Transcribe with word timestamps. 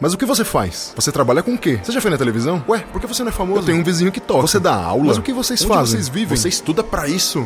Mas 0.00 0.12
o 0.12 0.18
que 0.18 0.26
você 0.26 0.44
faz? 0.44 0.92
Você 0.96 1.12
trabalha 1.12 1.42
com 1.42 1.54
o 1.54 1.58
quê? 1.58 1.76
Você 1.82 1.92
já 1.92 2.00
foi 2.00 2.10
na 2.10 2.18
televisão? 2.18 2.62
Ué, 2.68 2.80
por 2.92 3.00
que 3.00 3.06
você 3.06 3.22
não 3.22 3.30
é 3.30 3.32
famoso? 3.32 3.60
Eu 3.60 3.64
tenho 3.66 3.78
um 3.78 3.84
vizinho 3.84 4.10
que 4.10 4.20
toca. 4.20 4.42
Você 4.42 4.58
dá 4.58 4.74
aula? 4.74 5.04
Mas 5.04 5.18
o 5.18 5.22
que 5.22 5.32
vocês 5.32 5.62
Onde 5.62 5.68
fazem? 5.72 5.92
vocês 6.00 6.08
vivem? 6.08 6.36
Você 6.36 6.48
estuda 6.48 6.82
pra 6.82 7.08
isso? 7.08 7.40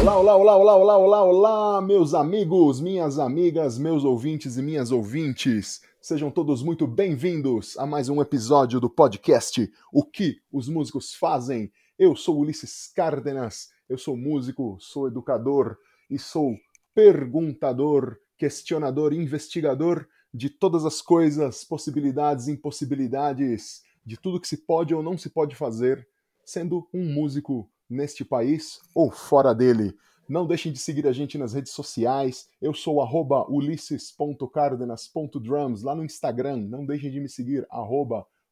Olá, 0.00 0.16
olá, 0.16 0.36
olá, 0.36 0.56
olá, 0.56 0.76
olá, 0.76 0.98
olá, 0.98 1.22
olá, 1.24 1.82
meus 1.82 2.14
amigos, 2.14 2.80
minhas 2.80 3.18
amigas, 3.18 3.78
meus 3.78 4.02
ouvintes 4.02 4.56
e 4.56 4.62
minhas 4.62 4.90
ouvintes. 4.90 5.82
Sejam 6.00 6.30
todos 6.30 6.62
muito 6.62 6.86
bem-vindos 6.86 7.76
a 7.76 7.84
mais 7.86 8.08
um 8.08 8.22
episódio 8.22 8.80
do 8.80 8.88
podcast 8.88 9.70
O 9.92 10.02
que 10.02 10.36
os 10.50 10.68
músicos 10.68 11.14
fazem. 11.14 11.70
Eu 11.98 12.16
sou 12.16 12.38
Ulisses 12.38 12.90
Cárdenas, 12.96 13.68
eu 13.90 13.98
sou 13.98 14.16
músico, 14.16 14.78
sou 14.80 15.06
educador 15.06 15.76
e 16.10 16.18
sou 16.18 16.54
perguntador, 16.94 18.16
questionador, 18.40 19.12
investigador 19.12 20.08
de 20.32 20.48
todas 20.48 20.86
as 20.86 21.02
coisas, 21.02 21.62
possibilidades, 21.62 22.48
impossibilidades, 22.48 23.82
de 24.02 24.16
tudo 24.16 24.40
que 24.40 24.48
se 24.48 24.56
pode 24.56 24.94
ou 24.94 25.02
não 25.02 25.18
se 25.18 25.28
pode 25.28 25.54
fazer, 25.54 26.08
sendo 26.42 26.88
um 26.94 27.12
músico 27.12 27.68
neste 27.88 28.24
país 28.24 28.80
ou 28.94 29.10
fora 29.10 29.54
dele. 29.54 29.94
Não 30.26 30.46
deixem 30.46 30.72
de 30.72 30.78
seguir 30.78 31.06
a 31.06 31.12
gente 31.12 31.36
nas 31.36 31.52
redes 31.52 31.72
sociais. 31.72 32.48
Eu 32.62 32.72
sou 32.72 33.06
ulisses.cardenas.drums 33.50 35.82
lá 35.82 35.94
no 35.94 36.02
Instagram. 36.02 36.56
Não 36.56 36.86
deixem 36.86 37.10
de 37.10 37.20
me 37.20 37.28
seguir, 37.28 37.68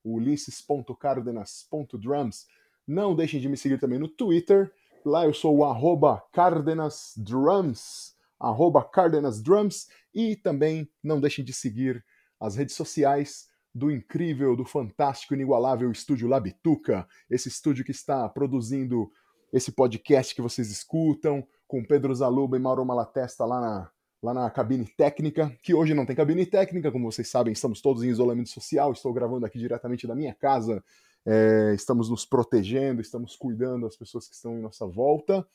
ulisses.cardenas.drums. 0.05 2.47
Não 2.87 3.17
deixem 3.17 3.41
de 3.41 3.49
me 3.49 3.57
seguir 3.57 3.81
também 3.81 3.99
no 3.99 4.09
Twitter. 4.09 4.71
Lá 5.03 5.25
eu 5.25 5.33
sou 5.33 5.57
o 5.57 5.65
arroba 5.65 6.23
cardenasdrums, 6.33 8.18
arroba 8.39 8.85
cardenasdrums. 8.85 9.89
E 10.15 10.37
também 10.37 10.89
não 11.03 11.21
deixem 11.21 11.45
de 11.45 11.53
seguir 11.53 12.05
as 12.41 12.57
redes 12.57 12.75
sociais 12.75 13.49
do 13.75 13.91
incrível, 13.91 14.57
do 14.57 14.65
fantástico, 14.65 15.35
inigualável 15.35 15.91
estúdio 15.91 16.29
Labituca. 16.29 17.07
Esse 17.31 17.49
estúdio 17.49 17.85
que 17.85 17.91
está 17.91 18.29
produzindo 18.29 19.11
esse 19.53 19.73
podcast 19.73 20.35
que 20.35 20.43
vocês 20.43 20.71
escutam, 20.71 21.47
com 21.67 21.85
Pedro 21.85 22.15
Zaluba 22.15 22.57
e 22.57 22.61
Mauro 22.61 22.85
Malatesta 22.85 23.45
lá 23.45 23.61
na, 23.61 23.91
lá 24.23 24.35
na 24.35 24.51
cabine 24.51 24.87
técnica, 24.87 25.55
que 25.63 25.75
hoje 25.75 25.95
não 25.95 26.05
tem 26.05 26.17
cabine 26.17 26.45
técnica, 26.45 26.91
como 26.91 27.11
vocês 27.11 27.29
sabem, 27.29 27.53
estamos 27.53 27.81
todos 27.81 28.03
em 28.03 28.09
isolamento 28.09 28.49
social, 28.49 28.93
estou 28.93 29.13
gravando 29.13 29.47
aqui 29.47 29.59
diretamente 29.59 30.07
da 30.07 30.15
minha 30.15 30.35
casa, 30.35 30.83
é, 31.27 31.73
estamos 31.75 32.11
nos 32.11 32.25
protegendo, 32.25 33.01
estamos 33.01 33.37
cuidando 33.37 33.83
das 33.83 33.97
pessoas 33.97 34.29
que 34.29 34.35
estão 34.35 34.59
em 34.59 34.63
nossa 34.63 34.87
volta. 34.87 35.47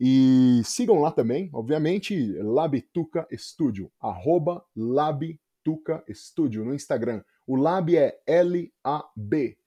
E 0.00 0.62
sigam 0.64 1.00
lá 1.00 1.10
também, 1.10 1.50
obviamente, 1.52 2.32
Labituca 2.34 3.26
Studio, 3.32 3.90
arroba 4.00 4.64
Labituca 4.76 6.04
Studio 6.08 6.64
no 6.64 6.74
Instagram. 6.74 7.22
O 7.46 7.56
Lab 7.56 7.96
é 7.96 8.20
L-A-B, 8.26 9.58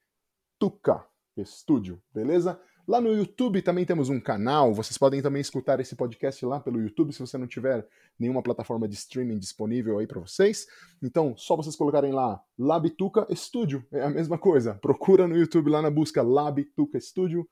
Tuca 0.58 1.06
Studio, 1.44 2.02
beleza? 2.14 2.60
Lá 2.88 3.00
no 3.00 3.14
YouTube 3.14 3.62
também 3.62 3.86
temos 3.86 4.10
um 4.10 4.20
canal, 4.20 4.74
vocês 4.74 4.98
podem 4.98 5.22
também 5.22 5.42
escutar 5.42 5.80
esse 5.80 5.96
podcast 5.96 6.46
lá 6.46 6.60
pelo 6.60 6.82
YouTube, 6.82 7.14
se 7.14 7.20
você 7.20 7.38
não 7.38 7.48
tiver 7.48 7.88
nenhuma 8.20 8.42
plataforma 8.42 8.88
de 8.88 8.96
streaming 8.96 9.38
disponível 9.38 10.00
aí 10.00 10.08
para 10.08 10.20
vocês. 10.20 10.68
Então, 11.02 11.36
só 11.38 11.56
vocês 11.56 11.76
colocarem 11.76 12.12
lá 12.12 12.42
Labituca 12.58 13.28
Studio, 13.36 13.86
é 13.92 14.02
a 14.02 14.10
mesma 14.10 14.38
coisa. 14.38 14.76
Procura 14.76 15.28
no 15.28 15.38
YouTube 15.38 15.70
lá 15.70 15.82
na 15.82 15.92
busca 15.92 16.22
Labituca 16.22 17.00
Studio. 17.00 17.48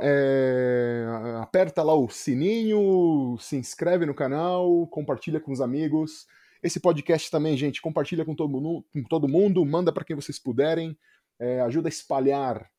É, 0.00 1.04
aperta 1.40 1.82
lá 1.82 1.94
o 1.94 2.08
sininho, 2.08 3.36
se 3.38 3.56
inscreve 3.56 4.06
no 4.06 4.14
canal, 4.14 4.86
compartilha 4.88 5.40
com 5.40 5.52
os 5.52 5.60
amigos. 5.60 6.26
Esse 6.62 6.80
podcast 6.80 7.30
também, 7.30 7.56
gente, 7.56 7.82
compartilha 7.82 8.24
com 8.24 8.34
todo 8.34 8.48
mundo, 8.50 8.84
com 8.92 9.02
todo 9.04 9.28
mundo 9.28 9.64
manda 9.64 9.92
para 9.92 10.04
quem 10.04 10.16
vocês 10.16 10.38
puderem, 10.38 10.96
é, 11.38 11.60
ajuda 11.60 11.88
a 11.88 11.90
espalhar 11.90 12.70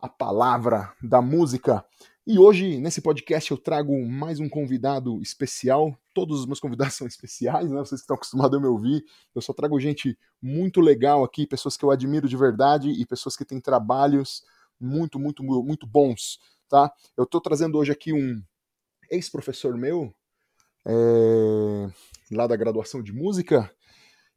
a 0.00 0.08
palavra 0.08 0.92
da 1.00 1.22
música. 1.22 1.84
E 2.26 2.38
hoje, 2.38 2.78
nesse 2.78 3.00
podcast, 3.00 3.50
eu 3.50 3.58
trago 3.58 4.06
mais 4.06 4.40
um 4.40 4.48
convidado 4.48 5.20
especial. 5.22 5.96
Todos 6.14 6.40
os 6.40 6.46
meus 6.46 6.60
convidados 6.60 6.94
são 6.96 7.06
especiais, 7.06 7.70
né? 7.70 7.78
Vocês 7.78 8.00
que 8.00 8.04
estão 8.04 8.16
acostumados 8.16 8.58
a 8.58 8.60
me 8.60 8.66
ouvir. 8.66 9.04
Eu 9.34 9.40
só 9.40 9.52
trago 9.52 9.78
gente 9.78 10.18
muito 10.42 10.80
legal 10.80 11.22
aqui, 11.22 11.46
pessoas 11.46 11.76
que 11.76 11.84
eu 11.84 11.90
admiro 11.90 12.28
de 12.28 12.36
verdade 12.36 12.90
e 12.90 13.06
pessoas 13.06 13.36
que 13.36 13.44
têm 13.44 13.60
trabalhos 13.60 14.42
muito, 14.80 15.18
muito, 15.18 15.42
muito 15.42 15.86
bons, 15.86 16.38
tá? 16.68 16.92
Eu 17.16 17.24
estou 17.24 17.40
trazendo 17.40 17.78
hoje 17.78 17.92
aqui 17.92 18.12
um 18.12 18.42
ex-professor 19.10 19.76
meu, 19.76 20.14
é, 20.86 21.90
lá 22.32 22.46
da 22.46 22.56
graduação 22.56 23.02
de 23.02 23.12
música. 23.12 23.70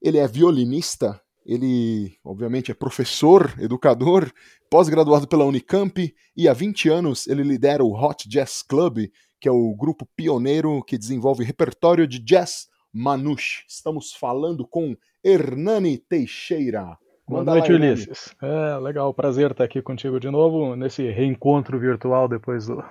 Ele 0.02 0.18
é 0.18 0.28
violinista, 0.28 1.22
ele, 1.46 2.18
obviamente, 2.24 2.72
é 2.72 2.74
professor, 2.74 3.54
educador, 3.60 4.32
pós-graduado 4.70 5.28
pela 5.28 5.46
Unicamp 5.46 6.14
e 6.36 6.48
há 6.48 6.54
20 6.54 6.90
anos 6.90 7.28
ele 7.28 7.44
lidera 7.44 7.84
o 7.84 7.94
Hot 7.94 8.28
Jazz 8.28 8.64
Club, 8.64 9.08
que 9.40 9.48
é 9.48 9.52
o 9.52 9.76
grupo 9.76 10.08
pioneiro 10.16 10.84
que 10.84 10.98
desenvolve 10.98 11.44
repertório 11.44 12.08
de 12.08 12.20
jazz 12.20 12.68
manouche. 12.92 13.66
Estamos 13.68 14.14
falando 14.14 14.68
com 14.68 14.96
Hernani 15.24 15.98
Teixeira. 15.98 16.98
Boa 17.28 17.44
noite, 17.44 17.72
lá, 17.72 17.78
Ulisses. 17.78 18.36
É, 18.42 18.78
legal, 18.80 19.14
prazer 19.14 19.52
estar 19.52 19.64
aqui 19.64 19.82
contigo 19.82 20.20
de 20.20 20.30
novo 20.30 20.76
nesse 20.76 21.10
reencontro 21.10 21.80
virtual 21.80 22.28
depois 22.28 22.68
do, 22.68 22.84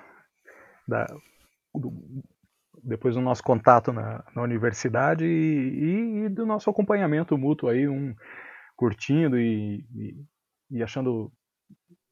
da, 0.87 1.05
do, 1.75 1.93
depois 2.83 3.13
do 3.13 3.21
nosso 3.21 3.43
contato 3.43 3.93
na, 3.93 4.23
na 4.35 4.41
universidade 4.41 5.23
e, 5.23 6.25
e, 6.25 6.29
do 6.29 6.47
nosso 6.47 6.69
acompanhamento 6.69 7.37
mútuo 7.37 7.69
aí, 7.69 7.87
um 7.87 8.15
curtindo 8.75 9.39
e, 9.39 9.85
e, 9.95 10.25
e 10.71 10.83
achando 10.83 11.31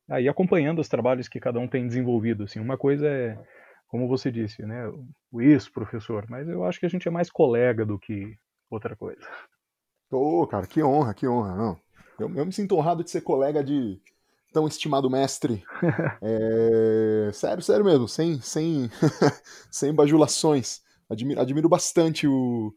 aí 0.07 0.27
ah, 0.27 0.31
acompanhando 0.31 0.79
os 0.79 0.87
trabalhos 0.87 1.27
que 1.27 1.39
cada 1.39 1.59
um 1.59 1.67
tem 1.67 1.87
desenvolvido. 1.87 2.43
Assim, 2.43 2.59
uma 2.59 2.77
coisa 2.77 3.07
é, 3.07 3.37
como 3.87 4.07
você 4.07 4.31
disse, 4.31 4.61
né, 4.63 4.87
o 5.31 5.41
isso, 5.41 5.71
professor, 5.71 6.25
mas 6.29 6.47
eu 6.47 6.63
acho 6.65 6.79
que 6.79 6.85
a 6.85 6.89
gente 6.89 7.07
é 7.07 7.11
mais 7.11 7.31
colega 7.31 7.83
do 7.83 7.97
que 7.97 8.37
outra 8.69 8.95
coisa. 8.95 9.27
Ô, 10.11 10.41
oh, 10.41 10.47
cara, 10.47 10.67
que 10.67 10.83
honra, 10.83 11.13
que 11.13 11.27
honra. 11.27 11.55
Não. 11.55 11.79
Eu, 12.21 12.35
eu 12.35 12.45
me 12.45 12.53
sinto 12.53 12.75
honrado 12.75 13.03
de 13.03 13.09
ser 13.09 13.21
colega 13.21 13.63
de 13.63 13.99
tão 14.53 14.67
estimado 14.67 15.09
mestre. 15.09 15.63
É, 16.23 17.31
sério, 17.33 17.63
sério 17.63 17.83
mesmo, 17.83 18.07
sem, 18.07 18.39
sem, 18.41 18.89
sem 19.71 19.93
bajulações. 19.93 20.81
Admiro, 21.09 21.41
admiro 21.41 21.67
bastante 21.67 22.27
o, 22.27 22.71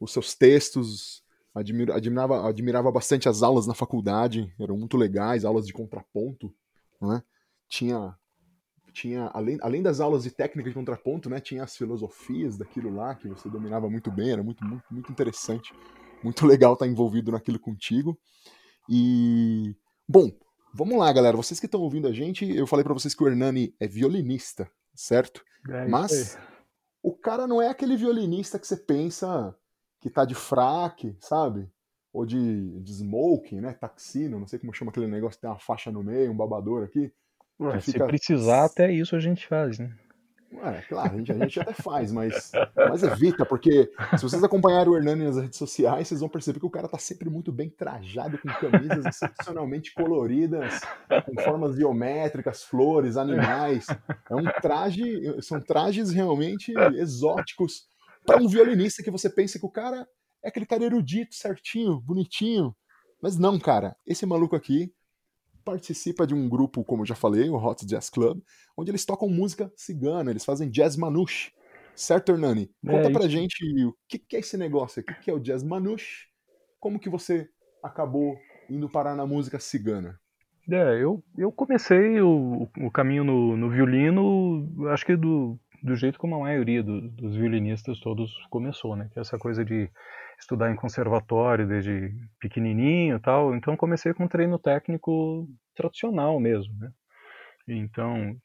os 0.00 0.12
seus 0.12 0.34
textos, 0.34 1.24
admiro, 1.54 1.92
admirava, 1.92 2.48
admirava 2.48 2.92
bastante 2.92 3.28
as 3.28 3.42
aulas 3.42 3.66
na 3.66 3.74
faculdade, 3.74 4.54
eram 4.60 4.76
muito 4.76 4.96
legais, 4.96 5.44
aulas 5.44 5.66
de 5.66 5.72
contraponto, 5.72 6.54
né? 7.00 7.22
Tinha, 7.68 8.14
tinha 8.92 9.30
além, 9.34 9.58
além 9.62 9.82
das 9.82 9.98
aulas 9.98 10.22
de 10.22 10.30
técnica 10.30 10.68
de 10.68 10.74
contraponto, 10.74 11.28
né? 11.28 11.40
Tinha 11.40 11.64
as 11.64 11.76
filosofias 11.76 12.56
daquilo 12.56 12.94
lá 12.94 13.14
que 13.14 13.28
você 13.28 13.48
dominava 13.48 13.90
muito 13.90 14.12
bem, 14.12 14.30
era 14.30 14.42
muito, 14.42 14.64
muito, 14.64 14.84
muito 14.90 15.10
interessante, 15.10 15.74
muito 16.22 16.46
legal 16.46 16.74
estar 16.74 16.86
envolvido 16.86 17.32
naquilo 17.32 17.58
contigo. 17.58 18.16
E 18.88 19.74
bom, 20.08 20.30
vamos 20.72 20.98
lá, 20.98 21.12
galera. 21.12 21.36
Vocês 21.36 21.58
que 21.58 21.66
estão 21.66 21.80
ouvindo 21.80 22.08
a 22.08 22.12
gente, 22.12 22.48
eu 22.56 22.66
falei 22.66 22.84
para 22.84 22.94
vocês 22.94 23.14
que 23.14 23.22
o 23.22 23.28
Hernani 23.28 23.74
é 23.80 23.86
violinista, 23.86 24.70
certo? 24.94 25.44
É, 25.68 25.86
Mas 25.88 26.38
o 27.02 27.12
cara 27.12 27.46
não 27.46 27.60
é 27.60 27.68
aquele 27.68 27.96
violinista 27.96 28.58
que 28.58 28.66
você 28.66 28.76
pensa 28.76 29.54
que 30.00 30.10
tá 30.10 30.24
de 30.24 30.34
fraque, 30.34 31.16
sabe? 31.20 31.68
Ou 32.12 32.24
de, 32.24 32.80
de 32.80 32.92
smoking, 32.92 33.60
né? 33.60 33.72
Taxino, 33.74 34.38
não 34.38 34.46
sei 34.46 34.58
como 34.58 34.72
chama 34.72 34.90
aquele 34.90 35.06
negócio 35.06 35.36
que 35.36 35.42
tem 35.42 35.50
uma 35.50 35.58
faixa 35.58 35.90
no 35.90 36.02
meio, 36.02 36.30
um 36.30 36.36
babador 36.36 36.84
aqui. 36.84 37.12
Ué, 37.58 37.80
fica... 37.80 38.04
Se 38.04 38.06
precisar, 38.06 38.64
até 38.64 38.92
isso 38.92 39.16
a 39.16 39.20
gente 39.20 39.46
faz, 39.46 39.78
né? 39.78 39.96
Claro, 40.88 41.14
a 41.14 41.18
gente, 41.18 41.32
a 41.32 41.38
gente 41.38 41.60
até 41.60 41.72
faz, 41.72 42.12
mas, 42.12 42.52
mas 42.74 43.02
evita, 43.02 43.44
porque 43.44 43.90
se 44.16 44.22
vocês 44.22 44.42
acompanharem 44.42 44.92
o 44.92 44.96
Hernani 44.96 45.24
nas 45.24 45.36
redes 45.36 45.58
sociais, 45.58 46.08
vocês 46.08 46.20
vão 46.20 46.28
perceber 46.28 46.60
que 46.60 46.66
o 46.66 46.70
cara 46.70 46.88
tá 46.88 46.98
sempre 46.98 47.28
muito 47.28 47.52
bem 47.52 47.68
trajado, 47.68 48.38
com 48.38 48.48
camisas 48.48 49.04
excepcionalmente 49.06 49.92
coloridas, 49.92 50.80
com 51.24 51.42
formas 51.42 51.76
geométricas, 51.76 52.62
flores, 52.62 53.16
animais. 53.16 53.86
É 54.30 54.34
um 54.34 54.44
traje, 54.60 55.02
são 55.42 55.60
trajes 55.60 56.10
realmente 56.10 56.72
exóticos 56.94 57.86
para 58.24 58.42
um 58.42 58.48
violinista 58.48 59.02
que 59.02 59.10
você 59.10 59.28
pensa 59.28 59.58
que 59.58 59.66
o 59.66 59.70
cara 59.70 60.06
é 60.44 60.48
aquele 60.48 60.66
cara 60.66 60.84
erudito, 60.84 61.34
certinho, 61.34 62.00
bonitinho. 62.00 62.74
Mas 63.20 63.38
não, 63.38 63.58
cara, 63.58 63.96
esse 64.06 64.24
maluco 64.26 64.54
aqui 64.54 64.92
participa 65.66 66.24
de 66.24 66.32
um 66.32 66.48
grupo, 66.48 66.84
como 66.84 67.02
eu 67.02 67.06
já 67.06 67.16
falei, 67.16 67.50
o 67.50 67.56
Hot 67.56 67.84
Jazz 67.84 68.08
Club, 68.08 68.40
onde 68.76 68.92
eles 68.92 69.04
tocam 69.04 69.28
música 69.28 69.70
cigana, 69.76 70.30
eles 70.30 70.44
fazem 70.44 70.70
jazz 70.70 70.96
manouche. 70.96 71.52
Certo, 71.96 72.30
Hernani? 72.30 72.70
Conta 72.86 73.08
é, 73.08 73.12
pra 73.12 73.26
gente 73.26 73.56
o 73.84 73.92
que, 74.08 74.18
que 74.18 74.36
é 74.36 74.38
esse 74.38 74.56
negócio 74.56 75.02
o 75.02 75.20
que 75.20 75.30
é 75.30 75.34
o 75.34 75.40
jazz 75.40 75.64
manouche, 75.64 76.28
como 76.78 77.00
que 77.00 77.08
você 77.08 77.48
acabou 77.82 78.38
indo 78.70 78.88
parar 78.88 79.16
na 79.16 79.26
música 79.26 79.58
cigana? 79.58 80.20
É, 80.70 81.02
eu, 81.02 81.22
eu 81.36 81.50
comecei 81.50 82.20
o, 82.20 82.68
o 82.78 82.90
caminho 82.90 83.24
no, 83.24 83.56
no, 83.56 83.70
violino, 83.70 84.88
acho 84.90 85.04
que 85.04 85.16
do, 85.16 85.58
do 85.82 85.96
jeito 85.96 86.18
como 86.18 86.36
a 86.36 86.40
maioria 86.40 86.82
do, 86.82 87.08
dos 87.08 87.34
violinistas 87.34 87.98
todos 88.00 88.32
começou, 88.50 88.94
né? 88.94 89.08
Que 89.12 89.18
é 89.18 89.22
essa 89.22 89.38
coisa 89.38 89.64
de 89.64 89.90
estudar 90.38 90.70
em 90.70 90.76
conservatório 90.76 91.66
desde 91.66 92.14
pequenininho, 92.38 93.20
tal. 93.20 93.54
Então 93.54 93.76
comecei 93.76 94.12
com 94.14 94.24
um 94.24 94.28
treino 94.28 94.58
técnico 94.58 95.48
tradicional 95.74 96.38
mesmo, 96.40 96.74
né? 96.78 96.90
Então 97.68 98.36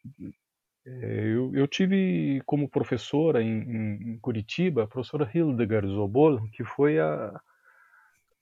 é, 0.85 1.19
eu, 1.27 1.53
eu, 1.53 1.67
tive 1.67 2.41
como 2.45 2.67
professora 2.67 3.43
em, 3.43 4.13
em, 4.13 4.19
Curitiba 4.19 4.83
a 4.83 4.87
professora 4.87 5.29
Hildegard 5.31 5.87
Zobol, 5.87 6.41
que 6.51 6.63
foi 6.63 6.99
a, 6.99 7.39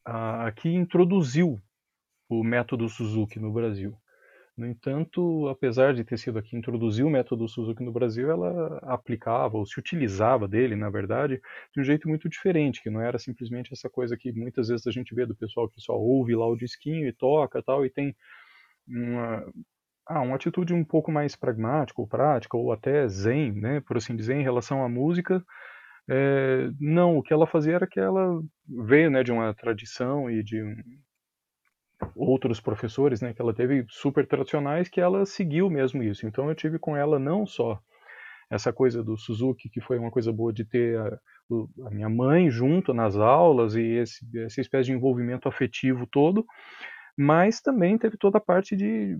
a, 0.05 0.47
a 0.47 0.51
que 0.51 0.69
introduziu 0.69 1.59
o 2.29 2.43
método 2.43 2.87
Suzuki 2.87 3.39
no 3.39 3.51
Brasil. 3.51 3.97
No 4.59 4.67
entanto, 4.67 5.47
apesar 5.47 5.93
de 5.93 6.03
ter 6.03 6.17
sido 6.19 6.37
a 6.37 6.41
que 6.41 6.57
introduziu 6.57 7.07
o 7.07 7.09
método 7.09 7.47
Suzuki 7.47 7.81
no 7.81 7.93
Brasil, 7.93 8.29
ela 8.29 8.77
aplicava 8.83 9.57
ou 9.57 9.65
se 9.65 9.79
utilizava 9.79 10.49
dele, 10.49 10.75
na 10.75 10.89
verdade, 10.89 11.39
de 11.73 11.79
um 11.79 11.83
jeito 11.83 12.09
muito 12.09 12.27
diferente, 12.27 12.83
que 12.83 12.89
não 12.89 12.99
era 12.99 13.17
simplesmente 13.17 13.71
essa 13.71 13.89
coisa 13.89 14.17
que 14.17 14.33
muitas 14.33 14.67
vezes 14.67 14.85
a 14.85 14.91
gente 14.91 15.15
vê 15.15 15.25
do 15.25 15.33
pessoal 15.33 15.69
que 15.69 15.79
só 15.79 15.93
ouve 15.93 16.35
lá 16.35 16.45
o 16.45 16.57
disquinho 16.57 17.07
e 17.07 17.13
toca 17.13 17.63
tal, 17.63 17.85
e 17.85 17.89
tem 17.89 18.13
uma, 18.85 19.45
ah, 20.07 20.21
uma 20.21 20.35
atitude 20.35 20.73
um 20.73 20.83
pouco 20.83 21.09
mais 21.09 21.37
pragmática 21.37 22.01
ou 22.01 22.07
prática, 22.07 22.57
ou 22.57 22.73
até 22.73 23.07
zen, 23.07 23.53
né, 23.53 23.79
por 23.79 23.95
assim 23.95 24.13
dizer, 24.13 24.35
em 24.35 24.43
relação 24.43 24.83
à 24.83 24.89
música. 24.89 25.41
É, 26.09 26.69
não, 26.77 27.17
o 27.17 27.23
que 27.23 27.33
ela 27.33 27.47
fazia 27.47 27.75
era 27.75 27.87
que 27.87 27.99
ela 27.99 28.41
veio 28.67 29.09
né, 29.09 29.23
de 29.23 29.31
uma 29.31 29.53
tradição 29.53 30.29
e 30.29 30.43
de 30.43 30.61
um, 30.61 30.75
outros 32.15 32.59
professores 32.59 33.21
né, 33.21 33.33
que 33.33 33.41
ela 33.41 33.53
teve 33.53 33.85
super 33.89 34.25
tradicionais 34.27 34.89
que 34.89 35.01
ela 35.01 35.25
seguiu 35.25 35.69
mesmo 35.69 36.03
isso. 36.03 36.25
Então 36.25 36.49
eu 36.49 36.55
tive 36.55 36.79
com 36.79 36.95
ela 36.95 37.19
não 37.19 37.45
só 37.45 37.79
essa 38.49 38.73
coisa 38.73 39.03
do 39.03 39.15
Suzuki, 39.17 39.69
que 39.69 39.79
foi 39.79 39.99
uma 39.99 40.09
coisa 40.09 40.31
boa 40.31 40.51
de 40.51 40.65
ter 40.65 40.97
a, 40.97 41.19
a 41.85 41.89
minha 41.91 42.09
mãe 42.09 42.49
junto 42.49 42.93
nas 42.93 43.15
aulas 43.15 43.75
e 43.75 43.83
esse, 43.83 44.25
essa 44.39 44.59
espécie 44.59 44.85
de 44.85 44.93
envolvimento 44.93 45.47
afetivo 45.47 46.07
todo, 46.07 46.45
mas 47.17 47.61
também 47.61 47.97
teve 47.97 48.17
toda 48.17 48.37
a 48.37 48.41
parte 48.41 48.75
de 48.75 49.17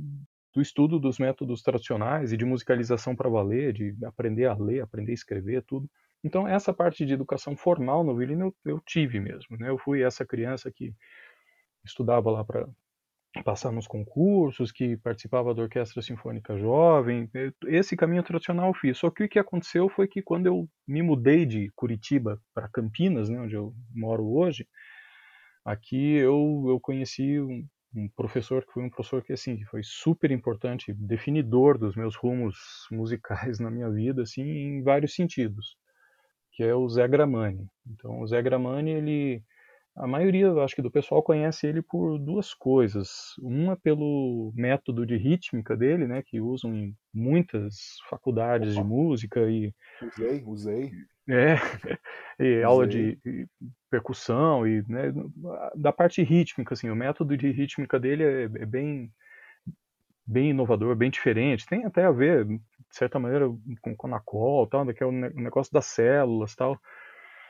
do 0.52 0.62
estudo 0.62 1.00
dos 1.00 1.20
métodos 1.20 1.62
tradicionais 1.62 2.34
e 2.34 2.38
de 2.38 2.44
musicalização 2.44 3.16
para 3.16 3.30
valer, 3.30 3.72
de 3.72 3.96
aprender 4.04 4.46
a 4.46 4.56
ler, 4.56 4.82
aprender 4.82 5.12
a 5.12 5.14
escrever, 5.14 5.64
tudo. 5.64 5.88
Então, 6.24 6.48
essa 6.48 6.74
parte 6.74 7.06
de 7.06 7.14
educação 7.14 7.56
formal 7.56 8.04
no 8.04 8.16
violino 8.16 8.54
eu, 8.66 8.74
eu 8.74 8.80
tive 8.86 9.20
mesmo. 9.20 9.56
Né? 9.58 9.70
Eu 9.70 9.78
fui 9.78 10.02
essa 10.02 10.26
criança 10.26 10.72
que 10.72 10.94
estudava 11.84 12.32
lá 12.32 12.44
para 12.44 12.68
passar 13.44 13.72
nos 13.72 13.88
concursos, 13.88 14.72
que 14.72 14.98
participava 14.98 15.54
da 15.54 15.62
Orquestra 15.62 16.02
Sinfônica 16.02 16.58
Jovem. 16.58 17.30
Esse 17.68 17.96
caminho 17.96 18.24
tradicional 18.24 18.70
eu 18.70 18.74
fiz. 18.74 18.98
Só 18.98 19.10
que 19.10 19.24
o 19.24 19.30
que 19.30 19.40
aconteceu 19.40 19.88
foi 19.90 20.08
que 20.08 20.22
quando 20.22 20.48
eu 20.48 20.68
me 20.88 21.02
mudei 21.02 21.46
de 21.46 21.70
Curitiba 21.76 22.42
para 22.54 22.70
Campinas, 22.70 23.30
né, 23.30 23.40
onde 23.40 23.56
eu 23.56 23.74
moro 23.94 24.28
hoje, 24.28 24.68
aqui 25.64 26.16
eu, 26.16 26.66
eu 26.68 26.80
conheci 26.80 27.40
um, 27.40 27.66
um 27.96 28.10
professor 28.10 28.66
que 28.66 28.74
foi 28.74 28.84
um 28.84 28.90
professor 28.90 29.24
que 29.24 29.34
assim 29.34 29.64
foi 29.66 29.82
super 29.84 30.32
importante, 30.32 30.94
definidor 30.94 31.78
dos 31.78 31.96
meus 31.96 32.16
rumos 32.16 32.58
musicais 32.92 33.60
na 33.60 33.70
minha 33.70 33.90
vida, 33.90 34.24
assim, 34.24 34.42
em 34.42 34.84
vários 34.84 35.14
sentidos, 35.14 35.78
que 36.52 36.64
é 36.64 36.74
o 36.74 36.90
Zé 36.90 37.08
Gramani. 37.08 37.68
Então, 37.88 38.20
o 38.20 38.28
Zé 38.28 38.42
Gramani, 38.42 38.92
ele 38.92 39.44
a 40.00 40.08
maioria, 40.08 40.52
acho 40.64 40.76
que 40.76 40.82
do 40.82 40.90
pessoal 40.90 41.22
conhece 41.22 41.68
ele 41.68 41.82
por 41.82 42.18
duas 42.18 42.54
coisas. 42.54 43.36
Uma 43.40 43.76
pelo 43.76 44.54
método 44.56 45.06
de 45.06 45.18
rítmica 45.18 45.76
dele, 45.76 46.08
né, 46.08 46.24
que 46.24 46.40
usam 46.40 46.74
em 46.74 46.96
muitas 47.14 47.98
faculdades 48.10 48.78
Opa. 48.78 48.82
de 48.82 48.88
música 48.88 49.42
e 49.52 49.74
usei, 50.02 50.44
usei. 50.46 50.92
É, 51.32 51.60
e 52.44 52.64
aula 52.64 52.88
de 52.88 53.20
percussão 53.88 54.66
e 54.66 54.84
né, 54.88 55.14
da 55.76 55.94
parte 55.94 56.24
rítmica, 56.24 56.74
assim, 56.74 56.90
o 56.90 56.96
método 56.96 57.38
de 57.38 57.52
rítmica 57.52 58.00
dele 58.00 58.24
é, 58.24 58.44
é 58.46 58.66
bem 58.66 59.14
bem 60.26 60.50
inovador, 60.50 60.96
bem 60.96 61.12
diferente. 61.12 61.68
Tem 61.68 61.86
até 61.86 62.06
a 62.06 62.12
ver, 62.12 62.46
de 62.46 62.60
certa 62.90 63.20
maneira, 63.20 63.46
com 63.80 63.96
Conacol, 63.96 64.66
tal, 64.66 64.88
que 64.88 65.04
é 65.04 65.06
o 65.06 65.12
negócio 65.12 65.72
das 65.72 65.86
células, 65.86 66.56
tal. 66.56 66.80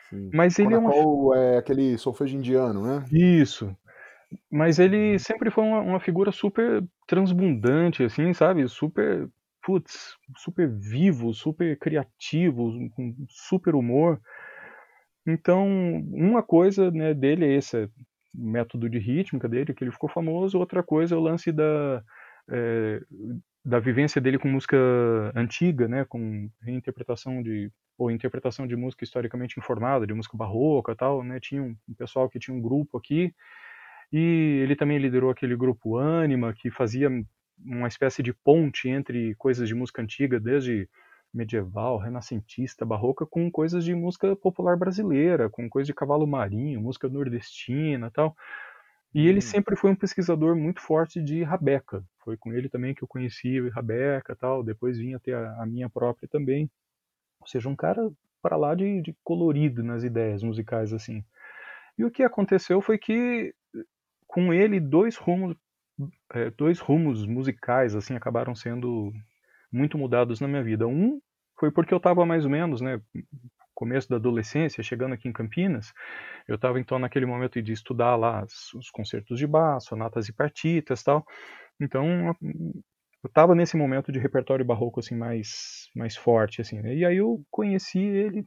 Sim. 0.09 0.29
Mas 0.33 0.57
ele 0.57 0.75
Conacol 0.75 1.33
é, 1.33 1.37
uma... 1.37 1.45
é 1.45 1.57
aquele 1.57 1.97
solfejo 1.97 2.35
indiano, 2.35 2.83
né? 2.83 3.05
Isso. 3.11 3.75
Mas 4.51 4.79
ele 4.79 5.13
uhum. 5.13 5.19
sempre 5.19 5.49
foi 5.49 5.63
uma, 5.63 5.79
uma 5.79 5.99
figura 5.99 6.31
super 6.31 6.83
transbundante, 7.07 8.03
assim, 8.03 8.33
sabe? 8.33 8.67
Super 8.67 9.27
putz, 9.61 10.15
super 10.37 10.67
vivo, 10.67 11.33
super 11.33 11.77
criativo, 11.77 12.71
com 12.95 13.15
super 13.27 13.75
humor. 13.75 14.19
Então, 15.27 15.67
uma 16.11 16.41
coisa 16.41 16.89
né, 16.91 17.13
dele 17.13 17.45
é 17.45 17.55
esse 17.55 17.89
método 18.33 18.89
de 18.89 18.97
rítmica 18.97 19.47
dele, 19.47 19.73
que 19.73 19.83
ele 19.83 19.91
ficou 19.91 20.09
famoso, 20.09 20.57
outra 20.57 20.81
coisa 20.81 21.15
é 21.15 21.17
o 21.17 21.21
lance 21.21 21.51
da, 21.51 22.03
é, 22.49 23.01
da 23.69 23.79
vivência 23.79 24.19
dele 24.19 24.39
com 24.39 24.47
música 24.47 24.77
antiga, 25.35 25.87
né, 25.87 26.03
com 26.05 26.49
reinterpretação 26.61 27.41
de 27.43 27.71
ou 27.97 28.09
interpretação 28.09 28.65
de 28.65 28.77
música 28.77 29.03
historicamente 29.03 29.59
informada, 29.59 30.07
de 30.07 30.13
música 30.13 30.37
barroca, 30.37 30.95
tal, 30.95 31.21
né? 31.21 31.37
Tinha 31.37 31.61
um, 31.61 31.75
um 31.87 31.93
pessoal 31.93 32.29
que 32.29 32.39
tinha 32.39 32.55
um 32.55 32.61
grupo 32.61 32.97
aqui 32.97 33.33
e 34.11 34.61
ele 34.63 34.75
também 34.75 34.97
liderou 34.97 35.29
aquele 35.29 35.55
grupo 35.55 35.97
Anima 35.97 36.53
que 36.53 36.71
fazia 36.71 37.09
uma 37.63 37.89
espécie 37.89 38.23
de 38.23 38.33
ponte 38.33 38.87
entre 38.89 39.35
coisas 39.35 39.67
de 39.67 39.75
música 39.75 40.01
antiga, 40.01 40.39
desde 40.39 40.89
medieval, 41.33 41.97
renascentista, 41.97 42.85
barroca, 42.85 43.25
com 43.25 43.51
coisas 43.51 43.83
de 43.83 43.93
música 43.93 44.35
popular 44.35 44.77
brasileira, 44.77 45.49
com 45.49 45.69
coisas 45.69 45.87
de 45.87 45.93
cavalo 45.93 46.25
marinho, 46.25 46.81
música 46.81 47.09
nordestina 47.09 48.09
tal. 48.09 48.35
E 49.13 49.27
ele 49.27 49.39
hum. 49.39 49.41
sempre 49.41 49.75
foi 49.75 49.91
um 49.91 49.95
pesquisador 49.95 50.55
muito 50.55 50.81
forte 50.81 51.21
de 51.21 51.43
rabeca. 51.43 52.03
Foi 52.23 52.37
com 52.37 52.53
ele 52.53 52.69
também 52.69 52.93
que 52.93 53.03
eu 53.03 53.07
conheci 53.07 53.67
rabeca 53.69 54.35
tal. 54.35 54.63
Depois 54.63 54.97
vinha 54.97 55.19
ter 55.19 55.35
a, 55.35 55.63
a 55.63 55.65
minha 55.65 55.89
própria 55.89 56.27
também. 56.27 56.69
Ou 57.39 57.47
seja, 57.47 57.69
um 57.69 57.75
cara 57.75 58.11
para 58.41 58.55
lá 58.55 58.75
de, 58.75 59.01
de 59.01 59.15
colorido 59.23 59.83
nas 59.83 60.03
ideias 60.03 60.43
musicais 60.43 60.93
assim. 60.93 61.23
E 61.97 62.05
o 62.05 62.11
que 62.11 62.23
aconteceu 62.23 62.81
foi 62.81 62.97
que 62.97 63.53
com 64.27 64.53
ele 64.53 64.79
dois 64.79 65.17
rumos 65.17 65.57
é, 66.33 66.49
dois 66.51 66.79
rumos 66.79 67.25
musicais 67.25 67.95
assim 67.95 68.15
acabaram 68.15 68.55
sendo 68.55 69.11
muito 69.71 69.97
mudados 69.97 70.39
na 70.39 70.47
minha 70.47 70.63
vida. 70.63 70.87
Um 70.87 71.19
foi 71.59 71.71
porque 71.71 71.93
eu 71.93 71.97
estava 71.97 72.25
mais 72.25 72.45
ou 72.45 72.51
menos, 72.51 72.79
né, 72.79 73.01
começo 73.79 74.09
da 74.09 74.17
adolescência, 74.17 74.83
chegando 74.83 75.13
aqui 75.13 75.27
em 75.29 75.33
Campinas, 75.33 75.93
eu 76.47 76.55
estava 76.55 76.79
então 76.79 76.99
naquele 76.99 77.25
momento 77.25 77.61
de 77.61 77.71
estudar 77.71 78.15
lá 78.17 78.43
os 78.75 78.89
concertos 78.91 79.39
de 79.39 79.47
baixo, 79.47 79.87
sonatas 79.87 80.27
e 80.27 80.33
partitas, 80.33 81.01
tal. 81.03 81.25
Então, 81.81 82.35
eu 83.23 83.27
estava 83.27 83.55
nesse 83.55 83.77
momento 83.77 84.11
de 84.11 84.19
repertório 84.19 84.65
barroco 84.65 84.99
assim 84.99 85.15
mais 85.15 85.89
mais 85.95 86.15
forte 86.17 86.61
assim, 86.61 86.81
né? 86.81 86.95
E 86.95 87.05
aí 87.05 87.17
eu 87.17 87.41
conheci 87.51 87.99
ele 87.99 88.45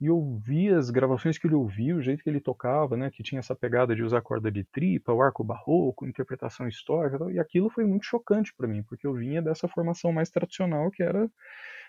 e 0.00 0.10
ouvi 0.10 0.68
as 0.68 0.90
gravações 0.90 1.38
que 1.38 1.46
ele 1.46 1.54
ouvia, 1.54 1.96
o 1.96 2.02
jeito 2.02 2.22
que 2.22 2.28
ele 2.30 2.40
tocava, 2.40 2.96
né, 2.96 3.10
que 3.10 3.22
tinha 3.22 3.38
essa 3.38 3.54
pegada 3.56 3.96
de 3.96 4.02
usar 4.02 4.20
corda 4.22 4.50
de 4.52 4.62
tripa, 4.64 5.12
o 5.12 5.22
arco 5.22 5.42
barroco, 5.44 6.06
interpretação 6.06 6.68
histórica, 6.68 7.18
e 7.32 7.38
aquilo 7.38 7.70
foi 7.70 7.84
muito 7.86 8.04
chocante 8.04 8.52
para 8.56 8.68
mim, 8.68 8.82
porque 8.82 9.06
eu 9.06 9.14
vinha 9.14 9.40
dessa 9.42 9.68
formação 9.68 10.12
mais 10.12 10.30
tradicional 10.30 10.90
que 10.90 11.02
era 11.02 11.28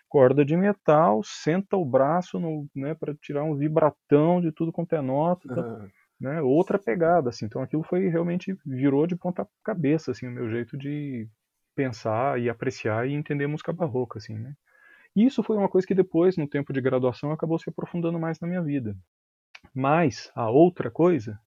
corda 0.10 0.44
de 0.46 0.56
metal, 0.56 1.22
senta 1.24 1.76
o 1.78 1.86
braço 1.86 2.40
no, 2.40 2.68
né, 2.76 2.94
para 2.96 3.14
tirar 3.16 3.44
um 3.44 3.56
vibratão 3.56 4.42
de 4.42 4.52
tudo 4.52 4.72
quanto 4.72 4.94
é 4.96 5.02
nota, 5.02 5.54
uhum. 5.54 5.90
né, 6.20 6.42
outra 6.42 6.80
pegada, 6.80 7.30
assim. 7.30 7.46
Então 7.46 7.62
aquilo 7.62 7.84
foi 7.84 8.08
realmente 8.08 8.56
virou 8.66 9.06
de 9.06 9.16
ponta 9.16 9.48
cabeça, 9.64 10.12
assim, 10.12 10.28
o 10.28 10.32
meu 10.32 10.50
jeito 10.50 10.78
de 10.78 11.28
pensar 11.76 12.40
e 12.40 12.50
apreciar 12.50 13.08
e 13.08 13.14
entender 13.14 13.48
música 13.48 13.74
barroca, 13.74 14.18
assim, 14.18 14.38
né. 14.38 14.54
Isso 15.16 15.42
foi 15.42 15.58
uma 15.58 15.70
coisa 15.70 15.88
que 15.88 15.96
depois, 15.96 16.38
no 16.38 16.48
tempo 16.48 16.72
de 16.72 16.80
graduação, 16.80 17.32
acabou 17.32 17.58
se 17.58 17.70
aprofundando 17.70 18.20
mais 18.20 18.40
na 18.40 18.48
minha 18.48 18.62
vida. 18.62 18.96
Mas 19.74 20.32
a 20.36 20.50
outra 20.50 20.92
coisa 20.92 21.40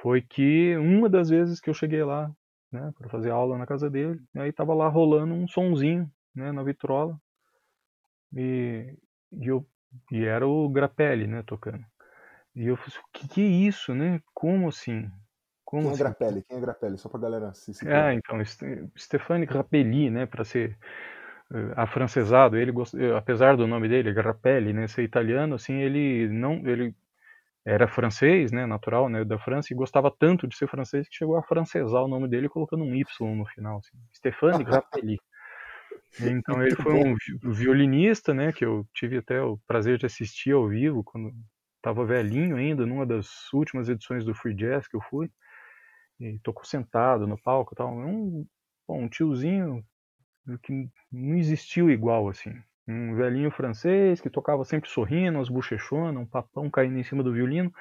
foi 0.00 0.22
que 0.22 0.76
uma 0.78 1.08
das 1.08 1.28
vezes 1.28 1.60
que 1.60 1.68
eu 1.68 1.74
cheguei 1.74 2.02
lá, 2.02 2.30
né, 2.72 2.92
para 2.96 3.08
fazer 3.08 3.30
aula 3.30 3.58
na 3.58 3.66
casa 3.66 3.90
dele, 3.90 4.20
aí 4.36 4.52
tava 4.52 4.74
lá 4.74 4.88
rolando 4.88 5.34
um 5.34 5.46
sonzinho, 5.46 6.10
né, 6.34 6.52
na 6.52 6.62
vitrola. 6.62 7.18
E, 8.34 8.96
e 9.32 9.46
eu 9.46 9.66
e 10.12 10.24
era 10.24 10.46
o 10.46 10.68
Grappelli, 10.68 11.26
né, 11.26 11.42
tocando. 11.46 11.84
E 12.54 12.66
eu 12.66 12.76
falei, 12.76 12.98
o 12.98 13.04
que, 13.12 13.28
que 13.28 13.40
é 13.40 13.46
isso, 13.46 13.94
né? 13.94 14.20
Como 14.34 14.68
assim? 14.68 15.10
Como 15.64 15.82
Quem 15.82 15.90
é 15.90 15.92
assim? 15.94 16.02
é 16.02 16.04
Grappelli? 16.04 16.42
Quem 16.42 16.56
é 16.56 16.60
Grappelli? 16.60 16.98
Só 16.98 17.08
pra 17.08 17.20
galera 17.20 17.54
se 17.54 17.72
Ah, 17.86 18.12
então, 18.14 18.38
Stefani 18.96 19.46
Grappelli, 19.46 20.10
né, 20.10 20.26
para 20.26 20.44
ser 20.44 20.76
eh, 21.52 21.72
afrancesado. 21.76 22.56
Ele, 22.56 22.72
eh, 22.98 23.16
apesar 23.16 23.56
do 23.56 23.66
nome 23.66 23.88
dele, 23.88 24.12
Grappelli, 24.12 24.72
né, 24.72 24.86
ser 24.86 25.02
italiano, 25.02 25.54
assim, 25.54 25.74
ele 25.74 26.28
não, 26.28 26.54
ele 26.66 26.94
era 27.64 27.86
francês, 27.86 28.50
né, 28.50 28.66
natural, 28.66 29.08
né, 29.08 29.24
da 29.24 29.38
França, 29.38 29.72
e 29.72 29.76
gostava 29.76 30.10
tanto 30.10 30.48
de 30.48 30.56
ser 30.56 30.68
francês 30.68 31.08
que 31.08 31.14
chegou 31.16 31.36
a 31.36 31.42
francesar 31.42 32.02
o 32.02 32.08
nome 32.08 32.28
dele 32.28 32.48
colocando 32.48 32.82
um 32.84 32.94
Y 32.94 33.36
no 33.36 33.46
final, 33.46 33.78
assim, 33.78 33.98
Stéphane 34.14 34.64
Grappelli. 34.64 35.18
Então 36.20 36.60
ele 36.62 36.76
foi 36.76 36.94
um 36.94 37.16
violinista, 37.52 38.34
né, 38.34 38.52
que 38.52 38.64
eu 38.64 38.86
tive 38.94 39.18
até 39.18 39.40
o 39.40 39.58
prazer 39.66 39.98
de 39.98 40.06
assistir 40.06 40.52
ao 40.52 40.68
vivo 40.68 41.04
quando 41.04 41.32
estava 41.76 42.04
velhinho 42.04 42.56
ainda, 42.56 42.86
numa 42.86 43.06
das 43.06 43.28
últimas 43.52 43.88
edições 43.88 44.24
do 44.24 44.34
Free 44.34 44.54
Jazz 44.54 44.88
que 44.88 44.96
eu 44.96 45.02
fui. 45.02 45.30
E 46.20 46.38
tocou 46.42 46.64
sentado 46.64 47.26
no 47.26 47.40
palco, 47.40 47.76
tal, 47.76 47.92
um, 47.92 48.44
um 48.88 49.08
tiozinho 49.08 49.84
que 50.62 50.88
não 51.12 51.36
existiu 51.36 51.90
igual 51.90 52.28
assim. 52.28 52.52
Um 52.88 53.14
velhinho 53.14 53.50
francês 53.50 54.20
que 54.20 54.30
tocava 54.30 54.64
sempre 54.64 54.88
sorrindo, 54.88 55.38
as 55.38 55.48
bochechonas, 55.48 56.22
um 56.22 56.26
papão 56.26 56.70
caindo 56.70 56.98
em 56.98 57.04
cima 57.04 57.22
do 57.22 57.32
violino, 57.32 57.72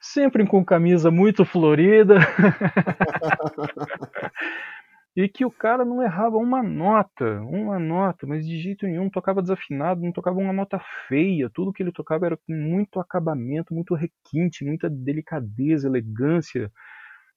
sempre 0.00 0.46
com 0.46 0.64
camisa 0.64 1.10
muito 1.10 1.44
florida. 1.44 2.14
e 5.14 5.28
que 5.28 5.44
o 5.44 5.50
cara 5.50 5.84
não 5.84 6.02
errava 6.02 6.38
uma 6.38 6.62
nota, 6.62 7.42
uma 7.42 7.78
nota, 7.78 8.26
mas 8.26 8.46
de 8.46 8.58
jeito 8.60 8.86
nenhum, 8.86 9.10
tocava 9.10 9.42
desafinado, 9.42 10.00
não 10.00 10.12
tocava 10.12 10.38
uma 10.38 10.52
nota 10.52 10.80
feia, 11.06 11.50
tudo 11.50 11.72
que 11.72 11.82
ele 11.82 11.92
tocava 11.92 12.26
era 12.26 12.36
com 12.36 12.52
muito 12.54 12.98
acabamento, 12.98 13.74
muito 13.74 13.94
requinte, 13.94 14.64
muita 14.64 14.88
delicadeza, 14.88 15.86
elegância, 15.86 16.72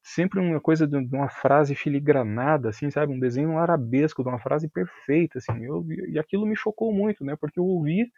sempre 0.01 0.39
uma 0.39 0.62
coisa 0.62 0.88
de 0.88 0.98
uma 0.98 1.29
frase 1.29 1.75
filigranada, 1.75 2.70
assim, 2.70 2.89
sabe, 2.91 3.12
um 3.12 3.20
desenho 3.20 3.58
arabesco 3.58 4.24
de 4.24 4.29
uma 4.29 4.39
frase 4.39 4.70
perfeita, 4.70 5.39
assim, 5.39 5.65
eu, 5.65 5.86
e 6.10 6.17
aquilo 6.17 6.46
me 6.46 6.55
chocou 6.55 6.94
muito, 6.94 7.25
né, 7.25 7.36
porque 7.36 7.60
eu 7.60 7.65
ouvi 7.65 8.10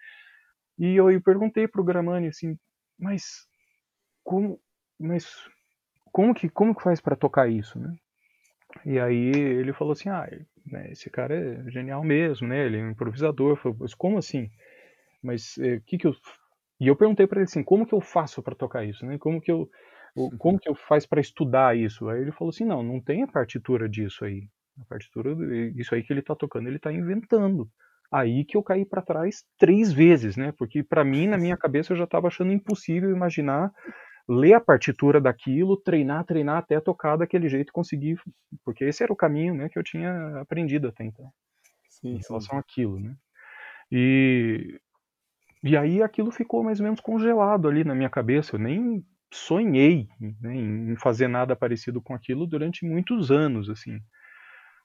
e 0.78 0.96
eu, 0.96 1.10
eu 1.12 1.22
perguntei 1.22 1.68
pro 1.68 1.84
Gramani, 1.84 2.28
assim, 2.28 2.58
mas 3.00 3.48
como, 4.24 4.60
mas 5.00 5.28
como 6.12 6.34
que, 6.34 6.50
como 6.50 6.76
que 6.76 6.84
faz 6.84 7.02
para 7.02 7.16
tocar 7.16 7.50
isso, 7.50 7.80
né? 7.80 7.96
E 8.86 9.00
aí 9.00 9.31
ele 9.36 9.74
falou 9.74 9.93
assim, 9.93 10.10
ah, 10.10 10.27
né, 10.65 10.91
esse 10.91 11.10
cara 11.10 11.36
é 11.36 11.69
genial 11.72 12.03
mesmo, 12.03 12.48
né? 12.48 12.65
Ele 12.65 12.79
é 12.79 12.84
um 12.84 12.91
improvisador. 12.91 13.51
Eu 13.51 13.55
falei, 13.55 13.77
mas 13.79 13.93
como 13.93 14.17
assim? 14.17 14.50
Mas 15.24 15.57
é, 15.57 15.79
que 15.86 15.98
que 15.98 16.07
eu 16.07 16.13
e 16.79 16.88
eu 16.88 16.96
perguntei 16.96 17.25
para 17.25 17.39
ele 17.39 17.46
assim, 17.46 17.63
como 17.63 17.88
que 17.88 17.93
eu 17.93 18.01
faço 18.01 18.41
para 18.43 18.55
tocar 18.55 18.86
isso, 18.86 19.05
né? 19.05 19.17
Como 19.17 19.41
que 19.41 19.51
eu 19.51 19.69
como 20.39 20.60
que 20.60 20.69
eu 20.69 20.75
faço 20.75 21.07
para 21.07 21.22
estudar 21.22 21.77
isso? 21.77 22.10
Aí 22.10 22.22
ele 22.22 22.31
falou 22.31 22.50
assim, 22.50 22.65
não, 22.65 22.81
não 22.81 23.00
tem 23.00 23.24
a 23.24 23.27
partitura 23.27 23.88
disso 23.88 24.25
aí. 24.25 24.48
A 24.79 24.86
partitura, 24.86 25.36
isso 25.75 25.93
aí 25.93 26.03
que 26.03 26.12
ele 26.12 26.22
está 26.22 26.36
tocando, 26.36 26.67
ele 26.67 26.77
está 26.77 26.91
inventando. 26.91 27.69
Aí 28.12 28.46
que 28.46 28.55
eu 28.57 28.63
caí 28.63 28.86
para 28.86 29.01
trás 29.01 29.43
três 29.57 29.91
vezes, 29.91 30.38
né? 30.38 30.53
Porque 30.57 30.84
para 30.84 31.03
mim, 31.03 31.27
na 31.27 31.38
minha 31.38 31.57
cabeça, 31.57 31.93
eu 31.93 31.98
já 31.98 32.05
estava 32.05 32.27
achando 32.27 32.51
impossível 32.51 33.12
imaginar 33.12 33.72
ler 34.29 34.53
a 34.53 34.62
partitura 34.62 35.22
daquilo, 35.22 35.77
treinar, 35.77 36.25
treinar 36.25 36.57
até 36.57 36.79
tocar 36.79 37.17
daquele 37.17 37.50
jeito 37.50 37.69
e 37.69 37.74
conseguir, 37.74 38.19
porque 38.63 38.84
esse 38.86 39.03
era 39.03 39.13
o 39.13 39.15
caminho, 39.15 39.53
né, 39.55 39.69
que 39.69 39.79
eu 39.79 39.84
tinha 39.84 40.39
aprendido 40.41 40.88
até 40.88 41.03
então, 41.05 41.31
sim, 41.89 42.17
em 42.17 42.22
relação 42.27 42.57
sim. 42.57 42.60
àquilo, 42.60 43.00
né. 43.00 43.15
E 43.91 44.79
e 45.63 45.75
aí 45.75 46.01
aquilo 46.03 46.31
ficou 46.31 46.63
mais 46.63 46.79
ou 46.79 46.86
menos 46.86 47.01
congelado 47.01 47.67
ali 47.67 47.84
na 47.84 47.96
minha 47.96 48.10
cabeça, 48.10 48.55
eu 48.55 48.60
nem 48.60 49.03
sonhei 49.34 50.07
né, 50.41 50.55
em 50.55 50.96
fazer 50.98 51.27
nada 51.27 51.55
parecido 51.55 52.01
com 52.01 52.13
aquilo 52.13 52.48
durante 52.48 52.86
muitos 52.86 53.31
anos, 53.31 53.69
assim. 53.69 54.00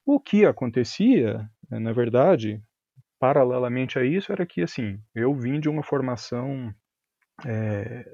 O 0.05 0.21
que 0.21 0.45
acontecia, 0.47 1.49
né, 1.71 1.79
na 1.79 1.93
verdade, 1.93 2.63
paralelamente 3.21 3.99
a 3.99 4.05
isso, 4.05 4.33
era 4.33 4.47
que 4.47 4.63
assim 4.63 5.01
eu 5.15 5.35
vim 5.35 5.61
de 5.61 5.69
uma 5.69 5.83
formação 5.83 6.75
é, 7.47 8.05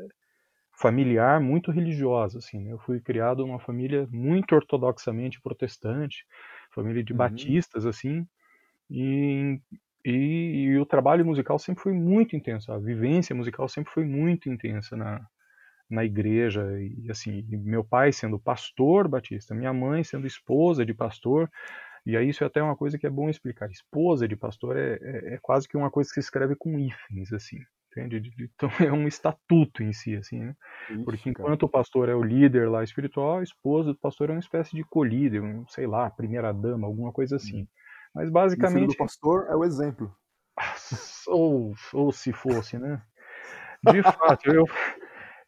familiar 0.79 1.41
muito 1.41 1.71
religiosa, 1.73 2.39
assim. 2.39 2.61
Né? 2.61 2.73
Eu 2.73 2.79
fui 2.79 3.01
criado 3.01 3.45
numa 3.45 3.59
família 3.59 4.09
muito 4.11 4.55
ortodoxamente 4.55 5.41
protestante, 5.41 6.25
família 6.73 7.03
de 7.03 7.13
uhum. 7.13 7.19
batistas, 7.19 7.85
assim, 7.85 8.27
e, 8.89 9.61
e, 10.05 10.13
e, 10.13 10.79
o 10.79 10.87
trabalho 10.87 11.27
musical 11.27 11.59
sempre 11.59 11.83
foi 11.83 11.93
muito 11.93 12.37
intenso, 12.37 12.73
a 12.73 12.79
vivência 12.79 13.35
musical 13.35 13.69
sempre 13.69 13.93
foi 13.93 14.05
muito 14.05 14.49
intensa 14.49 14.97
na, 14.97 15.27
na 15.91 16.05
igreja, 16.05 16.65
e 16.81 17.11
assim, 17.11 17.45
e 17.51 17.57
meu 17.57 17.83
pai 17.83 18.13
sendo 18.13 18.39
pastor 18.39 19.09
batista, 19.09 19.55
minha 19.55 19.73
mãe 19.73 20.05
sendo 20.05 20.27
esposa 20.27 20.87
de 20.87 20.95
pastor, 20.95 21.51
e 22.07 22.17
aí 22.17 22.29
isso 22.29 22.45
é 22.45 22.47
até 22.47 22.63
uma 22.63 22.77
coisa 22.77 22.97
que 22.97 23.07
é 23.07 23.11
bom 23.11 23.29
explicar. 23.29 23.71
Esposa 23.71 24.27
de 24.27 24.37
pastor 24.37 24.77
é, 24.77 24.99
é, 25.03 25.35
é 25.35 25.39
quase 25.43 25.69
que 25.69 25.77
uma 25.77 25.91
coisa 25.91 26.09
que 26.09 26.15
se 26.15 26.21
escreve 26.21 26.55
com 26.55 26.79
hífens, 26.79 27.33
assim 27.33 27.59
entende? 28.07 28.33
Então 28.55 28.69
é 28.81 28.93
um 28.93 29.07
estatuto 29.07 29.83
em 29.83 29.93
si, 29.93 30.17
assim, 30.17 30.41
né? 30.41 30.55
Isso, 30.91 31.05
Porque 31.05 31.31
enquanto 31.31 31.61
cara. 31.61 31.67
o 31.67 31.69
pastor 31.69 32.09
é 32.09 32.15
o 32.15 32.23
líder 32.23 32.71
lá 32.71 32.83
espiritual, 32.83 33.39
a 33.39 33.43
esposa 33.43 33.93
do 33.93 33.99
pastor 33.99 34.31
é 34.31 34.33
uma 34.33 34.41
espécie 34.41 34.75
de 34.75 34.85
colíder, 34.85 35.43
um, 35.43 35.67
sei 35.69 35.87
lá, 35.87 36.09
primeira 36.11 36.53
dama, 36.53 36.87
alguma 36.87 37.13
coisa 37.13 37.37
assim. 37.37 37.63
Hum. 37.63 37.67
Mas 38.15 38.31
basicamente. 38.31 38.95
O 38.95 38.97
pastor 38.97 39.47
é 39.49 39.55
o 39.55 39.65
exemplo. 39.65 40.13
Ou, 41.29 41.75
ou 41.93 42.11
se 42.11 42.33
fosse, 42.33 42.79
né? 42.79 43.03
De 43.93 44.03
fato, 44.03 44.51
eu, 44.51 44.65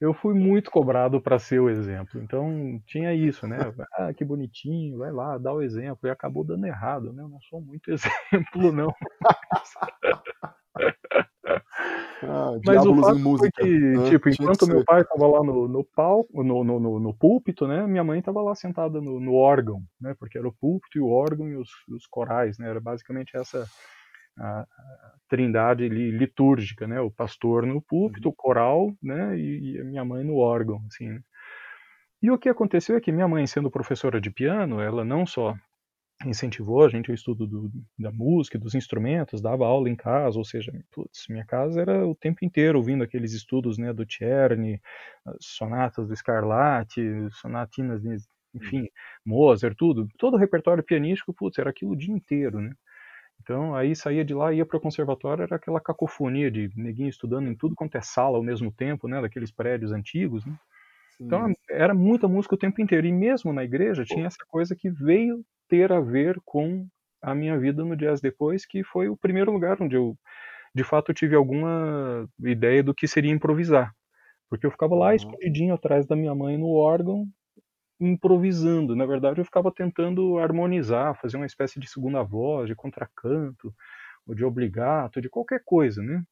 eu 0.00 0.14
fui 0.14 0.34
muito 0.34 0.70
cobrado 0.70 1.20
para 1.20 1.38
ser 1.38 1.58
o 1.58 1.68
exemplo. 1.68 2.20
Então 2.20 2.80
tinha 2.86 3.14
isso, 3.14 3.46
né? 3.46 3.58
Ah, 3.94 4.14
que 4.14 4.24
bonitinho, 4.24 4.98
vai 4.98 5.10
lá, 5.10 5.36
dá 5.36 5.52
o 5.52 5.62
exemplo. 5.62 6.06
E 6.06 6.10
acabou 6.10 6.44
dando 6.44 6.66
errado, 6.66 7.12
né? 7.12 7.22
Eu 7.22 7.28
não 7.28 7.40
sou 7.42 7.60
muito 7.60 7.90
exemplo, 7.90 8.72
não. 8.72 8.94
Ah, 12.22 12.52
Mas 12.64 12.84
o 12.84 12.94
fato 12.96 13.38
foi 13.38 13.50
que, 13.50 13.64
né? 13.64 14.10
tipo, 14.10 14.28
enquanto 14.28 14.66
meu 14.66 14.84
pai 14.84 15.00
estava 15.00 15.26
lá 15.26 15.42
no, 15.42 15.66
no 15.66 15.84
palco, 15.84 16.42
no, 16.42 16.62
no, 16.62 16.78
no, 16.78 17.00
no, 17.00 17.14
púlpito, 17.14 17.66
né, 17.66 17.86
minha 17.86 18.04
mãe 18.04 18.18
estava 18.18 18.42
lá 18.42 18.54
sentada 18.54 19.00
no, 19.00 19.18
no, 19.18 19.34
órgão, 19.34 19.82
né, 20.00 20.14
porque 20.18 20.36
era 20.36 20.46
o 20.46 20.52
púlpito 20.52 20.98
e 20.98 21.00
o 21.00 21.08
órgão 21.08 21.48
e 21.48 21.56
os, 21.56 21.70
os 21.88 22.06
corais, 22.06 22.58
né, 22.58 22.68
era 22.68 22.80
basicamente 22.80 23.36
essa 23.36 23.66
a, 24.38 24.60
a 24.60 24.66
trindade 25.28 25.88
litúrgica, 25.88 26.86
né, 26.86 27.00
o 27.00 27.10
pastor 27.10 27.66
no 27.66 27.80
púlpito, 27.80 28.28
uhum. 28.28 28.32
o 28.32 28.36
coral, 28.36 28.92
né, 29.02 29.38
e, 29.38 29.72
e, 29.72 29.80
a 29.80 29.84
minha 29.84 30.04
mãe 30.04 30.24
no 30.24 30.36
órgão, 30.36 30.82
assim. 30.86 31.08
Né. 31.08 31.20
E 32.22 32.30
o 32.30 32.38
que 32.38 32.50
aconteceu 32.50 32.96
é 32.96 33.00
que 33.00 33.12
minha 33.12 33.28
mãe, 33.28 33.46
sendo 33.46 33.70
professora 33.70 34.20
de 34.20 34.30
piano, 34.30 34.80
ela 34.80 35.04
não 35.04 35.24
só 35.24 35.54
incentivou 36.26 36.84
a 36.84 36.88
gente 36.88 37.10
o 37.10 37.14
estudo 37.14 37.46
do, 37.46 37.70
da 37.98 38.12
música, 38.12 38.58
dos 38.58 38.74
instrumentos, 38.74 39.40
dava 39.40 39.66
aula 39.66 39.88
em 39.88 39.96
casa, 39.96 40.38
ou 40.38 40.44
seja, 40.44 40.72
putz, 40.92 41.26
minha 41.28 41.44
casa 41.46 41.80
era 41.80 42.06
o 42.06 42.14
tempo 42.14 42.44
inteiro 42.44 42.78
ouvindo 42.78 43.02
aqueles 43.04 43.32
estudos, 43.32 43.78
né, 43.78 43.92
do 43.92 44.04
Czerny, 44.06 44.80
sonatas 45.40 46.08
do 46.08 46.16
Scarlatti, 46.16 47.02
sonatinas, 47.32 48.02
enfim, 48.54 48.88
Mozart, 49.24 49.76
tudo, 49.76 50.08
todo 50.18 50.34
o 50.34 50.38
repertório 50.38 50.84
pianístico, 50.84 51.32
putz, 51.32 51.58
era 51.58 51.70
aquilo 51.70 51.92
o 51.92 51.96
dia 51.96 52.14
inteiro, 52.14 52.60
né. 52.60 52.72
Então, 53.42 53.74
aí 53.74 53.96
saía 53.96 54.24
de 54.24 54.34
lá, 54.34 54.52
ia 54.52 54.66
para 54.66 54.76
o 54.78 54.80
conservatório, 54.80 55.42
era 55.44 55.56
aquela 55.56 55.80
cacofonia 55.80 56.50
de 56.50 56.70
neguinho 56.76 57.08
estudando 57.08 57.48
em 57.48 57.56
tudo 57.56 57.74
quanto 57.74 57.96
é 57.96 58.02
sala 58.02 58.36
ao 58.36 58.42
mesmo 58.42 58.70
tempo, 58.72 59.08
né, 59.08 59.20
daqueles 59.22 59.50
prédios 59.52 59.92
antigos, 59.92 60.44
né. 60.46 60.54
Então, 61.26 61.52
era 61.70 61.94
muita 61.94 62.28
música 62.28 62.54
o 62.54 62.58
tempo 62.58 62.80
inteiro. 62.82 63.06
E 63.06 63.12
mesmo 63.12 63.52
na 63.52 63.64
igreja, 63.64 64.04
tinha 64.04 64.26
essa 64.26 64.44
coisa 64.48 64.74
que 64.76 64.90
veio 64.90 65.44
ter 65.70 65.92
a 65.92 66.00
ver 66.00 66.36
com 66.44 66.86
a 67.22 67.34
minha 67.34 67.58
vida 67.58 67.84
no 67.84 67.96
jazz 67.96 68.20
depois, 68.20 68.66
que 68.66 68.82
foi 68.82 69.08
o 69.08 69.16
primeiro 69.16 69.52
lugar 69.52 69.80
onde 69.80 69.94
eu, 69.96 70.16
de 70.74 70.82
fato, 70.82 71.14
tive 71.14 71.36
alguma 71.36 72.28
ideia 72.40 72.82
do 72.82 72.94
que 72.94 73.06
seria 73.06 73.30
improvisar. 73.30 73.94
Porque 74.48 74.66
eu 74.66 74.70
ficava 74.70 74.94
lá 74.96 75.10
uhum. 75.10 75.14
escondidinho 75.14 75.74
atrás 75.74 76.06
da 76.06 76.16
minha 76.16 76.34
mãe 76.34 76.58
no 76.58 76.70
órgão, 76.70 77.26
improvisando. 78.00 78.96
Na 78.96 79.06
verdade, 79.06 79.40
eu 79.40 79.44
ficava 79.44 79.70
tentando 79.70 80.38
harmonizar, 80.38 81.14
fazer 81.20 81.36
uma 81.36 81.46
espécie 81.46 81.78
de 81.78 81.88
segunda 81.88 82.22
voz, 82.22 82.66
de 82.68 82.74
contracanto, 82.74 83.72
ou 84.26 84.34
de 84.34 84.44
obligato, 84.44 85.20
de 85.20 85.28
qualquer 85.28 85.62
coisa, 85.64 86.02
né? 86.02 86.22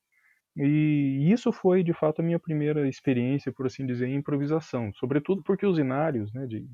E 0.57 1.31
isso 1.31 1.53
foi, 1.53 1.85
de 1.85 1.93
fato, 1.93 2.21
a 2.21 2.25
minha 2.25 2.39
primeira 2.39 2.89
experiência, 2.89 3.53
por 3.53 3.67
assim 3.67 3.87
dizer, 3.87 4.09
em 4.09 4.17
improvisação. 4.17 4.91
Sobretudo 4.95 5.43
porque 5.45 5.65
os 5.65 5.79
inários, 5.79 6.33
né, 6.33 6.47
de 6.47 6.67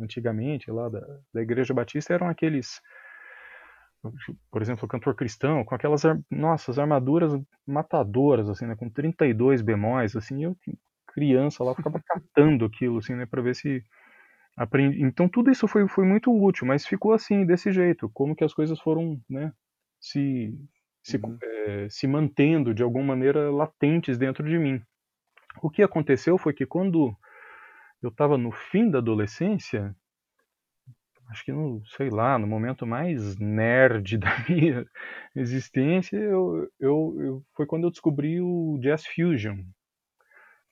antigamente 0.00 0.70
lá 0.70 0.88
da, 0.88 1.00
da 1.32 1.42
Igreja 1.42 1.74
Batista 1.74 2.14
eram 2.14 2.28
aqueles 2.28 2.80
por 4.50 4.62
exemplo, 4.62 4.86
o 4.86 4.88
cantor 4.88 5.14
cristão, 5.14 5.62
com 5.62 5.74
aquelas 5.74 6.02
nossas 6.30 6.78
armaduras 6.78 7.32
matadoras 7.66 8.48
assim, 8.48 8.66
né, 8.66 8.74
com 8.74 8.88
32 8.88 9.60
bemóis, 9.60 10.16
assim, 10.16 10.44
eu 10.44 10.56
criança 11.08 11.64
lá 11.64 11.74
ficava 11.74 12.00
catando 12.00 12.64
aquilo 12.64 12.98
assim, 12.98 13.14
né, 13.14 13.26
para 13.26 13.42
ver 13.42 13.54
se 13.54 13.84
aprendi. 14.56 15.02
Então 15.02 15.28
tudo 15.28 15.50
isso 15.50 15.68
foi 15.68 15.86
foi 15.88 16.06
muito 16.06 16.32
útil, 16.32 16.66
mas 16.66 16.86
ficou 16.86 17.12
assim, 17.12 17.44
desse 17.44 17.70
jeito, 17.72 18.08
como 18.14 18.34
que 18.34 18.44
as 18.44 18.54
coisas 18.54 18.80
foram, 18.80 19.20
né, 19.28 19.52
se 20.00 20.54
se, 21.02 21.16
uhum. 21.16 21.38
é, 21.42 21.88
se 21.88 22.06
mantendo 22.06 22.74
de 22.74 22.82
alguma 22.82 23.04
maneira 23.06 23.50
latentes 23.50 24.18
dentro 24.18 24.44
de 24.44 24.58
mim. 24.58 24.82
O 25.62 25.70
que 25.70 25.82
aconteceu 25.82 26.38
foi 26.38 26.52
que 26.52 26.66
quando 26.66 27.16
eu 28.02 28.08
estava 28.08 28.38
no 28.38 28.50
fim 28.50 28.90
da 28.90 28.98
adolescência, 28.98 29.94
acho 31.30 31.44
que 31.44 31.52
no, 31.52 31.82
sei 31.96 32.10
lá, 32.10 32.38
no 32.38 32.46
momento 32.46 32.86
mais 32.86 33.38
nerd 33.38 34.18
da 34.18 34.30
minha 34.48 34.86
existência, 35.34 36.16
eu, 36.16 36.68
eu, 36.78 37.16
eu 37.20 37.44
foi 37.54 37.66
quando 37.66 37.84
eu 37.84 37.90
descobri 37.90 38.40
o 38.40 38.78
Jazz 38.80 39.06
Fusion. 39.06 39.58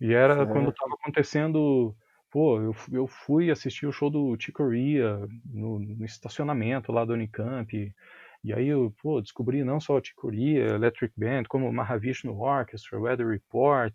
E 0.01 0.13
era 0.13 0.47
quando 0.47 0.71
estava 0.71 0.95
acontecendo, 0.95 1.95
pô, 2.31 2.61
eu, 2.61 2.75
eu 2.93 3.07
fui 3.07 3.51
assistir 3.51 3.87
o 3.87 3.93
show 3.93 4.09
do 4.09 4.37
Chicoria 4.39 5.19
no, 5.45 5.79
no 5.81 6.05
estacionamento 6.05 6.93
lá 6.93 7.05
do 7.05 7.15
Unicamp. 7.15 7.93
E 8.45 8.53
aí 8.53 8.69
eu 8.69 8.95
pô, 9.03 9.21
descobri 9.21 9.65
não 9.65 9.81
só 9.81 9.99
a 9.99 10.03
Chicoria, 10.03 10.69
Electric 10.69 11.13
Band, 11.19 11.45
como 11.49 11.73
Mahavishnu 11.73 12.39
Orchestra, 12.39 13.01
Weather 13.01 13.27
Report, 13.27 13.93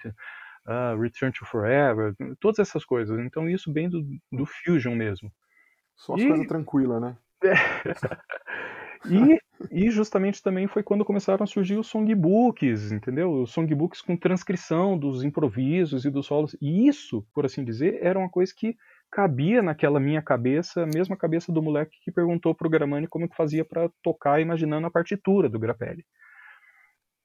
uh, 0.68 1.00
Return 1.00 1.34
to 1.34 1.46
Forever, 1.46 2.16
todas 2.40 2.60
essas 2.60 2.86
coisas. 2.86 3.20
Então 3.20 3.50
isso 3.50 3.72
bem 3.72 3.90
do, 3.90 4.04
do 4.32 4.46
Fusion 4.46 4.96
mesmo. 4.96 5.32
Só 5.96 6.16
as 6.16 6.22
e... 6.22 6.28
coisas 6.28 6.48
tranquilas, 6.48 7.02
né? 7.02 7.18
e, 9.06 9.40
e 9.70 9.92
justamente 9.92 10.42
também 10.42 10.68
foi 10.68 10.82
quando 10.82 11.06
começaram 11.06 11.44
a 11.44 11.48
surgir 11.48 11.78
os 11.78 11.88
songbooks, 11.88 12.92
entendeu? 12.92 13.42
Os 13.42 13.52
songbooks 13.52 14.02
com 14.02 14.16
transcrição 14.16 14.98
dos 14.98 15.24
improvisos 15.24 16.06
e 16.06 16.10
dos 16.10 16.26
solos. 16.26 16.56
E 16.62 16.88
isso, 16.88 17.26
por 17.34 17.46
assim 17.46 17.64
dizer, 17.64 18.00
era 18.02 18.18
uma 18.18 18.30
coisa 18.30 18.54
que 18.56 18.76
cabia 19.12 19.62
naquela 19.62 20.00
minha 20.00 20.22
cabeça, 20.22 20.84
a 20.84 20.88
mesma 20.88 21.16
cabeça 21.16 21.52
do 21.52 21.62
moleque 21.62 22.00
que 22.02 22.12
perguntou 22.12 22.56
pro 22.56 22.70
Gramani 22.70 23.08
como 23.08 23.30
que 23.30 23.36
fazia 23.36 23.64
para 23.64 23.90
tocar 24.02 24.42
imaginando 24.42 24.88
a 24.88 24.92
partitura 24.92 25.48
do 25.48 25.60
Grappelli. 25.60 26.04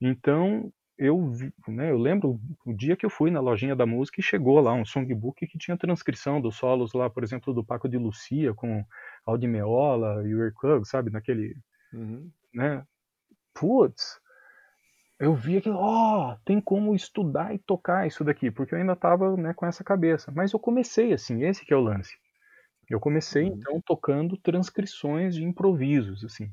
Então, 0.01 0.71
eu, 0.99 1.33
né, 1.69 1.91
eu 1.91 1.97
lembro 1.97 2.41
o 2.67 2.73
dia 2.73 2.97
que 2.97 3.07
eu 3.07 3.11
fui 3.11 3.31
na 3.31 3.41
lojinha 3.41 3.77
da 3.77 3.87
música 3.87 4.21
e 4.21 4.23
chegou 4.23 4.61
lá 4.61 4.75
um 4.75 4.85
songbook 4.85 5.47
que 5.47 5.59
tinha 5.59 5.77
transcrição 5.77 6.41
dos 6.41 6.57
solos 6.57 6.93
lá, 6.93 7.09
por 7.09 7.23
exemplo, 7.23 7.55
do 7.55 7.65
Paco 7.65 7.89
de 7.89 7.97
Lucia 7.97 8.53
com 8.53 8.85
Aldi 9.25 9.47
Meola 9.47 10.27
e 10.27 10.35
o 10.35 10.53
Club, 10.55 10.85
sabe, 10.85 11.11
naquele, 11.11 11.55
uhum. 11.93 12.29
né? 12.53 12.85
Putz, 13.55 14.21
eu 15.21 15.35
vi 15.35 15.57
aquilo, 15.57 15.77
ó, 15.77 16.33
oh, 16.33 16.37
tem 16.45 16.61
como 16.61 16.95
estudar 16.95 17.55
e 17.55 17.59
tocar 17.59 18.07
isso 18.07 18.25
daqui, 18.25 18.51
porque 18.51 18.75
eu 18.75 18.79
ainda 18.79 18.95
estava 18.95 19.37
né, 19.37 19.55
com 19.55 19.67
essa 19.67 19.85
cabeça. 19.85 20.33
Mas 20.33 20.53
eu 20.53 20.59
comecei 20.59 21.13
assim, 21.13 21.45
esse 21.45 21.65
que 21.65 21.73
é 21.73 21.77
o 21.77 21.81
lance. 21.81 22.17
Eu 22.91 22.99
comecei 22.99 23.45
uhum. 23.45 23.57
então 23.57 23.81
tocando 23.81 24.37
transcrições 24.37 25.35
de 25.37 25.45
improvisos, 25.45 26.25
assim. 26.25 26.51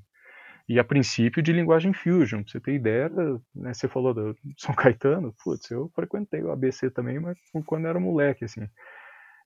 E 0.68 0.80
a 0.80 0.84
princípio 0.84 1.44
de 1.44 1.54
linguagem 1.54 1.94
Fusion, 1.94 2.42
pra 2.42 2.52
você 2.52 2.60
ter 2.60 2.74
ideia, 2.74 3.10
né, 3.54 3.74
você 3.74 3.88
falou 3.88 4.14
do 4.14 4.36
São 4.58 4.74
Caetano, 4.74 5.34
putz, 5.44 5.70
eu 5.70 5.92
frequentei 5.94 6.42
o 6.42 6.52
ABC 6.52 6.90
também, 6.90 7.20
mas 7.20 7.38
quando 7.66 7.88
era 7.88 8.00
moleque, 8.00 8.46
assim. 8.46 8.68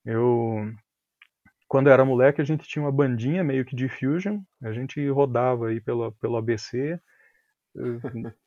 Eu, 0.05 0.71
quando 1.67 1.89
era 1.89 2.05
moleque, 2.05 2.41
a 2.41 2.45
gente 2.45 2.67
tinha 2.67 2.83
uma 2.83 2.91
bandinha 2.91 3.43
meio 3.43 3.65
que 3.65 3.75
de 3.75 3.89
Fusion, 3.89 4.39
a 4.63 4.71
gente 4.71 5.07
rodava 5.09 5.67
aí 5.67 5.81
pelo, 5.81 6.11
pelo 6.13 6.38
ABC, 6.38 6.99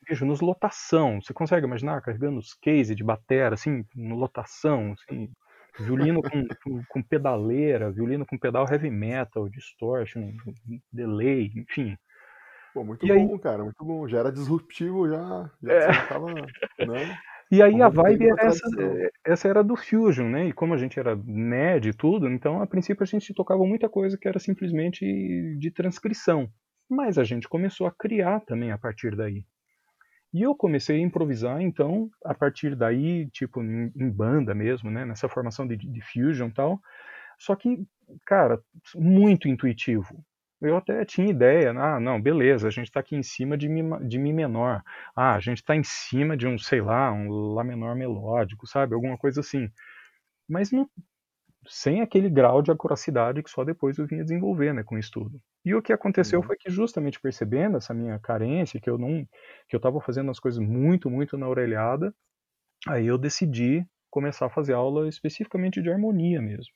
vejo, 0.09 0.27
nos 0.27 0.41
lotação, 0.41 1.21
você 1.21 1.33
consegue 1.33 1.67
imaginar 1.67 2.01
carregando 2.01 2.39
os 2.39 2.55
case 2.55 2.95
de 2.95 3.05
batera, 3.05 3.55
assim, 3.55 3.85
no 3.95 4.17
lotação, 4.17 4.93
assim, 4.93 5.31
violino 5.79 6.21
com, 6.23 6.47
com, 6.63 6.85
com, 6.89 7.03
pedaleira, 7.03 7.91
violino 7.91 8.27
com 8.27 8.39
pedal 8.39 8.67
heavy 8.69 8.91
metal, 8.91 9.49
distortion, 9.49 10.33
delay, 10.93 11.53
enfim. 11.55 11.97
Pô, 12.73 12.85
muito 12.85 13.05
e 13.05 13.09
bom, 13.09 13.35
aí... 13.35 13.39
cara, 13.39 13.65
muito 13.65 13.85
bom. 13.85 14.09
Já 14.09 14.19
era 14.19 14.33
disruptivo, 14.33 15.09
já, 15.09 15.51
já 15.63 15.73
é. 15.73 16.07
tava, 16.07 16.33
né? 16.33 17.19
E 17.51 17.63
aí 17.63 17.83
a 17.83 17.89
vibe 17.91 18.31
era 18.31 18.47
essa, 18.47 18.67
é, 18.81 19.11
essa 19.27 19.47
era 19.47 19.63
do 19.63 19.77
Fusion, 19.77 20.27
né? 20.31 20.47
E 20.49 20.53
como 20.55 20.73
a 20.73 20.79
gente 20.79 20.99
era 20.99 21.15
nerd 21.15 21.91
e 21.91 21.93
tudo, 21.93 22.27
então 22.27 22.63
a 22.63 22.67
princípio 22.67 23.03
a 23.03 23.07
gente 23.07 23.35
tocava 23.35 23.63
muita 23.67 23.91
coisa 23.91 24.17
que 24.17 24.27
era 24.27 24.39
simplesmente 24.39 25.05
de 25.59 25.71
transcrição. 25.71 26.49
Mas 26.89 27.19
a 27.19 27.25
gente 27.25 27.47
começou 27.47 27.87
a 27.87 27.93
criar 27.93 28.41
também 28.41 28.73
a 28.73 28.79
partir 28.79 29.15
daí. 29.15 29.45
E 30.33 30.41
eu 30.41 30.55
comecei 30.55 30.97
a 30.97 31.07
improvisar, 31.07 31.61
então, 31.61 32.09
a 32.25 32.33
partir 32.33 32.75
daí, 32.75 33.29
tipo, 33.31 33.63
em, 33.63 33.93
em 33.95 34.11
banda 34.11 34.55
mesmo, 34.55 34.91
né? 34.91 35.05
Nessa 35.05 35.29
formação 35.29 35.67
de, 35.67 35.77
de 35.77 36.01
Fusion 36.01 36.49
e 36.49 36.55
tal. 36.55 36.81
Só 37.39 37.55
que, 37.55 37.87
cara, 38.25 38.59
muito 38.95 39.47
intuitivo 39.47 40.25
eu 40.63 40.77
até 40.77 41.05
tinha 41.05 41.29
ideia, 41.29 41.71
ah, 41.71 42.01
não, 42.01 42.21
beleza, 42.21 42.69
a 42.69 42.71
gente 42.71 42.87
está 42.87 43.01
aqui 43.01 43.17
em 43.17 43.23
cima 43.23 43.57
de 43.57 43.69
mi, 43.69 43.83
de 44.07 44.19
mi 44.19 44.33
menor, 44.33 44.83
ah, 45.15 45.35
a 45.35 45.41
gente 45.41 45.59
está 45.59 45.75
em 45.77 45.83
cima 45.85 46.37
de 46.37 46.47
um, 46.47 46.59
sei 46.59 46.81
lá, 46.81 47.13
um 47.13 47.53
Lá 47.55 47.65
menor 47.65 47.95
melódico, 47.97 48.67
sabe, 48.67 48.95
alguma 48.95 49.19
coisa 49.19 49.41
assim. 49.41 49.69
Mas 50.49 50.71
não, 50.71 50.89
sem 51.67 52.01
aquele 52.01 52.29
grau 52.29 52.63
de 52.63 52.71
acuracidade 52.71 53.43
que 53.43 53.51
só 53.51 53.65
depois 53.65 53.99
eu 53.99 54.07
vinha 54.07 54.23
desenvolver, 54.23 54.73
né, 54.73 54.83
com 54.83 54.97
o 54.97 54.99
estudo. 54.99 55.41
E 55.65 55.75
o 55.75 55.83
que 55.83 55.93
aconteceu 55.93 56.41
uhum. 56.41 56.47
foi 56.47 56.57
que 56.57 56.71
justamente 56.71 57.21
percebendo 57.21 57.77
essa 57.77 57.95
minha 57.95 58.19
carência, 58.19 58.81
que 58.81 58.91
eu 58.91 58.99
não, 58.99 59.27
que 59.69 59.77
eu 59.77 59.79
estava 59.79 60.01
fazendo 60.01 60.31
as 60.31 60.41
coisas 60.41 60.59
muito, 60.59 61.09
muito 61.11 61.37
na 61.39 61.49
orelhada, 61.49 62.15
aí 62.89 63.07
eu 63.07 63.17
decidi 63.17 63.87
começar 64.11 64.47
a 64.47 64.51
fazer 64.51 64.75
aula 64.75 65.09
especificamente 65.09 65.81
de 65.81 65.91
harmonia 65.91 66.43
mesmo. 66.43 66.73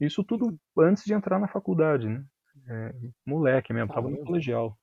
Isso 0.00 0.22
tudo 0.22 0.58
antes 0.78 1.04
de 1.04 1.14
entrar 1.14 1.38
na 1.38 1.48
faculdade, 1.48 2.08
né? 2.08 2.24
É, 2.68 2.94
moleque 3.26 3.72
mesmo, 3.72 3.92
tava 3.92 4.08
no 4.08 4.24
colegial. 4.24 4.76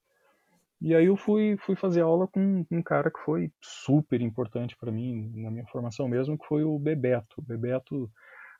E 0.81 0.95
aí 0.95 1.05
eu 1.05 1.15
fui, 1.15 1.57
fui 1.57 1.75
fazer 1.75 2.01
aula 2.01 2.27
com 2.27 2.65
um 2.71 2.81
cara 2.81 3.11
que 3.11 3.19
foi 3.19 3.51
super 3.61 4.19
importante 4.19 4.75
para 4.75 4.91
mim, 4.91 5.31
na 5.35 5.51
minha 5.51 5.65
formação 5.67 6.07
mesmo, 6.07 6.37
que 6.37 6.47
foi 6.47 6.63
o 6.63 6.79
Bebeto, 6.79 7.41
Bebeto 7.43 8.09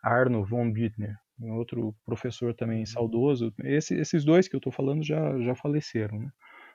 Arno 0.04 0.46
von 0.46 0.72
Bittner, 0.72 1.16
um 1.40 1.54
outro 1.54 1.96
professor 2.06 2.54
também 2.54 2.82
uhum. 2.82 2.86
saudoso. 2.86 3.52
Esse, 3.64 3.96
esses 3.96 4.24
dois 4.24 4.48
que 4.48 4.56
eu 4.56 4.60
estou 4.60 4.72
falando 4.72 5.04
já, 5.04 5.40
já 5.40 5.56
faleceram, 5.56 6.20
né? 6.20 6.30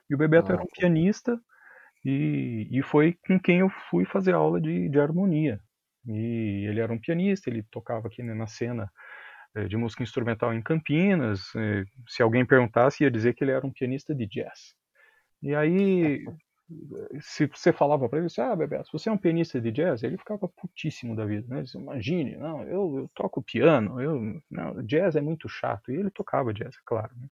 E 0.09 0.15
o 0.15 0.17
Bebeto 0.17 0.51
ah, 0.51 0.55
era 0.55 0.63
um 0.63 0.67
pianista 0.67 1.39
e, 2.03 2.67
e 2.69 2.81
foi 2.81 3.17
com 3.25 3.39
quem 3.39 3.59
eu 3.59 3.69
fui 3.89 4.05
fazer 4.05 4.33
aula 4.33 4.59
de, 4.59 4.89
de 4.89 4.99
harmonia. 4.99 5.61
E 6.05 6.65
ele 6.67 6.79
era 6.79 6.91
um 6.91 6.99
pianista, 6.99 7.49
ele 7.49 7.63
tocava 7.63 8.07
aqui 8.07 8.23
né, 8.23 8.33
na 8.33 8.47
cena 8.47 8.89
de 9.67 9.77
música 9.77 10.03
instrumental 10.03 10.53
em 10.53 10.61
Campinas. 10.61 11.53
Eh, 11.55 11.83
se 12.07 12.21
alguém 12.21 12.45
perguntasse, 12.45 13.03
ia 13.03 13.11
dizer 13.11 13.33
que 13.33 13.43
ele 13.43 13.51
era 13.51 13.65
um 13.65 13.71
pianista 13.71 14.13
de 14.13 14.27
jazz. 14.27 14.75
E 15.41 15.55
aí, 15.55 16.25
se 17.21 17.45
você 17.47 17.71
falava 17.71 18.09
para 18.09 18.19
ele, 18.19 18.27
ah, 18.39 18.55
Bebeto, 18.55 18.89
você 18.91 19.09
é 19.09 19.11
um 19.11 19.17
pianista 19.17 19.61
de 19.61 19.71
jazz, 19.71 20.03
ele 20.03 20.17
ficava 20.17 20.47
putíssimo 20.47 21.15
da 21.15 21.25
vida, 21.25 21.47
né? 21.47 21.63
Disse, 21.63 21.77
Imagine, 21.77 22.35
não, 22.37 22.63
eu, 22.63 22.97
eu, 22.97 23.11
toco 23.15 23.41
piano, 23.41 24.01
eu, 24.01 24.41
não, 24.49 24.83
jazz 24.83 25.15
é 25.15 25.21
muito 25.21 25.47
chato. 25.47 25.91
E 25.91 25.95
ele 25.95 26.11
tocava 26.11 26.53
jazz, 26.53 26.75
é 26.75 26.79
claro, 26.85 27.13
né? 27.15 27.27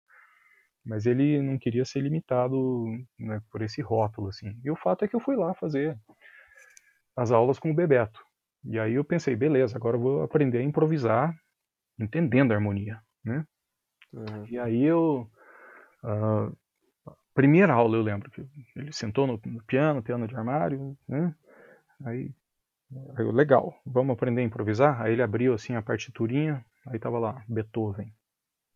Mas 0.86 1.06
ele 1.06 1.42
não 1.42 1.58
queria 1.58 1.86
ser 1.86 2.02
limitado 2.02 2.86
né, 3.18 3.42
por 3.50 3.62
esse 3.62 3.82
rótulo, 3.82 4.28
assim. 4.28 4.60
E 4.64 4.70
o 4.70 4.76
fato 4.76 5.06
é 5.06 5.08
que 5.08 5.16
eu 5.16 5.20
fui 5.20 5.36
lá 5.36 5.54
fazer 5.54 5.98
as 7.16 7.32
aulas 7.32 7.58
com 7.58 7.72
o 7.72 7.74
Bebeto. 7.74 8.20
E 8.66 8.78
aí 8.80 8.94
eu 8.94 9.04
pensei, 9.04 9.36
beleza, 9.36 9.78
agora 9.78 9.98
eu 9.98 10.02
vou 10.02 10.24
aprender 10.24 10.60
a 10.60 10.64
improvisar 10.64 11.34
entendendo 12.00 12.52
a 12.52 12.56
harmonia, 12.56 13.02
né? 13.24 13.46
Uhum. 14.14 14.46
E 14.48 14.60
aí 14.60 14.84
eu 14.84 15.30
uh, 16.04 16.56
primeira 17.34 17.74
aula 17.74 17.98
eu 17.98 18.04
lembro 18.04 18.30
que 18.30 18.46
ele 18.76 18.94
sentou 18.94 19.26
no, 19.26 19.40
no 19.46 19.64
piano, 19.64 20.04
piano 20.04 20.28
de 20.28 20.36
armário, 20.36 20.98
né? 21.08 21.36
Aí, 22.06 22.32
eu, 23.18 23.32
legal, 23.32 23.74
vamos 23.86 24.14
aprender 24.14 24.42
a 24.42 24.46
improvisar. 24.46 25.02
Aí 25.02 25.14
ele 25.14 25.22
abriu 25.22 25.54
assim 25.54 25.76
a 25.76 25.82
partiturinha, 25.82 26.64
aí 26.88 27.00
tava 27.00 27.18
lá 27.20 27.44
Beethoven. 27.48 28.14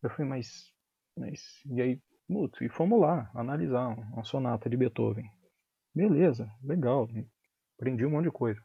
Eu 0.02 0.10
falei, 0.10 0.28
mas, 0.28 0.72
mas 1.16 1.62
e 1.66 1.80
aí, 1.80 2.00
muto, 2.28 2.64
e 2.64 2.68
fomos 2.68 3.00
lá 3.00 3.30
analisar 3.34 3.88
uma 3.88 4.24
sonata 4.24 4.68
de 4.68 4.76
Beethoven. 4.76 5.30
Beleza, 5.94 6.50
legal, 6.62 7.08
aprendi 7.76 8.04
um 8.06 8.10
monte 8.10 8.24
de 8.24 8.30
coisa. 8.30 8.60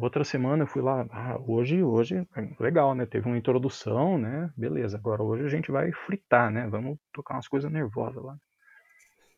Outra 0.00 0.22
semana 0.22 0.64
eu 0.64 0.66
fui 0.66 0.82
lá, 0.82 1.06
ah, 1.10 1.38
hoje, 1.46 1.82
hoje, 1.82 2.26
legal, 2.60 2.94
né? 2.94 3.06
Teve 3.06 3.26
uma 3.26 3.38
introdução, 3.38 4.18
né? 4.18 4.52
Beleza, 4.56 4.98
agora 4.98 5.22
hoje 5.22 5.44
a 5.44 5.48
gente 5.48 5.70
vai 5.70 5.90
fritar, 5.92 6.50
né? 6.50 6.66
Vamos 6.68 6.98
tocar 7.12 7.34
umas 7.34 7.48
coisas 7.48 7.70
nervosas 7.70 8.22
lá. 8.22 8.36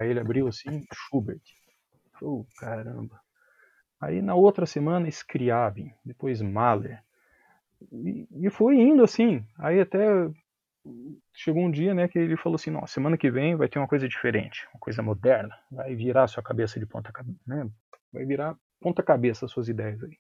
Aí 0.01 0.11
ele 0.11 0.18
abriu 0.18 0.49
assim, 0.49 0.85
Schubert. 0.92 1.40
Oh, 2.20 2.44
caramba. 2.59 3.20
Aí 4.01 4.20
na 4.20 4.35
outra 4.35 4.66
semana, 4.66 5.09
Scriabin, 5.09 5.92
depois 6.05 6.42
Mahler. 6.42 7.01
E, 7.92 8.27
e 8.33 8.51
foi 8.51 8.77
indo 8.77 9.05
assim. 9.05 9.47
Aí 9.57 9.81
até 9.81 10.29
chegou 11.33 11.62
um 11.62 11.70
dia, 11.70 11.94
né, 11.94 12.09
que 12.09 12.18
ele 12.18 12.37
falou 12.37 12.57
assim, 12.57 12.70
nossa, 12.70 12.92
semana 12.92 13.16
que 13.16 13.31
vem 13.31 13.57
vai 13.57 13.68
ter 13.68 13.79
uma 13.79 13.88
coisa 13.88 14.09
diferente, 14.09 14.66
uma 14.75 14.81
coisa 14.81 15.03
moderna, 15.03 15.57
vai 15.70 15.94
virar 15.94 16.27
sua 16.27 16.42
cabeça 16.42 16.79
de 16.79 16.87
ponta 16.87 17.11
né? 17.47 17.68
Vai 18.12 18.25
virar 18.25 18.55
ponta 18.85 19.03
cabeça 19.03 19.47
as 19.47 19.51
suas 19.51 19.66
ideias 19.66 20.03
aí. 20.03 20.18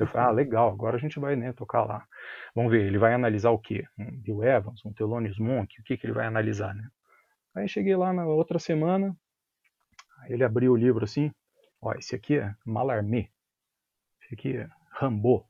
Eu 0.00 0.06
falei, 0.06 0.26
ah, 0.26 0.30
legal, 0.30 0.70
agora 0.70 0.96
a 0.96 0.98
gente 0.98 1.20
vai 1.20 1.36
né, 1.36 1.52
tocar 1.52 1.84
lá. 1.84 2.06
Vamos 2.54 2.72
ver, 2.72 2.86
ele 2.86 2.96
vai 2.96 3.12
analisar 3.12 3.50
o 3.50 3.58
quê? 3.58 3.84
Um 3.98 4.10
Bill 4.10 4.42
Evans, 4.42 4.82
um 4.86 4.92
Thelonious 4.94 5.38
Monk, 5.38 5.78
o 5.78 5.84
que, 5.84 5.98
que 5.98 6.06
ele 6.06 6.14
vai 6.14 6.24
analisar, 6.24 6.74
né? 6.74 6.88
Aí 7.54 7.68
cheguei 7.68 7.94
lá 7.96 8.10
na 8.10 8.24
outra 8.24 8.58
semana, 8.58 9.14
ele 10.26 10.42
abriu 10.42 10.72
o 10.72 10.76
livro 10.76 11.04
assim, 11.04 11.30
ó, 11.82 11.92
esse 11.92 12.14
aqui 12.14 12.38
é 12.38 12.54
Mallarmé, 12.64 13.28
esse 14.22 14.34
aqui 14.34 14.56
é 14.56 14.68
Rambo. 14.92 15.44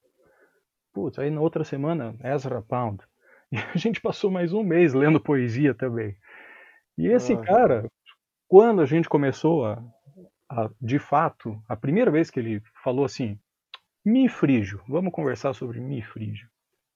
Putz, 0.93 1.19
aí 1.19 1.31
na 1.31 1.41
outra 1.41 1.63
semana, 1.63 2.17
Ezra 2.25 2.61
Pound. 2.63 3.05
E 3.51 3.57
a 3.57 3.79
gente 3.79 3.99
passou 3.99 4.31
mais 4.31 4.53
um 4.53 4.63
mês 4.63 4.93
lendo 4.93 5.19
poesia 5.19 5.73
também. 5.75 6.15
E 6.99 7.07
esse 7.07 7.33
ah, 7.33 7.41
cara, 7.41 7.91
quando 8.47 8.83
a 8.83 8.85
gente 8.85 9.09
começou 9.09 9.65
a, 9.65 9.83
a, 10.49 10.71
de 10.81 10.99
fato, 10.99 11.63
a 11.69 11.77
primeira 11.77 12.11
vez 12.11 12.31
que 12.31 12.41
ele 12.41 12.63
falou 12.83 13.05
assim, 13.05 13.39
Mi 14.05 14.29
frígio, 14.29 14.81
vamos 14.89 15.13
conversar 15.13 15.53
sobre 15.53 15.81
Mi 15.81 16.01
frígio. 16.03 16.49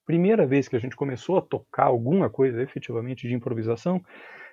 Primeira 0.06 0.46
vez 0.46 0.68
que 0.68 0.76
a 0.76 0.78
gente 0.78 0.96
começou 0.96 1.38
a 1.38 1.42
tocar 1.42 1.84
alguma 1.84 2.30
coisa 2.30 2.62
efetivamente 2.62 3.28
de 3.28 3.34
improvisação, 3.34 4.02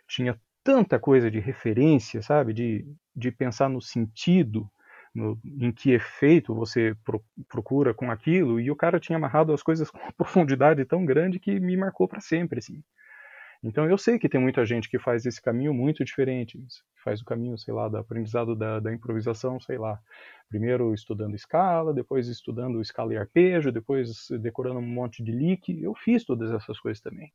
tinha 0.07 0.39
tanta 0.63 0.99
coisa 0.99 1.31
de 1.31 1.39
referência, 1.39 2.21
sabe? 2.21 2.53
De, 2.53 2.85
de 3.15 3.31
pensar 3.31 3.69
no 3.69 3.81
sentido, 3.81 4.69
no, 5.15 5.39
em 5.45 5.71
que 5.71 5.91
efeito 5.91 6.53
você 6.53 6.95
pro, 7.03 7.23
procura 7.47 7.93
com 7.93 8.12
aquilo, 8.12 8.59
e 8.59 8.69
o 8.69 8.75
cara 8.75 8.99
tinha 8.99 9.17
amarrado 9.17 9.53
as 9.53 9.63
coisas 9.63 9.89
com 9.89 9.97
uma 9.99 10.12
profundidade 10.13 10.83
tão 10.85 11.05
grande 11.05 11.39
que 11.39 11.59
me 11.59 11.77
marcou 11.77 12.07
para 12.07 12.19
sempre, 12.19 12.59
assim. 12.59 12.83
Então 13.62 13.89
eu 13.89 13.98
sei 13.98 14.17
que 14.17 14.30
tem 14.30 14.39
muita 14.39 14.65
gente 14.65 14.89
que 14.89 14.98
faz 14.98 15.26
esse 15.26 15.41
caminho 15.41 15.74
muito 15.74 16.04
diferente, 16.06 16.58
faz 17.04 17.22
o 17.22 17.26
caminho, 17.26 17.58
sei 17.58 17.74
lá, 17.74 17.89
do 17.89 17.98
aprendizado 17.98 18.56
da, 18.56 18.80
da 18.80 18.93
improvisação, 18.93 19.60
sei 19.60 19.78
lá, 19.78 20.00
primeiro 20.48 20.93
estudando 20.93 21.36
escala, 21.36 21.93
depois 21.93 22.28
estudando 22.28 22.82
escala 22.82 23.13
e 23.13 23.17
arpejo, 23.17 23.72
depois 23.72 24.28
decorando 24.41 24.80
um 24.80 24.88
monte 24.88 25.22
de 25.22 25.32
lick. 25.32 25.69
Eu 25.82 25.93
fiz 25.93 26.24
todas 26.24 26.52
essas 26.52 26.80
coisas 26.80 27.02
também. 27.02 27.34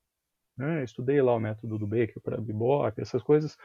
Né? 0.57 0.83
Estudei 0.85 1.21
lá 1.21 1.35
o 1.35 1.41
método 1.41 1.79
do 1.79 1.87
Baker 1.87 2.21
para 2.23 2.41
bebop, 2.41 2.99
essas 3.01 3.23
coisas, 3.23 3.57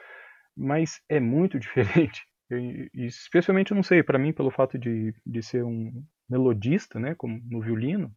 mas 0.56 1.02
é 1.08 1.20
muito 1.20 1.58
diferente. 1.60 2.26
E, 2.52 2.90
especialmente, 3.06 3.74
não 3.74 3.84
sei, 3.84 4.02
para 4.02 4.18
mim, 4.18 4.34
pelo 4.34 4.50
fato 4.50 4.78
de, 4.78 5.14
de 5.26 5.44
ser 5.44 5.64
um 5.64 6.04
melodista, 6.28 7.00
né, 7.00 7.14
como 7.16 7.40
no 7.46 7.62
violino, 7.62 8.12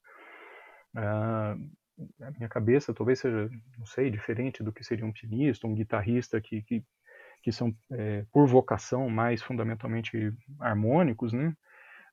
uh, 0.97 1.71
a 2.21 2.31
minha 2.33 2.49
cabeça 2.49 2.95
talvez 2.95 3.21
seja, 3.21 3.51
não 3.79 3.87
sei, 3.87 4.11
diferente 4.11 4.62
do 4.62 4.73
que 4.73 4.85
seria 4.85 5.07
um 5.07 5.12
pianista, 5.12 5.67
um 5.67 5.75
guitarrista 5.75 6.41
que, 6.41 6.62
que, 6.62 6.85
que 7.43 7.53
são, 7.53 7.75
é, 7.91 8.25
por 8.33 8.47
vocação, 8.47 9.09
mais 9.09 9.43
fundamentalmente 9.43 10.33
harmônicos, 10.61 11.33
né? 11.33 11.55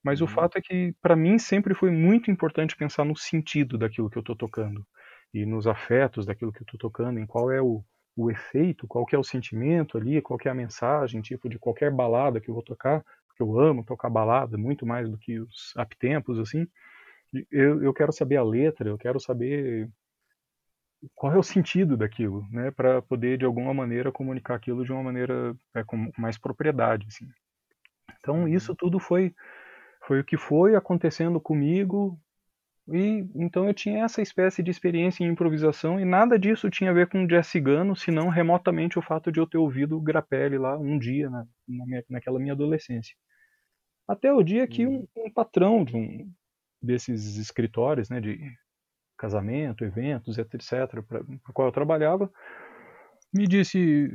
Mas 0.04 0.22
uhum. 0.22 0.26
o 0.26 0.30
fato 0.30 0.58
é 0.58 0.62
que, 0.62 0.96
para 1.02 1.16
mim, 1.16 1.38
sempre 1.38 1.74
foi 1.74 1.92
muito 1.92 2.32
importante 2.32 2.76
pensar 2.76 3.04
no 3.04 3.16
sentido 3.16 3.78
daquilo 3.78 4.10
que 4.10 4.18
eu 4.18 4.22
estou 4.22 4.36
tocando 4.36 4.86
e 5.34 5.46
nos 5.46 5.68
afetos 5.68 6.26
daquilo 6.26 6.52
que 6.52 6.60
eu 6.62 6.66
estou 6.66 6.80
tocando, 6.80 7.20
em 7.20 7.26
qual 7.26 7.52
é 7.52 7.62
o, 7.62 7.84
o 8.16 8.32
efeito, 8.32 8.88
qual 8.88 9.06
é 9.12 9.18
o 9.18 9.24
sentimento 9.24 9.98
ali, 9.98 10.22
qual 10.22 10.40
que 10.40 10.48
é 10.48 10.52
a 10.52 10.56
mensagem, 10.56 11.22
tipo 11.22 11.50
de 11.50 11.60
qualquer 11.60 11.92
balada 11.92 12.40
que 12.40 12.50
eu 12.50 12.54
vou 12.54 12.64
tocar, 12.64 13.04
porque 13.28 13.44
eu 13.44 13.60
amo 13.60 13.84
tocar 13.84 14.10
balada 14.10 14.58
muito 14.58 14.86
mais 14.86 15.10
do 15.10 15.18
que 15.18 15.40
os 15.40 15.74
uptempos, 15.76 16.40
assim 16.40 16.66
eu, 17.52 17.84
eu 17.84 17.94
quero 17.94 18.12
saber 18.12 18.38
a 18.38 18.44
letra, 18.44 18.90
eu 18.90 18.98
quero 18.98 19.20
saber 19.20 19.90
qual 21.16 21.34
é 21.34 21.38
o 21.38 21.44
sentido 21.44 21.96
daquilo, 21.96 22.46
né, 22.52 22.72
para 22.72 23.02
poder 23.02 23.38
de 23.38 23.46
alguma 23.46 23.74
maneira 23.74 24.12
comunicar 24.12 24.56
aquilo 24.56 24.84
de 24.84 24.92
uma 24.92 25.04
maneira 25.04 25.56
é, 25.74 25.84
com 25.84 26.12
mais 26.18 26.38
propriedade, 26.38 27.08
assim. 27.08 27.28
Então 28.20 28.42
uhum. 28.42 28.48
isso 28.48 28.76
tudo 28.76 29.00
foi 29.00 29.34
foi 30.08 30.22
o 30.22 30.24
que 30.24 30.38
foi 30.38 30.76
acontecendo 30.76 31.40
comigo 31.40 32.20
e 32.88 33.28
então 33.36 33.68
eu 33.68 33.74
tinha 33.74 34.04
essa 34.04 34.22
espécie 34.22 34.64
de 34.64 34.72
experiência 34.72 35.24
em 35.24 35.28
improvisação 35.28 36.00
e 36.00 36.06
nada 36.06 36.40
disso 36.40 36.70
tinha 36.70 36.90
a 36.90 36.94
ver 36.94 37.08
com 37.08 37.28
jazz 37.28 37.48
cigano, 37.48 37.96
senão 37.96 38.30
remotamente 38.30 38.98
o 38.98 39.02
fato 39.02 39.32
de 39.32 39.40
eu 39.40 39.48
ter 39.48 39.58
ouvido 39.58 40.02
Grappelli 40.02 40.58
lá 40.58 40.78
um 40.78 40.98
dia 40.98 41.30
na, 41.30 41.46
na 41.68 41.86
minha, 41.86 42.04
naquela 42.10 42.40
minha 42.40 42.54
adolescência. 42.54 43.16
Até 44.08 44.34
o 44.34 44.42
dia 44.42 44.68
que 44.68 44.88
um, 44.88 45.08
um 45.16 45.32
patrão 45.32 45.84
de 45.84 45.96
um, 45.96 46.32
desses 46.82 47.38
escritórios, 47.38 48.10
né, 48.10 48.20
de 48.20 48.40
casamento, 49.18 49.84
eventos, 49.84 50.38
etc., 50.38 51.02
para 51.06 51.22
o 51.22 51.54
qual 51.54 51.68
eu 51.68 51.74
trabalhava, 51.74 52.32
me 53.34 53.48
disse, 53.48 54.10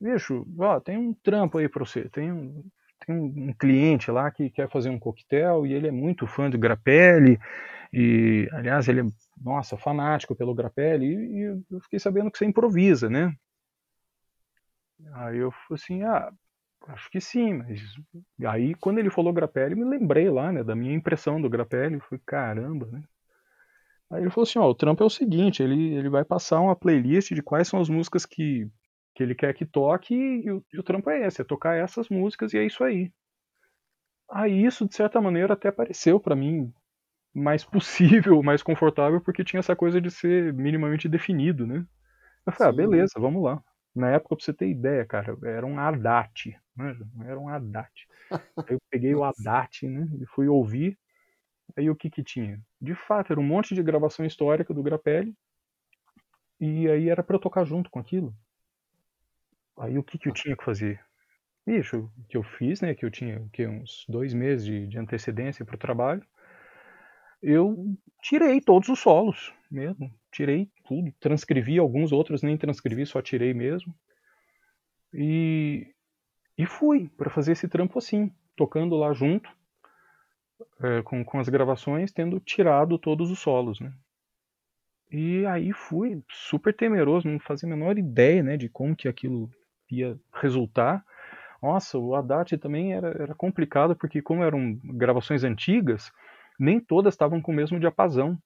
bicho, 0.00 0.46
ó, 0.58 0.80
tem 0.80 0.98
um 0.98 1.14
trampo 1.14 1.58
aí 1.58 1.68
para 1.68 1.84
você, 1.84 2.08
tem 2.08 2.32
um, 2.32 2.64
tem 3.06 3.16
um 3.16 3.52
cliente 3.52 4.10
lá 4.10 4.30
que 4.30 4.50
quer 4.50 4.68
fazer 4.68 4.90
um 4.90 4.98
coquetel 4.98 5.66
e 5.66 5.72
ele 5.72 5.88
é 5.88 5.92
muito 5.92 6.26
fã 6.26 6.50
de 6.50 6.58
Grappelli 6.58 7.38
e, 7.92 8.48
aliás, 8.52 8.88
ele 8.88 9.00
é, 9.00 9.04
nossa, 9.40 9.76
fanático 9.76 10.34
pelo 10.34 10.54
Grappelli 10.54 11.06
e, 11.06 11.38
e 11.38 11.64
eu 11.70 11.80
fiquei 11.82 11.98
sabendo 11.98 12.30
que 12.30 12.38
você 12.38 12.44
improvisa, 12.44 13.08
né? 13.08 13.32
Aí 15.12 15.38
eu 15.38 15.50
falei 15.50 15.82
assim, 15.82 16.02
ah, 16.02 16.32
Acho 16.88 17.10
que 17.10 17.20
sim, 17.20 17.54
mas 17.54 17.80
aí 18.46 18.74
quando 18.74 18.98
ele 18.98 19.10
falou 19.10 19.32
Grappelli, 19.32 19.74
me 19.74 19.84
lembrei 19.84 20.28
lá, 20.28 20.52
né, 20.52 20.62
da 20.62 20.74
minha 20.74 20.94
impressão 20.94 21.40
do 21.40 21.48
Grappelli, 21.48 21.98
fui 22.00 22.18
caramba, 22.26 22.86
né? 22.86 23.02
Aí 24.10 24.22
ele 24.22 24.30
falou 24.30 24.44
assim, 24.44 24.58
ó, 24.58 24.68
o 24.68 24.74
trampo 24.74 25.02
é 25.02 25.06
o 25.06 25.10
seguinte, 25.10 25.62
ele, 25.62 25.94
ele 25.94 26.08
vai 26.08 26.24
passar 26.24 26.60
uma 26.60 26.76
playlist 26.76 27.32
de 27.32 27.42
quais 27.42 27.66
são 27.68 27.80
as 27.80 27.88
músicas 27.88 28.26
que, 28.26 28.70
que 29.14 29.22
ele 29.22 29.34
quer 29.34 29.54
que 29.54 29.64
toque 29.64 30.14
e 30.14 30.50
o, 30.50 30.64
e 30.72 30.78
o 30.78 30.82
trampo 30.82 31.10
é 31.10 31.26
esse, 31.26 31.40
é 31.40 31.44
tocar 31.44 31.76
essas 31.76 32.08
músicas 32.08 32.52
e 32.52 32.58
é 32.58 32.64
isso 32.64 32.84
aí. 32.84 33.10
Aí 34.30 34.64
isso, 34.64 34.86
de 34.86 34.94
certa 34.94 35.20
maneira, 35.20 35.54
até 35.54 35.70
pareceu 35.72 36.20
para 36.20 36.36
mim 36.36 36.72
mais 37.34 37.64
possível, 37.66 38.42
mais 38.42 38.62
confortável, 38.62 39.20
porque 39.20 39.44
tinha 39.44 39.60
essa 39.60 39.74
coisa 39.74 40.00
de 40.00 40.10
ser 40.10 40.52
minimamente 40.52 41.08
definido, 41.08 41.66
né? 41.66 41.86
Eu 42.46 42.52
falei, 42.52 42.70
ah, 42.70 42.76
beleza, 42.76 43.14
vamos 43.18 43.42
lá. 43.42 43.62
Na 43.94 44.10
época, 44.10 44.36
pra 44.36 44.44
você 44.44 44.52
ter 44.52 44.68
ideia, 44.68 45.04
cara, 45.04 45.36
era 45.44 45.64
um 45.64 45.78
Haddad, 45.78 46.58
né? 46.76 46.96
Era 47.24 47.38
um 47.38 47.48
Haddad. 47.48 47.90
Aí 48.68 48.74
eu 48.74 48.78
peguei 48.90 49.14
o 49.14 49.22
Haddad, 49.22 49.88
né? 49.88 50.08
E 50.20 50.26
fui 50.26 50.48
ouvir. 50.48 50.98
Aí 51.76 51.88
o 51.88 51.96
que 51.96 52.10
que 52.10 52.22
tinha? 52.22 52.60
De 52.80 52.94
fato, 52.94 53.32
era 53.32 53.40
um 53.40 53.44
monte 53.44 53.74
de 53.74 53.82
gravação 53.82 54.24
histórica 54.24 54.74
do 54.74 54.82
Grappelli. 54.82 55.34
E 56.60 56.88
aí 56.88 57.08
era 57.08 57.22
para 57.22 57.36
eu 57.36 57.40
tocar 57.40 57.64
junto 57.64 57.90
com 57.90 57.98
aquilo. 57.98 58.34
Aí 59.78 59.98
o 59.98 60.02
que 60.02 60.18
que 60.18 60.28
eu 60.28 60.32
tinha 60.32 60.56
que 60.56 60.64
fazer? 60.64 61.00
Bicho, 61.66 62.10
o 62.18 62.24
que 62.28 62.36
eu 62.36 62.42
fiz, 62.42 62.80
né? 62.80 62.94
Que 62.94 63.04
eu 63.04 63.10
tinha 63.10 63.46
que, 63.52 63.66
uns 63.66 64.04
dois 64.08 64.34
meses 64.34 64.64
de, 64.64 64.86
de 64.86 64.98
antecedência 64.98 65.64
para 65.64 65.76
o 65.76 65.78
trabalho. 65.78 66.24
Eu 67.42 67.96
tirei 68.22 68.60
todos 68.60 68.88
os 68.88 68.98
solos 68.98 69.52
mesmo 69.70 70.12
tirei 70.34 70.68
tudo, 70.84 71.12
transcrevi 71.20 71.78
alguns 71.78 72.10
outros, 72.12 72.42
nem 72.42 72.56
transcrevi, 72.56 73.06
só 73.06 73.22
tirei 73.22 73.54
mesmo. 73.54 73.94
E, 75.12 75.86
e 76.58 76.66
fui 76.66 77.08
para 77.16 77.30
fazer 77.30 77.52
esse 77.52 77.68
trampo 77.68 77.98
assim, 77.98 78.32
tocando 78.56 78.96
lá 78.96 79.12
junto, 79.12 79.48
é, 80.82 81.02
com, 81.02 81.24
com 81.24 81.38
as 81.38 81.48
gravações, 81.48 82.12
tendo 82.12 82.40
tirado 82.40 82.98
todos 82.98 83.30
os 83.30 83.38
solos, 83.38 83.78
né? 83.80 83.92
E 85.10 85.46
aí 85.46 85.72
fui 85.72 86.20
super 86.28 86.74
temeroso, 86.74 87.28
não 87.28 87.38
fazia 87.38 87.68
a 87.68 87.76
menor 87.76 87.96
ideia, 87.96 88.42
né, 88.42 88.56
de 88.56 88.68
como 88.68 88.96
que 88.96 89.06
aquilo 89.06 89.48
ia 89.88 90.18
resultar. 90.32 91.04
Nossa, 91.62 91.96
o 91.96 92.16
Haddad 92.16 92.58
também 92.58 92.92
era, 92.94 93.08
era 93.22 93.34
complicado, 93.34 93.94
porque 93.94 94.20
como 94.20 94.42
eram 94.42 94.76
gravações 94.82 95.44
antigas, 95.44 96.10
nem 96.58 96.80
todas 96.80 97.14
estavam 97.14 97.40
com 97.40 97.52
o 97.52 97.54
mesmo 97.54 97.78
diapasão. 97.78 98.36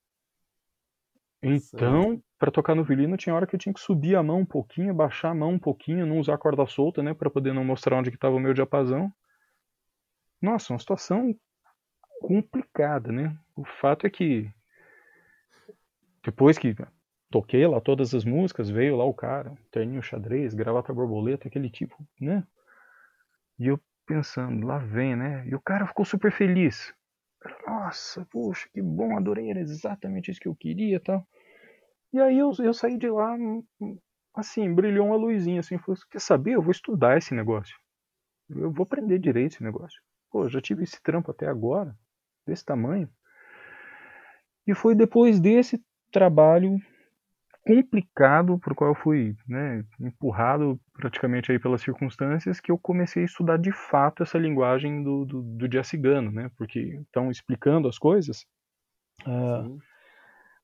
Então, 1.42 2.20
para 2.38 2.50
tocar 2.50 2.74
no 2.74 2.84
violino, 2.84 3.16
tinha 3.16 3.34
hora 3.34 3.46
que 3.46 3.54
eu 3.54 3.58
tinha 3.58 3.72
que 3.72 3.80
subir 3.80 4.16
a 4.16 4.22
mão 4.22 4.40
um 4.40 4.46
pouquinho, 4.46 4.94
baixar 4.94 5.30
a 5.30 5.34
mão 5.34 5.52
um 5.52 5.58
pouquinho, 5.58 6.06
não 6.06 6.18
usar 6.18 6.34
a 6.34 6.38
corda 6.38 6.66
solta, 6.66 7.02
né, 7.02 7.14
para 7.14 7.30
poder 7.30 7.52
não 7.52 7.64
mostrar 7.64 7.96
onde 7.96 8.10
estava 8.10 8.34
o 8.34 8.40
meu 8.40 8.52
diapasão. 8.52 9.12
Nossa, 10.40 10.72
uma 10.72 10.78
situação 10.78 11.34
complicada, 12.20 13.12
né? 13.12 13.36
O 13.56 13.64
fato 13.64 14.06
é 14.06 14.10
que 14.10 14.50
depois 16.24 16.58
que 16.58 16.74
toquei 17.30 17.66
lá 17.66 17.80
todas 17.80 18.14
as 18.14 18.24
músicas, 18.24 18.68
veio 18.68 18.96
lá 18.96 19.04
o 19.04 19.14
cara, 19.14 19.56
terninho 19.70 20.02
xadrez, 20.02 20.54
gravata 20.54 20.92
borboleta, 20.92 21.48
aquele 21.48 21.70
tipo, 21.70 21.96
né? 22.20 22.44
E 23.58 23.66
eu 23.66 23.80
pensando, 24.06 24.66
lá 24.66 24.78
vem, 24.78 25.14
né? 25.14 25.46
E 25.46 25.54
o 25.54 25.60
cara 25.60 25.86
ficou 25.86 26.04
super 26.04 26.32
feliz. 26.32 26.94
Nossa, 27.66 28.26
puxa, 28.30 28.68
que 28.72 28.82
bom, 28.82 29.16
adorei, 29.16 29.50
era 29.50 29.60
exatamente 29.60 30.30
isso 30.30 30.40
que 30.40 30.48
eu 30.48 30.56
queria 30.56 31.00
tal. 31.00 31.26
E 32.12 32.20
aí 32.20 32.38
eu, 32.38 32.52
eu 32.58 32.74
saí 32.74 32.96
de 32.96 33.08
lá, 33.10 33.36
assim, 34.34 34.74
brilhou 34.74 35.06
uma 35.06 35.16
luzinha, 35.16 35.60
assim, 35.60 35.78
falei, 35.78 36.00
quer 36.10 36.20
saber, 36.20 36.52
eu 36.52 36.62
vou 36.62 36.72
estudar 36.72 37.18
esse 37.18 37.34
negócio. 37.34 37.76
Eu 38.48 38.72
vou 38.72 38.84
aprender 38.84 39.18
direito 39.18 39.52
esse 39.52 39.62
negócio. 39.62 40.00
Pô, 40.30 40.48
já 40.48 40.60
tive 40.60 40.84
esse 40.84 41.00
trampo 41.02 41.30
até 41.30 41.46
agora, 41.46 41.96
desse 42.46 42.64
tamanho. 42.64 43.08
E 44.66 44.74
foi 44.74 44.94
depois 44.94 45.38
desse 45.38 45.82
trabalho 46.10 46.78
complicado 47.68 48.58
por 48.58 48.74
qual 48.74 48.92
eu 48.92 48.94
fui 48.94 49.36
né, 49.46 49.84
empurrado 50.00 50.80
praticamente 50.94 51.52
aí 51.52 51.58
pelas 51.58 51.82
circunstâncias 51.82 52.60
que 52.60 52.72
eu 52.72 52.78
comecei 52.78 53.22
a 53.22 53.26
estudar 53.26 53.58
de 53.58 53.70
fato 53.72 54.22
essa 54.22 54.38
linguagem 54.38 55.02
do, 55.02 55.26
do, 55.26 55.42
do 55.42 55.68
jazz 55.68 55.86
cigano, 55.86 56.32
né? 56.32 56.50
Porque 56.56 56.98
estão 57.02 57.30
explicando 57.30 57.86
as 57.86 57.98
coisas. 57.98 58.46
Uh, 59.26 59.78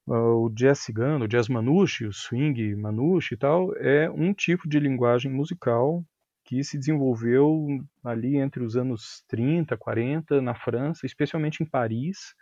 uh, 0.07 0.47
o 0.47 0.49
jazz 0.49 0.79
cigano, 0.79 1.27
o 1.27 1.29
jazz 1.29 1.47
manouche, 1.47 2.07
o 2.07 2.13
swing 2.13 2.75
manouche 2.75 3.35
e 3.35 3.37
tal, 3.37 3.77
é 3.77 4.09
um 4.11 4.33
tipo 4.33 4.67
de 4.67 4.81
linguagem 4.81 5.31
musical 5.31 6.03
que 6.43 6.65
se 6.65 6.79
desenvolveu 6.79 7.67
ali 8.03 8.39
entre 8.39 8.65
os 8.65 8.79
anos 8.79 9.23
30, 9.29 9.77
40 9.77 10.41
na 10.41 10.55
França, 10.55 11.05
especialmente 11.05 11.63
em 11.63 11.67
Paris, 11.67 12.35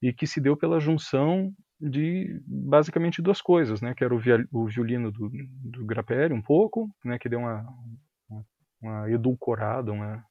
e 0.00 0.12
que 0.12 0.28
se 0.28 0.40
deu 0.40 0.56
pela 0.56 0.78
junção 0.78 1.52
de 1.80 2.40
basicamente 2.46 3.22
duas 3.22 3.40
coisas, 3.40 3.80
né? 3.80 3.94
Que 3.94 4.04
era 4.04 4.14
o, 4.14 4.20
o 4.52 4.66
violino 4.66 5.10
do, 5.10 5.30
do 5.64 5.84
Grappelli 5.84 6.34
um 6.34 6.42
pouco, 6.42 6.90
né? 7.04 7.18
Que 7.18 7.28
deu 7.28 7.40
uma, 7.40 7.66
uma, 8.28 8.44
uma 8.80 9.10
edulcorada, 9.10 9.90
uma, 9.92 10.24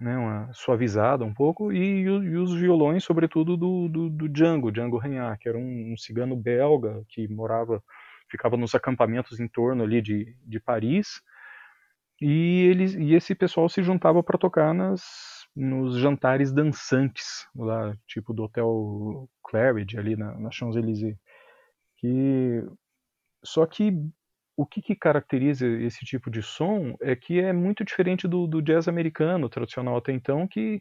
né? 0.00 0.16
uma 0.16 0.52
suavizada 0.52 1.24
um 1.24 1.34
pouco, 1.34 1.72
e, 1.72 2.02
e 2.02 2.36
os 2.36 2.54
violões, 2.54 3.04
sobretudo 3.04 3.56
do, 3.56 3.88
do, 3.88 4.10
do 4.10 4.28
Django, 4.28 4.70
Django 4.70 4.98
Reinhardt, 4.98 5.42
que 5.42 5.48
era 5.48 5.58
um, 5.58 5.92
um 5.92 5.96
cigano 5.96 6.36
belga 6.36 7.02
que 7.08 7.26
morava 7.28 7.82
ficava 8.30 8.56
nos 8.56 8.74
acampamentos 8.74 9.40
em 9.40 9.48
torno 9.48 9.82
ali 9.82 10.00
de, 10.02 10.36
de 10.44 10.60
Paris. 10.60 11.20
E, 12.20 12.66
eles, 12.70 12.94
e 12.94 13.14
esse 13.14 13.34
pessoal 13.34 13.68
se 13.68 13.82
juntava 13.82 14.22
para 14.22 14.38
tocar 14.38 14.74
nas, 14.74 15.37
nos 15.58 15.98
jantares 15.98 16.52
dançantes, 16.52 17.48
lá, 17.54 17.92
tipo 18.06 18.32
do 18.32 18.44
Hotel 18.44 19.28
Claridge, 19.42 19.98
ali 19.98 20.16
na, 20.16 20.38
na 20.38 20.50
Champs-Élysées. 20.52 21.16
Que, 21.96 22.64
só 23.44 23.66
que 23.66 23.92
o 24.56 24.64
que, 24.64 24.80
que, 24.80 24.94
caracteriza 24.94 25.66
esse 25.66 26.04
tipo 26.04 26.30
de 26.30 26.42
som 26.42 26.96
é 27.00 27.16
que 27.16 27.40
é 27.40 27.52
muito 27.52 27.84
diferente 27.84 28.28
do, 28.28 28.46
do, 28.46 28.62
jazz 28.62 28.86
americano 28.88 29.48
tradicional 29.48 29.96
até 29.96 30.12
então, 30.12 30.46
que 30.46 30.80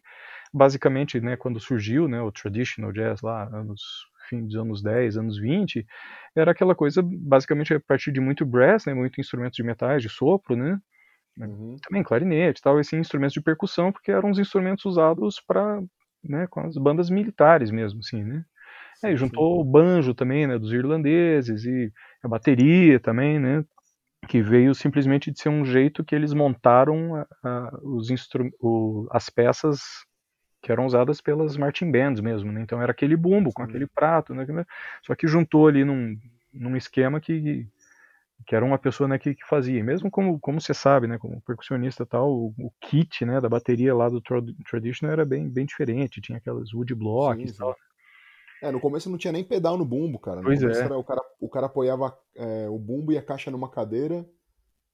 basicamente, 0.54 1.20
né, 1.20 1.36
quando 1.36 1.60
surgiu 1.60 2.08
né, 2.08 2.22
o 2.22 2.32
traditional 2.32 2.92
jazz 2.92 3.22
lá, 3.22 3.44
anos 3.56 3.82
fim 4.30 4.46
dos 4.46 4.56
anos 4.58 4.84
10, 4.84 5.18
anos 5.18 5.40
20, 5.40 5.86
era 6.36 6.52
aquela 6.52 6.76
coisa 6.76 7.02
basicamente 7.04 7.74
a 7.74 7.80
partir 7.80 8.12
de 8.12 8.20
muito 8.20 8.46
brass, 8.46 8.86
né, 8.86 8.94
muito 8.94 9.20
instrumentos 9.20 9.56
de 9.56 9.64
metais, 9.64 10.02
de 10.02 10.10
sopro, 10.10 10.56
né, 10.56 10.80
uhum. 11.38 11.76
também 11.82 12.04
clarinete, 12.04 12.62
tal, 12.62 12.80
esses 12.80 12.94
instrumentos 12.94 13.34
de 13.34 13.42
percussão, 13.42 13.92
porque 13.92 14.12
eram 14.12 14.30
os 14.30 14.40
instrumentos 14.40 14.86
usados 14.86 15.42
para, 15.46 15.82
né, 16.24 16.48
com 16.48 16.62
as 16.62 16.78
bandas 16.78 17.10
militares 17.10 17.72
mesmo, 17.72 18.00
assim, 18.00 18.24
né. 18.24 18.44
Aí 19.04 19.16
juntou 19.16 19.60
o 19.60 19.64
banjo 19.64 20.16
também, 20.16 20.48
né, 20.48 20.58
dos 20.58 20.74
irlandeses 20.74 21.66
e 21.66 21.92
a 22.24 22.28
bateria 22.28 23.00
também, 23.00 23.40
né, 23.40 23.64
que 24.28 24.42
veio 24.42 24.74
simplesmente 24.74 25.32
de 25.32 25.40
ser 25.40 25.50
um 25.50 25.64
jeito 25.64 26.04
que 26.04 26.16
eles 26.16 26.34
montaram 26.34 27.16
a, 27.16 27.28
a, 27.44 27.80
os 27.84 28.10
o, 28.60 29.08
as 29.12 29.30
peças 29.30 29.80
que 30.62 30.72
eram 30.72 30.86
usadas 30.86 31.22
pelas 31.22 31.56
marching 31.56 31.92
bands 31.92 32.20
mesmo, 32.20 32.52
né? 32.52 32.62
Então 32.62 32.82
era 32.82 32.92
aquele 32.92 33.16
bumbo 33.16 33.54
com 33.54 33.62
aquele 33.62 33.88
prato, 33.88 34.34
né? 34.34 34.46
Só 35.04 35.16
que 35.16 35.28
juntou 35.28 35.68
ali 35.68 35.86
num, 35.86 36.18
num 36.52 36.76
esquema 36.76 37.22
que 37.22 37.68
que 38.46 38.56
era 38.56 38.64
uma 38.64 38.78
pessoa 38.78 39.08
né, 39.08 39.18
que, 39.18 39.36
que 39.36 39.46
fazia. 39.48 39.84
Mesmo 39.84 40.12
como 40.12 40.40
como 40.40 40.62
você 40.62 40.74
sabe, 40.74 41.08
né, 41.08 41.18
como 41.18 41.42
percussionista 41.42 42.06
tal, 42.06 42.32
o, 42.32 42.54
o, 42.58 42.72
kit, 42.80 43.26
né, 43.26 43.42
da 43.42 43.50
bateria 43.50 43.96
lá 43.96 44.10
do 44.10 44.22
traditional 44.22 45.14
era 45.14 45.26
bem 45.26 45.50
bem 45.50 45.66
diferente, 45.66 46.22
tinha 46.22 46.38
aquelas 46.38 46.74
wood 46.74 46.94
blocks 46.96 47.52
e 47.52 47.58
tal. 47.58 47.76
É, 48.62 48.72
no 48.72 48.80
começo 48.80 49.10
não 49.10 49.18
tinha 49.18 49.32
nem 49.32 49.44
pedal 49.44 49.78
no 49.78 49.86
bumbo, 49.86 50.20
cara. 50.20 50.38
No 50.38 50.44
pois 50.44 50.62
é. 50.64 50.84
Era, 50.84 50.98
o 50.98 51.04
cara. 51.04 51.22
O 51.40 51.50
cara 51.50 51.66
apoiava 51.68 52.18
é, 52.36 52.68
o 52.68 52.78
bumbo 52.78 53.12
e 53.12 53.18
a 53.18 53.22
caixa 53.22 53.52
numa 53.52 53.70
cadeira. 53.70 54.26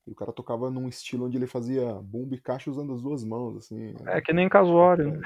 E 0.05 0.11
o 0.11 0.15
cara 0.15 0.33
tocava 0.33 0.69
num 0.69 0.89
estilo 0.89 1.25
onde 1.25 1.37
ele 1.37 1.47
fazia 1.47 1.93
bumbo 1.93 2.35
e 2.35 2.37
caixa 2.37 2.69
usando 2.69 2.93
as 2.93 3.01
duas 3.01 3.23
mãos, 3.23 3.55
assim. 3.55 3.95
É 4.05 4.19
que 4.19 4.33
nem 4.33 4.49
casório, 4.49 5.13
né? 5.13 5.21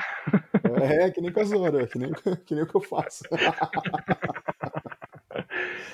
É, 0.83 1.07
é 1.07 1.11
que 1.11 1.19
nem 1.19 1.33
casório, 1.33 1.79
é 1.79 1.87
que 1.87 1.97
nem, 1.97 2.11
que 2.45 2.53
nem 2.53 2.63
o 2.63 2.67
que 2.67 2.75
eu 2.75 2.81
faço. 2.81 3.23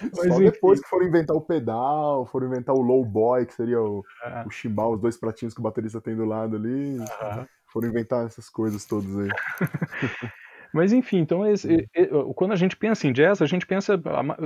Mas, 0.17 0.27
Só 0.27 0.39
depois 0.39 0.81
que 0.81 0.89
foram 0.89 1.07
inventar 1.07 1.35
o 1.35 1.41
pedal, 1.41 2.25
foram 2.25 2.47
inventar 2.47 2.75
o 2.75 2.81
low 2.81 3.03
boy, 3.05 3.45
que 3.45 3.53
seria 3.53 3.81
o, 3.81 4.03
ah. 4.23 4.43
o 4.45 4.49
chimbal, 4.49 4.93
os 4.93 5.01
dois 5.01 5.17
pratinhos 5.17 5.53
que 5.53 5.59
o 5.59 5.63
baterista 5.63 6.01
tem 6.01 6.15
do 6.15 6.25
lado 6.25 6.55
ali. 6.55 6.97
Ah. 7.21 7.45
Foram 7.71 7.89
inventar 7.89 8.25
essas 8.25 8.49
coisas 8.49 8.85
todas 8.85 9.17
aí. 9.17 9.29
Mas 10.73 10.91
enfim, 10.91 11.19
então 11.19 11.45
esse, 11.45 11.87
quando 12.35 12.51
a 12.51 12.55
gente 12.55 12.75
pensa 12.75 13.07
em 13.07 13.13
jazz, 13.13 13.43
a 13.43 13.45
gente 13.45 13.63
pensa. 13.63 14.01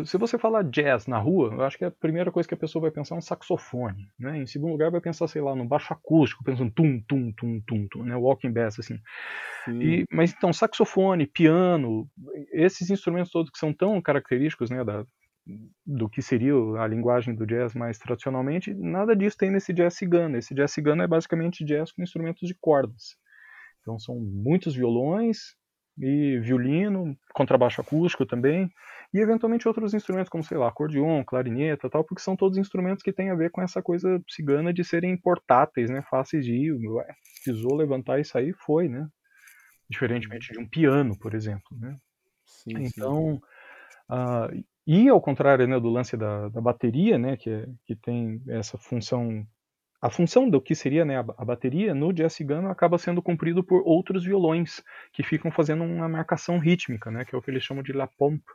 Se 0.05 0.17
você 0.17 0.37
falar 0.37 0.61
jazz 0.65 1.07
na 1.07 1.17
rua, 1.17 1.53
eu 1.53 1.63
acho 1.63 1.77
que 1.77 1.85
a 1.85 1.91
primeira 1.91 2.29
coisa 2.29 2.47
que 2.47 2.53
a 2.53 2.57
pessoa 2.57 2.81
vai 2.81 2.91
pensar 2.91 3.15
é 3.15 3.17
um 3.17 3.21
saxofone. 3.21 4.09
Né? 4.19 4.39
Em 4.39 4.45
segundo 4.45 4.71
lugar, 4.71 4.91
vai 4.91 4.99
pensar, 4.99 5.25
sei 5.29 5.41
lá, 5.41 5.55
no 5.55 5.63
baixo 5.63 5.93
acústico, 5.93 6.43
pensando 6.43 6.69
tum, 6.69 6.99
tum, 7.07 7.31
tum, 7.31 7.61
tum, 7.65 7.87
tum 7.87 8.03
né? 8.03 8.13
walking 8.17 8.51
bass, 8.51 8.77
assim. 8.77 8.99
E, 9.69 10.05
mas 10.11 10.33
então, 10.33 10.51
saxofone, 10.51 11.25
piano, 11.25 12.05
esses 12.51 12.89
instrumentos 12.89 13.31
todos 13.31 13.49
que 13.49 13.57
são 13.57 13.71
tão 13.71 14.01
característicos 14.01 14.69
né, 14.69 14.83
da, 14.83 15.05
do 15.85 16.09
que 16.09 16.21
seria 16.21 16.53
a 16.79 16.87
linguagem 16.87 17.33
do 17.35 17.45
jazz 17.45 17.73
mais 17.73 17.97
tradicionalmente, 17.97 18.73
nada 18.73 19.15
disso 19.15 19.37
tem 19.37 19.51
nesse 19.51 19.73
jazz 19.73 19.95
cigano. 19.95 20.37
Esse 20.37 20.53
jazz 20.53 20.71
cigano 20.71 21.03
é 21.03 21.07
basicamente 21.07 21.63
jazz 21.63 21.91
com 21.91 22.03
instrumentos 22.03 22.47
de 22.47 22.55
cordas. 22.55 23.15
Então 23.81 23.97
são 23.97 24.19
muitos 24.19 24.75
violões, 24.75 25.55
e 25.99 26.39
violino, 26.39 27.17
contrabaixo 27.33 27.81
acústico 27.81 28.25
também, 28.25 28.71
e 29.13 29.19
eventualmente 29.19 29.67
outros 29.67 29.93
instrumentos 29.93 30.29
como, 30.29 30.43
sei 30.43 30.57
lá, 30.57 30.67
acordeon, 30.67 31.23
clarineta 31.23 31.89
tal, 31.89 32.03
porque 32.03 32.21
são 32.21 32.35
todos 32.35 32.57
instrumentos 32.57 33.01
que 33.01 33.11
têm 33.11 33.31
a 33.31 33.35
ver 33.35 33.49
com 33.49 33.61
essa 33.61 33.81
coisa 33.81 34.21
cigana 34.29 34.71
de 34.71 34.83
serem 34.83 35.17
portáteis, 35.17 35.89
né, 35.89 36.03
fáceis 36.09 36.45
de 36.45 36.53
ir, 36.53 36.73
ué, 36.73 37.07
pisou, 37.43 37.75
levantar 37.75 38.19
e 38.19 38.25
sair, 38.25 38.53
foi, 38.53 38.87
né, 38.87 39.07
diferentemente 39.89 40.53
de 40.53 40.59
um 40.59 40.67
piano, 40.67 41.17
por 41.17 41.33
exemplo, 41.33 41.75
né. 41.79 41.97
Sim, 42.45 42.73
então, 42.77 43.33
sim. 43.33 43.41
Uh, 44.09 44.63
e 44.87 45.09
ao 45.09 45.19
contrário 45.19 45.67
né, 45.67 45.77
do 45.77 45.89
lance 45.89 46.15
da, 46.15 46.47
da 46.47 46.61
bateria, 46.61 47.17
né, 47.17 47.35
que, 47.35 47.49
é, 47.49 47.67
que 47.85 47.95
tem 47.95 48.41
essa 48.47 48.77
função 48.77 49.45
a 49.99 50.11
função 50.11 50.47
do 50.47 50.61
que 50.61 50.75
seria 50.75 51.03
né, 51.03 51.17
a, 51.17 51.23
bateria 51.23 51.93
no 51.93 52.13
jazz 52.13 52.33
cigano 52.33 52.69
acaba 52.69 52.99
sendo 52.99 53.21
cumprido 53.21 53.63
por 53.63 53.81
outros 53.83 54.23
violões 54.23 54.81
que 55.11 55.23
ficam 55.23 55.51
fazendo 55.51 55.83
uma 55.83 56.07
marcação 56.07 56.59
rítmica, 56.59 57.09
né, 57.09 57.25
que 57.25 57.35
é 57.35 57.37
o 57.37 57.41
que 57.41 57.49
eles 57.49 57.63
chamam 57.63 57.83
de 57.83 57.93
la 57.93 58.07
pompe, 58.07 58.45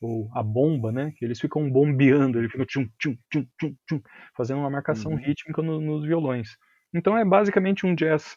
ou 0.00 0.30
a 0.34 0.42
bomba, 0.42 0.92
né, 0.92 1.12
que 1.16 1.24
eles 1.24 1.40
ficam 1.40 1.70
bombeando, 1.70 2.38
eles 2.38 2.50
ficam 2.50 2.66
tchum, 2.66 2.86
tchum, 2.98 3.16
tchum, 3.30 3.46
tchum, 3.58 3.74
tchum, 3.88 4.00
fazendo 4.36 4.60
uma 4.60 4.70
marcação 4.70 5.12
uhum. 5.12 5.18
rítmica 5.18 5.62
no, 5.62 5.80
nos 5.80 6.04
violões. 6.04 6.50
Então 6.92 7.16
é 7.16 7.24
basicamente 7.24 7.86
um 7.86 7.94
jazz 7.94 8.36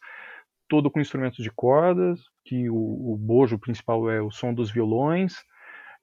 todo 0.70 0.90
com 0.90 1.02
instrumentos 1.02 1.44
de 1.44 1.52
cordas, 1.52 2.22
que 2.46 2.70
o, 2.70 2.76
o 3.14 3.18
bojo 3.18 3.60
principal 3.60 4.10
é 4.10 4.22
o 4.22 4.32
som 4.32 4.54
dos 4.54 4.72
violões, 4.72 5.36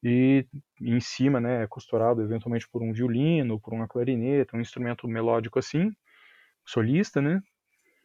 e 0.02 0.46
em 0.80 1.00
cima 1.00 1.40
né, 1.40 1.62
é 1.62 1.66
costurado 1.66 2.22
eventualmente 2.22 2.68
por 2.70 2.82
um 2.82 2.92
violino, 2.92 3.60
por 3.60 3.74
uma 3.74 3.86
clarineta, 3.86 4.56
um 4.56 4.60
instrumento 4.60 5.06
melódico 5.06 5.58
assim, 5.58 5.90
solista, 6.66 7.20
né? 7.20 7.40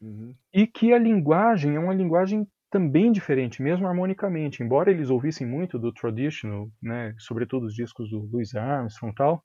Uhum. 0.02 0.36
E 0.54 0.68
que 0.68 0.94
a 0.94 0.98
linguagem 0.98 1.76
é 1.76 1.80
uma 1.80 1.94
linguagem 1.94 2.48
também 2.70 3.12
diferente, 3.12 3.62
mesmo 3.62 3.88
harmonicamente. 3.88 4.62
Embora 4.62 4.92
eles 4.92 5.10
ouvissem 5.10 5.48
muito 5.48 5.80
do 5.80 5.94
traditional, 5.94 6.70
né, 6.82 7.16
sobretudo 7.18 7.66
os 7.66 7.74
discos 7.74 8.10
do 8.10 8.28
Louis 8.32 8.54
Armstrong 8.54 9.14
e 9.14 9.16
tal, 9.16 9.44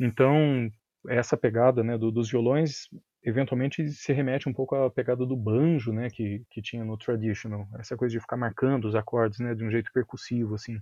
então 0.00 0.70
essa 1.08 1.36
pegada 1.36 1.82
né, 1.82 1.98
do, 1.98 2.12
dos 2.12 2.30
violões 2.30 2.88
eventualmente 3.24 3.88
se 3.88 4.12
remete 4.12 4.48
um 4.48 4.52
pouco 4.52 4.74
à 4.74 4.90
pegada 4.90 5.24
do 5.24 5.36
banjo, 5.36 5.92
né, 5.92 6.08
que, 6.10 6.42
que 6.50 6.60
tinha 6.60 6.84
no 6.84 6.96
traditional, 6.96 7.68
essa 7.78 7.96
coisa 7.96 8.12
de 8.12 8.20
ficar 8.20 8.36
marcando 8.36 8.86
os 8.86 8.94
acordes, 8.94 9.38
né, 9.38 9.54
de 9.54 9.64
um 9.64 9.70
jeito 9.70 9.90
percussivo, 9.92 10.54
assim. 10.54 10.76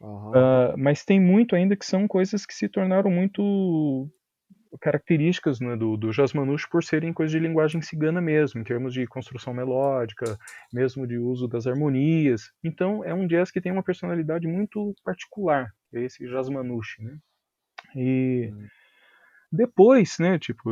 Uhum. 0.00 0.30
Uh, 0.30 0.74
mas 0.76 1.04
tem 1.04 1.20
muito 1.20 1.56
ainda 1.56 1.76
que 1.76 1.84
são 1.84 2.06
coisas 2.06 2.46
que 2.46 2.54
se 2.54 2.68
tornaram 2.68 3.10
muito 3.10 4.08
características 4.80 5.60
né, 5.60 5.76
do, 5.76 5.96
do 5.96 6.10
jazz 6.10 6.32
manouche 6.32 6.68
por 6.70 6.84
serem 6.84 7.12
coisas 7.12 7.32
de 7.32 7.38
linguagem 7.38 7.80
cigana 7.80 8.20
mesmo, 8.20 8.60
em 8.60 8.64
termos 8.64 8.92
de 8.92 9.06
construção 9.06 9.54
melódica, 9.54 10.38
mesmo 10.72 11.06
de 11.06 11.16
uso 11.16 11.48
das 11.48 11.66
harmonias. 11.66 12.52
Então 12.62 13.04
é 13.04 13.14
um 13.14 13.26
jazz 13.26 13.50
que 13.50 13.60
tem 13.60 13.72
uma 13.72 13.82
personalidade 13.82 14.46
muito 14.46 14.94
particular, 15.04 15.72
esse 15.92 16.26
jazz 16.28 16.48
manouche, 16.48 17.02
né? 17.02 17.16
E 17.96 18.50
hum. 18.52 18.66
depois, 19.50 20.18
né, 20.18 20.38
tipo, 20.38 20.70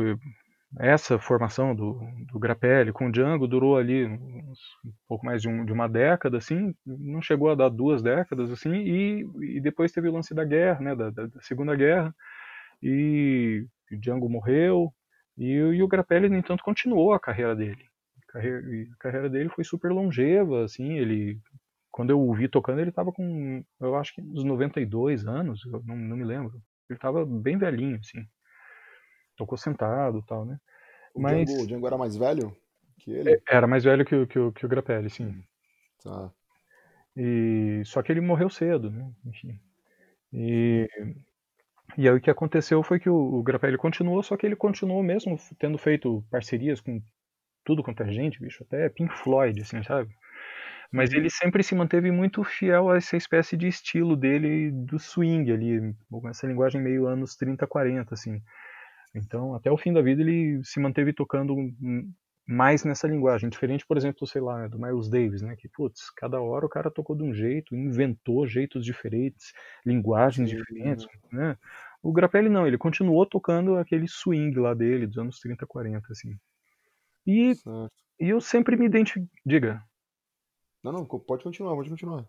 essa 0.79 1.17
formação 1.17 1.73
do, 1.73 1.99
do 2.31 2.39
Grappelli 2.39 2.91
com 2.91 3.07
o 3.07 3.11
Django 3.11 3.47
durou 3.47 3.77
ali 3.77 4.05
uns, 4.05 4.59
um 4.85 4.91
pouco 5.07 5.25
mais 5.25 5.41
de, 5.41 5.47
um, 5.47 5.65
de, 5.65 5.71
uma 5.71 5.87
década, 5.87 6.37
assim, 6.37 6.75
não 6.85 7.21
chegou 7.21 7.49
a 7.49 7.55
dar 7.55 7.69
duas 7.69 8.01
décadas, 8.01 8.51
assim, 8.51 8.73
e, 8.73 9.25
e 9.57 9.61
depois 9.61 9.91
teve 9.91 10.09
o 10.09 10.11
lance 10.11 10.33
da 10.33 10.43
guerra, 10.43 10.81
né, 10.81 10.95
da, 10.95 11.09
da 11.09 11.29
Segunda 11.41 11.75
Guerra, 11.75 12.13
e 12.83 13.65
o 13.91 13.97
Django 13.97 14.29
morreu, 14.29 14.93
e, 15.37 15.51
e, 15.53 15.83
o 15.83 15.87
Grappelli, 15.87 16.29
no 16.29 16.37
entanto, 16.37 16.63
continuou 16.63 17.13
a 17.13 17.19
carreira 17.19 17.55
dele. 17.55 17.85
A 18.27 18.33
carreira, 18.33 18.59
a 18.93 18.97
carreira 18.99 19.29
dele 19.29 19.49
foi 19.49 19.63
super 19.63 19.91
longeva, 19.91 20.65
assim, 20.65 20.97
ele 20.97 21.39
quando 21.97 22.11
eu 22.11 22.21
o 22.21 22.31
vi 22.35 22.47
tocando, 22.47 22.79
ele 22.79 22.91
estava 22.91 23.11
com, 23.11 23.63
eu 23.79 23.95
acho 23.95 24.13
que 24.13 24.21
uns 24.21 24.43
92 24.43 25.25
anos, 25.25 25.65
eu 25.65 25.81
não, 25.83 25.95
não 25.95 26.15
me 26.15 26.23
lembro. 26.23 26.61
Ele 26.87 26.95
estava 26.95 27.25
bem 27.25 27.57
velhinho, 27.57 27.97
assim. 27.97 28.23
Tocou 29.37 29.57
sentado 29.57 30.21
tal, 30.23 30.45
né? 30.45 30.59
O, 31.13 31.21
Mas, 31.21 31.45
Django, 31.45 31.63
o 31.63 31.67
Django 31.67 31.87
era 31.87 31.97
mais 31.97 32.17
velho 32.17 32.55
que 32.99 33.11
ele? 33.11 33.33
É, 33.33 33.41
era 33.49 33.67
mais 33.67 33.83
velho 33.83 34.03
que, 34.03 34.15
o, 34.15 34.27
que, 34.27 34.39
o, 34.39 34.51
que 34.51 34.65
o 34.65 34.69
Grappelli, 34.69 35.09
sim. 35.09 35.43
Tá. 36.03 36.31
E, 37.15 37.81
só 37.85 38.01
que 38.01 38.11
ele 38.11 38.21
morreu 38.21 38.49
cedo, 38.49 38.91
né? 38.91 39.09
Enfim. 39.25 39.59
E 40.33 40.87
e 41.97 42.07
aí 42.07 42.15
o 42.15 42.19
que 42.19 42.29
aconteceu 42.29 42.83
foi 42.83 42.99
que 42.99 43.09
o, 43.09 43.15
o 43.15 43.43
Grappelli 43.43 43.77
continuou, 43.77 44.21
só 44.21 44.35
que 44.35 44.45
ele 44.45 44.55
continuou 44.55 45.01
mesmo 45.01 45.37
tendo 45.57 45.77
feito 45.77 46.23
parcerias 46.29 46.81
com 46.81 47.01
tudo 47.63 47.83
quanto 47.83 48.03
é 48.03 48.11
gente, 48.11 48.39
bicho, 48.39 48.63
até 48.63 48.89
Pink 48.89 49.13
Floyd, 49.13 49.61
assim, 49.61 49.81
sabe? 49.83 50.09
Mas 50.91 51.11
ele 51.11 51.29
sempre 51.29 51.63
se 51.63 51.75
manteve 51.75 52.11
muito 52.11 52.43
fiel 52.43 52.89
a 52.89 52.97
essa 52.97 53.17
espécie 53.17 53.57
de 53.57 53.67
estilo 53.67 54.15
dele 54.15 54.71
do 54.71 54.97
swing 54.97 55.51
ali, 55.51 55.93
com 56.09 56.29
essa 56.29 56.47
linguagem 56.47 56.81
meio 56.81 57.07
anos 57.07 57.35
30, 57.35 57.67
40, 57.67 58.13
assim. 58.13 58.41
Então, 59.15 59.55
até 59.55 59.71
o 59.71 59.77
fim 59.77 59.93
da 59.93 60.01
vida 60.01 60.21
ele 60.21 60.61
se 60.63 60.79
manteve 60.79 61.13
tocando 61.13 61.55
mais 62.47 62.85
nessa 62.85 63.07
linguagem, 63.07 63.49
diferente, 63.49 63.85
por 63.85 63.97
exemplo, 63.97 64.25
sei 64.25 64.41
lá, 64.41 64.67
do 64.67 64.79
Miles 64.79 65.09
Davis, 65.09 65.41
né, 65.41 65.55
que, 65.57 65.67
putz, 65.67 66.09
cada 66.15 66.39
hora 66.39 66.65
o 66.65 66.69
cara 66.69 66.89
tocou 66.89 67.13
de 67.13 67.23
um 67.23 67.33
jeito, 67.33 67.75
inventou 67.75 68.47
jeitos 68.47 68.85
diferentes, 68.85 69.51
linguagens 69.85 70.49
Sim. 70.49 70.55
diferentes, 70.55 71.05
né, 71.29 71.57
O 72.01 72.13
Grappelli 72.13 72.47
não, 72.47 72.65
ele 72.65 72.77
continuou 72.77 73.25
tocando 73.25 73.75
aquele 73.75 74.07
swing 74.07 74.57
lá 74.57 74.73
dele, 74.73 75.07
dos 75.07 75.17
anos 75.17 75.39
30, 75.39 75.65
40, 75.67 76.07
assim. 76.09 76.37
E, 77.25 77.51
e 78.17 78.29
eu 78.29 78.39
sempre 78.39 78.77
me 78.77 78.85
identifiquei. 78.85 79.27
Diga. 79.45 79.83
Não, 80.81 80.93
não, 80.93 81.05
pode 81.05 81.43
continuar, 81.43 81.75
pode 81.75 81.89
continuar. 81.89 82.25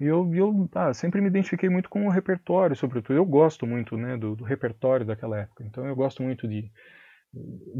E 0.00 0.04
eu, 0.04 0.32
eu 0.34 0.68
ah, 0.74 0.94
sempre 0.94 1.20
me 1.20 1.28
identifiquei 1.28 1.68
muito 1.68 1.88
com 1.88 2.06
o 2.06 2.10
repertório, 2.10 2.76
sobretudo. 2.76 3.16
Eu 3.16 3.24
gosto 3.24 3.66
muito 3.66 3.96
né, 3.96 4.16
do, 4.16 4.36
do 4.36 4.44
repertório 4.44 5.04
daquela 5.04 5.38
época. 5.38 5.64
Então 5.64 5.86
eu 5.86 5.96
gosto 5.96 6.22
muito 6.22 6.46
de 6.46 6.70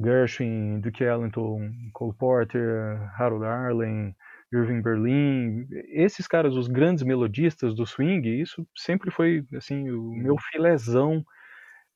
Gershwin, 0.03 0.81
Duke 0.81 1.05
Ellington, 1.05 1.71
Cole 1.93 2.17
Porter, 2.17 3.01
Harold 3.17 3.45
Arlen, 3.45 4.15
Irving 4.53 4.81
Berlin, 4.81 5.67
esses 5.93 6.27
caras, 6.27 6.55
os 6.55 6.69
grandes 6.69 7.05
melodistas 7.05 7.75
do 7.75 7.87
swing, 7.87 8.41
isso 8.41 8.67
sempre 8.75 9.11
foi 9.11 9.45
assim 9.55 9.91
o 9.91 10.11
meu 10.13 10.35
uhum. 10.35 10.41
filezão 10.51 11.25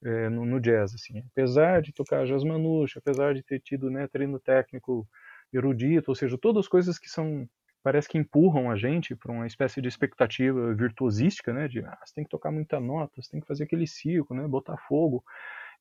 é, 0.05 0.29
no, 0.29 0.45
no, 0.45 0.61
jazz, 0.61 0.95
assim. 0.95 1.23
Apesar 1.33 1.81
de 1.81 1.93
tocar 1.93 2.27
jazz 2.27 2.45
manouche, 2.45 2.99
apesar 2.99 3.35
de 3.35 3.43
ter 3.43 3.61
tido 3.61 3.91
né, 3.91 4.07
treino 4.07 4.39
técnico 4.39 5.09
erudito, 5.53 6.11
ou 6.11 6.15
seja, 6.15 6.37
todas 6.39 6.65
as 6.65 6.69
coisas 6.69 6.99
que 6.99 7.09
são 7.09 7.49
parece 7.83 8.09
que 8.09 8.18
empurram 8.18 8.71
a 8.71 8.77
gente 8.77 9.14
para 9.14 9.33
uma 9.33 9.47
espécie 9.47 9.83
de 9.83 9.88
expectativa 9.88 10.75
virtuosística, 10.75 11.53
né? 11.53 11.68
De 11.68 11.81
ah, 11.81 11.99
você 12.05 12.14
tem 12.14 12.25
que 12.25 12.31
tocar 12.31 12.51
muita 12.51 12.79
nota, 12.79 13.21
você 13.21 13.31
tem 13.31 13.40
que 13.40 13.47
fazer 13.47 13.64
aquele 13.64 13.87
ciclo, 13.87 14.37
né? 14.37 14.47
Botar 14.47 14.77
fogo. 14.88 15.25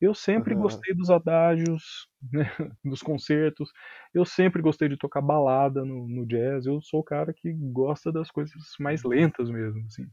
Eu 0.01 0.15
sempre 0.15 0.55
uhum. 0.55 0.61
gostei 0.61 0.95
dos 0.95 1.11
adágios, 1.11 2.07
né, 2.33 2.51
dos 2.83 3.03
concertos. 3.03 3.71
Eu 4.11 4.25
sempre 4.25 4.61
gostei 4.61 4.89
de 4.89 4.97
tocar 4.97 5.21
balada 5.21 5.85
no, 5.85 6.07
no, 6.07 6.25
jazz. 6.25 6.65
Eu 6.65 6.81
sou 6.81 7.01
o 7.01 7.03
cara 7.03 7.31
que 7.31 7.53
gosta 7.53 8.11
das 8.11 8.31
coisas 8.31 8.55
mais 8.79 9.03
lentas 9.03 9.49
mesmo, 9.49 9.85
assim. 9.85 10.07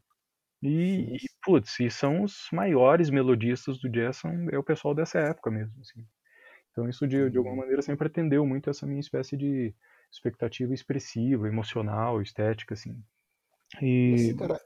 E, 0.63 1.17
e 1.17 1.19
putz, 1.43 1.81
e 1.81 1.89
são 1.89 2.23
os 2.23 2.49
maiores 2.53 3.11
melodistas 3.11 3.79
do 3.79 3.89
jazz, 3.89 4.17
são, 4.17 4.49
é 4.51 4.59
o 4.59 4.63
pessoal 4.63 4.93
dessa 4.93 5.19
época 5.21 5.51
mesmo, 5.51 5.81
assim. 5.81 6.05
Então 6.71 6.89
isso 6.89 7.07
de, 7.07 7.31
de 7.31 7.39
alguma 7.39 7.55
uhum. 7.55 7.61
maneira 7.61 7.81
sempre 7.81 8.09
atendeu 8.09 8.45
muito 8.45 8.69
essa 8.69 8.87
minha 8.87 9.01
espécie 9.01 9.37
de 9.37 9.75
expectativa 10.11 10.75
expressiva, 10.75 11.49
emocional, 11.49 12.21
estética, 12.23 12.75
assim. 12.75 13.03
E, 13.83 14.15
assim, 14.15 14.37
cara, 14.37 14.61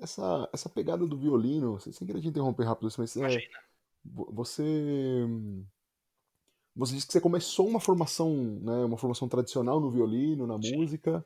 essa, 0.00 0.48
essa 0.52 0.68
pegada 0.68 1.06
do 1.06 1.18
violino, 1.18 1.78
sem 1.80 2.06
querer 2.06 2.20
te 2.20 2.28
interromper 2.28 2.64
rápido, 2.64 2.90
mas 2.98 3.16
é, 3.16 3.38
você 4.04 5.24
você 6.74 6.94
disse 6.94 7.06
que 7.08 7.12
você 7.12 7.20
começou 7.20 7.66
uma 7.66 7.80
formação, 7.80 8.60
né, 8.62 8.84
uma 8.84 8.96
formação 8.96 9.28
tradicional 9.28 9.80
no 9.80 9.90
violino, 9.90 10.46
na 10.46 10.60
Sim. 10.62 10.76
música, 10.76 11.24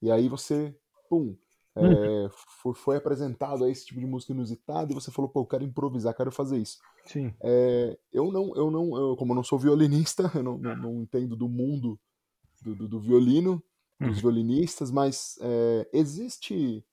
e 0.00 0.10
aí 0.10 0.28
você, 0.30 0.74
pum, 1.10 1.36
é, 1.76 1.82
uhum. 1.82 2.30
foi, 2.62 2.74
foi, 2.74 2.96
apresentado 2.96 3.64
a 3.64 3.70
esse 3.70 3.84
tipo 3.84 4.00
de 4.00 4.06
música 4.06 4.32
inusitada 4.32 4.92
e 4.92 4.94
você 4.94 5.10
falou, 5.10 5.28
pô, 5.28 5.40
eu 5.40 5.46
quero 5.46 5.64
improvisar, 5.64 6.14
quero 6.14 6.30
fazer 6.32 6.56
isso. 6.56 6.78
Sim. 7.04 7.34
É, 7.42 7.98
eu 8.12 8.32
não, 8.32 8.54
eu 8.56 8.70
não, 8.70 8.96
eu, 8.96 9.16
como 9.16 9.32
eu 9.32 9.36
não 9.36 9.42
sou 9.42 9.58
violinista, 9.58 10.30
eu 10.34 10.42
não, 10.42 10.56
não, 10.56 10.76
não 10.76 11.02
entendo 11.02 11.36
do 11.36 11.48
mundo 11.48 11.98
do, 12.64 12.74
do, 12.74 12.88
do 12.88 13.00
violino, 13.00 13.62
dos 14.00 14.16
uhum. 14.16 14.22
violinistas, 14.22 14.90
mas 14.90 15.38
é, 15.40 15.88
existe 15.92 16.84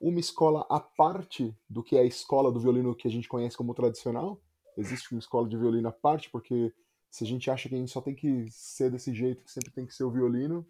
uma 0.00 0.20
escola 0.20 0.64
à 0.70 0.80
parte 0.80 1.54
do 1.68 1.82
que 1.82 1.96
é 1.96 2.00
a 2.00 2.04
escola 2.04 2.50
do 2.50 2.60
violino 2.60 2.94
que 2.94 3.08
a 3.08 3.10
gente 3.10 3.28
conhece 3.28 3.56
como 3.56 3.74
tradicional? 3.74 4.40
existe 4.78 5.12
uma 5.12 5.18
escola 5.18 5.48
de 5.48 5.56
violino 5.56 5.88
à 5.88 5.92
parte, 5.92 6.30
porque 6.30 6.72
se 7.10 7.24
a 7.24 7.26
gente 7.26 7.50
acha 7.50 7.68
que 7.68 7.74
a 7.74 7.78
gente 7.78 7.90
só 7.90 8.00
tem 8.00 8.14
que 8.14 8.46
ser 8.50 8.90
desse 8.90 9.12
jeito, 9.12 9.42
que 9.42 9.50
sempre 9.50 9.72
tem 9.72 9.84
que 9.84 9.94
ser 9.94 10.04
o 10.04 10.10
violino, 10.10 10.64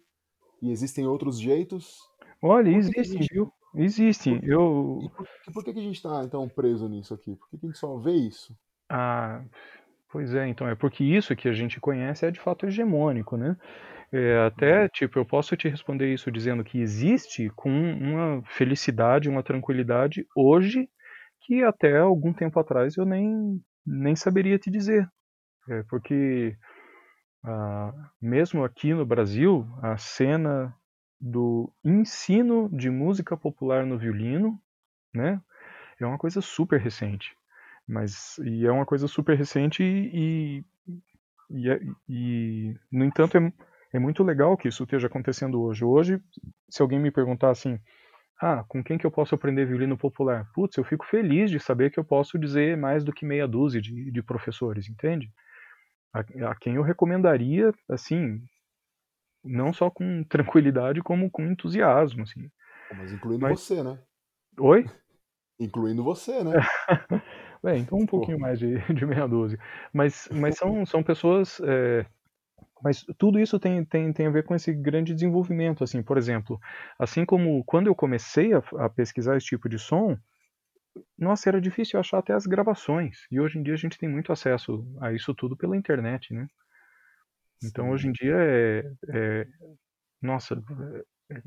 e 0.61 0.71
existem 0.71 1.05
outros 1.05 1.39
jeitos. 1.39 1.99
Olha, 2.41 2.69
existem, 2.69 3.25
viu? 3.31 3.51
Existem. 3.75 4.39
Por, 4.39 4.49
eu... 4.49 5.11
por, 5.15 5.53
por, 5.53 5.63
que, 5.63 5.73
que 5.73 5.79
a 5.79 5.83
gente 5.83 5.95
está 5.95 6.23
então 6.23 6.49
preso 6.49 6.89
nisso 6.89 7.13
aqui? 7.13 7.35
Por 7.35 7.49
que, 7.49 7.57
que 7.57 7.65
a 7.65 7.69
gente 7.69 7.79
só 7.79 7.97
vê 7.97 8.13
isso? 8.13 8.57
Ah, 8.89 9.43
pois 10.11 10.33
é, 10.33 10.47
então 10.47 10.67
é 10.67 10.75
porque 10.75 11.03
isso 11.03 11.35
que 11.35 11.47
a 11.47 11.53
gente 11.53 11.79
conhece 11.79 12.25
é 12.25 12.31
de 12.31 12.39
fato 12.39 12.65
hegemônico, 12.65 13.37
né? 13.37 13.55
É, 14.11 14.39
até, 14.47 14.89
tipo, 14.89 15.19
eu 15.19 15.25
posso 15.25 15.55
te 15.55 15.69
responder 15.69 16.11
isso 16.11 16.31
dizendo 16.31 16.63
que 16.63 16.79
existe 16.79 17.49
com 17.55 17.69
uma 17.69 18.41
felicidade, 18.45 19.29
uma 19.29 19.43
tranquilidade 19.43 20.25
hoje 20.35 20.89
que 21.41 21.63
até 21.63 21.97
algum 21.99 22.33
tempo 22.33 22.59
atrás 22.59 22.97
eu 22.97 23.05
nem 23.05 23.61
nem 23.85 24.15
saberia 24.15 24.59
te 24.59 24.69
dizer, 24.69 25.09
é, 25.69 25.83
porque 25.89 26.57
ah, 27.43 27.93
mesmo 28.21 28.63
aqui 28.63 28.93
no 28.93 29.05
Brasil, 29.05 29.67
a 29.81 29.97
cena 29.97 30.75
do 31.21 31.71
ensino 31.85 32.69
de 32.71 32.89
música 32.89 33.37
popular 33.37 33.85
no 33.85 33.97
violino, 33.97 34.59
né, 35.13 35.41
é 35.99 36.05
uma 36.05 36.17
coisa 36.19 36.41
super 36.41 36.79
recente, 36.81 37.35
mas 37.87 38.37
e 38.39 38.65
é 38.65 38.71
uma 38.71 38.85
coisa 38.85 39.07
super 39.07 39.37
recente 39.37 39.83
e, 39.83 40.65
e, 41.51 41.69
e, 41.69 41.95
e 42.71 42.75
no 42.91 43.05
entanto 43.05 43.37
é, 43.37 43.53
é 43.93 43.99
muito 43.99 44.23
legal 44.23 44.55
que 44.55 44.67
isso 44.67 44.83
esteja 44.83 45.07
acontecendo 45.07 45.61
hoje. 45.61 45.83
Hoje, 45.83 46.21
se 46.69 46.81
alguém 46.81 46.99
me 46.99 47.11
perguntar 47.11 47.49
assim, 47.49 47.79
ah, 48.41 48.63
com 48.67 48.83
quem 48.83 48.97
que 48.97 49.05
eu 49.05 49.11
posso 49.11 49.35
aprender 49.35 49.65
violino 49.65 49.97
popular? 49.97 50.49
Putz, 50.53 50.77
eu 50.77 50.83
fico 50.83 51.05
feliz 51.05 51.51
de 51.51 51.59
saber 51.59 51.91
que 51.91 51.99
eu 51.99 52.05
posso 52.05 52.37
dizer 52.39 52.77
mais 52.77 53.03
do 53.03 53.11
que 53.11 53.25
meia 53.25 53.47
dúzia 53.47 53.81
de, 53.81 54.11
de 54.11 54.23
professores, 54.23 54.87
entende? 54.87 55.29
A, 56.13 56.19
a, 56.19 56.55
quem 56.55 56.75
eu 56.75 56.81
recomendaria, 56.81 57.73
assim, 57.89 58.41
não 59.43 59.73
só 59.73 59.89
com 59.89 60.23
tranquilidade, 60.29 61.01
como 61.01 61.29
com 61.29 61.45
entusiasmo, 61.45 62.23
assim. 62.23 62.49
Mas 62.95 63.11
incluindo 63.11 63.41
Mas... 63.41 63.59
você, 63.59 63.83
né? 63.83 63.99
Oi? 64.59 64.85
Incluindo 65.59 66.01
você, 66.01 66.41
né? 66.41 66.53
Bem, 67.61 67.81
então 67.83 67.97
um 67.97 68.05
pouquinho 68.05 68.39
mais 68.39 68.57
de, 68.57 68.77
de 68.93 69.05
meia 69.05 69.27
dúzia. 69.27 69.59
Mas, 69.91 70.29
mas 70.31 70.55
são, 70.55 70.85
são 70.85 71.03
pessoas 71.03 71.59
é, 71.65 72.05
mas 72.83 73.05
tudo 73.17 73.39
isso 73.39 73.59
tem, 73.59 73.83
tem, 73.85 74.11
tem 74.13 74.27
a 74.27 74.31
ver 74.31 74.43
com 74.45 74.55
esse 74.55 74.73
grande 74.73 75.13
desenvolvimento, 75.13 75.83
assim, 75.83 76.01
por 76.03 76.17
exemplo, 76.17 76.59
assim 76.97 77.25
como 77.25 77.63
quando 77.65 77.87
eu 77.87 77.95
comecei 77.95 78.53
a, 78.53 78.59
a 78.79 78.89
pesquisar 78.89 79.37
esse 79.37 79.47
tipo 79.47 79.67
de 79.69 79.77
som, 79.79 80.17
nossa, 81.17 81.49
era 81.49 81.61
difícil 81.61 81.99
achar 81.99 82.19
até 82.19 82.33
as 82.33 82.45
gravações, 82.45 83.27
e 83.31 83.39
hoje 83.39 83.59
em 83.59 83.63
dia 83.63 83.73
a 83.73 83.77
gente 83.77 83.97
tem 83.97 84.09
muito 84.09 84.31
acesso 84.31 84.85
a 85.01 85.13
isso 85.13 85.33
tudo 85.33 85.55
pela 85.57 85.77
internet, 85.77 86.33
né? 86.33 86.47
Então 87.63 87.89
hoje 87.91 88.07
em 88.07 88.11
dia 88.11 88.35
é, 88.37 88.83
é 89.09 89.47
nossa, 90.21 90.55
é, 91.31 91.41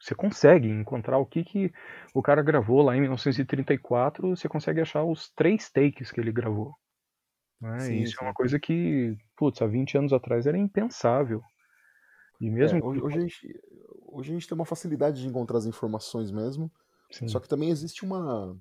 você 0.00 0.14
consegue 0.14 0.68
encontrar 0.68 1.18
o 1.18 1.26
que, 1.26 1.44
que 1.44 1.72
o 2.14 2.22
cara 2.22 2.42
gravou 2.42 2.82
lá 2.82 2.96
em 2.96 3.00
1934, 3.00 4.30
você 4.30 4.48
consegue 4.48 4.80
achar 4.80 5.04
os 5.04 5.30
três 5.32 5.70
takes 5.70 6.10
que 6.10 6.20
ele 6.20 6.32
gravou. 6.32 6.74
Né? 7.60 7.80
Sim, 7.80 8.00
isso 8.00 8.16
sim. 8.16 8.24
é 8.24 8.24
uma 8.24 8.34
coisa 8.34 8.58
que, 8.58 9.16
putz, 9.36 9.60
há 9.60 9.66
20 9.66 9.98
anos 9.98 10.12
atrás 10.12 10.46
era 10.46 10.56
impensável. 10.56 11.42
E 12.40 12.48
mesmo 12.48 12.78
é, 12.78 12.82
hoje, 12.82 13.02
hoje, 13.02 13.18
a 13.18 13.20
gente, 13.20 13.60
hoje 14.06 14.30
a 14.30 14.34
gente 14.34 14.48
tem 14.48 14.56
uma 14.56 14.64
facilidade 14.64 15.20
de 15.20 15.28
encontrar 15.28 15.58
as 15.58 15.66
informações 15.66 16.30
mesmo. 16.30 16.72
Sim. 17.10 17.28
Só 17.28 17.38
que 17.38 17.48
também 17.48 17.70
existe 17.70 18.04
uma. 18.04 18.56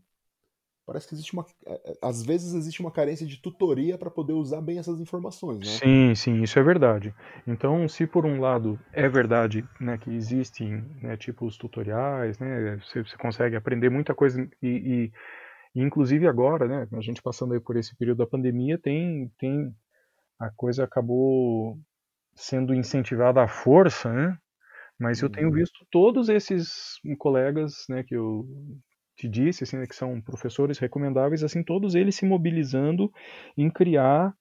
Parece 0.86 1.08
que 1.08 1.14
existe 1.14 1.32
uma. 1.34 1.46
É, 1.66 1.92
é, 1.92 1.94
às 2.02 2.26
vezes 2.26 2.54
existe 2.54 2.82
uma 2.82 2.92
carência 2.92 3.26
de 3.26 3.38
tutoria 3.42 3.98
para 3.98 4.10
poder 4.10 4.34
usar 4.34 4.60
bem 4.60 4.80
essas 4.80 5.00
informações, 5.00 5.60
né? 5.60 5.66
Sim, 5.66 6.16
sim, 6.16 6.42
isso 6.42 6.60
é 6.60 6.64
verdade. 6.64 7.14
Então, 7.48 7.88
se 7.88 8.06
por 8.06 8.26
um 8.26 8.42
lado 8.42 8.78
é 8.92 9.08
verdade 9.08 9.64
né, 9.80 9.98
que 9.98 10.10
existem 10.10 10.84
né, 11.02 11.16
tipo 11.16 11.46
os 11.46 11.58
tutoriais, 11.58 12.38
né, 12.40 12.78
você, 12.78 13.04
você 13.04 13.16
consegue 13.18 13.56
aprender 13.56 13.90
muita 13.90 14.14
coisa 14.14 14.42
e, 14.62 14.68
e 14.68 15.14
e, 15.76 15.82
inclusive 15.82 16.28
agora, 16.28 16.68
né, 16.68 16.88
a 16.92 17.02
gente 17.02 17.22
passando 17.22 17.54
aí 17.54 17.60
por 17.60 17.78
esse 17.78 17.96
período 17.96 18.20
da 18.20 18.28
pandemia, 18.28 18.78
tem, 18.78 19.32
tem 19.38 19.74
a 20.40 20.50
coisa 20.52 20.84
acabou 20.84 21.78
sendo 22.36 22.74
incentivada 22.74 23.42
à 23.44 23.48
força, 23.48 24.12
né? 24.12 24.38
Mas 24.98 25.22
eu 25.22 25.30
tenho 25.30 25.48
uhum. 25.48 25.54
visto 25.54 25.86
todos 25.90 26.28
esses 26.28 27.00
colegas, 27.18 27.86
né, 27.88 28.04
que 28.04 28.16
eu 28.16 28.46
te 29.16 29.30
disse, 29.30 29.64
assim, 29.64 29.78
né, 29.78 29.88
que 29.88 29.96
são 29.96 30.22
professores 30.22 30.78
recomendáveis, 30.78 31.44
assim, 31.44 31.64
todos 31.64 31.96
eles 31.96 32.16
se 32.16 32.26
mobilizando 32.26 33.12
em 33.58 33.70
criar 33.70 34.34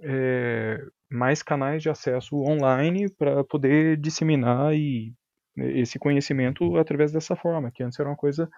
é, 0.00 0.78
mais 1.10 1.42
canais 1.42 1.82
de 1.82 1.90
acesso 1.90 2.36
online 2.36 3.10
para 3.10 3.44
poder 3.44 3.98
disseminar 3.98 4.74
e, 4.74 5.12
esse 5.56 5.98
conhecimento 5.98 6.76
através 6.76 7.12
dessa 7.12 7.34
forma, 7.34 7.70
que 7.70 7.82
antes 7.82 7.98
era 7.98 8.08
uma 8.08 8.16
coisa 8.16 8.48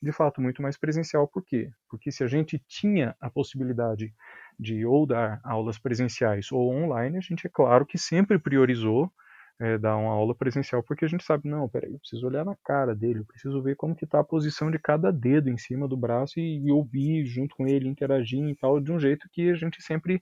de 0.00 0.12
fato 0.12 0.40
muito 0.40 0.62
mais 0.62 0.76
presencial. 0.76 1.26
Por 1.26 1.44
quê? 1.44 1.70
Porque 1.88 2.10
se 2.10 2.22
a 2.22 2.26
gente 2.26 2.62
tinha 2.66 3.14
a 3.20 3.28
possibilidade 3.28 4.14
de 4.58 4.84
ou 4.84 5.06
dar 5.06 5.40
aulas 5.44 5.78
presenciais 5.78 6.50
ou 6.52 6.72
online, 6.72 7.18
a 7.18 7.20
gente 7.20 7.46
é 7.46 7.50
claro 7.50 7.86
que 7.86 7.98
sempre 7.98 8.38
priorizou 8.38 9.12
é, 9.60 9.76
dar 9.76 9.96
uma 9.96 10.12
aula 10.12 10.34
presencial, 10.34 10.82
porque 10.82 11.04
a 11.04 11.08
gente 11.08 11.24
sabe, 11.24 11.48
não, 11.48 11.68
peraí, 11.68 11.92
eu 11.92 11.98
preciso 11.98 12.26
olhar 12.26 12.44
na 12.44 12.56
cara 12.64 12.94
dele, 12.94 13.20
eu 13.20 13.24
preciso 13.24 13.60
ver 13.60 13.74
como 13.74 13.94
que 13.94 14.04
está 14.04 14.20
a 14.20 14.24
posição 14.24 14.70
de 14.70 14.78
cada 14.78 15.10
dedo 15.10 15.50
em 15.50 15.56
cima 15.56 15.88
do 15.88 15.96
braço 15.96 16.38
e, 16.38 16.64
e, 16.64 16.70
ouvir 16.70 17.26
junto 17.26 17.56
com 17.56 17.66
ele, 17.66 17.88
interagir 17.88 18.40
e 18.40 18.54
tal, 18.54 18.80
de 18.80 18.92
um 18.92 19.00
jeito 19.00 19.28
que 19.32 19.50
a 19.50 19.54
gente 19.54 19.82
sempre 19.82 20.20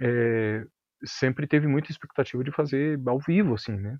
é, 0.00 0.64
sempre 1.04 1.46
teve 1.46 1.66
muita 1.66 1.90
expectativa 1.90 2.42
de 2.44 2.52
fazer 2.52 3.00
ao 3.06 3.18
vivo, 3.18 3.54
assim, 3.54 3.76
né? 3.76 3.98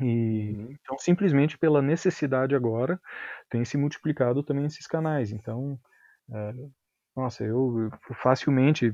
E, 0.00 0.54
uhum. 0.56 0.68
Então, 0.80 0.98
simplesmente 0.98 1.58
pela 1.58 1.82
necessidade 1.82 2.54
agora, 2.54 3.00
tem 3.48 3.64
se 3.64 3.76
multiplicado 3.76 4.42
também 4.42 4.66
esses 4.66 4.86
canais. 4.86 5.32
Então, 5.32 5.78
é, 6.32 6.52
Nossa, 7.16 7.44
eu 7.44 7.90
facilmente 8.22 8.92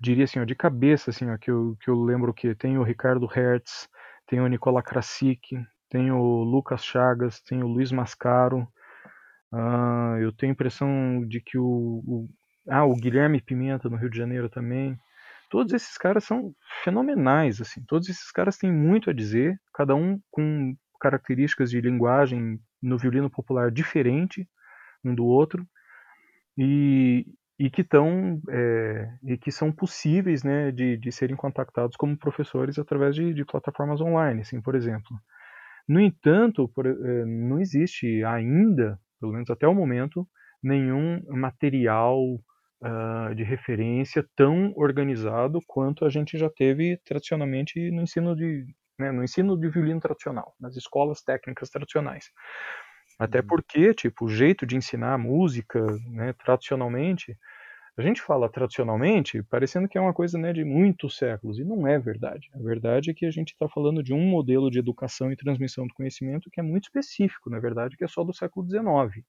diria 0.00 0.24
assim, 0.24 0.40
ó, 0.40 0.44
de 0.44 0.54
cabeça, 0.54 1.10
assim, 1.10 1.30
ó, 1.30 1.36
que, 1.36 1.50
eu, 1.50 1.76
que 1.80 1.90
eu 1.90 2.02
lembro 2.02 2.32
que 2.32 2.54
tem 2.54 2.78
o 2.78 2.82
Ricardo 2.82 3.26
Hertz, 3.26 3.88
tem 4.26 4.40
o 4.40 4.46
Nicola 4.46 4.82
Krasik, 4.82 5.56
tem 5.88 6.10
o 6.12 6.42
Lucas 6.44 6.84
Chagas, 6.84 7.40
tem 7.40 7.62
o 7.62 7.66
Luiz 7.66 7.90
Mascaro. 7.90 8.68
Uh, 9.52 10.18
eu 10.20 10.32
tenho 10.32 10.52
a 10.52 10.54
impressão 10.54 11.24
de 11.26 11.40
que 11.40 11.58
o, 11.58 11.64
o, 12.06 12.28
ah, 12.68 12.84
o 12.84 12.94
Guilherme 12.94 13.40
Pimenta 13.40 13.88
no 13.88 13.96
Rio 13.96 14.10
de 14.10 14.18
Janeiro 14.18 14.48
também. 14.48 14.98
Todos 15.48 15.72
esses 15.72 15.96
caras 15.96 16.24
são 16.24 16.54
fenomenais, 16.84 17.60
assim. 17.60 17.82
Todos 17.86 18.08
esses 18.08 18.30
caras 18.30 18.58
têm 18.58 18.72
muito 18.72 19.10
a 19.10 19.12
dizer, 19.12 19.58
cada 19.72 19.94
um 19.94 20.20
com 20.30 20.76
características 21.00 21.70
de 21.70 21.80
linguagem 21.80 22.60
no 22.82 22.98
violino 22.98 23.30
popular 23.30 23.70
diferente 23.70 24.48
um 25.04 25.14
do 25.14 25.24
outro. 25.24 25.66
E, 26.56 27.26
e 27.58 27.70
que 27.70 27.82
estão 27.82 28.40
é, 28.50 29.10
e 29.24 29.38
que 29.38 29.50
são 29.50 29.72
possíveis 29.72 30.42
né, 30.42 30.70
de, 30.72 30.96
de 30.96 31.12
serem 31.12 31.36
contactados 31.36 31.96
como 31.96 32.18
professores 32.18 32.78
através 32.78 33.14
de, 33.14 33.32
de 33.32 33.44
plataformas 33.44 34.00
online, 34.00 34.42
assim, 34.42 34.60
por 34.60 34.74
exemplo. 34.74 35.16
No 35.88 36.00
entanto, 36.00 36.68
por, 36.68 36.86
é, 36.86 37.24
não 37.24 37.60
existe 37.60 38.22
ainda, 38.24 39.00
pelo 39.20 39.32
menos 39.32 39.50
até 39.50 39.66
o 39.66 39.74
momento, 39.74 40.28
nenhum 40.62 41.22
material 41.28 42.20
uh, 42.82 43.34
de 43.34 43.42
referência 43.42 44.24
tão 44.36 44.72
organizado 44.76 45.60
quanto 45.66 46.04
a 46.04 46.10
gente 46.10 46.36
já 46.38 46.50
teve 46.50 46.96
tradicionalmente 47.04 47.90
no 47.90 48.02
ensino 48.02 48.34
de 48.34 48.66
né, 48.98 49.12
no 49.12 49.22
ensino 49.22 49.56
de 49.56 49.68
violino 49.68 50.00
tradicional, 50.00 50.54
nas 50.58 50.76
escolas 50.76 51.22
técnicas 51.22 51.70
tradicionais. 51.70 52.32
Até 53.18 53.40
uhum. 53.40 53.46
porque, 53.46 53.94
tipo, 53.94 54.24
o 54.26 54.28
jeito 54.28 54.66
de 54.66 54.76
ensinar 54.76 55.16
música, 55.18 55.80
né, 56.06 56.32
tradicionalmente, 56.32 57.36
a 57.96 58.02
gente 58.02 58.22
fala 58.22 58.48
tradicionalmente, 58.48 59.42
parecendo 59.42 59.88
que 59.88 59.98
é 59.98 60.00
uma 60.00 60.14
coisa 60.14 60.38
né, 60.38 60.52
de 60.52 60.64
muitos 60.64 61.16
séculos, 61.16 61.58
e 61.58 61.64
não 61.64 61.86
é 61.86 61.98
verdade. 61.98 62.48
A 62.54 62.58
verdade 62.58 63.10
é 63.10 63.14
que 63.14 63.26
a 63.26 63.30
gente 63.30 63.52
está 63.52 63.68
falando 63.68 64.02
de 64.02 64.14
um 64.14 64.24
modelo 64.24 64.70
de 64.70 64.78
educação 64.78 65.32
e 65.32 65.36
transmissão 65.36 65.86
do 65.86 65.94
conhecimento 65.94 66.50
que 66.50 66.60
é 66.60 66.62
muito 66.62 66.84
específico, 66.84 67.50
na 67.50 67.58
verdade, 67.58 67.96
que 67.96 68.04
é 68.04 68.08
só 68.08 68.22
do 68.22 68.32
século 68.32 68.64
XIX. 68.68 69.24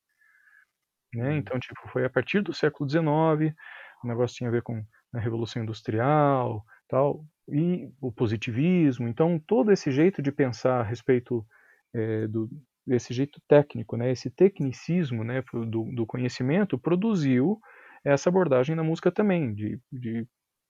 Né? 1.13 1.29
Uhum. 1.29 1.37
Então, 1.37 1.59
tipo, 1.59 1.79
foi 1.89 2.05
a 2.05 2.09
partir 2.09 2.41
do 2.41 2.53
século 2.53 2.89
XIX, 2.89 3.55
o 4.03 4.07
negócio 4.07 4.37
tinha 4.37 4.49
a 4.49 4.51
ver 4.51 4.61
com 4.61 4.83
a 5.13 5.19
Revolução 5.19 5.61
Industrial, 5.61 6.63
tal, 6.87 7.25
e 7.47 7.89
o 7.99 8.11
positivismo. 8.11 9.07
Então, 9.07 9.39
todo 9.39 9.71
esse 9.71 9.91
jeito 9.91 10.21
de 10.21 10.31
pensar 10.31 10.79
a 10.81 10.83
respeito 10.83 11.45
é, 11.93 12.27
do, 12.27 12.49
esse 12.87 13.13
jeito 13.13 13.41
técnico, 13.47 13.97
né, 13.97 14.11
esse 14.11 14.29
tecnicismo 14.29 15.23
né, 15.23 15.43
do, 15.51 15.83
do, 15.93 16.05
conhecimento 16.05 16.77
produziu 16.77 17.59
essa 18.03 18.29
abordagem 18.29 18.75
na 18.75 18.83
música 18.83 19.11
também. 19.11 19.53
De, 19.53 19.79
de 19.91 20.27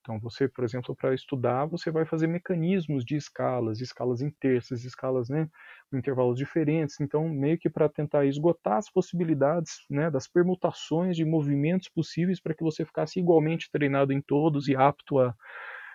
então 0.09 0.19
você, 0.19 0.47
por 0.47 0.63
exemplo, 0.63 0.95
para 0.95 1.13
estudar, 1.13 1.67
você 1.67 1.91
vai 1.91 2.03
fazer 2.03 2.25
mecanismos 2.25 3.05
de 3.05 3.15
escalas, 3.15 3.79
escalas 3.79 4.21
em 4.21 4.31
terças, 4.31 4.83
escalas 4.83 5.29
né, 5.29 5.47
com 5.91 5.97
intervalos 5.97 6.35
diferentes. 6.35 6.99
Então, 6.99 7.29
meio 7.29 7.59
que 7.59 7.69
para 7.69 7.87
tentar 7.87 8.25
esgotar 8.25 8.77
as 8.77 8.89
possibilidades 8.89 9.85
né, 9.87 10.09
das 10.09 10.27
permutações 10.27 11.15
de 11.15 11.23
movimentos 11.23 11.89
possíveis 11.89 12.39
para 12.41 12.55
que 12.55 12.63
você 12.63 12.83
ficasse 12.83 13.19
igualmente 13.19 13.69
treinado 13.71 14.11
em 14.11 14.19
todos 14.19 14.67
e 14.67 14.75
apto 14.75 15.19
a, 15.19 15.35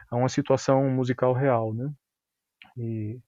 a 0.08 0.16
uma 0.16 0.28
situação 0.28 0.88
musical 0.90 1.32
real. 1.32 1.74
Né? 1.74 1.92
E 2.76 3.18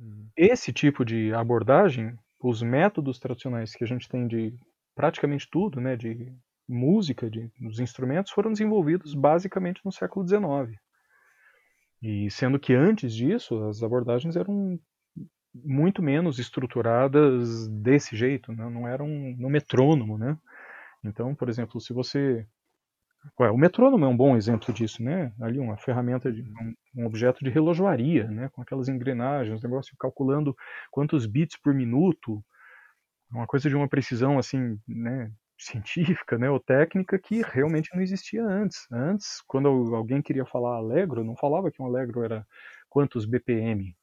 Uhum. 0.00 0.28
Esse 0.34 0.72
tipo 0.72 1.04
de 1.04 1.32
abordagem, 1.34 2.16
os 2.42 2.62
métodos 2.62 3.18
tradicionais 3.18 3.74
que 3.74 3.84
a 3.84 3.86
gente 3.86 4.08
tem 4.08 4.26
de 4.26 4.54
praticamente 4.94 5.46
tudo, 5.50 5.78
né, 5.80 5.94
de 5.94 6.34
música, 6.70 7.30
de, 7.30 7.50
dos 7.58 7.80
instrumentos, 7.80 8.32
foram 8.32 8.52
desenvolvidos 8.52 9.14
basicamente 9.14 9.80
no 9.84 9.92
século 9.92 10.26
XIX. 10.26 10.78
E 12.02 12.30
sendo 12.30 12.58
que 12.58 12.72
antes 12.72 13.14
disso, 13.14 13.62
as 13.64 13.82
abordagens 13.82 14.36
eram 14.36 14.78
muito 15.54 16.02
menos 16.02 16.38
estruturadas 16.38 17.68
desse 17.68 18.16
jeito, 18.16 18.52
né? 18.52 18.68
não 18.70 18.86
eram 18.86 19.06
no 19.08 19.50
metrônomo, 19.50 20.16
né? 20.16 20.38
Então, 21.04 21.34
por 21.34 21.48
exemplo, 21.48 21.80
se 21.80 21.92
você 21.92 22.46
o 23.38 23.56
metrônomo 23.56 24.04
é 24.04 24.08
um 24.08 24.16
bom 24.16 24.36
exemplo 24.36 24.72
disso, 24.72 25.02
né? 25.02 25.32
Ali 25.40 25.58
uma 25.58 25.76
ferramenta 25.76 26.32
de 26.32 26.42
um, 26.96 27.04
objeto 27.04 27.44
de 27.44 27.50
relojoaria, 27.50 28.24
né? 28.24 28.48
Com 28.50 28.62
aquelas 28.62 28.88
engrenagens, 28.88 29.62
negócio 29.62 29.94
calculando 29.98 30.56
quantos 30.90 31.26
bits 31.26 31.58
por 31.62 31.74
minuto, 31.74 32.42
uma 33.30 33.46
coisa 33.46 33.68
de 33.68 33.76
uma 33.76 33.88
precisão 33.88 34.38
assim, 34.38 34.78
né? 34.88 35.30
Científica, 35.62 36.38
né? 36.38 36.50
Ou 36.50 36.60
técnica 36.60 37.18
que 37.18 37.42
realmente 37.42 37.90
não 37.94 38.02
existia 38.02 38.44
antes. 38.44 38.86
Antes, 38.90 39.42
quando 39.46 39.68
alguém 39.94 40.22
queria 40.22 40.46
falar 40.46 40.76
Allegro, 40.76 41.24
não 41.24 41.36
falava 41.36 41.70
que 41.70 41.82
um 41.82 41.86
Allegro 41.86 42.22
era 42.24 42.46
quantos 42.88 43.26
BPM. 43.26 43.94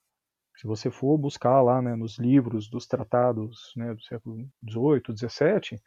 Se 0.55 0.67
você 0.67 0.89
for 0.89 1.17
buscar 1.17 1.61
lá, 1.61 1.81
né? 1.81 1.95
Nos 1.95 2.17
livros 2.19 2.69
dos 2.69 2.87
tratados, 2.87 3.73
né? 3.75 3.93
Do 3.93 4.01
século 4.01 4.47
XVIII, 4.69 5.15
XVII, 5.17 5.81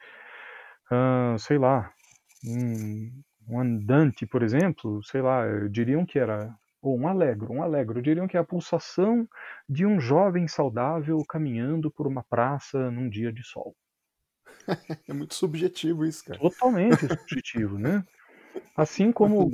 uh, 0.90 1.38
sei 1.38 1.58
lá, 1.58 1.92
um, 2.44 3.22
um 3.48 3.60
andante, 3.60 4.26
por 4.26 4.42
exemplo, 4.42 5.02
sei 5.04 5.22
lá, 5.22 5.44
diriam 5.68 6.04
que 6.06 6.18
era 6.18 6.54
ou 6.82 6.98
um 6.98 7.06
alegro, 7.06 7.52
um 7.52 7.62
alegro, 7.62 8.00
diriam 8.00 8.26
que 8.26 8.36
é 8.36 8.40
a 8.40 8.44
pulsação 8.44 9.28
de 9.68 9.84
um 9.84 10.00
jovem 10.00 10.48
saudável 10.48 11.22
caminhando 11.28 11.90
por 11.90 12.06
uma 12.06 12.24
praça 12.24 12.90
num 12.90 13.08
dia 13.08 13.32
de 13.32 13.44
sol. 13.44 13.76
É 15.08 15.12
muito 15.12 15.34
subjetivo 15.34 16.04
isso, 16.04 16.24
cara. 16.24 16.38
Totalmente 16.38 17.06
subjetivo, 17.06 17.78
né? 17.78 18.04
Assim 18.76 19.12
como, 19.12 19.50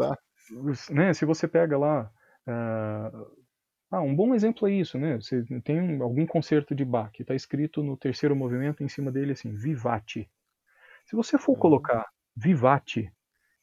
né, 0.90 1.12
se 1.14 1.24
você 1.24 1.46
pega 1.48 1.76
lá, 1.78 2.10
uh, 2.46 3.36
ah, 3.90 4.00
um 4.00 4.14
bom 4.14 4.34
exemplo 4.34 4.68
é 4.68 4.72
isso, 4.72 4.98
né? 4.98 5.16
Você 5.16 5.44
tem 5.64 6.00
algum 6.00 6.26
concerto 6.26 6.74
de 6.74 6.84
Bach, 6.84 7.12
está 7.18 7.34
escrito 7.34 7.82
no 7.82 7.96
terceiro 7.96 8.34
movimento 8.34 8.82
em 8.82 8.88
cima 8.88 9.12
dele 9.12 9.32
assim, 9.32 9.54
vivate. 9.54 10.30
Se 11.06 11.14
você 11.14 11.38
for 11.38 11.52
uhum. 11.52 11.58
colocar 11.58 12.06
Vivate, 12.34 13.10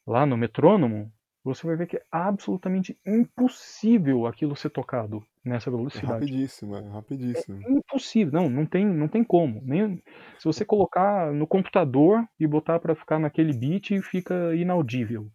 lá 0.08 0.26
no 0.26 0.36
metrônomo, 0.36 1.12
você 1.44 1.68
vai 1.68 1.76
ver 1.76 1.88
que 1.88 1.98
é 1.98 2.04
absolutamente 2.12 2.98
impossível 3.06 4.26
aquilo 4.26 4.56
ser 4.56 4.70
tocado 4.70 5.24
nessa 5.44 5.70
é 5.70 5.72
velocidade. 5.72 6.12
É 6.12 6.16
rapidíssimo, 6.16 6.76
é 6.76 6.90
rapidíssimo. 6.90 7.62
É 7.64 7.72
impossível, 7.72 8.34
não, 8.34 8.50
não 8.50 8.66
tem, 8.66 8.86
não 8.86 9.08
tem 9.08 9.24
como. 9.24 9.62
Nem, 9.64 10.02
se 10.40 10.46
você 10.46 10.64
colocar 10.64 11.32
no 11.32 11.46
computador 11.46 12.26
e 12.40 12.48
botar 12.48 12.80
para 12.80 12.96
ficar 12.96 13.20
naquele 13.20 13.54
beat, 13.54 14.02
fica 14.02 14.56
inaudível. 14.56 15.30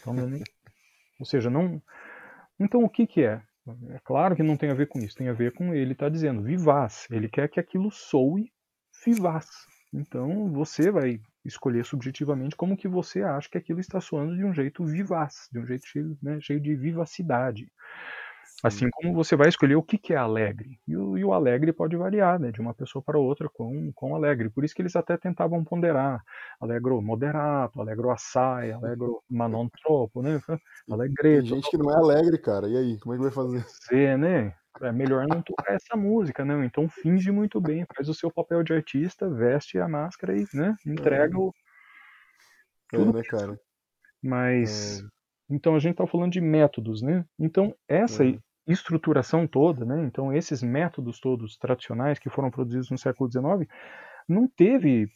Então, 0.00 0.12
nem, 0.12 0.42
ou 1.18 1.26
seja, 1.26 1.48
não. 1.48 1.80
Então 2.58 2.82
o 2.82 2.88
que 2.88 3.06
que 3.06 3.22
é? 3.22 3.42
É 3.90 3.98
claro 4.04 4.36
que 4.36 4.42
não 4.42 4.56
tem 4.56 4.70
a 4.70 4.74
ver 4.74 4.88
com 4.88 4.98
isso, 4.98 5.16
tem 5.16 5.28
a 5.28 5.32
ver 5.32 5.52
com 5.52 5.74
ele 5.74 5.92
está 5.92 6.08
dizendo 6.08 6.42
vivaz. 6.42 7.06
Ele 7.10 7.28
quer 7.28 7.48
que 7.48 7.58
aquilo 7.58 7.90
soe 7.90 8.52
vivaz. 9.04 9.46
Então 9.92 10.52
você 10.52 10.90
vai 10.90 11.20
escolher 11.44 11.84
subjetivamente 11.84 12.56
como 12.56 12.76
que 12.76 12.88
você 12.88 13.22
acha 13.22 13.48
que 13.48 13.58
aquilo 13.58 13.80
está 13.80 14.00
soando 14.00 14.36
de 14.36 14.44
um 14.44 14.52
jeito 14.52 14.84
vivaz, 14.84 15.48
de 15.52 15.58
um 15.58 15.66
jeito 15.66 15.86
cheio, 15.86 16.18
né, 16.22 16.38
cheio 16.40 16.60
de 16.60 16.74
vivacidade. 16.74 17.70
Assim 18.64 18.88
como 18.90 19.12
você 19.12 19.36
vai 19.36 19.48
escolher 19.48 19.76
o 19.76 19.82
que, 19.82 19.98
que 19.98 20.14
é 20.14 20.16
alegre. 20.16 20.80
E 20.88 20.96
o, 20.96 21.18
e 21.18 21.24
o, 21.24 21.34
alegre 21.34 21.70
pode 21.70 21.96
variar 21.96 22.40
né, 22.40 22.50
de 22.50 22.60
uma 22.60 22.72
pessoa 22.72 23.02
para 23.02 23.18
outra 23.18 23.46
com, 23.52 23.92
com 23.92 24.16
alegre. 24.16 24.48
Por 24.48 24.64
isso 24.64 24.74
que 24.74 24.80
eles 24.80 24.96
até 24.96 25.18
tentavam 25.18 25.62
ponderar. 25.62 26.22
Alegro 26.58 27.02
moderato, 27.02 27.80
alegro 27.80 28.10
assai, 28.10 28.72
alegro 28.72 29.22
manon 29.28 29.68
tropo, 29.68 30.22
né? 30.22 30.40
Alegreto. 30.90 31.48
Tem 31.48 31.56
gente 31.56 31.70
que 31.70 31.76
não 31.76 31.90
é 31.90 31.96
alegre, 31.96 32.38
cara. 32.38 32.66
E 32.66 32.76
aí, 32.76 32.98
como 33.00 33.14
é 33.14 33.18
que 33.18 33.22
vai 33.24 33.32
fazer? 33.32 33.66
É, 33.92 34.16
né? 34.16 34.54
é 34.82 34.90
melhor 34.90 35.26
não 35.28 35.42
tocar 35.42 35.74
essa 35.74 35.96
música, 35.96 36.44
né? 36.44 36.64
Então 36.64 36.88
finge 36.88 37.30
muito 37.30 37.60
bem, 37.60 37.86
faz 37.94 38.08
o 38.08 38.14
seu 38.14 38.30
papel 38.30 38.62
de 38.62 38.72
artista, 38.72 39.28
veste 39.28 39.78
a 39.78 39.86
máscara 39.86 40.36
e, 40.36 40.46
né, 40.52 40.74
entrega 40.84 41.38
o. 41.38 41.52
É, 42.92 42.96
Tudo 42.96 43.10
é, 43.10 43.20
né, 43.20 43.22
cara? 43.22 43.60
Mas. 44.22 45.00
É. 45.00 45.14
Então 45.50 45.76
a 45.76 45.78
gente 45.78 45.96
tá 45.96 46.06
falando 46.06 46.32
de 46.32 46.40
métodos, 46.40 47.02
né? 47.02 47.24
Então 47.38 47.74
essa 47.86 48.24
é. 48.26 48.38
Estruturação 48.66 49.46
toda, 49.46 49.84
né? 49.84 50.04
Então 50.04 50.32
esses 50.32 50.62
métodos 50.62 51.20
todos 51.20 51.56
tradicionais 51.56 52.18
que 52.18 52.30
foram 52.30 52.50
produzidos 52.50 52.90
no 52.90 52.98
século 52.98 53.30
XIX 53.30 53.70
não 54.28 54.48
teve 54.48 55.08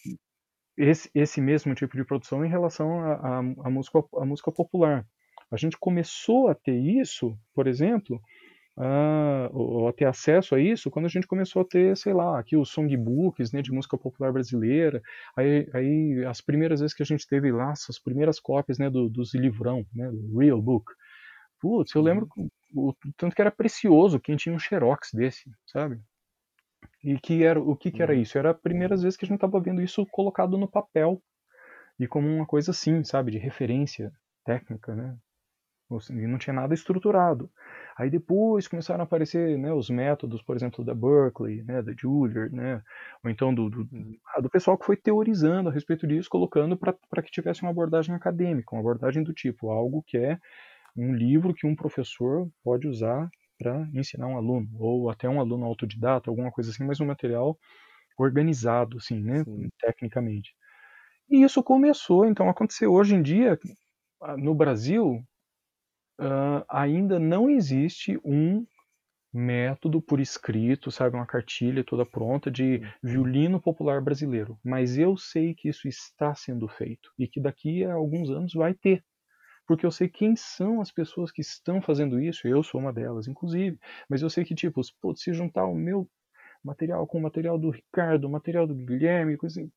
esse, 0.77 1.11
esse 1.15 1.41
mesmo 1.41 1.75
tipo 1.75 1.97
de 1.97 2.05
produção 2.05 2.45
em 2.45 2.49
relação 2.49 3.01
à 3.03 3.71
música, 3.71 4.03
música 4.25 4.53
popular. 4.53 5.05
A 5.51 5.57
gente 5.57 5.79
começou 5.79 6.49
a 6.49 6.55
ter 6.55 6.77
isso, 6.77 7.37
por 7.55 7.67
exemplo, 7.67 8.21
ah, 8.81 9.51
ou, 9.53 9.89
a 9.89 9.93
ter 9.93 10.05
acesso 10.05 10.55
a 10.55 10.61
isso 10.61 10.91
quando 10.91 11.07
a 11.07 11.09
gente 11.09 11.27
começou 11.27 11.63
a 11.63 11.65
ter, 11.65 11.97
sei 11.97 12.13
lá, 12.13 12.39
aqui 12.39 12.57
os 12.57 12.71
songbooks 12.71 13.51
né, 13.51 13.61
de 13.61 13.73
música 13.73 13.99
popular 13.99 14.33
brasileira. 14.33 15.03
Aí, 15.37 15.69
aí 15.75 16.25
as 16.27 16.41
primeiras 16.41 16.81
vezes 16.81 16.95
que 16.95 17.03
a 17.03 17.07
gente 17.07 17.27
teve 17.27 17.51
lá, 17.51 17.73
as 17.73 17.99
primeiras 17.99 18.39
cópias 18.39 18.79
né, 18.79 18.89
do, 18.89 19.09
dos 19.09 19.35
livrão, 19.35 19.85
né, 19.93 20.09
do 20.11 20.39
Real 20.39 20.63
Book. 20.63 20.93
Putz, 21.61 21.95
eu 21.95 22.03
lembro 22.03 22.29
uhum. 22.37 22.49
o, 22.75 22.91
o 22.91 22.95
tanto 23.17 23.35
que 23.35 23.41
era 23.41 23.51
precioso 23.51 24.21
quem 24.21 24.37
tinha 24.37 24.55
um 24.55 24.59
xerox 24.59 25.11
desse, 25.13 25.51
sabe? 25.67 26.01
E 27.03 27.19
que 27.19 27.45
era 27.45 27.61
o 27.61 27.77
que, 27.77 27.91
que 27.91 28.03
era 28.03 28.13
uhum. 28.13 28.21
isso? 28.21 28.39
Era 28.39 28.51
as 28.51 28.61
primeiras 28.61 29.03
vezes 29.03 29.17
que 29.17 29.25
a 29.25 29.29
gente 29.29 29.37
estava 29.37 29.61
vendo 29.61 29.83
isso 29.83 30.05
colocado 30.07 30.57
no 30.57 30.69
papel 30.69 31.23
e 31.99 32.07
como 32.07 32.29
uma 32.29 32.47
coisa 32.47 32.71
assim, 32.71 33.03
sabe, 33.05 33.33
de 33.33 33.39
referência 33.39 34.13
técnica, 34.45 34.95
né? 34.95 35.17
E 36.11 36.27
não 36.27 36.39
tinha 36.39 36.53
nada 36.53 36.75
estruturado. 36.75 37.51
Aí 37.97 38.11
depois 38.11 38.69
começaram 38.69 39.01
a 39.01 39.05
aparecer 39.05 39.59
né, 39.59 39.73
os 39.73 39.89
métodos, 39.89 40.43
por 40.43 40.55
exemplo, 40.55 40.85
da 40.85 40.95
Berkeley, 40.95 41.63
né, 41.63 41.81
da 41.81 41.93
Juilliard, 41.99 42.55
né, 42.55 42.83
ou 43.25 43.31
então 43.31 43.55
do, 43.55 43.71
do, 43.71 43.89
uhum. 43.91 44.17
ah, 44.35 44.41
do 44.41 44.51
pessoal 44.51 44.77
que 44.77 44.85
foi 44.85 44.97
teorizando 44.97 45.71
a 45.71 45.73
respeito 45.73 46.07
disso, 46.07 46.29
colocando 46.29 46.77
para 46.77 47.23
que 47.23 47.31
tivesse 47.31 47.63
uma 47.63 47.71
abordagem 47.71 48.15
acadêmica, 48.15 48.75
uma 48.75 48.81
abordagem 48.81 49.23
do 49.23 49.33
tipo, 49.33 49.71
algo 49.71 50.03
que 50.07 50.19
é 50.19 50.39
um 50.99 51.15
livro 51.15 51.55
que 51.55 51.67
um 51.67 51.77
professor 51.77 52.49
pode 52.65 52.89
usar 52.89 53.31
para 53.59 53.89
ensinar 53.95 54.27
um 54.29 54.37
aluno, 54.37 54.69
ou 54.79 55.11
até 55.11 55.29
um 55.29 55.41
aluno 55.41 55.65
autodidata, 55.67 56.31
alguma 56.31 56.51
coisa 56.53 56.71
assim, 56.71 56.85
mas 56.85 57.01
um 57.01 57.07
material 57.07 57.59
organizado, 58.19 58.99
assim, 58.99 59.21
né, 59.23 59.45
tecnicamente. 59.81 60.55
E 61.31 61.43
isso 61.43 61.63
começou, 61.63 62.27
então, 62.27 62.49
a 62.49 62.53
acontecer. 62.53 62.87
Hoje 62.87 63.15
em 63.15 63.23
dia, 63.23 63.59
no 64.39 64.55
Brasil, 64.55 65.23
uh, 66.21 66.65
ainda 66.69 67.19
não 67.19 67.49
existe 67.51 68.19
um 68.25 68.67
método 69.33 70.01
por 70.01 70.21
escrito, 70.21 70.91
sabe, 70.91 71.17
uma 71.17 71.27
cartilha 71.27 71.85
toda 71.85 72.07
pronta 72.07 72.51
de 72.51 72.81
violino 73.03 73.61
popular 73.61 74.01
brasileiro. 74.01 74.59
Mas 74.65 74.99
eu 74.99 75.17
sei 75.17 75.55
que 75.55 75.69
isso 75.69 75.87
está 75.87 76.35
sendo 76.35 76.67
feito 76.69 77.11
e 77.19 77.29
que 77.29 77.41
daqui 77.41 77.85
a 77.85 77.95
alguns 77.95 78.31
anos 78.31 78.55
vai 78.55 78.75
ter. 78.75 79.05
Porque 79.69 79.85
eu 79.85 79.91
sei 79.91 80.09
quem 80.09 80.35
são 80.35 80.81
as 80.81 80.91
pessoas 80.91 81.31
que 81.31 81.43
estão 81.43 81.83
fazendo 81.83 82.19
isso, 82.19 82.49
eu 82.49 82.63
sou 82.63 82.81
uma 82.81 82.91
delas, 82.91 83.29
inclusive. 83.29 83.79
Mas 84.09 84.23
eu 84.23 84.31
sei 84.31 84.43
que, 84.43 84.55
tipo, 84.55 84.81
se 85.15 85.35
juntar 85.35 85.67
o 85.67 85.75
meu 85.75 86.09
material 86.65 87.07
com 87.07 87.19
o 87.19 87.23
material 87.23 87.59
do 87.59 87.69
Ricardo, 87.69 88.25
o 88.25 88.31
material 88.31 88.67
do 88.67 88.75
Guilherme, 88.75 89.37
coisa 89.37 89.61
assim, 89.61 89.71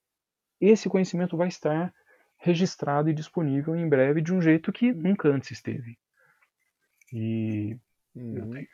esse 0.61 0.87
conhecimento 0.87 1.35
vai 1.35 1.49
estar 1.49 1.93
registrado 2.37 3.09
e 3.09 3.13
disponível 3.13 3.75
em 3.75 3.87
breve 3.87 4.21
de 4.21 4.33
um 4.33 4.41
jeito 4.41 4.71
que 4.71 4.93
nunca 4.93 5.27
antes 5.27 5.51
esteve. 5.51 5.97
E 7.11 7.77
uhum. 8.15 8.65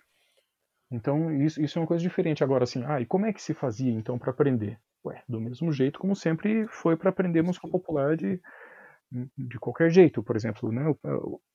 então 0.92 1.34
isso, 1.42 1.60
isso 1.60 1.80
é 1.80 1.82
uma 1.82 1.88
coisa 1.88 2.04
diferente. 2.04 2.44
Agora, 2.44 2.64
assim, 2.64 2.84
ah, 2.86 3.02
e 3.02 3.08
como 3.08 3.26
é 3.26 3.34
que 3.34 3.42
se 3.42 3.56
fazia 3.56 3.92
então 3.92 4.20
para 4.20 4.30
aprender? 4.30 4.80
Ué, 5.04 5.24
do 5.28 5.42
mesmo 5.42 5.72
jeito 5.72 5.98
como 5.98 6.16
sempre 6.16 6.68
foi 6.68 6.96
para 6.96 7.10
aprender 7.10 7.42
música 7.42 7.68
popular 7.68 8.16
de, 8.16 8.40
de 9.38 9.60
qualquer 9.60 9.90
jeito. 9.90 10.24
Por 10.24 10.36
exemplo, 10.36 10.72
né, 10.72 10.94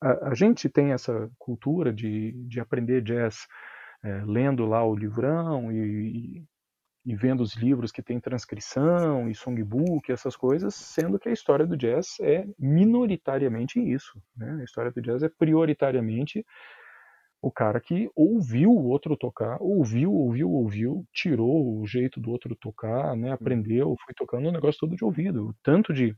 a, 0.01 0.29
a 0.29 0.33
gente 0.33 0.69
tem 0.69 0.91
essa 0.91 1.29
cultura 1.37 1.93
de, 1.93 2.31
de 2.47 2.59
aprender 2.59 3.01
jazz 3.01 3.47
é, 4.03 4.23
lendo 4.25 4.65
lá 4.65 4.83
o 4.83 4.95
livrão 4.95 5.71
e, 5.71 6.43
e 7.05 7.15
vendo 7.15 7.41
os 7.41 7.55
livros 7.55 7.91
que 7.91 8.01
tem 8.01 8.19
transcrição 8.19 9.29
e 9.29 9.35
songbook, 9.35 10.11
essas 10.11 10.35
coisas, 10.35 10.73
sendo 10.73 11.19
que 11.19 11.29
a 11.29 11.33
história 11.33 11.65
do 11.65 11.77
jazz 11.77 12.17
é 12.21 12.45
minoritariamente 12.57 13.79
isso. 13.79 14.21
Né? 14.35 14.59
A 14.61 14.63
história 14.63 14.91
do 14.91 15.01
jazz 15.01 15.23
é 15.23 15.29
prioritariamente 15.29 16.45
o 17.41 17.51
cara 17.51 17.81
que 17.81 18.09
ouviu 18.15 18.71
o 18.71 18.85
outro 18.87 19.17
tocar, 19.17 19.57
ouviu, 19.59 20.13
ouviu, 20.13 20.49
ouviu, 20.49 21.05
tirou 21.11 21.77
o 21.77 21.85
jeito 21.85 22.21
do 22.21 22.31
outro 22.31 22.55
tocar, 22.55 23.17
né? 23.17 23.33
aprendeu, 23.33 23.97
foi 24.05 24.13
tocando 24.15 24.47
o 24.47 24.51
negócio 24.51 24.79
todo 24.79 24.95
de 24.95 25.03
ouvido. 25.03 25.53
Tanto 25.61 25.93
de 25.93 26.15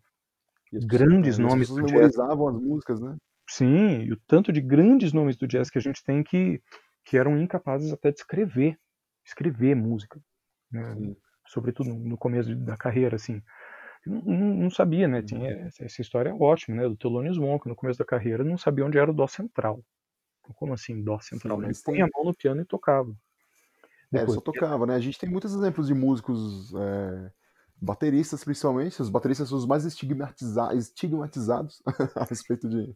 grandes 0.84 1.39
é, 1.39 1.41
nomes 1.41 1.69
do 1.69 1.76
memorizavam 1.76 2.47
jazz. 2.47 2.55
as 2.55 2.61
músicas, 2.61 3.01
né? 3.01 3.15
Sim, 3.47 4.01
e 4.01 4.11
o 4.11 4.17
tanto 4.28 4.51
de 4.51 4.59
grandes 4.59 5.13
nomes 5.13 5.38
do 5.38 5.47
jazz 5.47 5.69
que 5.69 5.78
a 5.78 5.82
gente 5.82 6.03
tem 6.03 6.23
que, 6.23 6.61
que 7.03 7.17
eram 7.17 7.39
incapazes 7.39 7.91
até 7.93 8.11
de 8.11 8.17
escrever, 8.17 8.78
escrever 9.23 9.76
música 9.76 10.19
né? 10.76 11.15
sobretudo 11.47 11.93
no 11.93 12.17
começo 12.17 12.53
da 12.55 12.78
carreira, 12.78 13.15
assim. 13.15 13.41
Não, 14.05 14.21
não, 14.21 14.69
sabia, 14.69 15.07
né? 15.07 15.21
Tinha 15.21 15.57
uhum. 15.57 15.69
essa 15.80 16.01
história 16.01 16.30
é 16.30 16.34
ótima, 16.34 16.78
né? 16.78 16.88
Do 16.88 16.95
Thelonious 16.95 17.38
Monk, 17.38 17.67
no 17.67 17.76
começo 17.76 17.97
da 17.97 18.05
carreira, 18.05 18.43
não 18.43 18.57
sabia 18.57 18.86
onde 18.86 18.97
era 18.97 19.09
o 19.09 19.13
Dó 19.13 19.26
central. 19.26 19.84
Como 20.55 20.73
assim, 20.73 21.03
Dó 21.03 21.19
central? 21.19 21.59
Sim, 21.59 21.65
Ele 21.65 21.73
tem... 21.84 22.01
a 22.03 22.09
mão 22.13 22.26
no 22.26 22.36
piano 22.36 22.61
e 22.61 22.65
tocava. 22.65 23.11
Depois, 24.11 24.32
é, 24.32 24.36
só 24.36 24.41
tocava, 24.41 24.86
né? 24.86 24.95
A 24.95 24.99
gente 24.99 25.17
tem 25.17 25.30
muitos 25.30 25.55
exemplos 25.55 25.88
de 25.88 25.95
músicos, 25.95 26.71
é, 26.76 27.32
bateristas 27.82 28.43
principalmente, 28.43 29.01
os 29.01 29.09
bateristas 29.09 29.49
são 29.49 29.57
os 29.57 29.65
mais 29.65 29.86
estigmatiza 29.86 30.73
estigmatizados 30.73 31.82
a 32.15 32.23
respeito 32.23 32.69
de, 32.69 32.95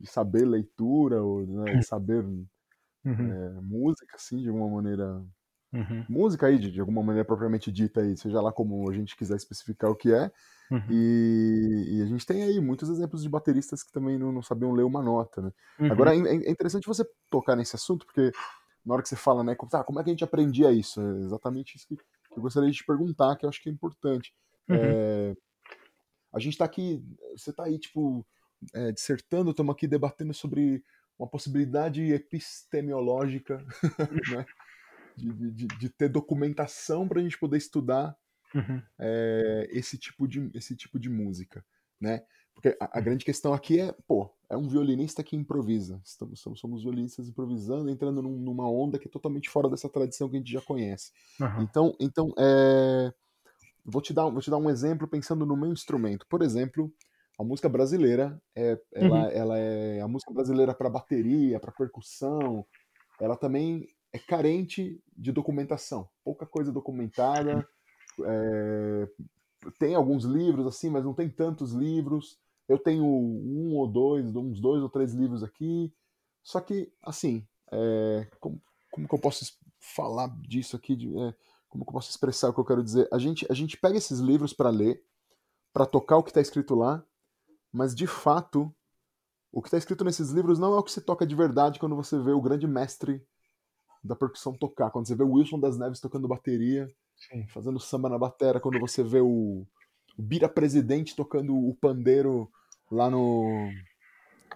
de, 0.00 0.06
saber 0.06 0.46
leitura, 0.46 1.22
ou 1.22 1.46
né, 1.46 1.76
de 1.76 1.86
saber 1.86 2.24
uhum. 2.24 2.46
é, 3.04 3.60
música, 3.60 4.16
assim, 4.16 4.38
de 4.38 4.50
uma 4.50 4.68
maneira 4.68 5.22
Uhum. 5.72 6.04
Música 6.08 6.46
aí, 6.46 6.58
de, 6.58 6.70
de, 6.70 6.80
alguma 6.80 7.02
maneira 7.02 7.26
propriamente 7.26 7.70
dita 7.70 8.00
aí, 8.00 8.16
seja 8.16 8.40
lá 8.40 8.52
como 8.52 8.88
a 8.88 8.94
gente 8.94 9.16
quiser 9.16 9.36
especificar 9.36 9.90
o 9.90 9.96
que 9.96 10.12
é. 10.12 10.30
Uhum. 10.70 10.82
E, 10.90 11.98
e, 11.98 12.02
a 12.02 12.06
gente 12.06 12.26
tem 12.26 12.42
aí 12.42 12.60
muitos 12.60 12.88
exemplos 12.88 13.22
de 13.22 13.28
bateristas 13.28 13.82
que 13.82 13.92
também 13.92 14.18
não, 14.18 14.32
não 14.32 14.42
sabiam 14.42 14.72
ler 14.72 14.84
uma 14.84 15.02
nota, 15.02 15.42
né? 15.42 15.52
Uhum. 15.78 15.92
Agora, 15.92 16.14
é, 16.14 16.18
é, 16.18 16.50
interessante 16.50 16.86
você 16.86 17.04
tocar 17.30 17.54
nesse 17.56 17.76
assunto, 17.76 18.06
porque 18.06 18.32
na 18.84 18.94
hora 18.94 19.02
que 19.02 19.08
você 19.08 19.16
fala, 19.16 19.44
né, 19.44 19.54
como, 19.54 19.70
tá, 19.70 19.84
como 19.84 20.00
é 20.00 20.04
que 20.04 20.10
a 20.10 20.12
gente 20.12 20.24
aprendia 20.24 20.72
isso? 20.72 21.00
É 21.00 21.20
exatamente 21.20 21.76
isso 21.76 21.86
que 21.86 21.98
eu 22.36 22.42
gostaria 22.42 22.70
de 22.70 22.76
te 22.76 22.84
perguntar, 22.84 23.36
que 23.36 23.44
eu 23.44 23.48
acho 23.48 23.62
que 23.62 23.68
é 23.68 23.72
importante. 23.72 24.34
Uhum. 24.68 24.76
É, 24.76 25.36
a 26.32 26.38
gente 26.38 26.58
tá 26.58 26.64
aqui, 26.64 27.02
você 27.36 27.52
tá 27.52 27.64
aí, 27.64 27.78
tipo, 27.78 28.26
é, 28.74 28.92
dissertando, 28.92 29.50
estamos 29.50 29.74
aqui 29.74 29.86
debatendo 29.86 30.34
sobre 30.34 30.84
uma 31.18 31.28
possibilidade 31.28 32.02
epistemológica, 32.12 33.64
né? 34.30 34.44
de, 35.16 35.50
de, 35.50 35.66
de 35.66 35.88
ter 35.88 36.08
documentação 36.08 37.08
para 37.08 37.20
a 37.20 37.22
gente 37.22 37.38
poder 37.38 37.56
estudar 37.56 38.14
uhum. 38.54 38.82
é, 38.98 39.66
esse, 39.70 39.96
tipo 39.96 40.28
de, 40.28 40.50
esse 40.54 40.76
tipo 40.76 40.98
de 40.98 41.08
música, 41.08 41.64
né? 42.00 42.22
Porque 42.54 42.76
a, 42.80 42.98
a, 42.98 43.00
grande 43.00 43.24
questão 43.24 43.52
aqui 43.52 43.80
é, 43.80 43.94
pô, 44.06 44.30
é 44.48 44.56
um 44.56 44.68
violinista 44.68 45.22
que 45.22 45.36
improvisa. 45.36 46.00
Estamos, 46.04 46.40
somos, 46.40 46.60
somos 46.60 46.82
violinistas 46.82 47.28
improvisando, 47.28 47.90
entrando 47.90 48.22
num, 48.22 48.38
numa 48.38 48.68
onda 48.70 48.98
que 48.98 49.08
é 49.08 49.10
totalmente 49.10 49.50
fora 49.50 49.68
dessa 49.68 49.88
tradição 49.88 50.28
que 50.28 50.36
a 50.36 50.38
gente 50.38 50.52
já 50.52 50.60
conhece. 50.60 51.12
Uhum. 51.40 51.62
Então, 51.62 51.96
então 51.98 52.32
é, 52.38 53.12
vou, 53.84 54.00
te 54.00 54.12
dar, 54.12 54.28
vou 54.28 54.40
te 54.40 54.50
dar 54.50 54.58
um 54.58 54.70
exemplo 54.70 55.08
pensando 55.08 55.44
no 55.44 55.56
meu 55.56 55.72
instrumento. 55.72 56.26
Por 56.28 56.42
exemplo, 56.42 56.92
a 57.38 57.44
música 57.44 57.68
brasileira, 57.68 58.40
é, 58.54 58.80
ela, 58.94 59.18
uhum. 59.18 59.30
ela 59.30 59.58
é 59.58 60.00
a 60.00 60.08
música 60.08 60.32
brasileira 60.32 60.74
para 60.74 60.88
bateria, 60.88 61.58
para 61.58 61.72
percussão, 61.72 62.64
ela 63.20 63.36
também 63.36 63.86
é 64.12 64.18
carente 64.18 65.00
de 65.16 65.32
documentação, 65.32 66.08
pouca 66.24 66.46
coisa 66.46 66.72
documentada. 66.72 67.66
É, 68.24 69.08
tem 69.78 69.94
alguns 69.94 70.24
livros 70.24 70.66
assim, 70.66 70.88
mas 70.88 71.04
não 71.04 71.12
tem 71.12 71.28
tantos 71.28 71.72
livros. 71.72 72.38
Eu 72.68 72.78
tenho 72.78 73.04
um 73.04 73.74
ou 73.76 73.86
dois, 73.86 74.34
uns 74.34 74.60
dois 74.60 74.82
ou 74.82 74.88
três 74.88 75.14
livros 75.14 75.42
aqui. 75.42 75.92
Só 76.42 76.60
que, 76.60 76.92
assim, 77.02 77.46
é, 77.72 78.28
como, 78.40 78.60
como 78.90 79.08
que 79.08 79.14
eu 79.14 79.20
posso 79.20 79.44
falar 79.78 80.28
disso 80.40 80.76
aqui? 80.76 80.96
De, 80.96 81.08
é, 81.18 81.34
como 81.68 81.84
que 81.84 81.90
eu 81.90 81.94
posso 81.94 82.10
expressar 82.10 82.50
o 82.50 82.54
que 82.54 82.60
eu 82.60 82.64
quero 82.64 82.82
dizer? 82.82 83.08
A 83.12 83.18
gente, 83.18 83.46
a 83.50 83.54
gente 83.54 83.76
pega 83.76 83.96
esses 83.96 84.18
livros 84.18 84.52
para 84.52 84.70
ler, 84.70 85.02
para 85.72 85.86
tocar 85.86 86.16
o 86.16 86.22
que 86.22 86.30
está 86.30 86.40
escrito 86.40 86.74
lá, 86.74 87.04
mas 87.72 87.94
de 87.94 88.06
fato, 88.06 88.74
o 89.52 89.60
que 89.60 89.68
está 89.68 89.78
escrito 89.78 90.04
nesses 90.04 90.30
livros 90.30 90.58
não 90.58 90.74
é 90.74 90.78
o 90.78 90.82
que 90.82 90.92
se 90.92 91.00
toca 91.00 91.26
de 91.26 91.34
verdade 91.34 91.78
quando 91.78 91.94
você 91.94 92.18
vê 92.18 92.32
o 92.32 92.40
grande 92.40 92.66
mestre 92.66 93.24
da 94.02 94.16
percussão 94.16 94.56
tocar. 94.56 94.90
Quando 94.90 95.06
você 95.06 95.14
vê 95.14 95.24
o 95.24 95.32
Wilson 95.32 95.60
das 95.60 95.78
Neves 95.78 96.00
tocando 96.00 96.28
bateria, 96.28 96.88
Sim. 97.16 97.46
fazendo 97.48 97.78
samba 97.78 98.08
na 98.08 98.18
batera, 98.18 98.60
quando 98.60 98.78
você 98.78 99.02
vê 99.02 99.20
o, 99.20 99.66
o 100.16 100.22
Bira 100.22 100.48
Presidente 100.48 101.14
tocando 101.14 101.54
o 101.54 101.74
pandeiro 101.74 102.50
lá 102.90 103.10
no. 103.10 103.70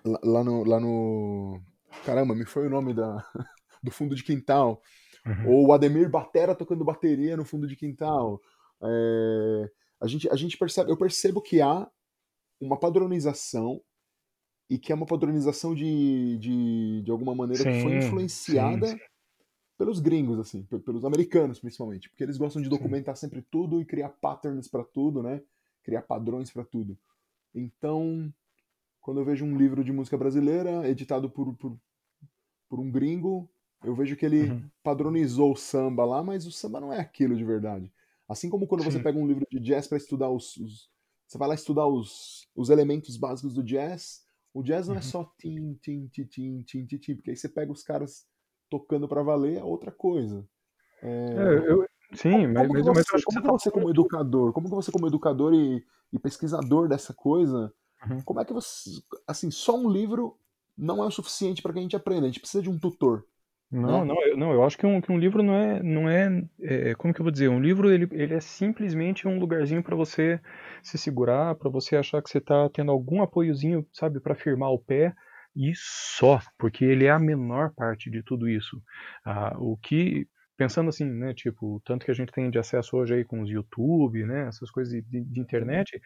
Lá, 0.04 0.44
no. 0.44 0.64
Lá 0.64 0.80
no. 0.80 1.60
Caramba, 2.04 2.34
me 2.34 2.46
foi 2.46 2.66
o 2.66 2.70
nome 2.70 2.94
da, 2.94 3.24
do 3.82 3.90
fundo 3.90 4.14
de 4.14 4.22
quintal. 4.22 4.80
Uhum. 5.26 5.50
Ou 5.50 5.66
o 5.66 5.72
Ademir 5.72 6.08
Batera 6.08 6.54
tocando 6.54 6.84
bateria 6.84 7.36
no 7.36 7.44
fundo 7.44 7.66
de 7.66 7.76
quintal. 7.76 8.40
É, 8.82 9.70
a, 10.00 10.06
gente, 10.06 10.28
a 10.30 10.36
gente 10.36 10.56
percebe, 10.56 10.90
eu 10.90 10.96
percebo 10.96 11.42
que 11.42 11.60
há 11.60 11.86
uma 12.60 12.78
padronização 12.78 13.82
e 14.68 14.78
que 14.78 14.92
é 14.92 14.94
uma 14.94 15.04
padronização 15.04 15.74
de, 15.74 16.38
de, 16.38 17.02
de 17.02 17.10
alguma 17.10 17.34
maneira 17.34 17.64
sim, 17.64 17.70
que 17.70 17.82
foi 17.82 17.96
influenciada 17.96 18.86
sim, 18.86 18.96
sim 18.96 19.09
pelos 19.80 19.98
gringos, 19.98 20.38
assim, 20.38 20.62
pelos 20.84 21.06
americanos 21.06 21.58
principalmente, 21.58 22.10
porque 22.10 22.22
eles 22.22 22.36
gostam 22.36 22.60
de 22.60 22.68
documentar 22.68 23.16
sempre 23.16 23.40
tudo 23.40 23.80
e 23.80 23.84
criar 23.86 24.10
patterns 24.10 24.68
para 24.68 24.84
tudo, 24.84 25.22
né? 25.22 25.40
Criar 25.82 26.02
padrões 26.02 26.50
para 26.50 26.62
tudo. 26.62 26.98
Então, 27.54 28.30
quando 29.00 29.20
eu 29.20 29.24
vejo 29.24 29.42
um 29.42 29.56
livro 29.56 29.82
de 29.82 29.90
música 29.90 30.18
brasileira 30.18 30.86
editado 30.86 31.30
por, 31.30 31.54
por, 31.54 31.80
por 32.68 32.78
um 32.78 32.90
gringo, 32.90 33.48
eu 33.82 33.94
vejo 33.94 34.16
que 34.16 34.26
ele 34.26 34.50
uhum. 34.50 34.68
padronizou 34.82 35.52
o 35.52 35.56
samba 35.56 36.04
lá, 36.04 36.22
mas 36.22 36.46
o 36.46 36.52
samba 36.52 36.78
não 36.78 36.92
é 36.92 37.00
aquilo 37.00 37.34
de 37.34 37.42
verdade. 37.42 37.90
Assim 38.28 38.50
como 38.50 38.66
quando 38.66 38.84
você 38.84 39.00
pega 39.00 39.18
um 39.18 39.26
livro 39.26 39.46
de 39.50 39.58
jazz 39.58 39.88
para 39.88 39.96
estudar 39.96 40.28
os, 40.28 40.58
os, 40.58 40.90
Você 41.26 41.38
vai 41.38 41.48
lá 41.48 41.54
estudar 41.54 41.86
os, 41.86 42.46
os 42.54 42.68
elementos 42.68 43.16
básicos 43.16 43.54
do 43.54 43.64
jazz. 43.64 44.26
O 44.52 44.62
jazz 44.62 44.88
não 44.88 44.96
é 44.96 44.98
uhum. 44.98 45.04
é 45.04 45.06
só 45.06 45.32
tim, 45.38 45.72
tim, 45.80 46.06
tim, 46.08 46.26
tim, 46.26 46.62
tim, 46.64 46.84
tim, 46.84 46.98
tim, 46.98 47.14
porque 47.14 47.30
aí 47.30 47.36
você 47.36 47.48
pega 47.48 47.72
os 47.72 47.82
caras 47.82 48.28
tocando 48.70 49.08
para 49.08 49.22
valer 49.22 49.58
é 49.58 49.64
outra 49.64 49.90
coisa. 49.90 50.46
É... 51.02 51.08
É, 51.08 51.72
eu, 51.72 51.86
sim, 52.14 52.30
como, 52.30 52.54
mas, 52.54 52.66
como, 52.68 52.74
mas, 52.74 52.84
você, 52.84 53.12
mas 53.12 53.24
como 53.24 53.42
que 53.42 53.48
você, 53.48 53.70
como 53.70 53.90
educador, 53.90 54.52
como 54.52 54.68
que 54.68 54.74
você 54.74 54.92
como 54.92 55.06
educador 55.06 55.52
e, 55.52 55.84
e 56.12 56.18
pesquisador 56.18 56.88
dessa 56.88 57.12
coisa, 57.12 57.72
Uhum. 58.08 58.22
como 58.22 58.40
é 58.40 58.44
que 58.44 58.52
você. 58.52 59.02
Assim, 59.26 59.50
só 59.50 59.76
um 59.76 59.90
livro 59.90 60.36
não 60.76 61.02
é 61.02 61.06
o 61.06 61.10
suficiente 61.10 61.60
para 61.60 61.72
que 61.72 61.78
a 61.78 61.82
gente 61.82 61.96
aprenda, 61.96 62.24
a 62.24 62.28
gente 62.28 62.40
precisa 62.40 62.62
de 62.62 62.70
um 62.70 62.78
tutor. 62.78 63.24
Não, 63.70 64.04
né? 64.04 64.04
não, 64.04 64.22
eu, 64.22 64.36
não, 64.36 64.52
eu 64.52 64.64
acho 64.64 64.76
que 64.76 64.86
um, 64.86 65.00
que 65.00 65.12
um 65.12 65.18
livro 65.18 65.42
não 65.42 65.54
é, 65.54 65.82
não 65.82 66.08
é, 66.08 66.44
é, 66.60 66.94
como 66.94 67.14
que 67.14 67.20
eu 67.20 67.24
vou 67.24 67.30
dizer, 67.30 67.48
um 67.48 67.60
livro 67.60 67.88
ele, 67.90 68.08
ele 68.10 68.34
é 68.34 68.40
simplesmente 68.40 69.28
um 69.28 69.38
lugarzinho 69.38 69.82
para 69.82 69.94
você 69.94 70.40
se 70.82 70.98
segurar, 70.98 71.54
para 71.54 71.70
você 71.70 71.94
achar 71.96 72.20
que 72.20 72.28
você 72.28 72.38
está 72.38 72.68
tendo 72.70 72.90
algum 72.90 73.22
apoiozinho, 73.22 73.86
sabe, 73.92 74.18
para 74.18 74.34
firmar 74.34 74.70
o 74.70 74.78
pé 74.78 75.14
e 75.60 75.72
só, 75.76 76.40
porque 76.58 76.84
ele 76.86 77.04
é 77.04 77.10
a 77.10 77.18
menor 77.18 77.72
parte 77.74 78.10
de 78.10 78.22
tudo 78.22 78.48
isso. 78.48 78.82
Ah, 79.24 79.54
o 79.58 79.76
que 79.76 80.26
pensando 80.56 80.90
assim, 80.90 81.04
né, 81.06 81.34
tipo, 81.34 81.80
tanto 81.84 82.04
que 82.04 82.10
a 82.10 82.14
gente 82.14 82.32
tem 82.32 82.50
de 82.50 82.58
acesso 82.58 82.96
hoje 82.96 83.14
aí 83.14 83.24
com 83.24 83.40
os 83.40 83.50
YouTube, 83.50 84.24
né, 84.26 84.46
essas 84.48 84.70
coisas 84.70 84.92
de, 84.92 85.02
de 85.24 85.40
internet, 85.40 86.00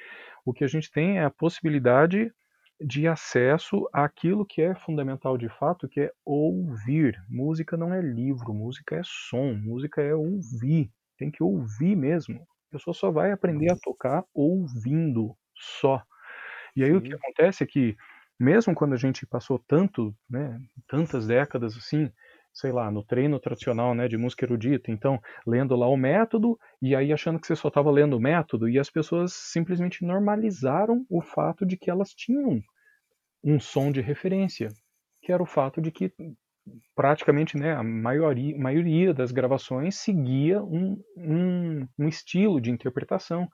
o 0.44 0.52
que 0.52 0.64
a 0.64 0.68
gente 0.68 0.90
tem 0.90 1.18
é 1.18 1.24
a 1.24 1.30
possibilidade 1.30 2.32
de 2.80 3.06
acesso 3.06 3.88
àquilo 3.92 4.44
que 4.46 4.60
é 4.62 4.74
fundamental 4.74 5.38
de 5.38 5.48
fato, 5.48 5.88
que 5.88 6.00
é 6.00 6.12
ouvir. 6.24 7.16
Música 7.28 7.76
não 7.76 7.94
é 7.94 8.00
livro, 8.00 8.52
música 8.52 8.96
é 8.96 9.02
som, 9.04 9.54
música 9.54 10.02
é 10.02 10.14
ouvir. 10.14 10.90
Tem 11.16 11.30
que 11.30 11.42
ouvir 11.42 11.96
mesmo. 11.96 12.42
A 12.70 12.72
pessoa 12.72 12.94
só 12.94 13.10
vai 13.10 13.30
aprender 13.30 13.70
a 13.70 13.76
tocar 13.76 14.24
ouvindo 14.34 15.36
só. 15.56 16.02
E 16.76 16.82
aí 16.82 16.90
Sim. 16.90 16.96
o 16.96 17.02
que 17.02 17.14
acontece 17.14 17.62
é 17.62 17.66
que 17.66 17.96
mesmo 18.38 18.74
quando 18.74 18.94
a 18.94 18.98
gente 18.98 19.26
passou 19.26 19.58
tanto, 19.58 20.14
né, 20.28 20.58
tantas 20.88 21.26
décadas 21.26 21.76
assim, 21.76 22.10
sei 22.52 22.72
lá, 22.72 22.90
no 22.90 23.04
treino 23.04 23.38
tradicional, 23.40 23.94
né, 23.94 24.06
de 24.08 24.16
música 24.16 24.44
erudita, 24.44 24.90
então 24.90 25.20
lendo 25.46 25.74
lá 25.74 25.88
o 25.88 25.96
método 25.96 26.58
e 26.80 26.94
aí 26.94 27.12
achando 27.12 27.40
que 27.40 27.46
você 27.46 27.56
só 27.56 27.68
estava 27.68 27.90
lendo 27.90 28.16
o 28.16 28.20
método 28.20 28.68
e 28.68 28.78
as 28.78 28.90
pessoas 28.90 29.32
simplesmente 29.32 30.04
normalizaram 30.04 31.04
o 31.10 31.20
fato 31.20 31.66
de 31.66 31.76
que 31.76 31.90
elas 31.90 32.10
tinham 32.10 32.60
um 33.42 33.60
som 33.60 33.90
de 33.90 34.00
referência, 34.00 34.68
que 35.20 35.32
era 35.32 35.42
o 35.42 35.46
fato 35.46 35.80
de 35.80 35.90
que 35.90 36.12
praticamente 36.94 37.58
né, 37.58 37.74
a 37.74 37.82
maioria, 37.82 38.56
maioria 38.56 39.12
das 39.12 39.30
gravações 39.30 39.96
seguia 39.96 40.62
um, 40.62 40.96
um, 41.16 41.86
um 41.98 42.08
estilo 42.08 42.60
de 42.60 42.70
interpretação, 42.70 43.48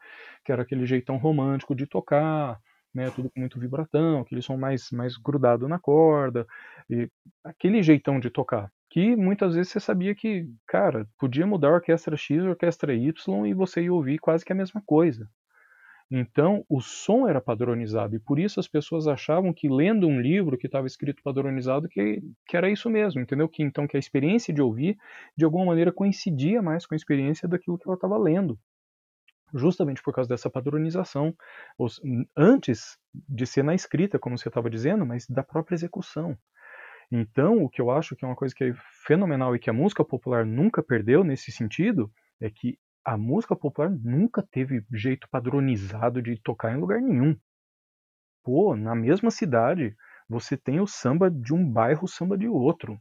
que 0.45 0.53
era 0.53 0.63
aquele 0.63 0.87
jeitão 0.87 1.17
romântico 1.17 1.75
de 1.75 1.87
tocar, 1.87 2.61
né, 2.95 3.11
tudo 3.11 3.31
com 3.31 3.41
muito 3.41 3.59
vibratão, 3.61 4.21
aquele 4.21 4.43
som 4.43 4.57
mais, 4.57 4.91
mais 4.91 5.17
grudado 5.17 5.69
na 5.69 5.79
corda, 5.79 6.47
e 6.89 7.09
aquele 7.45 7.83
jeitão 7.83 8.19
de 8.21 8.31
tocar 8.31 8.71
que 8.91 9.15
muitas 9.15 9.55
vezes 9.55 9.71
você 9.71 9.79
sabia 9.79 10.15
que, 10.17 10.49
cara, 10.67 11.07
podia 11.17 11.47
mudar 11.47 11.69
a 11.69 11.75
orquestra 11.75 12.17
X, 12.17 12.45
a 12.45 12.51
orquestra 12.51 12.93
Y 12.93 13.47
e 13.47 13.55
você 13.55 13.83
ia 13.83 13.93
ouvir 13.93 14.19
quase 14.19 14.45
que 14.45 14.53
a 14.53 14.57
mesma 14.57 14.83
coisa. 14.85 15.31
Então, 16.11 16.65
o 16.69 16.81
som 16.81 17.29
era 17.29 17.41
padronizado 17.41 18.17
e 18.17 18.19
por 18.19 18.41
isso 18.41 18.59
as 18.59 18.67
pessoas 18.67 19.07
achavam 19.07 19.53
que 19.53 19.69
lendo 19.69 20.09
um 20.09 20.21
livro 20.21 20.59
que 20.59 20.67
estava 20.67 20.89
escrito 20.89 21.23
padronizado 21.23 21.89
que, 21.89 22.21
que 22.49 22.57
era 22.57 22.69
isso 22.69 22.91
mesmo, 22.91 23.21
entendeu? 23.21 23.49
Que 23.49 23.63
então 23.63 23.87
que 23.87 23.97
a 23.97 24.01
experiência 24.01 24.53
de 24.53 24.61
ouvir 24.61 24.99
de 25.37 25.45
alguma 25.45 25.67
maneira 25.67 25.93
coincidia 25.93 26.61
mais 26.61 26.85
com 26.85 26.95
a 26.95 26.97
experiência 26.97 27.49
daquilo 27.49 27.79
que 27.79 27.87
ela 27.89 27.95
estava 27.95 28.19
lendo. 28.19 28.59
Justamente 29.55 30.03
por 30.03 30.15
causa 30.15 30.29
dessa 30.29 30.51
padronização, 30.51 31.35
antes 32.37 32.99
de 33.29 33.47
ser 33.47 33.65
na 33.65 33.75
escrita, 33.75 34.19
como 34.19 34.39
você 34.39 34.49
estava 34.49 34.71
dizendo, 34.71 35.05
mas 35.05 35.27
da 35.29 35.43
própria 35.43 35.75
execução. 35.75 36.37
Então, 37.11 37.63
o 37.65 37.69
que 37.69 37.81
eu 37.81 37.91
acho 37.91 38.15
que 38.15 38.25
é 38.25 38.29
uma 38.29 38.37
coisa 38.37 38.55
que 38.55 38.65
é 38.65 38.75
fenomenal 39.05 39.55
e 39.55 39.59
que 39.59 39.69
a 39.69 39.73
música 39.73 40.05
popular 40.05 40.47
nunca 40.47 40.83
perdeu 40.83 41.25
nesse 41.25 41.51
sentido 41.51 42.11
é 42.41 42.49
que 42.49 42.79
a 43.05 43.17
música 43.17 43.57
popular 43.57 43.91
nunca 43.91 44.43
teve 44.43 44.85
jeito 44.93 45.29
padronizado 45.29 46.23
de 46.23 46.41
tocar 46.41 46.73
em 46.73 46.81
lugar 46.81 47.01
nenhum. 47.01 47.37
Pô, 48.45 48.77
na 48.77 48.95
mesma 48.95 49.31
cidade, 49.31 49.97
você 50.29 50.57
tem 50.57 50.81
o 50.81 50.87
samba 50.87 51.31
de 51.31 51.53
um 51.53 51.69
bairro, 51.69 52.05
o 52.05 52.09
samba 52.09 52.39
de 52.39 52.47
outro. 52.47 53.01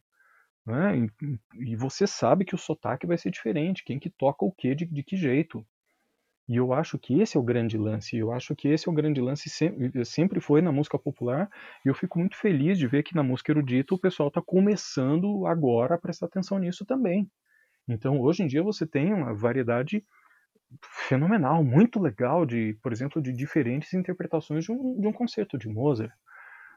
Né? 0.65 1.07
E, 1.55 1.75
você 1.75 2.05
sabe 2.07 2.45
que 2.45 2.55
o 2.55 2.57
sotaque 2.57 3.07
vai 3.07 3.17
ser 3.17 3.29
diferente, 3.31 3.83
quem 3.83 3.99
que 3.99 4.09
toca 4.09 4.45
o 4.45 4.51
quê, 4.51 4.75
de, 4.75 4.85
de 4.85 5.03
que 5.03 5.15
jeito. 5.15 5.65
E 6.49 6.55
eu 6.55 6.73
acho 6.73 6.97
que 6.97 7.21
esse 7.21 7.37
é 7.37 7.39
o 7.39 7.43
grande 7.43 7.77
lance. 7.77 8.17
Eu 8.17 8.31
acho 8.31 8.55
que 8.55 8.67
esse 8.67 8.89
é 8.89 8.91
o 8.91 8.95
grande 8.95 9.21
lance 9.21 9.47
sempre, 9.47 10.03
sempre 10.03 10.41
foi 10.41 10.63
na 10.63 10.71
música 10.71 10.97
popular. 10.97 11.47
E 11.85 11.87
eu 11.87 11.93
fico 11.93 12.17
muito 12.17 12.35
feliz 12.35 12.79
de 12.79 12.87
ver 12.87 13.03
que 13.03 13.15
na 13.15 13.21
música 13.21 13.51
erudita 13.51 13.93
o 13.93 13.99
pessoal 13.99 14.29
está 14.29 14.41
começando 14.41 15.45
agora 15.45 15.93
a 15.93 15.97
prestar 15.99 16.25
atenção 16.25 16.57
nisso 16.57 16.83
também. 16.87 17.29
Então 17.87 18.19
hoje 18.19 18.41
em 18.41 18.47
dia 18.47 18.63
você 18.63 18.87
tem 18.87 19.13
uma 19.13 19.31
variedade 19.31 20.03
fenomenal, 21.07 21.63
muito 21.63 21.99
legal 21.99 22.47
de, 22.47 22.75
por 22.81 22.91
exemplo, 22.91 23.21
de 23.21 23.31
diferentes 23.31 23.93
interpretações 23.93 24.65
de 24.65 24.71
um, 24.71 24.99
de 24.99 25.07
um 25.07 25.13
concerto 25.13 25.55
de 25.55 25.69
Mozart. 25.69 26.11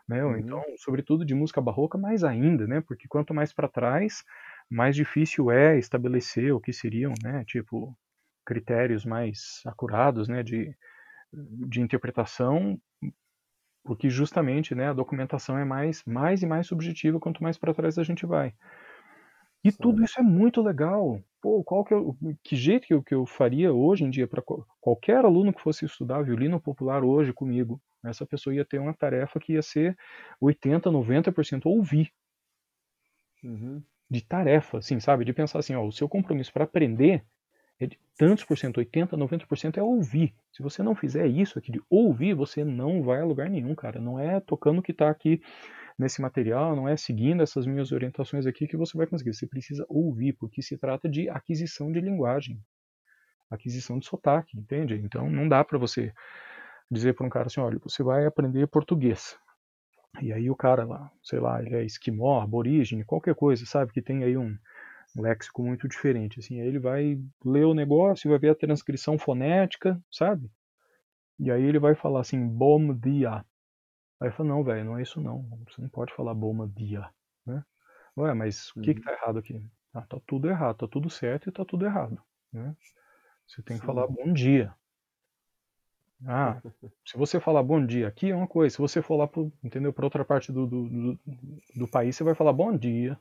Né? 0.06 0.22
Uhum. 0.22 0.36
Então, 0.36 0.62
sobretudo 0.76 1.24
de 1.24 1.34
música 1.34 1.62
barroca, 1.62 1.96
mais 1.96 2.24
ainda, 2.24 2.66
né? 2.66 2.82
Porque 2.82 3.08
quanto 3.08 3.32
mais 3.32 3.54
para 3.54 3.68
trás, 3.68 4.22
mais 4.70 4.94
difícil 4.94 5.50
é 5.50 5.78
estabelecer 5.78 6.52
o 6.52 6.60
que 6.60 6.74
seriam, 6.74 7.14
né? 7.22 7.42
Tipo 7.46 7.96
critérios 8.44 9.04
mais 9.04 9.60
acurados 9.66 10.28
né, 10.28 10.42
de, 10.42 10.74
de 11.32 11.80
interpretação, 11.80 12.80
porque 13.84 14.08
justamente 14.08 14.74
né, 14.74 14.88
a 14.88 14.92
documentação 14.92 15.58
é 15.58 15.64
mais, 15.64 16.02
mais 16.04 16.42
e 16.42 16.46
mais 16.46 16.66
subjetiva 16.66 17.18
quanto 17.18 17.42
mais 17.42 17.58
para 17.58 17.74
trás 17.74 17.98
a 17.98 18.04
gente 18.04 18.24
vai. 18.26 18.54
E 19.64 19.70
Sim. 19.70 19.78
tudo 19.80 20.04
isso 20.04 20.18
é 20.18 20.22
muito 20.22 20.60
legal. 20.60 21.20
Pô, 21.40 21.62
qual 21.64 21.84
que, 21.84 21.94
eu, 21.94 22.16
que 22.42 22.56
jeito 22.56 22.86
que 22.86 22.94
eu, 22.94 23.02
que 23.02 23.14
eu 23.14 23.26
faria 23.26 23.72
hoje 23.72 24.04
em 24.04 24.10
dia 24.10 24.26
para 24.26 24.42
qualquer 24.80 25.24
aluno 25.24 25.52
que 25.52 25.60
fosse 25.60 25.84
estudar 25.84 26.22
violino 26.22 26.60
popular 26.60 27.04
hoje 27.04 27.32
comigo? 27.32 27.80
Essa 28.04 28.26
pessoa 28.26 28.54
ia 28.54 28.64
ter 28.64 28.78
uma 28.78 28.94
tarefa 28.94 29.38
que 29.38 29.52
ia 29.52 29.62
ser 29.62 29.96
80, 30.40 30.90
90% 30.90 31.66
ouvir. 31.66 32.12
Uhum. 33.42 33.82
De 34.10 34.20
tarefa, 34.20 34.78
assim, 34.78 35.00
sabe? 35.00 35.24
De 35.24 35.32
pensar 35.32 35.58
assim, 35.58 35.74
ó, 35.74 35.84
o 35.84 35.92
seu 35.92 36.08
compromisso 36.08 36.52
para 36.52 36.64
aprender 36.64 37.24
é 37.84 37.88
tantos 38.16 38.44
por 38.44 38.56
cento, 38.56 38.78
80, 38.78 39.16
90% 39.16 39.78
é 39.78 39.82
ouvir. 39.82 40.34
Se 40.52 40.62
você 40.62 40.82
não 40.82 40.94
fizer 40.94 41.26
isso 41.26 41.58
aqui 41.58 41.72
de 41.72 41.80
ouvir, 41.88 42.34
você 42.34 42.64
não 42.64 43.02
vai 43.02 43.20
a 43.20 43.24
lugar 43.24 43.48
nenhum, 43.48 43.74
cara. 43.74 44.00
Não 44.00 44.18
é 44.18 44.40
tocando 44.40 44.78
o 44.78 44.82
que 44.82 44.92
está 44.92 45.10
aqui 45.10 45.40
nesse 45.98 46.20
material, 46.20 46.74
não 46.74 46.88
é 46.88 46.96
seguindo 46.96 47.42
essas 47.42 47.66
minhas 47.66 47.92
orientações 47.92 48.46
aqui 48.46 48.66
que 48.66 48.76
você 48.76 48.96
vai 48.96 49.06
conseguir. 49.06 49.32
Você 49.32 49.46
precisa 49.46 49.84
ouvir, 49.88 50.32
porque 50.34 50.62
se 50.62 50.76
trata 50.76 51.08
de 51.08 51.28
aquisição 51.28 51.92
de 51.92 52.00
linguagem, 52.00 52.60
aquisição 53.50 53.98
de 53.98 54.06
sotaque, 54.06 54.58
entende? 54.58 54.94
Então 54.94 55.30
não 55.30 55.48
dá 55.48 55.64
para 55.64 55.78
você 55.78 56.12
dizer 56.90 57.14
para 57.14 57.26
um 57.26 57.30
cara 57.30 57.46
assim, 57.46 57.60
olha, 57.60 57.78
você 57.78 58.02
vai 58.02 58.26
aprender 58.26 58.66
português. 58.66 59.36
E 60.20 60.32
aí 60.32 60.50
o 60.50 60.56
cara 60.56 60.84
lá, 60.84 61.10
sei 61.22 61.40
lá, 61.40 61.62
ele 61.62 61.74
é 61.74 61.84
esquimó, 61.84 62.42
aborígene, 62.42 63.04
qualquer 63.04 63.34
coisa, 63.34 63.64
sabe, 63.64 63.92
que 63.92 64.02
tem 64.02 64.24
aí 64.24 64.36
um, 64.36 64.56
um 65.16 65.22
léxico 65.22 65.62
muito 65.62 65.88
diferente. 65.88 66.40
Assim, 66.40 66.60
aí 66.60 66.66
ele 66.66 66.78
vai 66.78 67.18
ler 67.44 67.64
o 67.64 67.74
negócio, 67.74 68.30
vai 68.30 68.38
ver 68.38 68.50
a 68.50 68.54
transcrição 68.54 69.18
fonética, 69.18 70.00
sabe? 70.10 70.50
E 71.38 71.50
aí 71.50 71.62
ele 71.62 71.78
vai 71.78 71.94
falar 71.94 72.20
assim, 72.20 72.46
bom 72.46 72.94
dia. 72.94 73.44
Aí 74.20 74.30
fala, 74.30 74.50
não, 74.50 74.62
velho, 74.62 74.84
não 74.84 74.98
é 74.98 75.02
isso 75.02 75.20
não. 75.20 75.42
Você 75.68 75.80
não 75.80 75.88
pode 75.88 76.14
falar 76.14 76.34
bom 76.34 76.66
dia, 76.68 77.08
né? 77.44 77.64
Ué, 78.16 78.32
mas 78.34 78.70
o 78.76 78.80
que 78.80 78.94
que 78.94 79.00
tá 79.00 79.12
errado 79.12 79.38
aqui? 79.38 79.68
Ah, 79.92 80.02
tá 80.02 80.18
tudo 80.26 80.48
errado, 80.48 80.76
tá 80.78 80.88
tudo 80.88 81.10
certo 81.10 81.48
e 81.48 81.52
tá 81.52 81.64
tudo 81.64 81.84
errado, 81.84 82.22
né? 82.52 82.74
Você 83.46 83.62
tem 83.62 83.76
que 83.76 83.82
Sim. 83.82 83.86
falar 83.86 84.06
bom 84.06 84.32
dia. 84.32 84.74
Ah, 86.26 86.60
se 87.04 87.16
você 87.16 87.40
falar 87.40 87.62
bom 87.62 87.84
dia 87.84 88.08
aqui 88.08 88.30
é 88.30 88.34
uma 88.34 88.46
coisa, 88.46 88.74
se 88.74 88.80
você 88.80 89.02
for 89.02 89.16
lá 89.16 89.28
entendeu, 89.62 89.92
para 89.92 90.06
outra 90.06 90.24
parte 90.24 90.52
do, 90.52 90.66
do, 90.66 90.88
do, 90.88 91.20
do, 91.74 91.88
país, 91.88 92.16
você 92.16 92.22
vai 92.24 92.34
falar 92.34 92.52
bom 92.52 92.76
dia, 92.76 93.18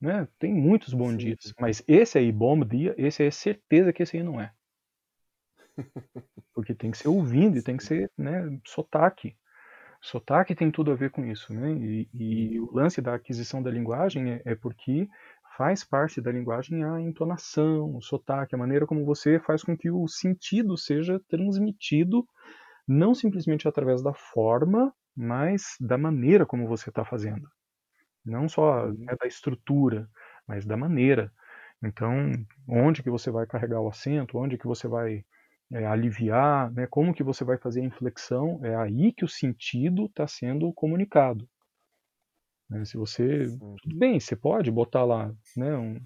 né? 0.00 0.28
Tem 0.38 0.52
muitos 0.52 0.92
bons 0.92 1.12
sim, 1.12 1.16
dias, 1.16 1.38
sim. 1.40 1.52
mas 1.60 1.82
esse 1.86 2.18
aí, 2.18 2.30
bom 2.30 2.58
dia, 2.60 2.94
esse 2.98 3.22
aí 3.22 3.28
é 3.28 3.30
certeza 3.30 3.92
que 3.92 4.02
esse 4.02 4.16
aí 4.16 4.22
não 4.22 4.40
é. 4.40 4.52
Porque 6.54 6.74
tem 6.74 6.90
que 6.90 6.98
ser 6.98 7.08
ouvindo 7.08 7.56
e 7.56 7.62
tem 7.62 7.76
que 7.76 7.84
ser 7.84 8.10
né, 8.16 8.58
sotaque. 8.64 9.36
Sotaque 10.00 10.54
tem 10.54 10.70
tudo 10.70 10.92
a 10.92 10.94
ver 10.94 11.10
com 11.10 11.24
isso. 11.24 11.52
Né? 11.52 11.72
E, 11.72 12.08
e 12.14 12.60
o 12.60 12.72
lance 12.72 13.00
da 13.00 13.14
aquisição 13.14 13.62
da 13.62 13.70
linguagem 13.70 14.32
é, 14.32 14.42
é, 14.44 14.54
porque 14.54 15.08
faz 15.56 15.82
parte 15.82 16.20
da 16.20 16.30
linguagem 16.30 16.84
a 16.84 17.00
entonação, 17.00 17.96
o 17.96 18.02
sotaque, 18.02 18.54
a 18.54 18.58
maneira 18.58 18.86
como 18.86 19.04
você 19.04 19.40
faz 19.40 19.62
com 19.62 19.76
que 19.76 19.90
o 19.90 20.06
sentido 20.06 20.76
seja 20.76 21.18
transmitido, 21.28 22.26
não 22.86 23.14
simplesmente 23.14 23.66
através 23.66 24.02
da 24.02 24.12
forma, 24.12 24.92
mas 25.16 25.76
da 25.80 25.96
maneira 25.96 26.44
como 26.44 26.68
você 26.68 26.90
está 26.90 27.04
fazendo. 27.04 27.48
Não 28.26 28.48
só 28.48 28.88
né, 28.92 29.14
da 29.20 29.26
estrutura, 29.26 30.08
mas 30.46 30.64
da 30.66 30.76
maneira. 30.76 31.32
Então, 31.82 32.32
onde 32.68 33.02
que 33.02 33.10
você 33.10 33.30
vai 33.30 33.46
carregar 33.46 33.80
o 33.80 33.88
acento, 33.88 34.38
onde 34.38 34.58
que 34.58 34.66
você 34.66 34.88
vai 34.88 35.24
é, 35.72 35.86
aliviar, 35.86 36.70
né, 36.72 36.86
como 36.86 37.14
que 37.14 37.22
você 37.22 37.44
vai 37.44 37.58
fazer 37.58 37.80
a 37.82 37.84
inflexão, 37.84 38.60
é 38.64 38.74
aí 38.76 39.12
que 39.12 39.24
o 39.24 39.28
sentido 39.28 40.06
está 40.06 40.26
sendo 40.26 40.72
comunicado. 40.72 41.48
Né, 42.68 42.84
se 42.84 42.96
você, 42.96 43.46
tudo 43.82 43.96
bem, 43.96 44.18
você 44.18 44.34
pode 44.36 44.70
botar 44.70 45.04
lá, 45.04 45.32
né, 45.56 45.76
um, 45.76 46.00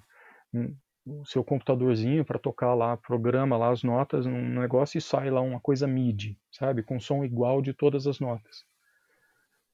um, 0.54 0.76
o 1.06 1.26
seu 1.26 1.44
computadorzinho 1.44 2.24
para 2.24 2.38
tocar 2.38 2.74
lá, 2.74 2.96
programa 2.96 3.56
lá 3.56 3.70
as 3.70 3.82
notas 3.82 4.26
num 4.26 4.60
negócio 4.60 4.98
e 4.98 5.02
sai 5.02 5.30
lá 5.30 5.40
uma 5.42 5.60
coisa 5.60 5.86
MIDI, 5.86 6.38
sabe, 6.52 6.82
com 6.82 7.00
som 7.00 7.24
igual 7.24 7.62
de 7.62 7.74
todas 7.74 8.06
as 8.06 8.20
notas. 8.20 8.64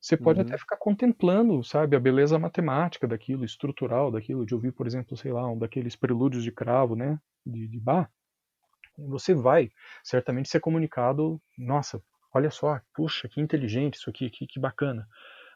Você 0.07 0.16
pode 0.16 0.40
Uhum. 0.40 0.42
até 0.42 0.59
ficar 0.59 0.76
contemplando, 0.76 1.64
sabe, 1.64 1.96
a 1.96 2.00
beleza 2.00 2.38
matemática 2.38 3.09
daquilo, 3.09 3.44
estrutural 3.44 4.11
daquilo, 4.12 4.46
de 4.46 4.54
ouvir, 4.54 4.72
por 4.72 4.86
exemplo, 4.86 5.16
sei 5.16 5.32
lá, 5.32 5.48
um 5.50 5.59
daqueles 5.59 5.96
prelúdios 5.96 6.44
de 6.44 6.52
cravo, 6.52 6.94
né, 6.94 7.18
de, 7.44 7.66
de 7.68 7.80
Bach. 7.80 8.09
Você 8.98 9.34
vai 9.34 9.70
certamente 10.02 10.48
ser 10.48 10.61
comunicado, 10.61 11.40
nossa, 11.59 12.02
olha 12.34 12.50
só, 12.50 12.80
puxa, 12.94 13.28
que 13.28 13.40
inteligente 13.40 13.94
isso 13.94 14.09
aqui, 14.11 14.30
que, 14.30 14.46
que 14.46 14.61
bacana. 14.61 15.07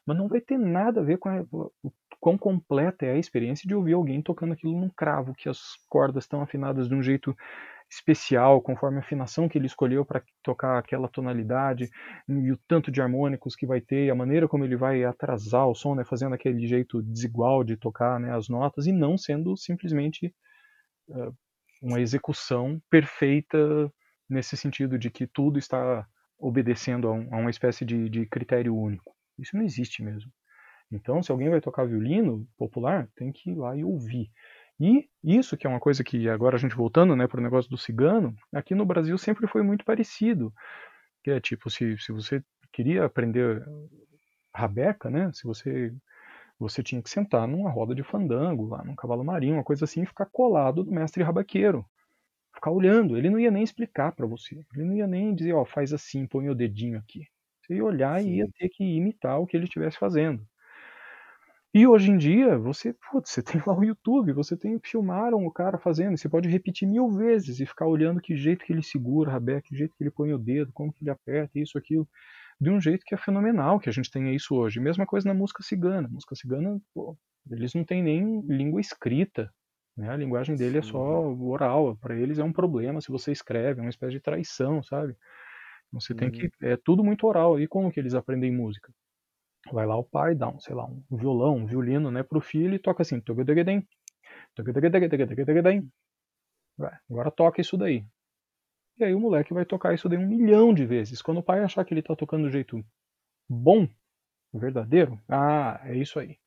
Mas 0.07 0.17
não 0.19 0.29
vai 0.29 0.41
ter 0.41 0.59
nada 0.59 1.01
a 1.01 1.05
ver 1.05 1.19
com 1.19 1.29
a, 1.29 1.43
o 1.53 1.93
quão 2.21 2.39
completa 2.39 3.07
é 3.07 3.13
a 3.13 3.19
experiência 3.19 3.69
de 3.69 3.75
ouvir 3.75 3.95
alguém 3.95 4.23
tocando 4.23 4.55
aquilo 4.55 4.79
num 4.79 4.91
cravo, 4.91 5.35
que 5.35 5.49
as 5.49 5.77
cordas 5.89 6.25
estão 6.25 6.43
afinadas 6.43 6.89
de 6.89 6.95
um 6.95 7.03
jeito 7.03 7.37
especial, 7.91 8.63
conforme 8.63 8.99
a 8.99 9.01
afinação 9.01 9.49
que 9.49 9.59
ele 9.59 9.67
escolheu 9.67 10.05
para 10.05 10.23
tocar 10.43 10.79
aquela 10.79 11.09
tonalidade, 11.09 11.91
e 12.29 12.53
o 12.53 12.57
tanto 12.69 12.91
de 12.91 13.03
harmônicos 13.03 13.57
que 13.57 13.67
vai 13.67 13.81
ter, 13.81 14.11
a 14.11 14.15
maneira 14.15 14.47
como 14.47 14.65
ele 14.65 14.77
vai 14.77 15.03
atrasar 15.05 15.67
o 15.67 15.75
som, 15.75 15.97
né, 15.97 16.05
fazendo 16.05 16.35
aquele 16.35 16.67
jeito 16.67 17.03
desigual 17.03 17.65
de 17.65 17.77
tocar 17.77 18.21
né, 18.21 18.35
as 18.35 18.49
notas, 18.49 18.87
e 18.87 18.93
não 18.93 19.19
sendo 19.19 19.57
simplesmente 19.57 20.33
uh, 21.09 21.35
uma 21.83 22.01
execução 22.01 22.81
perfeita 22.89 23.59
nesse 24.29 24.57
sentido 24.57 24.97
de 24.97 25.11
que 25.11 25.27
tudo 25.27 25.59
está 25.59 26.07
obedecendo 26.39 27.09
a, 27.09 27.13
um, 27.13 27.35
a 27.35 27.39
uma 27.39 27.51
espécie 27.51 27.85
de, 27.85 28.09
de 28.09 28.25
critério 28.27 28.77
único. 28.77 29.13
Isso 29.37 29.57
não 29.57 29.65
existe 29.65 30.03
mesmo. 30.03 30.31
Então, 30.93 31.23
se 31.23 31.31
alguém 31.31 31.49
vai 31.49 31.61
tocar 31.61 31.87
violino 31.87 32.47
popular, 32.57 33.09
tem 33.17 33.33
que 33.33 33.51
ir 33.51 33.55
lá 33.55 33.77
e 33.77 33.85
ouvir. 33.85 34.31
E 34.81 35.09
isso 35.23 35.57
que 35.57 35.67
é 35.67 35.71
uma 35.71 35.81
coisa 35.81 36.03
que 36.05 36.29
agora 36.29 36.57
a 36.57 36.59
gente 36.61 36.75
voltando, 36.75 37.15
né, 37.17 37.27
para 37.29 37.41
o 37.41 37.43
negócio 37.43 37.71
do 37.71 37.77
cigano, 37.79 38.35
aqui 38.55 38.75
no 38.75 38.87
Brasil 38.87 39.19
sempre 39.19 39.47
foi 39.47 39.63
muito 39.63 39.85
parecido. 39.85 40.53
Que 41.25 41.33
é 41.33 41.41
tipo, 41.41 41.71
se, 41.71 41.99
se 41.99 42.13
você 42.13 42.43
queria 42.73 43.05
aprender 43.07 43.65
rabeca, 44.55 45.11
né, 45.11 45.31
se 45.35 45.45
você 45.45 45.93
você 46.59 46.83
tinha 46.83 47.03
que 47.03 47.11
sentar 47.11 47.49
numa 47.49 47.71
roda 47.71 47.95
de 47.95 48.03
fandango, 48.03 48.69
lá 48.69 48.85
num 48.85 48.95
cavalo 48.97 49.25
marinho, 49.25 49.55
uma 49.57 49.65
coisa 49.65 49.85
assim, 49.87 50.03
e 50.03 50.07
ficar 50.07 50.27
colado 50.27 50.85
do 50.85 50.93
mestre 50.93 51.23
rabaqueiro. 51.23 51.87
Ficar 52.55 52.71
olhando. 52.73 53.17
Ele 53.19 53.31
não 53.31 53.39
ia 53.41 53.51
nem 53.51 53.63
explicar 53.65 54.13
para 54.13 54.27
você. 54.27 54.65
Ele 54.75 54.85
não 54.85 54.95
ia 54.97 55.07
nem 55.07 55.35
dizer, 55.35 55.55
ó, 55.55 55.65
faz 55.65 55.93
assim, 55.93 56.27
põe 56.27 56.49
o 56.51 56.55
dedinho 56.55 56.99
aqui. 56.99 57.27
Você 57.63 57.77
ia 57.77 57.85
olhar 57.85 58.21
Sim. 58.23 58.31
e 58.31 58.37
ia 58.39 58.49
ter 58.59 58.69
que 58.71 58.85
imitar 58.85 59.41
o 59.41 59.47
que 59.47 59.57
ele 59.57 59.65
estivesse 59.65 59.99
fazendo. 59.99 60.47
E 61.73 61.87
hoje 61.87 62.11
em 62.11 62.19
dia, 62.19 62.59
você, 62.59 62.93
putz, 62.93 63.31
você 63.31 63.43
tem 63.43 63.63
lá 63.65 63.79
o 63.79 63.85
YouTube, 63.85 64.33
você 64.33 64.57
tem 64.57 64.79
filmaram 64.83 65.45
o 65.47 65.53
cara 65.53 65.79
fazendo, 65.79 66.17
você 66.17 66.29
pode 66.29 66.49
repetir 66.49 66.89
mil 66.89 67.09
vezes 67.09 67.61
e 67.61 67.67
ficar 67.67 67.87
olhando 67.87 68.21
que 68.21 68.37
jeito 68.37 68.65
que 68.65 68.73
ele 68.73 68.83
segura 68.83 69.31
a 69.31 69.35
rabeca, 69.35 69.63
que 69.63 69.77
jeito 69.77 69.95
que 69.97 70.03
ele 70.03 70.11
põe 70.11 70.33
o 70.33 70.39
dedo, 70.39 70.73
como 70.73 70.93
que 70.93 71.05
ele 71.05 71.11
aperta, 71.11 71.59
isso, 71.61 71.79
aquilo, 71.79 72.09
de 72.61 72.71
um 72.71 72.81
jeito 72.81 73.05
que 73.07 73.15
é 73.15 73.19
fenomenal 73.19 73.79
que 73.79 73.89
a 73.89 73.93
gente 73.93 74.11
tenha 74.11 74.33
isso 74.35 74.55
hoje. 74.57 74.81
Mesma 74.81 75.07
coisa 75.07 75.29
na 75.29 75.35
música 75.35 75.63
cigana. 75.63 76.09
A 76.09 76.11
música 76.11 76.35
cigana, 76.35 76.81
pô, 76.93 77.17
eles 77.51 77.73
não 77.75 77.85
têm 77.85 78.03
nem 78.03 78.41
língua 78.49 78.81
escrita, 78.81 79.53
né? 79.97 80.11
A 80.11 80.17
linguagem 80.17 80.57
dele 80.57 80.79
é 80.79 80.83
só 80.83 80.99
oral, 80.99 81.97
para 81.99 82.17
eles 82.17 82.39
é 82.39 82.45
um 82.45 82.53
problema 82.53 83.01
se 83.01 83.11
você 83.13 83.31
escreve, 83.33 83.81
é 83.81 83.83
uma 83.85 83.91
espécie 83.91 84.13
de 84.13 84.21
traição, 84.21 84.83
sabe? 84.83 85.17
Você 85.93 86.15
tem 86.15 86.31
que 86.31 86.51
é 86.63 86.77
tudo 86.77 87.05
muito 87.05 87.27
oral. 87.27 87.61
E 87.61 87.69
como 87.69 87.93
que 87.93 88.01
eles 88.01 88.15
aprendem 88.15 88.53
música? 88.53 88.93
Vai 89.73 89.87
lá 89.87 89.97
o 89.97 90.05
pai, 90.05 90.35
dá 90.35 90.49
um, 90.49 90.59
sei 90.59 90.75
lá, 90.75 90.87
um 90.87 91.17
violão, 91.17 91.57
um 91.57 91.67
violino, 91.67 92.11
né, 92.11 92.23
pro 92.23 92.41
filho 92.41 92.75
e 92.75 92.79
toca 92.79 93.03
assim, 93.03 93.21
Vai, 96.79 96.97
agora 97.11 97.31
toca 97.31 97.61
isso 97.61 97.77
daí. 97.77 98.05
E 98.99 99.05
aí 99.05 99.15
o 99.15 99.21
moleque 99.21 99.55
vai 99.55 99.65
tocar 99.65 99.95
isso 99.95 100.09
daí 100.09 100.19
um 100.19 100.27
milhão 100.27 100.75
de 100.75 100.85
vezes. 100.87 101.23
Quando 101.23 101.39
o 101.39 101.43
pai 101.43 101.63
achar 101.63 101.85
que 101.85 101.95
ele 101.95 102.03
tá 102.03 102.17
tocando 102.17 102.45
do 102.45 102.51
jeito 102.51 102.85
bom, 103.49 103.89
verdadeiro, 104.53 105.21
ah, 105.29 105.81
é 105.85 105.97
isso 105.97 106.19
aí. 106.19 106.39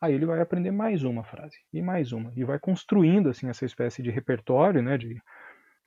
Aí 0.00 0.14
ele 0.14 0.26
vai 0.26 0.40
aprender 0.40 0.70
mais 0.70 1.04
uma 1.04 1.24
frase 1.24 1.58
e 1.72 1.82
mais 1.82 2.12
uma 2.12 2.32
e 2.34 2.44
vai 2.44 2.58
construindo 2.58 3.28
assim 3.28 3.48
essa 3.48 3.64
espécie 3.64 4.02
de 4.02 4.10
repertório, 4.10 4.82
né, 4.82 4.96
de 4.96 5.20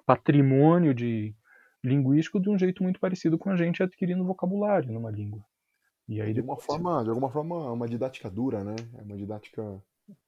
patrimônio 0.06 0.94
de 0.94 1.36
linguístico 1.84 2.40
de 2.40 2.50
um 2.50 2.58
jeito 2.58 2.84
muito 2.84 3.00
parecido 3.00 3.38
com 3.38 3.50
a 3.50 3.56
gente 3.56 3.84
adquirindo 3.84 4.26
vocabulário 4.26 4.92
numa 4.92 5.12
língua. 5.12 5.44
E 6.08 6.22
aí 6.22 6.34
de 6.34 6.40
alguma 6.40 6.58
forma, 6.58 7.04
de 7.04 7.10
alguma 7.10 7.32
forma, 7.32 7.72
uma 7.72 7.88
didática 7.88 8.30
dura, 8.30 8.64
né? 8.64 8.76
É 8.98 9.02
uma 9.02 9.16
didática. 9.16 9.82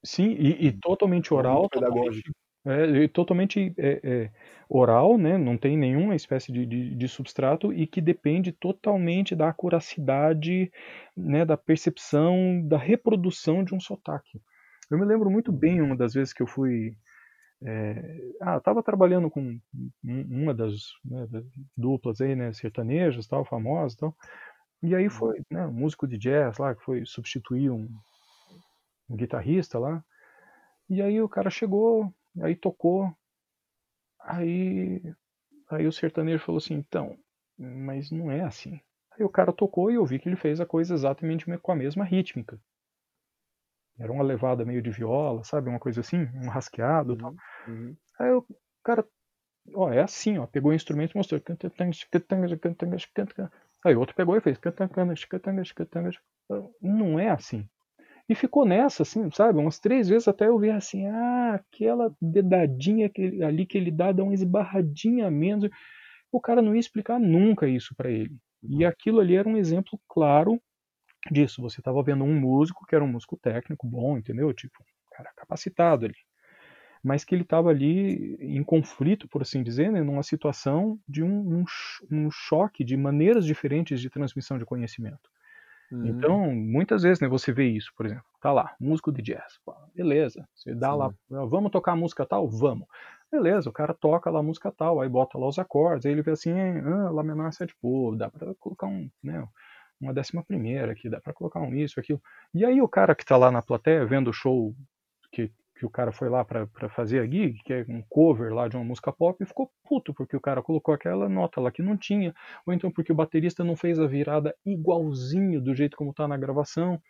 Sim, 0.03 0.29
e, 0.31 0.67
e 0.67 0.71
totalmente 0.71 1.33
oral, 1.33 1.67
totalmente, 1.69 2.31
é, 2.65 3.07
totalmente 3.09 3.73
é, 3.77 3.99
é, 4.03 4.31
oral, 4.69 5.17
né? 5.17 5.37
Não 5.37 5.57
tem 5.57 5.77
nenhuma 5.77 6.15
espécie 6.15 6.51
de, 6.51 6.65
de, 6.65 6.95
de, 6.95 7.07
substrato 7.07 7.73
e 7.73 7.85
que 7.85 7.99
depende 7.99 8.53
totalmente 8.53 9.35
da 9.35 9.49
acuracidade, 9.49 10.71
né? 11.15 11.43
Da 11.43 11.57
percepção, 11.57 12.65
da 12.65 12.77
reprodução 12.77 13.63
de 13.63 13.75
um 13.75 13.79
sotaque. 13.79 14.41
Eu 14.89 14.97
me 14.97 15.05
lembro 15.05 15.29
muito 15.29 15.51
bem 15.51 15.81
uma 15.81 15.95
das 15.95 16.13
vezes 16.13 16.31
que 16.31 16.41
eu 16.41 16.47
fui 16.47 16.95
é, 17.63 18.19
ah, 18.41 18.57
estava 18.57 18.83
trabalhando 18.83 19.29
com 19.29 19.59
uma 20.03 20.53
das, 20.53 20.73
né, 21.03 21.27
duplas 21.75 22.21
aí, 22.21 22.35
né, 22.35 22.53
sertanejas, 22.53 23.27
tal, 23.27 23.45
famosas, 23.45 23.95
tal. 23.95 24.15
E 24.85 24.95
aí 24.95 25.09
foi, 25.09 25.41
né, 25.49 25.65
um 25.65 25.73
músico 25.73 26.07
de 26.07 26.17
jazz 26.17 26.57
lá 26.57 26.75
que 26.75 26.83
foi 26.83 27.05
substituir 27.05 27.71
um, 27.71 27.89
um 29.09 29.15
guitarrista 29.15 29.79
lá. 29.79 30.03
E 30.89 31.01
aí 31.01 31.19
o 31.21 31.27
cara 31.27 31.49
chegou, 31.49 32.13
aí 32.41 32.55
tocou, 32.55 33.11
aí 34.19 35.01
aí 35.69 35.87
o 35.87 35.91
sertanejo 35.91 36.43
falou 36.43 36.57
assim, 36.57 36.75
então, 36.75 37.17
mas 37.57 38.11
não 38.11 38.31
é 38.31 38.41
assim. 38.41 38.79
Aí 39.17 39.23
o 39.23 39.29
cara 39.29 39.51
tocou 39.51 39.89
e 39.89 39.95
eu 39.95 40.05
vi 40.05 40.19
que 40.19 40.29
ele 40.29 40.35
fez 40.35 40.59
a 40.59 40.65
coisa 40.65 40.93
exatamente 40.93 41.45
com 41.59 41.71
a 41.71 41.75
mesma 41.75 42.03
rítmica. 42.03 42.59
Era 43.97 44.11
uma 44.11 44.23
levada 44.23 44.65
meio 44.65 44.81
de 44.81 44.91
viola, 44.91 45.43
sabe? 45.43 45.69
Uma 45.69 45.79
coisa 45.79 46.01
assim, 46.01 46.27
um 46.35 46.49
rasqueado 46.49 47.13
uhum, 47.13 47.17
tal. 47.17 47.35
Uhum. 47.67 47.95
Aí 48.19 48.31
o 48.31 48.45
cara, 48.83 49.07
ó, 49.73 49.89
é 49.89 50.01
assim, 50.01 50.37
ó, 50.37 50.45
pegou 50.45 50.71
o 50.71 50.75
instrumento 50.75 51.13
e 51.13 51.17
mostrou. 51.17 51.41
Aí 53.85 53.95
outro 53.95 54.15
pegou 54.15 54.35
e 54.35 54.41
fez. 54.41 54.57
Não 56.81 57.19
é 57.19 57.29
assim. 57.29 57.67
E 58.27 58.33
ficou 58.33 58.65
nessa, 58.65 59.03
assim, 59.03 59.29
sabe? 59.31 59.59
Umas 59.59 59.79
três 59.79 60.09
vezes 60.09 60.27
até 60.27 60.47
eu 60.47 60.57
ver 60.57 60.71
assim, 60.71 61.05
ah, 61.05 61.53
aquela 61.55 62.11
dedadinha 62.19 63.07
que, 63.07 63.43
ali 63.43 63.67
que 63.67 63.77
ele 63.77 63.91
dá, 63.91 64.11
dá 64.11 64.23
uma 64.23 64.33
esbarradinha 64.33 65.27
a 65.27 65.31
menos. 65.31 65.69
O 66.31 66.41
cara 66.41 66.61
não 66.61 66.73
ia 66.73 66.79
explicar 66.79 67.19
nunca 67.19 67.67
isso 67.67 67.95
para 67.95 68.09
ele. 68.09 68.35
E 68.63 68.83
aquilo 68.83 69.19
ali 69.19 69.35
era 69.35 69.47
um 69.47 69.57
exemplo 69.57 69.99
claro 70.07 70.59
disso. 71.31 71.61
Você 71.61 71.81
estava 71.81 72.01
vendo 72.03 72.23
um 72.23 72.39
músico 72.39 72.85
que 72.87 72.95
era 72.95 73.03
um 73.03 73.07
músico 73.07 73.37
técnico 73.37 73.87
bom, 73.87 74.17
entendeu? 74.17 74.51
Tipo, 74.53 74.75
um 74.81 75.17
cara 75.17 75.31
capacitado 75.35 76.05
ali. 76.05 76.15
Mas 77.05 77.23
que 77.23 77.35
ele 77.35 77.43
estava 77.43 77.69
ali 77.69 78.35
em 78.39 78.63
conflito, 78.63 79.27
por 79.27 79.43
assim 79.43 79.61
dizer, 79.61 79.91
né, 79.91 80.01
numa 80.01 80.23
situação 80.23 80.99
de 81.07 81.21
um, 81.21 81.59
um, 81.59 81.65
um, 82.11 82.31
choque 82.31 82.83
de 82.83 82.97
maneiras 82.97 83.45
diferentes 83.45 84.01
de 84.01 84.09
transmissão 84.09 84.57
de 84.57 84.65
conhecimento. 84.65 85.29
Uhum. 85.91 86.07
Então, 86.07 86.51
muitas 86.51 87.03
vezes 87.03 87.19
né, 87.19 87.27
você 87.27 87.51
vê 87.53 87.67
isso, 87.67 87.91
por 87.95 88.07
exemplo, 88.07 88.25
tá 88.41 88.51
lá, 88.51 88.75
músico 88.79 89.11
de 89.11 89.21
jazz, 89.21 89.59
beleza, 89.93 90.49
você 90.55 90.73
dá 90.73 90.93
Sim. 90.93 90.97
lá, 90.97 91.13
vamos 91.45 91.71
tocar 91.71 91.95
música 91.95 92.25
tal? 92.25 92.49
Vamos. 92.49 92.87
Beleza, 93.31 93.69
o 93.69 93.73
cara 93.73 93.93
toca 93.93 94.31
lá 94.31 94.39
a 94.39 94.43
música 94.43 94.71
tal, 94.71 94.99
aí 94.99 95.07
bota 95.07 95.37
lá 95.37 95.47
os 95.47 95.59
acordes, 95.59 96.07
aí 96.07 96.11
ele 96.11 96.23
vê 96.23 96.31
assim, 96.31 96.51
ah, 96.57 97.11
Lá 97.11 97.21
menor 97.21 97.53
7, 97.53 97.75
pô, 97.79 98.15
dá 98.17 98.31
pra 98.31 98.55
colocar 98.55 98.87
um, 98.87 99.07
né, 99.23 99.47
uma 100.01 100.11
décima 100.11 100.43
primeira 100.43 100.91
aqui, 100.91 101.07
dá 101.07 101.21
para 101.21 101.33
colocar 101.33 101.59
um 101.59 101.75
isso, 101.75 101.99
aquilo. 101.99 102.19
E 102.51 102.65
aí 102.65 102.81
o 102.81 102.87
cara 102.87 103.13
que 103.13 103.21
está 103.21 103.37
lá 103.37 103.51
na 103.51 103.61
plateia 103.61 104.05
vendo 104.07 104.29
o 104.29 104.33
show 104.33 104.75
que, 105.31 105.51
que 105.75 105.85
o 105.85 105.89
cara 105.89 106.11
foi 106.11 106.29
lá 106.29 106.43
para 106.45 106.89
fazer 106.89 107.19
a 107.19 107.25
gig, 107.25 107.61
que 107.63 107.73
é 107.73 107.85
um 107.89 108.01
cover 108.09 108.53
lá 108.53 108.67
de 108.67 108.77
uma 108.77 108.85
música 108.85 109.11
pop, 109.11 109.41
e 109.43 109.45
ficou 109.45 109.69
puto 109.83 110.13
porque 110.13 110.35
o 110.35 110.41
cara 110.41 110.61
colocou 110.61 110.93
aquela 110.93 111.27
nota 111.27 111.59
lá 111.59 111.71
que 111.71 111.81
não 111.81 111.97
tinha, 111.97 112.33
ou 112.65 112.73
então 112.73 112.89
porque 112.89 113.11
o 113.11 113.15
baterista 113.15 113.63
não 113.63 113.75
fez 113.75 113.99
a 113.99 114.07
virada 114.07 114.55
igualzinho 114.65 115.61
do 115.61 115.75
jeito 115.75 115.97
como 115.97 116.11
está 116.11 116.27
na 116.27 116.37
gravação. 116.37 117.01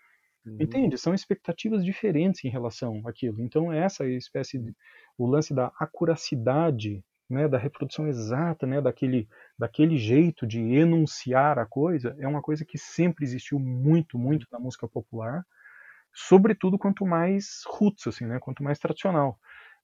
Uhum. 0.45 0.57
Entende? 0.59 0.97
São 0.97 1.13
expectativas 1.13 1.83
diferentes 1.83 2.43
em 2.43 2.49
relação 2.49 3.01
àquilo. 3.05 3.41
Então 3.41 3.71
essa 3.71 4.05
espécie 4.07 4.59
de, 4.59 4.75
o 5.17 5.27
lance 5.27 5.53
da 5.53 5.71
acuracidade 5.79 7.03
né, 7.29 7.47
da 7.47 7.57
reprodução 7.57 8.07
exata, 8.07 8.67
né, 8.67 8.81
daquele, 8.81 9.27
daquele 9.57 9.97
jeito 9.97 10.45
de 10.45 10.59
enunciar 10.59 11.57
a 11.57 11.65
coisa, 11.65 12.15
é 12.19 12.27
uma 12.27 12.41
coisa 12.41 12.63
que 12.63 12.77
sempre 12.77 13.25
existiu 13.25 13.59
muito, 13.59 14.17
muito 14.17 14.47
na 14.51 14.59
música 14.59 14.87
popular, 14.87 15.43
sobretudo 16.15 16.79
quanto 16.79 17.05
mais 17.05 17.61
roots, 17.67 18.07
assim, 18.07 18.25
né, 18.25 18.39
quanto 18.39 18.63
mais 18.63 18.79
tradicional. 18.79 19.37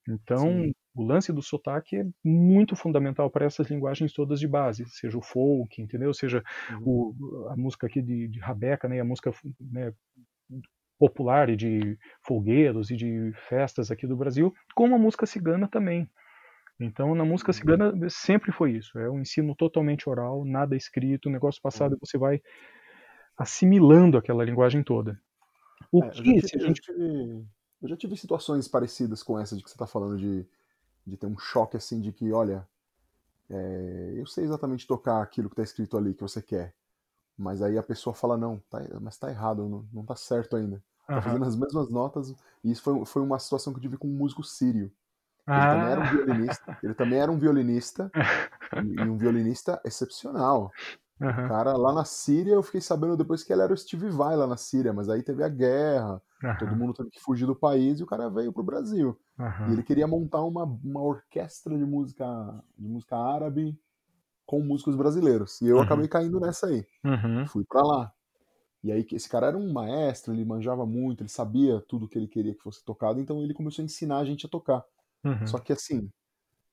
Então, 0.07 0.39
Sim. 0.39 0.73
o 0.95 1.03
lance 1.03 1.31
do 1.31 1.41
sotaque 1.41 1.97
é 1.97 2.05
muito 2.23 2.75
fundamental 2.75 3.29
para 3.29 3.45
essas 3.45 3.69
linguagens 3.69 4.13
todas 4.13 4.39
de 4.39 4.47
base, 4.47 4.85
seja 4.87 5.17
o 5.17 5.21
folk, 5.21 5.79
entendeu? 5.79 6.13
Seja 6.13 6.43
uhum. 6.71 7.13
o, 7.19 7.47
a 7.49 7.55
música 7.55 7.85
aqui 7.85 8.01
de, 8.01 8.27
de 8.27 8.39
Rabeca, 8.39 8.87
né, 8.87 8.99
a 8.99 9.05
música 9.05 9.31
né, 9.59 9.93
popular 10.97 11.49
e 11.49 11.55
de 11.55 11.97
folguedos 12.21 12.89
e 12.89 12.95
de 12.95 13.31
festas 13.47 13.91
aqui 13.91 14.07
do 14.07 14.17
Brasil, 14.17 14.53
como 14.73 14.95
a 14.95 14.99
música 14.99 15.25
cigana 15.25 15.67
também. 15.67 16.09
Então, 16.79 17.13
na 17.13 17.23
música 17.25 17.53
cigana 17.53 17.93
sempre 18.09 18.51
foi 18.51 18.71
isso. 18.71 18.97
É 18.97 19.09
um 19.09 19.19
ensino 19.19 19.55
totalmente 19.55 20.09
oral, 20.09 20.43
nada 20.43 20.75
escrito, 20.75 21.29
negócio 21.29 21.61
passado, 21.61 21.95
e 21.95 21.99
você 21.99 22.17
vai 22.17 22.41
assimilando 23.37 24.17
aquela 24.17 24.43
linguagem 24.43 24.83
toda. 24.83 25.19
O 25.91 26.03
É, 26.03 26.19
eu 26.19 26.23
já 26.25 26.33
que, 26.33 26.41
tive, 26.41 26.51
eu 26.55 26.67
já 26.67 26.77
tive, 26.77 27.45
eu 27.81 27.89
já 27.89 27.97
tive 27.97 28.17
situações 28.17 28.67
parecidas 28.67 29.23
com 29.23 29.39
essa 29.39 29.55
de 29.55 29.63
que 29.63 29.69
você 29.69 29.75
está 29.75 29.87
falando 29.87 30.17
de, 30.17 30.45
de 31.07 31.17
ter 31.17 31.27
um 31.27 31.37
choque 31.39 31.77
assim 31.77 32.01
de 32.01 32.13
que, 32.13 32.31
olha, 32.33 32.67
é, 33.49 34.13
eu 34.15 34.25
sei 34.25 34.43
exatamente 34.45 34.87
tocar 34.87 35.21
aquilo 35.21 35.49
que 35.49 35.53
está 35.53 35.63
escrito 35.63 35.97
ali 35.97 36.13
que 36.13 36.21
você 36.21 36.41
quer, 36.41 36.75
mas 37.37 37.61
aí 37.61 37.77
a 37.77 37.83
pessoa 37.83 38.13
fala, 38.15 38.37
não, 38.37 38.59
tá, 38.69 38.79
mas 39.01 39.17
tá 39.17 39.29
errado, 39.31 39.67
não, 39.69 39.87
não 39.93 40.05
tá 40.05 40.15
certo 40.15 40.55
ainda. 40.57 40.83
Tá 41.13 41.21
Aham. 41.21 41.21
fazendo 41.21 41.45
as 41.45 41.55
mesmas 41.57 41.89
notas, 41.89 42.31
e 42.63 42.71
isso 42.71 42.83
foi, 42.83 43.05
foi 43.05 43.21
uma 43.23 43.39
situação 43.39 43.73
que 43.73 43.79
eu 43.79 43.83
tive 43.83 43.97
com 43.97 44.07
um 44.07 44.11
músico 44.17 44.43
sírio. 44.43 44.91
Ele 45.55 45.67
também 45.67 45.91
era 45.91 46.01
um 46.01 46.05
Ah, 46.05 46.09
violinista, 46.09 46.65
ele 46.83 46.93
também 46.95 47.19
era 47.19 47.31
um 47.31 47.39
violinista, 47.39 48.13
e, 48.79 49.03
e 49.05 49.09
um 49.09 49.17
violinista 49.17 49.81
excepcional. 49.85 50.75
O 51.23 51.33
aham, 51.33 51.53
cara 51.53 51.73
lá 51.77 51.93
na 51.93 52.05
Síria, 52.05 52.53
eu 52.53 52.63
fiquei 52.63 52.81
sabendo 52.81 53.17
depois 53.17 53.43
que 53.43 53.53
ele 53.53 53.61
era 53.61 53.73
o 53.73 53.77
Steve 53.77 54.09
Vai 54.09 54.35
lá 54.35 54.47
na 54.47 54.57
Síria, 54.57 54.93
mas 54.93 55.09
aí 55.09 55.23
teve 55.23 55.43
a 55.43 55.49
guerra, 55.49 56.21
todo 56.57 56.75
aham, 56.75 56.77
mundo 56.77 56.93
teve 56.93 57.09
que 57.11 57.19
fugir 57.21 57.45
do 57.45 57.55
país 57.55 57.99
e 57.99 58.03
o 58.03 58.07
cara 58.07 58.29
veio 58.29 58.51
pro 58.53 58.63
Brasil. 58.63 59.19
E 59.65 59.71
ele 59.71 59.83
queria 59.83 60.07
montar 60.07 60.43
uma, 60.43 60.63
uma 60.65 61.01
orquestra 61.03 61.77
de 61.77 61.85
música, 61.85 62.25
de 62.77 62.87
música 62.87 63.15
árabe 63.17 63.79
com 64.45 64.61
músicos 64.61 64.95
brasileiros. 64.95 65.61
E 65.61 65.67
eu 65.67 65.79
Uhum, 65.79 65.81
acabei 65.81 66.07
caindo 66.07 66.39
nessa 66.39 66.67
aí. 66.67 66.85
uhum, 67.05 67.49
Fui 67.51 67.65
pra 67.65 67.83
lá. 67.83 68.13
E 68.83 68.91
aí 68.91 69.05
esse 69.11 69.29
cara 69.29 69.47
era 69.47 69.57
um 69.57 69.71
maestro, 69.71 70.33
ele 70.33 70.43
manjava 70.45 70.85
muito, 70.85 71.21
ele 71.21 71.29
sabia 71.29 71.81
tudo 71.87 72.07
que 72.07 72.17
ele 72.17 72.27
queria 72.27 72.55
que 72.55 72.61
fosse 72.63 72.83
tocado, 72.83 73.19
então 73.19 73.41
ele 73.43 73.53
começou 73.53 73.83
a 73.83 73.85
ensinar 73.85 74.19
a 74.19 74.25
gente 74.25 74.45
a 74.45 74.49
tocar. 74.49 74.83
Só 75.43 75.57
uhum, 75.57 75.61
que 75.61 75.73
assim, 75.73 76.11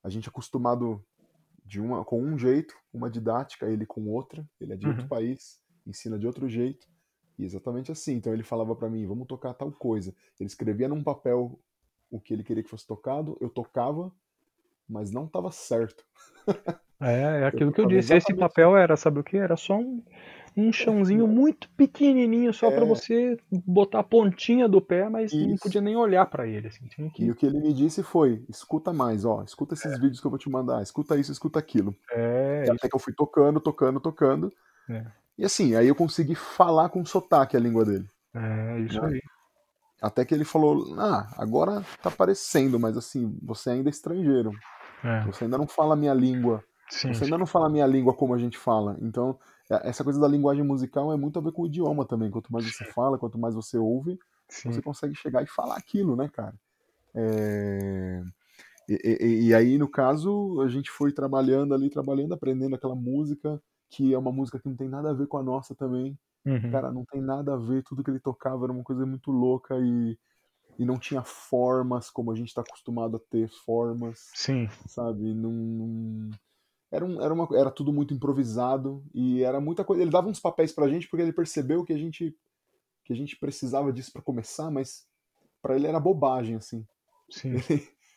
a 0.03 0.11
gente 0.11 0.29
é 0.29 0.31
acostumado 0.31 1.05
de 1.69 1.79
uma 1.81 2.03
com 2.03 2.23
um 2.23 2.39
jeito, 2.39 2.75
uma 2.91 3.11
didática, 3.11 3.71
ele 3.71 3.85
com 3.85 4.09
outra, 4.09 4.49
ele 4.59 4.73
é 4.73 4.77
de 4.77 4.87
outro 4.87 5.03
uhum. 5.03 5.09
país, 5.09 5.61
ensina 5.87 6.19
de 6.19 6.27
outro 6.27 6.49
jeito, 6.49 6.89
e 7.39 7.45
exatamente 7.45 7.93
assim. 7.93 8.15
Então 8.15 8.33
ele 8.33 8.43
falava 8.43 8.75
pra 8.75 8.89
mim, 8.89 9.07
vamos 9.07 9.27
tocar 9.29 9.53
tal 9.53 9.71
coisa. 9.71 10.15
Ele 10.41 10.49
escrevia 10.49 10.89
num 10.89 11.05
papel 11.05 11.61
o 12.11 12.19
que 12.19 12.33
ele 12.33 12.43
queria 12.43 12.63
que 12.63 12.71
fosse 12.71 12.87
tocado, 12.87 13.37
eu 13.39 13.51
tocava, 13.51 14.11
mas 14.89 15.11
não 15.11 15.27
estava 15.27 15.53
certo. 15.53 16.07
É, 17.01 17.43
é 17.43 17.47
aquilo 17.47 17.73
que 17.73 17.81
eu 17.81 17.87
disse. 17.87 18.13
Esse 18.15 18.33
exatamente. 18.33 18.39
papel 18.41 18.77
era, 18.77 18.97
sabe 18.97 19.21
o 19.21 19.25
que? 19.25 19.37
Era 19.37 19.57
só 19.57 19.77
um, 19.79 20.03
um 20.57 20.73
chãozinho 20.73 21.27
Não, 21.27 21.35
muito 21.35 21.69
pequenininho 21.71 22.53
só 22.53 22.71
para 22.71 22.85
é 22.85 22.89
você 22.89 23.37
botar 23.51 24.01
a 24.01 24.05
pontinha 24.05 24.69
do 24.69 24.81
pé, 24.81 25.09
mas 25.09 25.33
não 25.33 25.55
isso. 25.55 25.63
podia 25.63 25.81
nem 25.81 25.97
olhar 25.97 26.27
para 26.27 26.47
ele, 26.47 26.69
assim. 26.69 26.87
Tinha 26.89 27.11
E 27.19 27.31
que. 27.31 27.31
o 27.31 27.35
que 27.35 27.47
ele 27.47 27.61
me 27.61 27.73
disse 27.75 28.03
foi: 28.03 28.45
escuta 28.49 28.93
mais, 28.93 29.25
ó, 29.25 29.43
escuta 29.43 29.75
esses 29.75 29.99
vídeos 29.99 30.21
que 30.21 30.27
eu 30.27 30.31
vou 30.31 30.39
te 30.39 30.49
mandar, 30.51 30.83
escuta 30.83 31.17
isso, 31.19 31.33
escuta 31.33 31.59
aquilo. 31.59 31.95
É, 32.11 32.65
até 32.71 32.75
isso. 32.75 32.89
que 32.89 32.97
eu 32.97 33.01
fui 33.01 33.13
tocando, 33.15 33.61
tocando, 33.61 34.01
tocando. 34.01 34.53
É, 34.89 35.05
E 35.39 35.45
assim, 35.45 35.75
aí 35.77 35.89
eu 35.89 35.95
consegui 35.95 36.35
falar 36.35 36.91
com 36.91 37.05
sotaque 37.05 37.57
a 37.57 37.61
língua 37.61 37.85
dele. 37.85 38.09
é 38.35 38.81
isso 38.81 39.01
né? 39.03 39.09
aí. 39.15 39.21
Até 40.01 40.25
que 40.25 40.35
ele 40.35 40.45
falou: 40.45 40.95
Ah, 40.99 41.29
agora 41.37 41.83
tá 42.03 42.09
aparecendo, 42.09 42.79
mas 42.79 42.97
assim, 42.97 43.39
você 43.43 43.71
ainda 43.71 43.89
é 43.89 43.93
estrangeiro. 43.93 44.53
É, 45.05 45.21
Você 45.27 45.45
ainda 45.45 45.59
não 45.59 45.67
fala 45.69 45.95
a 45.95 45.97
minha 45.97 46.15
língua. 46.15 46.65
Sim, 46.89 47.15
Você 47.15 47.25
ainda 47.25 47.37
sim, 47.37 47.39
não 47.39 47.47
fala 47.47 47.67
a 47.67 47.71
minha 47.71 47.87
língua 47.87 48.15
como 48.15 48.35
a 48.35 48.39
gente 48.39 48.59
fala. 48.59 48.97
Então, 49.03 49.39
é- 49.71 49.89
essa 49.91 50.05
coisa 50.05 50.21
da 50.21 50.29
linguagem 50.29 50.65
musical 50.65 51.13
é 51.13 51.17
muito 51.17 51.39
a 51.39 51.43
ver 51.43 51.53
com 51.53 51.63
o 51.63 51.67
idioma 51.67 52.07
também. 52.07 52.31
Quanto 52.31 52.53
mais 52.53 52.67
você 52.67 52.85
fala, 52.85 53.19
quanto 53.19 53.39
mais 53.39 53.55
você 53.55 53.79
ouve, 53.79 54.19
sim. 54.49 54.63
você 54.65 54.83
consegue 54.83 55.15
chegar 55.15 55.43
e 55.43 55.47
falar 55.47 55.77
aquilo, 55.77 56.17
né, 56.17 56.29
cara? 56.29 56.55
É, 57.15 58.23
E, 58.89 58.95
e- 59.21 59.47
e 59.49 59.55
aí, 59.55 59.79
no 59.79 59.89
caso, 59.91 60.61
a 60.63 60.69
gente 60.69 60.91
foi 60.91 61.13
trabalhando 61.13 61.75
ali, 61.75 61.91
trabalhando, 61.91 62.33
aprendendo 62.35 62.75
aquela 62.77 62.95
música, 62.95 63.63
que 63.91 64.15
é 64.15 64.19
uma 64.19 64.33
música 64.33 64.59
que 64.59 64.69
não 64.69 64.77
tem 64.77 64.89
nada 64.89 65.11
a 65.11 65.15
ver 65.15 65.27
com 65.29 65.37
a 65.39 65.43
nossa 65.43 65.75
também. 65.75 66.19
Uhum, 66.47 66.81
Cara, 66.81 66.93
não 66.93 67.05
tem 67.05 67.21
nada 67.23 67.55
a 67.55 67.57
ver, 67.57 67.83
tudo 67.85 68.03
que 68.05 68.11
ele 68.11 68.21
tocava 68.21 68.65
era 68.65 68.73
uma 68.73 68.85
coisa 68.85 69.07
muito 69.07 69.31
louca 69.31 69.77
e, 69.81 70.19
e 70.79 70.85
não 70.87 70.99
tinha 70.99 71.25
formas 71.25 72.11
como 72.11 72.33
a 72.33 72.37
gente 72.37 72.49
está 72.49 72.63
acostumado 72.63 73.17
a 73.17 73.21
ter 73.21 73.49
formas, 73.51 74.21
sim, 74.35 74.69
sabe? 74.87 75.35
Não, 75.35 75.53
não- 75.53 76.31
Era, 76.91 77.05
um, 77.05 77.21
era, 77.23 77.35
uma, 77.35 77.49
era 77.53 77.71
tudo 77.71 77.93
muito 77.93 78.15
improvisado 78.15 79.05
e 79.15 79.43
era 79.43 79.61
muita 79.61 79.85
coisa. 79.85 80.03
Ele 80.03 80.11
dava 80.11 80.29
uns 80.29 80.41
papéis 80.41 80.73
pra 80.73 80.89
gente 80.89 81.09
porque 81.09 81.23
ele 81.23 81.33
percebeu 81.33 81.85
que 81.85 81.93
a 81.93 81.99
gente, 81.99 82.35
que 83.05 83.13
a 83.13 83.17
gente 83.17 83.37
precisava 83.37 83.93
disso 83.93 84.13
pra 84.13 84.23
começar, 84.23 84.71
mas 84.71 85.07
pra 85.61 85.77
ele 85.77 85.87
era 85.87 86.01
bobagem, 86.01 86.57
assim. 86.57 86.87
sim. 87.31 87.57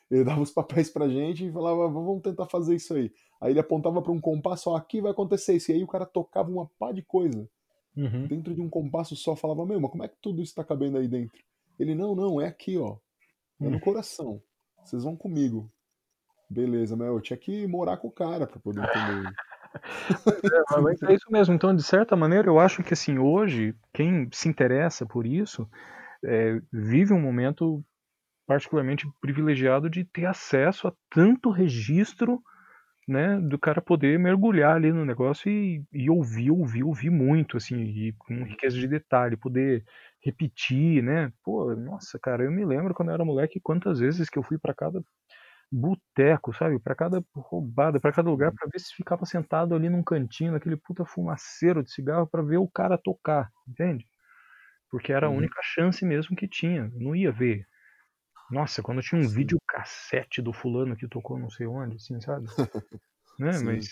Ele 0.09 0.25
dava 0.25 0.41
os 0.41 0.51
papéis 0.51 0.89
pra 0.89 1.07
gente 1.07 1.45
e 1.47 1.51
falava, 1.51 1.87
vamos 1.87 2.21
tentar 2.21 2.45
fazer 2.45 2.75
isso 2.75 2.93
aí. 2.93 3.13
Aí 3.39 3.53
ele 3.53 3.61
apontava 3.61 4.01
pra 4.01 4.11
um 4.11 4.19
compasso, 4.19 4.69
ó, 4.69 4.75
aqui 4.75 4.99
vai 4.99 5.11
acontecer 5.11 5.55
isso. 5.55 5.71
E 5.71 5.75
aí 5.75 5.83
o 5.83 5.87
cara 5.87 6.05
tocava 6.05 6.51
uma 6.51 6.69
pá 6.77 6.91
de 6.91 7.01
coisa 7.01 7.47
Uhum. 7.95 8.25
dentro 8.27 8.53
de 8.53 8.61
um 8.61 8.69
compasso 8.69 9.15
só. 9.15 9.35
Falava, 9.35 9.65
meu, 9.65 9.79
mas 9.79 9.91
como 9.91 10.03
é 10.03 10.07
que 10.09 10.15
tudo 10.21 10.41
isso 10.41 10.53
tá 10.55 10.63
cabendo 10.63 10.97
aí 10.97 11.07
dentro? 11.07 11.41
Ele, 11.79 11.95
não, 11.95 12.13
não, 12.13 12.39
é 12.41 12.47
aqui, 12.47 12.77
ó. 12.77 12.97
É 13.61 13.69
no 13.69 13.79
coração. 13.79 14.41
Vocês 14.83 15.03
vão 15.03 15.15
comigo. 15.15 15.71
Beleza, 16.51 16.97
mas 16.97 17.07
eu 17.07 17.21
tinha 17.21 17.37
que 17.37 17.65
morar 17.65 17.95
com 17.97 18.09
o 18.09 18.11
cara 18.11 18.45
pra 18.45 18.59
poder 18.59 18.81
entender. 18.81 19.33
É, 21.07 21.11
é 21.11 21.15
isso 21.15 21.31
mesmo. 21.31 21.53
Então, 21.53 21.73
de 21.73 21.83
certa 21.83 22.15
maneira, 22.15 22.47
eu 22.47 22.59
acho 22.59 22.83
que 22.83 22.93
assim 22.93 23.17
hoje 23.17 23.73
quem 23.93 24.27
se 24.33 24.49
interessa 24.49 25.05
por 25.05 25.25
isso 25.25 25.69
é, 26.23 26.59
vive 26.71 27.13
um 27.13 27.21
momento 27.21 27.83
particularmente 28.45 29.07
privilegiado 29.21 29.89
de 29.89 30.03
ter 30.03 30.25
acesso 30.25 30.87
a 30.87 30.93
tanto 31.09 31.49
registro, 31.49 32.41
né, 33.07 33.39
do 33.39 33.57
cara 33.57 33.81
poder 33.81 34.19
mergulhar 34.19 34.75
ali 34.75 34.91
no 34.91 35.05
negócio 35.05 35.49
e, 35.49 35.83
e 35.91 36.09
ouvir, 36.09 36.51
ouvir, 36.51 36.83
ouvir 36.83 37.09
muito, 37.09 37.57
assim, 37.57 37.81
e 37.81 38.13
com 38.13 38.43
riqueza 38.43 38.77
de 38.77 38.87
detalhe, 38.87 39.37
poder 39.37 39.83
repetir, 40.23 41.03
né? 41.03 41.31
Pô, 41.43 41.75
nossa, 41.75 42.19
cara, 42.19 42.43
eu 42.43 42.51
me 42.51 42.65
lembro 42.65 42.93
quando 42.93 43.09
eu 43.09 43.15
era 43.15 43.25
moleque 43.25 43.59
quantas 43.61 43.99
vezes 43.99 44.29
que 44.29 44.37
eu 44.37 44.43
fui 44.43 44.57
para 44.57 44.73
cada 44.73 45.01
boteco, 45.71 46.53
sabe? 46.53 46.79
Para 46.79 46.95
cada 46.95 47.23
roubada, 47.35 47.99
para 47.99 48.11
cada 48.13 48.29
lugar, 48.29 48.51
para 48.53 48.69
ver 48.71 48.79
se 48.79 48.93
ficava 48.95 49.25
sentado 49.25 49.75
ali 49.75 49.89
num 49.89 50.03
cantinho, 50.03 50.51
naquele 50.53 50.77
puta 50.77 51.05
fumaceiro 51.05 51.83
de 51.83 51.91
cigarro, 51.91 52.27
para 52.27 52.43
ver 52.43 52.57
o 52.57 52.69
cara 52.69 52.97
tocar, 52.97 53.49
entende? 53.67 54.05
Porque 54.89 55.13
era 55.13 55.27
a 55.27 55.29
Uhum. 55.29 55.31
única 55.31 55.61
chance 55.63 56.05
mesmo 56.05 56.35
que 56.35 56.47
tinha. 56.47 56.91
Não 56.95 57.15
ia 57.15 57.31
ver 57.31 57.65
nossa, 58.49 58.83
quando 58.83 59.01
tinha 59.01 59.19
um 59.21 59.27
Sim, 59.27 59.29
videocassete 59.29 60.41
do 60.41 60.53
fulano 60.53 60.95
que 60.97 61.07
tocou 61.07 61.39
não 61.39 61.49
sei 61.49 61.67
onde, 61.67 61.95
assim, 61.97 62.19
sabe? 62.21 62.47
Né? 63.39 63.59
Mas 63.59 63.85
sim. 63.85 63.91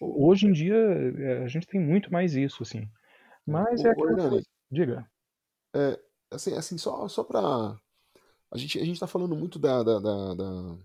Hoje 0.00 0.46
em 0.46 0.52
dia 0.52 0.74
é, 0.76 1.44
a 1.44 1.48
gente 1.48 1.66
tem 1.66 1.80
muito 1.80 2.12
mais 2.12 2.34
isso, 2.36 2.62
assim. 2.62 2.88
é. 3.48 3.48
Mas 3.48 3.84
é 3.84 3.90
aquela 3.90 4.18
coisa. 4.18 4.42
Diga. 4.70 5.10
é, 5.74 6.00
assim, 6.30 6.54
assim, 6.56 6.78
só, 6.78 7.08
só 7.08 7.24
pra. 7.24 7.40
A 8.52 8.58
gente, 8.58 8.78
a 8.80 8.84
gente 8.84 9.00
tá 9.00 9.06
falando 9.06 9.36
muito 9.36 9.58
da, 9.58 9.82
da, 9.82 10.00
da- 10.00 10.34
da- 10.34 10.78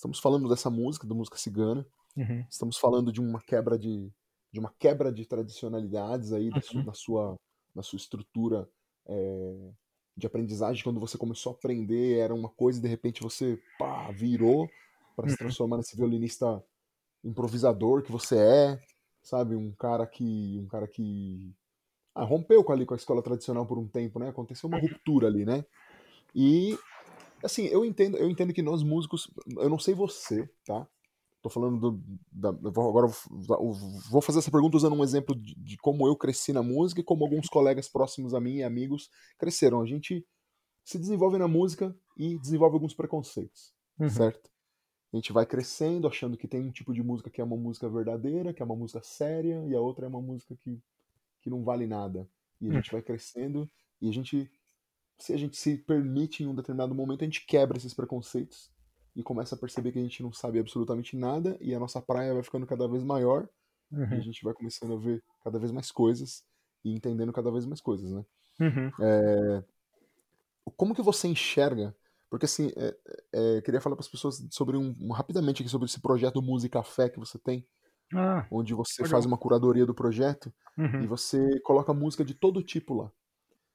Estamos 0.00 0.18
falando 0.18 0.48
dessa 0.48 0.70
música, 0.70 1.06
da 1.06 1.14
música 1.14 1.36
cigana. 1.36 1.86
Uhum, 2.16 2.46
Estamos 2.48 2.78
falando 2.78 3.12
de 3.12 3.20
uma 3.20 3.38
quebra 3.38 3.78
de, 3.78 4.10
de 4.50 4.58
uma 4.58 4.72
quebra 4.78 5.12
de 5.12 5.26
tradicionalidades 5.26 6.32
aí 6.32 6.50
su- 6.62 6.78
uhum, 6.78 6.86
na 6.86 6.94
sua, 6.94 7.36
na 7.74 7.82
sua 7.82 7.98
estrutura 7.98 8.66
é, 9.04 9.70
de 10.16 10.26
aprendizagem. 10.26 10.82
Quando 10.82 10.98
você 10.98 11.18
começou 11.18 11.52
a 11.52 11.54
aprender, 11.54 12.16
era 12.18 12.34
uma 12.34 12.48
coisa 12.48 12.78
e 12.78 12.82
de 12.82 12.88
repente 12.88 13.22
você 13.22 13.62
pá, 13.78 14.10
virou 14.10 14.70
para 15.14 15.28
se 15.28 15.32
uhum, 15.32 15.36
transformar 15.36 15.76
nesse 15.76 15.94
violinista 15.94 16.64
improvisador 17.22 18.02
que 18.02 18.10
você 18.10 18.38
é, 18.38 18.80
sabe? 19.22 19.54
Um 19.54 19.70
cara 19.72 20.06
que, 20.06 20.58
um 20.64 20.66
cara 20.66 20.88
que 20.88 21.54
ah, 22.14 22.24
rompeu 22.24 22.64
com 22.64 22.72
ali 22.72 22.86
com 22.86 22.94
a 22.94 22.96
escola 22.96 23.22
tradicional 23.22 23.66
por 23.66 23.78
um 23.78 23.86
tempo, 23.86 24.18
né? 24.18 24.30
Aconteceu 24.30 24.66
uma 24.66 24.78
ruptura 24.78 25.26
ali, 25.26 25.44
né? 25.44 25.62
E 26.34 26.78
assim, 27.44 27.66
eu 27.66 27.84
entendo, 27.84 28.16
eu 28.16 28.28
entendo 28.30 28.52
que 28.52 28.62
nós 28.62 28.82
músicos, 28.82 29.30
eu 29.58 29.68
não 29.68 29.78
sei 29.78 29.94
você, 29.94 30.48
tá? 30.64 30.86
Tô 31.42 31.50
falando 31.50 31.78
do, 31.80 32.02
da, 32.32 32.50
vou- 32.52 32.88
agora 32.90 33.06
eu 33.08 33.72
vou 34.10 34.22
fazer 34.22 34.40
essa 34.40 34.50
pergunta 34.50 34.76
usando 34.76 34.94
um 34.96 35.04
exemplo 35.04 35.34
de, 35.34 35.54
de 35.56 35.76
como 35.78 36.06
eu 36.06 36.16
cresci 36.16 36.52
na 36.52 36.62
música 36.62 37.00
e 37.00 37.04
como 37.04 37.24
alguns 37.24 37.48
colegas 37.48 37.88
próximos 37.88 38.34
a 38.34 38.40
mim 38.40 38.56
e 38.56 38.62
amigos 38.64 39.10
cresceram. 39.38 39.80
A 39.82 39.86
gente 39.86 40.26
se 40.84 40.98
desenvolve 40.98 41.38
na 41.38 41.48
música 41.48 41.96
e 42.16 42.38
desenvolve 42.38 42.74
alguns 42.76 42.94
preconceitos, 42.94 43.72
uhum, 43.98 44.32
certo? 44.32 44.50
A 45.12 45.16
gente 45.16 45.32
vai 45.32 45.46
crescendo 45.46 46.06
achando 46.08 46.36
que 46.36 46.46
tem 46.48 46.60
um 46.60 46.70
tipo 46.70 46.94
de 46.94 47.02
música 47.02 47.30
que 47.30 47.40
é 47.40 47.44
uma 47.44 47.56
música 47.56 47.88
verdadeira, 47.88 48.52
que 48.54 48.62
é 48.62 48.64
uma 48.64 48.76
música 48.76 49.02
séria, 49.02 49.64
e 49.66 49.74
a 49.74 49.80
outra 49.80 50.06
é 50.06 50.08
uma 50.08 50.22
música 50.22 50.56
que, 50.56 50.80
que 51.42 51.50
não 51.50 51.64
vale 51.64 51.86
nada. 51.86 52.28
E 52.60 52.68
a 52.68 52.70
uhum, 52.70 52.82
gente 52.82 52.90
vai 52.92 53.02
crescendo 53.02 53.70
e 54.00 54.08
a 54.08 54.12
gente 54.12 54.50
se 55.20 55.32
a 55.32 55.36
gente 55.36 55.56
se 55.56 55.76
permite 55.76 56.42
em 56.42 56.46
um 56.46 56.54
determinado 56.54 56.94
momento, 56.94 57.22
a 57.22 57.24
gente 57.24 57.44
quebra 57.46 57.76
esses 57.76 57.94
preconceitos 57.94 58.70
e 59.14 59.22
começa 59.22 59.54
a 59.54 59.58
perceber 59.58 59.92
que 59.92 59.98
a 59.98 60.02
gente 60.02 60.22
não 60.22 60.32
sabe 60.32 60.58
absolutamente 60.58 61.16
nada 61.16 61.56
e 61.60 61.74
a 61.74 61.78
nossa 61.78 62.00
praia 62.00 62.32
vai 62.32 62.42
ficando 62.42 62.66
cada 62.66 62.88
vez 62.88 63.02
maior 63.04 63.48
e 63.92 63.96
a 63.96 63.98
uhum, 63.98 64.20
gente 64.20 64.44
vai 64.44 64.54
começando 64.54 64.94
a 64.94 64.96
ver 64.96 65.22
cada 65.42 65.58
vez 65.58 65.72
mais 65.72 65.90
coisas 65.90 66.44
e 66.84 66.94
entendendo 66.94 67.32
cada 67.32 67.50
vez 67.50 67.66
mais 67.66 67.80
coisas, 67.80 68.10
né? 68.10 68.24
uhum. 68.60 69.62
como 70.76 70.94
que 70.94 71.02
você 71.02 71.28
enxerga? 71.28 71.94
Porque 72.30 72.46
assim, 72.46 72.72
é, 72.76 72.96
é, 73.32 73.60
queria 73.62 73.80
falar 73.80 73.96
para 73.96 74.04
as 74.04 74.10
pessoas 74.10 74.46
sobre 74.50 74.76
um, 74.76 74.94
um, 75.00 75.12
rapidamente 75.12 75.62
aqui 75.62 75.70
sobre 75.70 75.86
esse 75.86 76.00
projeto 76.00 76.40
Música 76.40 76.82
Fé 76.82 77.08
que 77.08 77.18
você 77.18 77.38
tem, 77.38 77.66
ah, 78.14 78.46
onde 78.50 78.72
você 78.72 79.02
legal. 79.02 79.10
faz 79.10 79.26
uma 79.26 79.36
curadoria 79.36 79.84
do 79.84 79.94
projeto 79.94 80.52
uhum. 80.78 81.02
e 81.02 81.06
você 81.06 81.60
coloca 81.60 81.92
música 81.92 82.24
de 82.24 82.34
todo 82.34 82.62
tipo 82.62 82.94
lá. 82.94 83.10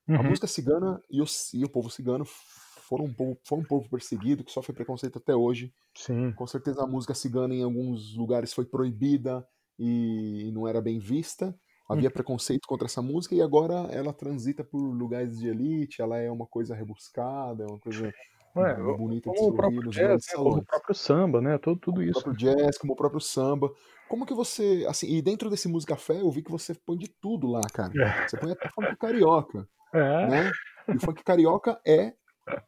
Uhum. 0.07 0.19
A 0.19 0.23
música 0.23 0.47
cigana 0.47 1.01
e 1.09 1.21
o, 1.21 1.25
e 1.53 1.63
o 1.65 1.69
povo 1.69 1.89
cigano 1.89 2.25
foram 2.25 3.05
um 3.05 3.13
povo, 3.13 3.39
foi 3.43 3.57
um 3.59 3.63
povo 3.63 3.89
perseguido 3.89 4.43
que 4.43 4.51
sofre 4.51 4.73
preconceito 4.73 5.17
até 5.17 5.35
hoje. 5.35 5.73
Sim. 5.95 6.31
Com 6.33 6.45
certeza 6.45 6.83
a 6.83 6.87
música 6.87 7.13
cigana 7.13 7.53
em 7.55 7.63
alguns 7.63 8.15
lugares 8.15 8.53
foi 8.53 8.65
proibida 8.65 9.45
e 9.79 10.51
não 10.53 10.67
era 10.67 10.81
bem 10.81 10.99
vista. 10.99 11.57
Havia 11.87 12.09
preconceito 12.11 12.67
contra 12.67 12.87
essa 12.87 13.01
música 13.01 13.35
e 13.35 13.41
agora 13.41 13.87
ela 13.91 14.13
transita 14.13 14.63
por 14.63 14.79
lugares 14.79 15.37
de 15.39 15.47
elite, 15.47 16.01
ela 16.01 16.17
é 16.17 16.31
uma 16.31 16.47
coisa 16.47 16.75
rebuscada, 16.75 17.63
é 17.63 17.67
uma 17.67 17.79
coisa 17.79 18.13
Ué, 18.55 18.75
bonita 18.97 19.29
de 19.31 19.37
como 19.37 19.49
o 19.49 19.51
se 19.51 19.51
ouvir 19.51 19.59
próprio 19.59 19.83
nos 19.83 19.95
jazz, 19.95 20.25
né, 20.27 20.37
como 20.43 20.59
o 20.59 20.61
salões. 20.61 20.65
próprio 20.65 20.95
samba, 20.95 21.41
né? 21.41 21.57
Tudo, 21.57 21.79
tudo 21.79 21.95
Como 21.95 22.05
o 22.05 22.09
isso. 22.09 22.21
próprio 22.23 22.35
jazz, 22.35 22.77
como 22.77 22.93
o 22.93 22.95
próprio 22.95 23.21
samba. 23.21 23.71
Como 24.07 24.25
que 24.25 24.33
você, 24.33 24.85
assim, 24.87 25.07
e 25.07 25.21
dentro 25.21 25.49
desse 25.49 25.67
música 25.67 25.95
fé, 25.95 26.21
eu 26.21 26.31
vi 26.31 26.43
que 26.43 26.51
você 26.51 26.73
põe 26.75 26.97
de 26.97 27.07
tudo 27.09 27.47
lá, 27.47 27.69
cara. 27.73 27.95
É. 27.97 28.27
Você 28.27 28.37
põe 28.37 28.51
até 28.51 28.69
funk 28.69 28.95
carioca, 28.97 29.67
É. 29.93 30.27
né? 30.27 30.51
E 30.91 30.97
o 30.97 30.99
funk 30.99 31.23
carioca 31.23 31.79
é 31.85 32.13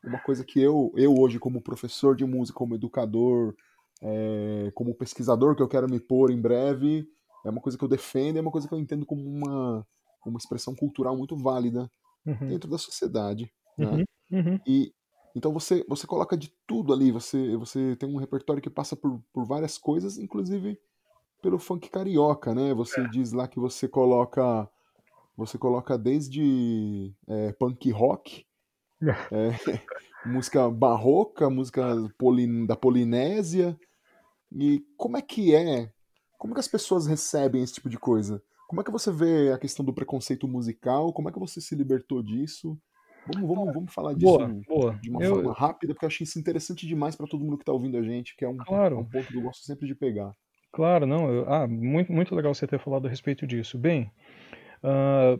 uma 0.04 0.20
coisa 0.20 0.44
que 0.44 0.60
eu, 0.62 0.92
eu 0.96 1.14
hoje, 1.18 1.40
como 1.40 1.62
professor 1.62 2.16
de 2.16 2.26
música, 2.26 2.58
como 2.58 2.76
educador, 2.76 3.56
é, 4.02 4.72
como 4.74 4.96
pesquisador 4.96 5.56
que 5.56 5.62
eu 5.62 5.68
quero 5.68 5.90
me 5.90 6.00
pôr 6.00 6.32
em 6.32 6.40
breve, 6.42 7.08
é 7.46 7.50
uma 7.50 7.62
coisa 7.62 7.78
que 7.78 7.84
eu 7.84 7.88
defendo, 7.88 8.38
é 8.38 8.42
uma 8.42 8.52
coisa 8.52 8.68
que 8.68 8.74
eu 8.74 8.80
entendo 8.80 9.06
como 9.06 9.22
uma, 9.24 9.86
uma 10.26 10.38
expressão 10.38 10.76
cultural 10.76 11.16
muito 11.18 11.36
válida 11.36 11.90
Uhum. 12.26 12.48
dentro 12.50 12.70
da 12.70 12.78
sociedade, 12.78 13.50
né? 13.78 13.86
Uhum. 13.88 14.04
Uhum. 14.32 14.60
E 14.68 14.92
então 15.34 15.54
você 15.54 15.86
você 15.88 16.06
coloca 16.06 16.36
de 16.36 16.54
tudo 16.68 16.92
ali, 16.92 17.10
você 17.10 17.56
você 17.56 17.96
tem 17.96 18.10
um 18.10 18.18
repertório 18.18 18.62
que 18.62 18.70
passa 18.70 18.98
por, 18.98 19.22
por 19.32 19.46
várias 19.46 19.78
coisas, 19.78 20.18
inclusive 20.18 20.78
pelo 21.42 21.60
funk 21.60 21.90
carioca, 21.90 22.54
né? 22.54 22.74
Você 22.74 23.00
É. 23.02 23.08
diz 23.08 23.32
lá 23.32 23.48
que 23.48 23.60
você 23.60 23.88
coloca 23.88 24.70
você 25.38 25.58
coloca 25.58 25.98
desde 25.98 27.14
é, 27.28 27.54
punk 27.54 27.90
rock, 27.92 28.46
é, 29.32 29.52
música 30.26 30.70
barroca, 30.70 31.50
música 31.50 31.84
poli, 32.18 32.66
da 32.66 32.76
Polinésia. 32.76 33.80
E 34.52 34.84
como 34.98 35.18
é 35.18 35.22
que 35.22 35.54
é? 35.54 35.92
Como 36.38 36.54
que 36.54 36.60
as 36.60 36.68
pessoas 36.68 37.06
recebem 37.08 37.62
esse 37.64 37.74
tipo 37.76 37.90
de 37.90 37.98
coisa? 38.00 38.42
Como 38.68 38.82
é 38.82 38.84
que 38.84 38.92
você 38.92 39.12
vê 39.12 39.52
a 39.52 39.58
questão 39.58 39.86
do 39.86 39.94
preconceito 39.94 40.48
musical? 40.48 41.14
Como 41.14 41.30
é 41.30 41.32
que 41.32 41.40
você 41.40 41.62
se 41.62 41.76
libertou 41.76 42.22
disso? 42.22 42.78
Vamos, 43.26 43.48
vamos, 43.56 43.74
vamos 43.74 43.94
falar 43.94 44.14
disso 44.14 44.38
Boa, 44.38 44.62
boa. 44.68 45.00
de 45.02 45.10
uma 45.10 45.22
Eu- 45.24 45.36
forma 45.36 45.54
rápida, 45.54 45.94
porque 45.94 46.06
eu 46.06 46.08
achei 46.08 46.24
isso 46.24 46.40
interessante 46.40 46.88
demais 46.88 47.16
para 47.16 47.28
todo 47.28 47.44
mundo 47.44 47.58
que 47.58 47.64
está 47.64 47.74
ouvindo 47.74 47.98
a 47.98 48.02
gente, 48.04 48.36
que 48.36 48.46
é 48.46 48.50
um, 48.50 48.58
Claro. 48.58 48.96
é 48.96 49.00
um 49.00 49.06
ponto 49.06 49.28
que 49.28 49.38
eu 49.38 49.42
gosto 49.42 49.64
sempre 49.66 49.86
de 49.88 49.94
pegar. 49.96 50.34
Claro, 50.72 51.06
não. 51.06 51.30
eu- 51.30 51.52
ah, 51.52 51.68
muito, 51.68 52.12
muito 52.12 52.34
legal 52.36 52.54
você 52.54 52.68
ter 52.68 52.80
falado 52.80 53.06
a 53.08 53.10
respeito 53.10 53.46
disso. 53.48 53.78
Bem, 53.78 54.12
ah, 54.84 55.38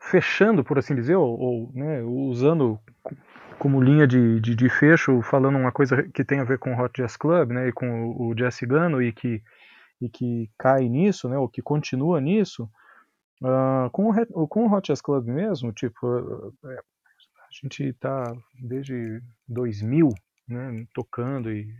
fechando, 0.00 0.64
por 0.64 0.78
assim 0.78 0.94
dizer, 0.94 1.16
ou, 1.16 1.38
ou, 1.38 1.72
né, 1.74 2.02
usando 2.02 2.78
como 3.58 3.80
linha 3.80 4.06
de, 4.06 4.40
de, 4.40 4.56
de 4.56 4.68
fecho, 4.68 5.22
falando 5.22 5.56
uma 5.56 5.70
coisa 5.70 6.02
que 6.02 6.24
tem 6.24 6.40
a 6.40 6.44
ver 6.44 6.58
com 6.58 6.74
o 6.74 6.80
Hot 6.80 7.00
Jazz 7.00 7.16
Club, 7.16 7.50
né, 7.52 7.68
e 7.68 7.72
com 7.72 8.08
o, 8.08 8.28
o 8.28 8.34
jazz 8.34 8.54
cigano 8.54 9.00
e 9.00 9.12
que, 9.12 9.42
e 10.00 10.08
que 10.08 10.50
cai 10.58 10.88
nisso, 10.88 11.28
né, 11.28 11.38
ou 11.38 11.48
que 11.48 11.62
continua 11.62 12.20
nisso, 12.20 12.68
ah, 13.44 13.88
com, 13.92 14.10
o, 14.10 14.48
com 14.48 14.66
o 14.66 14.72
Hot 14.72 14.86
Jazz 14.86 15.00
Club 15.00 15.26
mesmo, 15.26 15.72
tipo, 15.72 16.52
é, 16.66 16.74
a 16.74 17.48
gente 17.52 17.84
está 17.84 18.34
desde 18.60 19.22
2000, 19.46 20.08
né, 20.48 20.86
tocando 20.92 21.52
e 21.52 21.72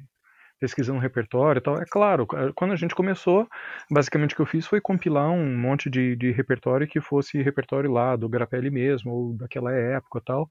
pesquisando 0.62 1.00
repertório 1.00 1.58
e 1.58 1.60
tal. 1.60 1.76
É 1.82 1.84
claro, 1.84 2.24
quando 2.54 2.70
a 2.70 2.76
gente 2.76 2.94
começou, 2.94 3.48
basicamente 3.90 4.32
o 4.32 4.36
que 4.36 4.42
eu 4.42 4.46
fiz 4.46 4.64
foi 4.64 4.80
compilar 4.80 5.28
um 5.28 5.58
monte 5.58 5.90
de, 5.90 6.14
de 6.14 6.30
repertório 6.30 6.86
que 6.86 7.00
fosse 7.00 7.42
repertório 7.42 7.90
lá 7.90 8.14
do 8.14 8.28
Grapelli 8.28 8.70
mesmo, 8.70 9.10
ou 9.10 9.36
daquela 9.36 9.72
época 9.72 10.20
e 10.20 10.24
tal. 10.24 10.48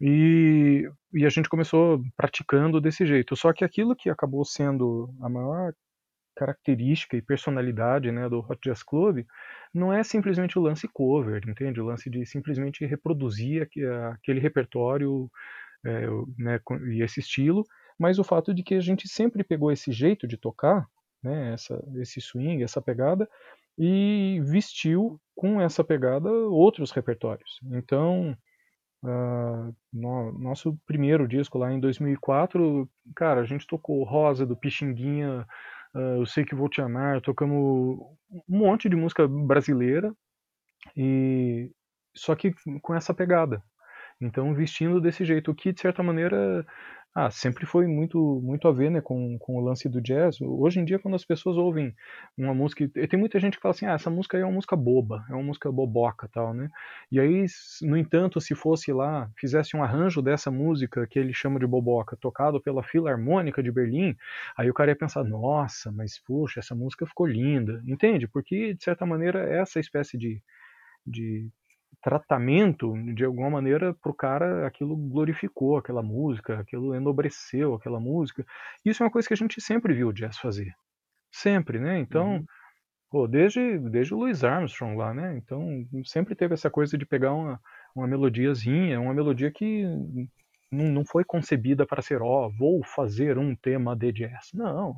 E, 0.00 0.90
e 1.12 1.26
a 1.26 1.28
gente 1.28 1.50
começou 1.50 2.00
praticando 2.16 2.80
desse 2.80 3.04
jeito. 3.04 3.36
Só 3.36 3.52
que 3.52 3.62
aquilo 3.62 3.94
que 3.94 4.08
acabou 4.08 4.42
sendo 4.42 5.14
a 5.20 5.28
maior 5.28 5.74
característica 6.34 7.14
e 7.14 7.20
personalidade 7.20 8.10
né, 8.10 8.26
do 8.26 8.38
Hot 8.38 8.58
Jazz 8.64 8.82
Club 8.82 9.26
não 9.74 9.92
é 9.92 10.02
simplesmente 10.02 10.58
o 10.58 10.62
lance 10.62 10.88
cover, 10.88 11.42
entende? 11.46 11.78
O 11.78 11.84
lance 11.84 12.08
de 12.08 12.24
simplesmente 12.24 12.86
reproduzir 12.86 13.64
aque- 13.64 13.84
aquele 14.14 14.40
repertório 14.40 15.30
é, 15.84 16.06
né, 16.38 16.58
e 16.90 17.02
esse 17.02 17.20
estilo, 17.20 17.66
mas 18.00 18.18
o 18.18 18.24
fato 18.24 18.54
de 18.54 18.64
que 18.64 18.74
a 18.76 18.80
gente 18.80 19.08
sempre 19.08 19.44
pegou 19.44 19.70
esse 19.72 19.92
jeito 19.92 20.26
de 20.26 20.38
tocar, 20.38 20.88
né, 21.22 21.52
essa, 21.54 21.84
esse 21.96 22.20
swing, 22.22 22.64
essa 22.64 22.82
pegada, 22.82 23.28
e 23.78 24.40
vestiu 24.46 25.20
com 25.36 25.60
essa 25.60 25.84
pegada 25.84 26.30
outros 26.32 26.92
repertórios. 26.92 27.60
Então, 27.72 28.36
ah, 29.04 29.70
no- 29.92 30.32
nosso 30.38 30.78
primeiro 30.86 31.28
disco 31.28 31.58
lá 31.58 31.72
em 31.72 31.80
2004, 31.80 32.88
cara, 33.16 33.40
a 33.42 33.44
gente 33.46 33.66
tocou 33.66 34.04
Rosa 34.04 34.46
do 34.46 34.56
Pixinguinha, 34.56 35.46
ah, 35.94 35.98
Eu 36.18 36.26
Sei 36.26 36.44
Que 36.44 36.54
Vou 36.54 36.68
Te 36.68 36.80
Amar, 36.82 37.20
tocamos 37.22 37.98
um 38.30 38.58
monte 38.58 38.88
de 38.88 38.96
música 38.96 39.28
brasileira, 39.28 40.14
e 40.96 41.70
só 42.16 42.34
que 42.34 42.52
com 42.82 42.94
essa 42.94 43.14
pegada. 43.14 43.62
Então, 44.20 44.54
vestindo 44.54 45.00
desse 45.00 45.24
jeito, 45.24 45.50
o 45.50 45.54
que 45.54 45.72
de 45.72 45.80
certa 45.80 46.02
maneira 46.02 46.66
ah, 47.14 47.28
sempre 47.30 47.66
foi 47.66 47.88
muito 47.88 48.40
muito 48.42 48.68
a 48.68 48.72
ver 48.72 48.88
né, 48.90 49.00
com, 49.00 49.36
com 49.38 49.56
o 49.56 49.60
lance 49.60 49.88
do 49.88 50.00
jazz. 50.00 50.40
Hoje 50.40 50.78
em 50.78 50.84
dia, 50.84 50.98
quando 50.98 51.16
as 51.16 51.24
pessoas 51.24 51.56
ouvem 51.56 51.94
uma 52.38 52.54
música. 52.54 52.88
Tem 52.88 53.18
muita 53.18 53.40
gente 53.40 53.56
que 53.56 53.62
fala 53.62 53.74
assim: 53.74 53.86
ah, 53.86 53.94
essa 53.94 54.08
música 54.10 54.36
aí 54.36 54.42
é 54.42 54.46
uma 54.46 54.54
música 54.54 54.76
boba, 54.76 55.24
é 55.28 55.34
uma 55.34 55.42
música 55.42 55.72
boboca 55.72 56.28
tal, 56.32 56.54
né? 56.54 56.70
E 57.10 57.18
aí, 57.18 57.46
no 57.82 57.96
entanto, 57.96 58.40
se 58.40 58.54
fosse 58.54 58.92
lá, 58.92 59.28
fizesse 59.36 59.76
um 59.76 59.82
arranjo 59.82 60.22
dessa 60.22 60.50
música 60.52 61.06
que 61.06 61.18
ele 61.18 61.32
chama 61.32 61.58
de 61.58 61.66
boboca, 61.66 62.16
tocado 62.16 62.60
pela 62.60 62.82
Filarmônica 62.82 63.60
de 63.62 63.72
Berlim, 63.72 64.16
aí 64.56 64.70
o 64.70 64.74
cara 64.74 64.92
ia 64.92 64.96
pensar: 64.96 65.24
nossa, 65.24 65.90
mas 65.90 66.18
puxa, 66.18 66.60
essa 66.60 66.76
música 66.76 67.06
ficou 67.06 67.26
linda. 67.26 67.82
Entende? 67.86 68.28
Porque, 68.28 68.74
de 68.74 68.84
certa 68.84 69.04
maneira, 69.04 69.40
essa 69.52 69.80
espécie 69.80 70.16
de, 70.16 70.40
de 71.04 71.50
tratamento, 72.02 72.94
de 73.14 73.24
alguma 73.24 73.50
maneira, 73.50 73.94
pro 73.94 74.14
cara 74.14 74.66
aquilo 74.66 74.96
glorificou 74.96 75.76
aquela 75.76 76.02
música, 76.02 76.58
aquilo 76.60 76.94
enobreceu 76.94 77.74
aquela 77.74 78.00
música. 78.00 78.44
Isso 78.84 79.02
é 79.02 79.06
uma 79.06 79.12
coisa 79.12 79.28
que 79.28 79.34
a 79.34 79.36
gente 79.36 79.60
sempre 79.60 79.94
viu 79.94 80.08
o 80.08 80.12
jazz 80.12 80.38
fazer. 80.38 80.72
Sempre, 81.32 81.78
né? 81.80 81.98
Então, 81.98 82.36
Uhum. 82.36 82.44
pô, 83.10 83.28
desde, 83.28 83.78
desde 83.90 84.14
o 84.14 84.18
Louis 84.18 84.44
Armstrong 84.44 84.96
lá, 84.96 85.14
né? 85.14 85.36
Então, 85.36 85.86
sempre 86.04 86.34
teve 86.34 86.54
essa 86.54 86.70
coisa 86.70 86.98
de 86.98 87.06
pegar 87.06 87.34
uma, 87.34 87.60
uma 87.94 88.06
melodiazinha, 88.08 89.00
uma 89.00 89.14
melodia 89.14 89.50
que 89.52 89.84
não, 90.70 90.86
não 90.86 91.04
foi 91.04 91.24
concebida 91.24 91.86
para 91.86 92.02
ser, 92.02 92.22
ó, 92.22 92.48
vou 92.48 92.82
fazer 92.84 93.38
um 93.38 93.54
tema 93.56 93.96
de 93.96 94.12
jazz. 94.12 94.50
Não. 94.54 94.96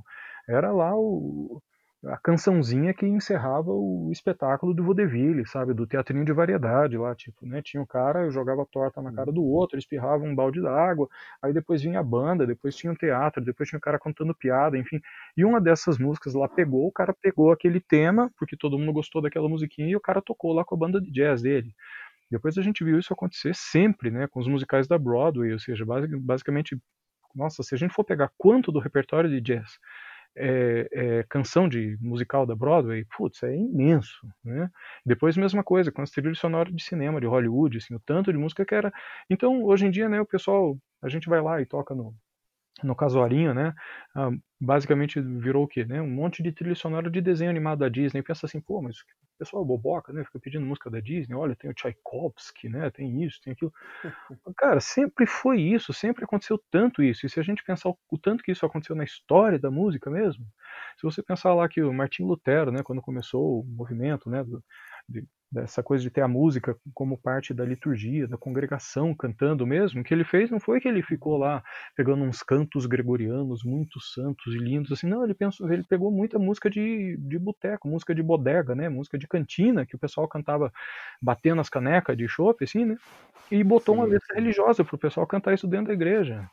Era 0.48 0.72
lá 0.72 0.94
o, 0.96 1.62
a 2.04 2.16
cançãozinha 2.16 2.92
que 2.92 3.06
encerrava 3.06 3.70
o 3.70 4.08
espetáculo 4.10 4.74
do 4.74 4.82
vaudeville, 4.82 5.46
sabe? 5.46 5.72
Do 5.72 5.86
teatrinho 5.86 6.24
de 6.24 6.32
variedade 6.32 6.96
lá, 6.98 7.14
tipo, 7.14 7.46
né? 7.46 7.62
Tinha 7.62 7.80
o 7.82 7.86
cara, 7.86 8.28
jogava 8.30 8.66
torta 8.66 9.00
na 9.00 9.12
cara 9.12 9.30
do 9.30 9.44
outro, 9.44 9.78
espirrava 9.78 10.24
um 10.24 10.34
balde 10.34 10.60
d'água, 10.60 11.08
aí 11.40 11.52
depois 11.52 11.80
vinha 11.82 12.00
a 12.00 12.02
banda, 12.02 12.44
depois 12.46 12.74
tinha 12.76 12.92
o 12.92 12.96
teatro, 12.96 13.44
depois 13.44 13.68
tinha 13.68 13.78
o 13.78 13.80
cara 13.82 13.98
contando 14.00 14.34
piada, 14.34 14.76
enfim. 14.76 15.00
E 15.36 15.44
uma 15.44 15.60
dessas 15.60 15.96
músicas 15.98 16.34
lá 16.34 16.48
pegou, 16.48 16.88
o 16.88 16.92
cara 16.92 17.14
pegou 17.14 17.52
aquele 17.52 17.80
tema, 17.80 18.30
porque 18.36 18.56
todo 18.56 18.78
mundo 18.78 18.92
gostou 18.92 19.22
daquela 19.22 19.48
musiquinha, 19.48 19.88
e 19.90 19.96
o 19.96 20.00
cara 20.00 20.20
tocou 20.20 20.52
lá 20.52 20.64
com 20.64 20.74
a 20.74 20.78
banda 20.78 21.00
de 21.00 21.10
jazz 21.12 21.40
dele. 21.42 21.72
Depois 22.30 22.58
a 22.58 22.62
gente 22.62 22.84
viu 22.84 22.98
isso 22.98 23.12
acontecer 23.12 23.54
sempre, 23.54 24.10
né, 24.10 24.26
com 24.28 24.40
os 24.40 24.48
musicais 24.48 24.88
da 24.88 24.98
Broadway, 24.98 25.52
ou 25.52 25.58
seja, 25.58 25.84
basi- 25.84 26.16
basicamente, 26.18 26.78
nossa, 27.34 27.62
se 27.62 27.74
a 27.74 27.78
gente 27.78 27.94
for 27.94 28.04
pegar 28.04 28.30
quanto 28.38 28.72
do 28.72 28.80
repertório 28.80 29.30
de 29.30 29.40
jazz 29.40 29.78
é, 30.36 30.88
é 30.92 31.22
canção 31.28 31.68
de 31.68 31.96
musical 32.00 32.46
da 32.46 32.54
Broadway, 32.54 33.04
putz, 33.16 33.42
é 33.42 33.54
imenso, 33.54 34.26
né? 34.44 34.70
Depois 35.04 35.36
mesma 35.36 35.62
coisa 35.62 35.92
com 35.92 36.02
as 36.02 36.10
trilhas 36.10 36.38
sonoras 36.38 36.74
de 36.74 36.82
cinema 36.82 37.20
de 37.20 37.26
Hollywood, 37.26 37.78
assim, 37.78 37.94
o 37.94 38.00
tanto 38.00 38.32
de 38.32 38.38
música 38.38 38.64
que 38.64 38.74
era. 38.74 38.92
Então, 39.28 39.62
hoje 39.64 39.86
em 39.86 39.90
dia, 39.90 40.08
né, 40.08 40.20
o 40.20 40.26
pessoal, 40.26 40.76
a 41.02 41.08
gente 41.08 41.28
vai 41.28 41.40
lá 41.40 41.60
e 41.60 41.66
toca 41.66 41.94
no 41.94 42.14
no 42.82 42.96
casuarinho, 42.96 43.54
né? 43.54 43.74
ah, 44.14 44.30
basicamente 44.60 45.20
virou 45.20 45.64
o 45.64 45.68
quê? 45.68 45.84
Né? 45.84 46.00
Um 46.00 46.10
monte 46.10 46.42
de 46.42 46.52
trilha 46.52 46.74
sonora 46.74 47.10
de 47.10 47.20
desenho 47.20 47.50
animado 47.50 47.80
da 47.80 47.88
Disney. 47.88 48.22
Pensa 48.22 48.46
assim, 48.46 48.60
pô, 48.60 48.80
mas 48.80 48.98
o 48.98 49.04
pessoal 49.38 49.62
é 49.62 49.66
boboca, 49.66 50.12
né? 50.12 50.24
Fica 50.24 50.38
pedindo 50.40 50.64
música 50.64 50.90
da 50.90 51.00
Disney. 51.00 51.34
Olha, 51.34 51.54
tem 51.56 51.70
o 51.70 51.74
Tchaikovsky, 51.74 52.68
né? 52.68 52.90
Tem 52.90 53.22
isso, 53.22 53.40
tem 53.42 53.52
aquilo. 53.52 53.72
Cara, 54.56 54.80
sempre 54.80 55.26
foi 55.26 55.60
isso, 55.60 55.92
sempre 55.92 56.24
aconteceu 56.24 56.60
tanto 56.70 57.02
isso. 57.02 57.26
E 57.26 57.28
se 57.28 57.40
a 57.40 57.42
gente 57.42 57.62
pensar 57.64 57.90
o, 57.90 57.98
o 58.10 58.18
tanto 58.18 58.42
que 58.42 58.52
isso 58.52 58.64
aconteceu 58.66 58.96
na 58.96 59.04
história 59.04 59.58
da 59.58 59.70
música 59.70 60.10
mesmo, 60.10 60.44
Se 60.96 61.02
você 61.02 61.22
pensar 61.22 61.54
lá 61.54 61.68
que 61.68 61.82
o 61.82 61.92
Martin 61.92 62.24
Lutero, 62.24 62.72
né, 62.72 62.82
quando 62.82 63.02
começou 63.02 63.60
o 63.60 63.64
movimento, 63.64 64.30
né, 64.30 64.44
do, 64.44 64.62
de, 65.12 65.24
dessa 65.50 65.82
coisa 65.82 66.02
de 66.02 66.10
ter 66.10 66.22
a 66.22 66.28
música 66.28 66.74
como 66.94 67.18
parte 67.18 67.52
da 67.52 67.64
liturgia, 67.64 68.26
da 68.26 68.38
congregação, 68.38 69.14
cantando 69.14 69.66
mesmo, 69.66 70.00
o 70.00 70.04
que 70.04 70.14
ele 70.14 70.24
fez 70.24 70.50
não 70.50 70.58
foi 70.58 70.80
que 70.80 70.88
ele 70.88 71.02
ficou 71.02 71.36
lá 71.36 71.62
pegando 71.94 72.24
uns 72.24 72.42
cantos 72.42 72.86
gregorianos 72.86 73.62
muito 73.62 74.00
santos 74.00 74.54
e 74.54 74.58
lindos, 74.58 74.90
assim, 74.90 75.06
não, 75.06 75.22
ele 75.22 75.34
pensou, 75.34 75.70
ele 75.70 75.84
pegou 75.84 76.10
muita 76.10 76.38
música 76.38 76.70
de, 76.70 77.16
de 77.18 77.38
boteco, 77.38 77.86
música 77.86 78.14
de 78.14 78.22
bodega, 78.22 78.74
né, 78.74 78.88
música 78.88 79.18
de 79.18 79.28
cantina, 79.28 79.84
que 79.84 79.94
o 79.94 79.98
pessoal 79.98 80.26
cantava 80.26 80.72
batendo 81.20 81.60
as 81.60 81.68
canecas 81.68 82.16
de 82.16 82.26
chope, 82.26 82.64
assim, 82.64 82.86
né, 82.86 82.96
e 83.50 83.62
botou 83.62 83.94
uma 83.94 84.06
letra 84.06 84.34
religiosa 84.34 84.82
para 84.82 84.96
o 84.96 84.98
pessoal 84.98 85.26
cantar 85.26 85.52
isso 85.52 85.68
dentro 85.68 85.88
da 85.88 85.92
igreja. 85.92 86.48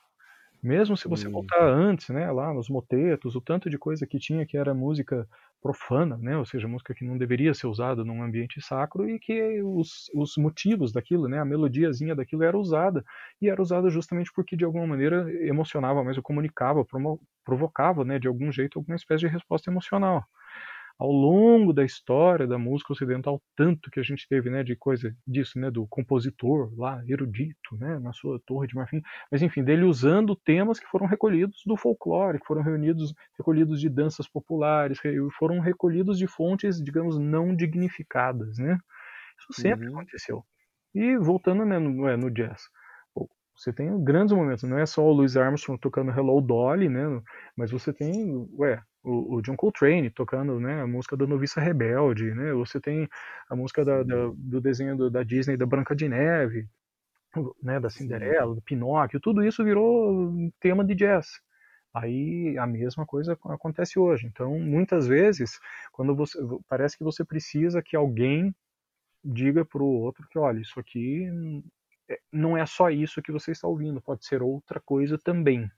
Mesmo 0.62 0.98
se 0.98 1.08
você 1.08 1.30
voltar 1.32 1.64
antes, 1.64 2.10
né, 2.10 2.30
lá 2.32 2.54
nos 2.54 2.68
motetos, 2.70 3.34
o 3.36 3.42
tanto 3.42 3.70
de 3.70 3.78
coisa 3.78 4.06
que 4.06 4.20
tinha 4.20 4.46
que 4.46 4.58
era 4.58 4.74
música 4.74 5.26
profana, 5.62 6.18
né, 6.18 6.38
ou 6.38 6.46
seja, 6.46 6.68
música 6.68 6.94
que 6.94 7.06
não 7.06 7.18
deveria 7.18 7.54
ser 7.54 7.68
usada 7.68 8.04
num 8.04 8.22
ambiente 8.22 8.62
sacro 8.62 9.10
e 9.10 9.20
que 9.20 9.62
os, 9.64 10.10
os 10.14 10.36
motivos 10.38 10.92
daquilo, 10.92 11.28
né, 11.30 11.40
a 11.40 11.46
melodiazinha 11.46 12.14
daquilo 12.16 12.44
era 12.44 12.58
usada 12.58 13.06
e 13.42 13.50
era 13.50 13.62
usada 13.62 13.90
justamente 13.90 14.32
porque 14.34 14.58
de 14.58 14.66
alguma 14.66 14.86
maneira 14.88 15.32
emocionava 15.46 16.04
mais 16.04 16.18
ou 16.18 16.24
comunicava, 16.24 16.86
provocava, 17.46 18.04
né, 18.04 18.20
de 18.20 18.28
algum 18.28 18.52
jeito 18.52 18.80
alguma 18.80 18.96
espécie 18.98 19.22
de 19.22 19.28
resposta 19.34 19.70
emocional 19.72 20.26
ao 21.00 21.12
longo 21.12 21.72
da 21.72 21.86
história 21.86 22.46
da 22.46 22.58
música 22.58 22.92
ocidental, 22.92 23.42
tanto 23.56 23.90
que 23.90 24.02
a 24.02 24.04
gente 24.04 24.28
teve, 24.28 24.50
né, 24.50 24.64
de 24.64 24.76
coisa 24.76 25.16
disso, 25.26 25.58
né, 25.58 25.72
do 25.72 25.88
compositor 25.88 26.74
lá, 26.78 27.02
erudito, 27.08 27.78
né, 27.80 27.98
na 28.00 28.12
sua 28.12 28.38
torre 28.46 28.68
de 28.68 28.76
marfim, 28.76 29.02
mas 29.32 29.42
enfim, 29.42 29.64
dele 29.64 29.86
usando 29.86 30.36
temas 30.36 30.78
que 30.78 30.86
foram 30.88 31.08
recolhidos 31.08 31.62
do 31.66 31.78
folclore, 31.78 32.40
que 32.40 32.46
foram 32.46 32.62
reunidos, 32.62 33.14
recolhidos 33.38 33.80
de 33.80 33.88
danças 33.88 34.28
populares, 34.28 35.00
foram 35.38 35.62
recolhidos 35.62 36.18
de 36.18 36.28
fontes, 36.28 36.84
digamos, 36.84 37.18
não 37.18 37.56
dignificadas, 37.56 38.58
né? 38.58 38.78
Isso 39.40 39.62
sempre 39.62 39.88
uhum. 39.88 39.96
aconteceu. 39.96 40.44
E 40.94 41.18
voltando 41.18 41.64
né, 41.64 41.80
no, 41.80 42.10
é, 42.10 42.18
no 42.18 42.30
jazz, 42.30 42.64
você 43.56 43.72
tem 43.72 44.04
grandes 44.04 44.34
momentos, 44.34 44.64
não 44.64 44.78
é 44.78 44.86
só 44.86 45.02
o 45.04 45.12
Louis 45.12 45.38
Armstrong 45.38 45.80
tocando 45.80 46.12
Hello 46.12 46.42
Dolly, 46.42 46.90
né? 46.90 47.22
Mas 47.56 47.72
você 47.72 47.94
tem, 47.94 48.34
ué, 48.58 48.82
o, 49.04 49.36
o, 49.36 49.42
John 49.42 49.56
Coltrane 49.56 50.10
tocando 50.10 50.60
né, 50.60 50.82
a 50.82 50.88
música 50.88 51.16
da 51.16 51.26
Noviça 51.26 51.62
Rebelde, 51.62 52.34
né? 52.34 52.54
Você 52.54 52.80
tem 52.80 53.08
a 53.50 53.56
música 53.56 53.86
da, 53.86 54.04
da, 54.04 54.32
do 54.36 54.60
desenho 54.62 54.98
do, 54.98 55.10
da 55.10 55.24
Disney 55.24 55.58
da 55.58 55.66
Branca 55.66 55.96
de 55.96 56.10
Neve, 56.10 56.68
né, 57.62 57.80
da 57.80 57.90
Cinderela, 57.90 58.56
do 58.56 58.62
Pinóquio, 58.62 59.20
tudo 59.20 59.44
isso 59.44 59.64
virou 59.64 60.34
tema 60.60 60.84
de 60.84 60.96
jazz. 60.96 61.28
Aí 61.94 62.58
a 62.58 62.68
mesma 62.68 63.06
coisa 63.06 63.38
acontece 63.46 63.98
hoje. 63.98 64.28
Então, 64.28 64.60
muitas 64.60 65.08
vezes, 65.08 65.60
quando 65.92 66.16
você 66.16 66.40
parece 66.68 66.98
que 66.98 67.04
você 67.04 67.26
precisa 67.26 67.82
que 67.82 67.96
alguém 67.96 68.54
diga 69.24 69.66
para 69.66 69.84
o 69.84 69.88
outro 69.88 70.28
que, 70.30 70.38
olha, 70.38 70.60
isso 70.60 70.80
aqui 70.80 71.28
é, 72.10 72.20
não 72.32 72.58
é 72.58 72.66
só 72.66 72.90
isso 72.90 73.22
que 73.22 73.32
você 73.32 73.52
está 73.52 73.68
ouvindo, 73.68 74.02
pode 74.02 74.26
ser 74.26 74.42
outra 74.42 74.80
coisa 74.80 75.18
também. 75.18 75.70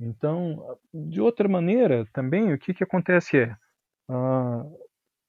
Então, 0.00 0.78
de 0.94 1.20
outra 1.20 1.48
maneira, 1.48 2.06
também 2.12 2.52
o 2.52 2.58
que, 2.58 2.72
que 2.72 2.84
acontece 2.84 3.36
é, 3.36 3.56
uh, 4.08 4.78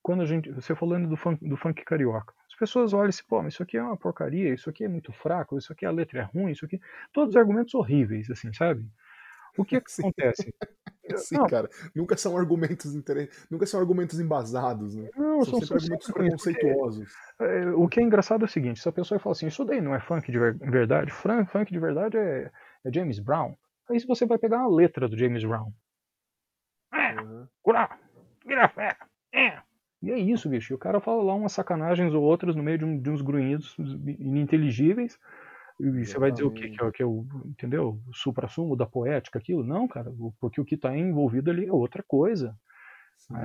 quando 0.01 0.21
a 0.21 0.25
gente, 0.25 0.51
você 0.51 0.75
falando 0.75 1.07
do 1.07 1.17
funk, 1.17 1.47
do 1.47 1.57
funk 1.57 1.83
carioca, 1.83 2.33
as 2.47 2.55
pessoas 2.55 2.93
olham 2.93 3.09
e 3.09 3.13
se, 3.13 3.25
pô, 3.25 3.41
mas 3.41 3.53
isso 3.53 3.63
aqui 3.63 3.77
é 3.77 3.83
uma 3.83 3.97
porcaria, 3.97 4.53
isso 4.53 4.69
aqui 4.69 4.83
é 4.83 4.87
muito 4.87 5.11
fraco, 5.11 5.57
isso 5.57 5.73
aqui 5.73 5.85
a 5.85 5.91
letra 5.91 6.19
é 6.19 6.23
ruim, 6.23 6.51
isso 6.51 6.65
aqui, 6.65 6.79
todos 7.11 7.35
argumentos 7.35 7.73
horríveis, 7.73 8.29
assim, 8.29 8.53
sabe? 8.53 8.87
O 9.57 9.65
que, 9.65 9.81
que 9.81 9.87
acontece? 9.99 10.53
Sim, 11.17 11.37
não, 11.37 11.47
cara. 11.47 11.67
Nunca 11.95 12.15
são 12.15 12.37
argumentos 12.37 12.93
interessantes, 12.93 13.47
nunca 13.49 13.65
são 13.65 13.79
argumentos 13.79 14.19
embasados, 14.19 14.95
né? 14.95 15.09
Não, 15.17 15.43
são, 15.43 15.59
são 15.59 15.61
sempre 15.61 15.77
argumentos 15.77 16.11
preconceituosos. 16.11 17.13
É, 17.39 17.65
o 17.71 17.87
que 17.87 17.99
é 17.99 18.03
engraçado 18.03 18.43
é 18.43 18.45
o 18.45 18.49
seguinte: 18.49 18.79
se 18.79 18.87
a 18.87 18.91
pessoa 18.91 19.19
fala 19.19 19.31
assim, 19.31 19.47
isso 19.47 19.65
daí 19.65 19.81
não 19.81 19.95
é 19.95 19.99
funk 19.99 20.31
de 20.31 20.37
verdade, 20.37 21.11
funk 21.11 21.71
de 21.71 21.79
verdade 21.79 22.15
é, 22.15 22.51
é 22.85 22.93
James 22.93 23.17
Brown. 23.19 23.55
Aí 23.89 23.99
você 24.05 24.25
vai 24.25 24.37
pegar 24.37 24.61
a 24.61 24.67
letra 24.67 25.07
do 25.07 25.17
James 25.17 25.43
Brown. 25.43 25.71
É, 26.93 27.21
uhum. 27.21 27.47
fé. 28.69 28.95
É. 29.33 29.61
E 30.01 30.11
é 30.11 30.17
isso, 30.17 30.49
bicho. 30.49 30.73
E 30.73 30.75
o 30.75 30.79
cara 30.79 30.99
fala 31.01 31.23
lá 31.23 31.33
umas 31.33 31.51
sacanagens 31.51 32.13
ou 32.13 32.23
outras 32.23 32.55
no 32.55 32.63
meio 32.63 32.77
de, 32.77 32.85
um, 32.85 32.99
de 32.99 33.09
uns 33.09 33.21
grunhidos 33.21 33.75
ininteligíveis. 33.77 35.19
E 35.79 36.05
você 36.05 36.19
vai 36.19 36.31
dizer 36.31 36.43
o 36.43 36.51
quê? 36.51 36.69
Que 36.69 36.83
é, 36.83 36.91
que 36.91 37.03
é 37.03 37.05
o, 37.05 37.25
entendeu? 37.45 37.99
O 38.07 38.13
supra-sumo 38.13 38.75
da 38.75 38.85
poética, 38.85 39.39
aquilo? 39.39 39.63
Não, 39.63 39.87
cara, 39.87 40.11
porque 40.39 40.59
o 40.59 40.65
que 40.65 40.75
está 40.75 40.95
envolvido 40.95 41.49
ali 41.49 41.67
é 41.67 41.71
outra 41.71 42.03
coisa. 42.03 42.55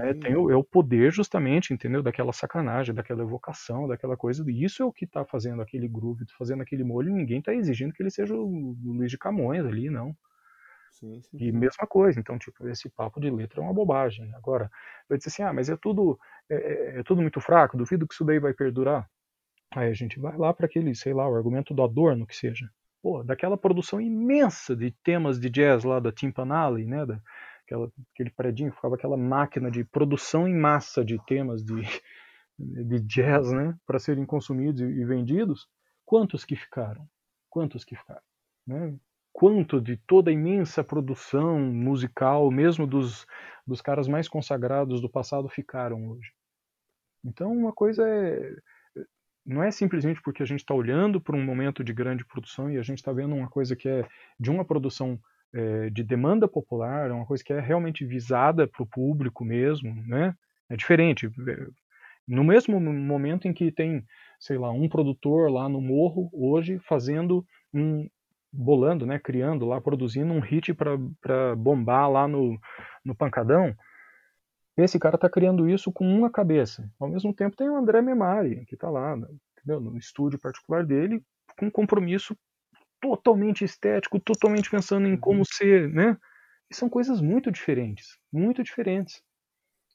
É, 0.03 0.14
tem 0.14 0.34
o, 0.36 0.51
é 0.51 0.57
o 0.57 0.64
poder 0.64 1.12
justamente, 1.12 1.74
entendeu? 1.74 2.03
Daquela 2.03 2.32
sacanagem, 2.32 2.95
daquela 2.95 3.22
evocação, 3.22 3.86
daquela 3.86 4.16
coisa. 4.16 4.45
E 4.49 4.64
isso 4.64 4.82
é 4.82 4.86
o 4.86 4.92
que 4.92 5.05
está 5.05 5.24
fazendo 5.24 5.61
aquele 5.62 5.86
groove, 5.86 6.24
fazendo 6.38 6.62
aquele 6.62 6.82
molho. 6.82 7.11
E 7.11 7.12
ninguém 7.12 7.40
está 7.40 7.55
exigindo 7.55 7.92
que 7.92 8.03
ele 8.03 8.11
seja 8.11 8.34
o 8.34 8.76
Luiz 8.82 9.11
de 9.11 9.18
Camões 9.18 9.64
ali, 9.64 9.90
não. 9.90 10.16
Sim, 10.95 11.20
E 11.32 11.51
mesma 11.51 11.86
coisa, 11.88 12.20
então, 12.20 12.38
tipo, 12.38 12.68
esse 12.68 12.88
papo 12.88 13.20
de 13.20 13.28
letra 13.28 13.61
é 13.61 13.64
uma 13.64 13.74
bobagem. 13.74 14.32
Agora, 14.34 14.70
vai 15.09 15.18
dizer 15.18 15.30
assim, 15.30 15.42
ah, 15.42 15.53
mas 15.53 15.68
é 15.68 15.76
tudo, 15.76 16.18
é, 16.49 16.55
é, 16.55 17.01
é 17.01 17.03
tudo 17.03 17.20
muito 17.20 17.40
fraco, 17.40 17.76
duvido 17.76 18.07
que 18.07 18.14
isso 18.14 18.24
daí 18.24 18.38
vai 18.38 18.55
perdurar. 18.55 19.09
Aí 19.72 19.88
a 19.90 19.92
gente 19.92 20.20
vai 20.20 20.36
lá 20.36 20.55
para 20.55 20.66
aquele, 20.66 20.95
sei 20.95 21.12
lá, 21.12 21.28
o 21.28 21.34
argumento 21.34 21.74
do 21.74 21.82
Adorno, 21.82 22.26
que 22.26 22.36
seja. 22.36 22.70
Pô, 23.03 23.24
daquela 23.24 23.59
produção 23.59 24.01
imensa 24.01 24.76
de 24.76 24.92
temas 25.03 25.38
de 25.38 25.51
jazz 25.51 25.82
lá 25.82 25.99
da 25.99 26.12
Timpanale, 26.12 26.86
né, 26.86 27.05
da, 27.05 27.20
aquela, 27.64 27.90
aquele 28.12 28.30
predinho, 28.30 28.72
ficava 28.72 28.95
aquela 28.95 29.16
máquina 29.16 29.70
de 29.70 29.84
produção 29.84 30.47
em 30.47 30.55
massa 30.55 31.05
de 31.05 31.18
temas 31.26 31.64
de, 31.64 31.74
de 32.57 33.01
jazz, 33.01 33.51
né, 33.51 33.76
para 33.84 33.99
serem 33.99 34.24
consumidos 34.24 34.80
e, 34.80 34.84
e 34.84 35.05
vendidos. 35.05 35.68
Quantos 36.05 36.45
que 36.45 36.55
ficaram? 36.55 37.09
Quantos 37.51 37.84
que 37.84 37.97
ficaram? 37.97 38.22
Né? 38.64 38.97
Quanto 39.35 39.80
de 39.80 39.97
toda 39.97 40.30
a 40.30 40.32
imensa 40.32 40.85
produção 40.85 41.59
musical, 41.59 42.49
mesmo 42.53 42.87
dos, 42.87 43.26
dos 43.66 43.82
caras 43.82 44.07
mais 44.07 44.28
consagrados 44.28 45.01
do 45.01 45.11
passado, 45.11 45.49
ficaram 45.49 46.09
hoje. 46.09 46.32
Então, 47.24 47.53
uma 47.53 47.72
coisa 47.72 48.09
é. 48.09 48.55
Não 49.45 49.62
é 49.62 49.70
simplesmente 49.70 50.22
porque 50.22 50.43
a 50.43 50.47
gente 50.47 50.61
está 50.61 50.72
olhando 50.72 51.20
para 51.20 51.37
um 51.37 51.45
momento 51.45 51.85
de 51.85 51.93
grande 51.93 52.24
produção 52.24 52.70
e 52.70 52.78
a 52.78 52.82
gente 52.82 52.99
está 52.99 53.12
vendo 53.12 53.35
uma 53.35 53.49
coisa 53.49 53.76
que 53.76 53.89
é 53.89 54.09
de 54.41 54.51
uma 54.51 54.64
produção 54.64 55.20
é, 55.53 55.91
de 55.91 56.03
demanda 56.03 56.49
popular, 56.49 57.11
uma 57.11 57.26
coisa 57.26 57.45
que 57.45 57.53
é 57.53 57.61
realmente 57.61 58.07
visada 58.07 58.66
para 58.66 58.82
o 58.82 58.87
público 58.87 59.45
mesmo, 59.45 59.95
né? 60.07 60.35
É 60.70 60.76
diferente. 60.76 61.28
No 62.26 62.43
mesmo 62.45 62.80
momento 62.80 63.47
em 63.47 63.53
que 63.53 63.70
tem, 63.70 64.07
sei 64.39 64.57
lá, 64.57 64.70
um 64.70 64.89
produtor 64.89 65.51
lá 65.51 65.68
no 65.68 65.80
morro 65.80 66.30
hoje 66.32 66.78
fazendo 66.78 67.45
um, 67.74 68.09
bolando, 68.55 69.05
né, 69.05 69.19
criando 69.19 69.67
lá, 69.67 69.81
produzindo 69.81 70.33
um 70.33 70.41
hit 70.41 70.73
para 70.75 71.57
bombar 71.57 72.11
lá 72.11 72.29
no, 72.29 72.59
no 73.05 73.15
pancadão, 73.15 73.75
esse 74.77 74.99
cara 74.99 75.17
está 75.17 75.29
criando 75.29 75.69
isso 75.69 75.93
com 75.93 76.05
uma 76.05 76.31
cabeça. 76.31 76.91
Ao 76.99 77.09
mesmo 77.09 77.33
tempo 77.33 77.57
tem 77.57 77.69
o 77.69 77.77
André 77.77 78.01
Memari, 78.01 78.65
que 78.67 78.75
está 78.75 78.91
lá, 78.91 79.17
entendeu? 79.57 79.81
no 79.81 79.97
estúdio 79.97 80.39
particular 80.39 80.85
dele, 80.85 81.22
com 81.59 81.67
um 81.67 81.71
compromisso 81.71 82.37
totalmente 83.01 83.64
estético, 83.64 84.18
totalmente 84.18 84.71
pensando 84.71 85.07
em 85.07 85.17
como 85.17 85.41
uhum. 85.41 85.45
ser, 85.45 85.89
né? 85.89 86.17
E 86.71 86.75
são 86.75 86.89
coisas 86.89 87.21
muito 87.21 87.53
diferentes, 87.53 88.18
muito 88.33 88.63
diferentes. 88.63 89.22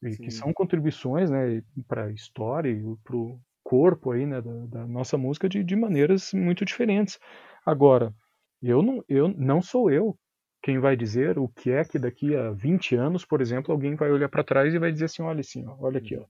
E 0.04 0.14
Sim. 0.14 0.24
que 0.24 0.32
são 0.32 0.54
contribuições, 0.54 1.30
né, 1.30 1.62
para 1.88 2.06
a 2.06 2.12
história 2.12 2.70
e 2.70 2.82
para 3.04 3.16
o 3.18 3.40
corpo 3.64 4.12
aí, 4.12 4.26
né, 4.26 4.42
da, 4.42 4.66
da 4.68 4.88
nossa 4.88 5.18
música 5.18 5.50
de, 5.50 5.64
de 5.64 5.76
maneiras 5.76 6.32
muito 6.34 6.64
diferentes. 6.64 7.20
Agora, 7.66 8.14
eu 8.62 8.82
não, 8.82 9.04
eu 9.08 9.28
não 9.30 9.62
sou 9.62 9.92
eu 9.92 10.18
quem 10.62 10.80
vai 10.80 10.96
dizer 10.96 11.38
o 11.38 11.48
que 11.48 11.72
é 11.72 11.84
que 11.86 11.98
daqui 11.98 12.36
a 12.36 12.52
20 12.52 12.96
anos, 12.96 13.24
por 13.24 13.42
exemplo, 13.42 13.72
alguém 13.72 13.96
vai 13.96 14.12
olhar 14.12 14.28
para 14.28 14.44
trás 14.44 14.74
e 14.74 14.80
vai 14.80 14.92
dizer 14.92 15.06
assim, 15.06 15.22
olha 15.22 15.40
assim, 15.40 15.66
ó, 15.66 15.76
olha 15.80 16.00
aqui, 16.00 16.18
ó, 16.18 16.26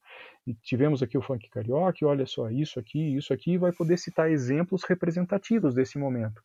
e 0.46 0.54
tivemos 0.54 1.02
aqui 1.02 1.18
o 1.18 1.22
funk 1.22 1.50
carioca, 1.50 2.06
olha 2.06 2.26
só 2.26 2.50
isso 2.50 2.80
aqui, 2.80 3.16
isso 3.16 3.34
aqui, 3.34 3.54
e 3.54 3.58
vai 3.58 3.72
poder 3.72 3.98
citar 3.98 4.30
exemplos 4.30 4.84
representativos 4.84 5.74
desse 5.74 5.98
momento. 5.98 6.42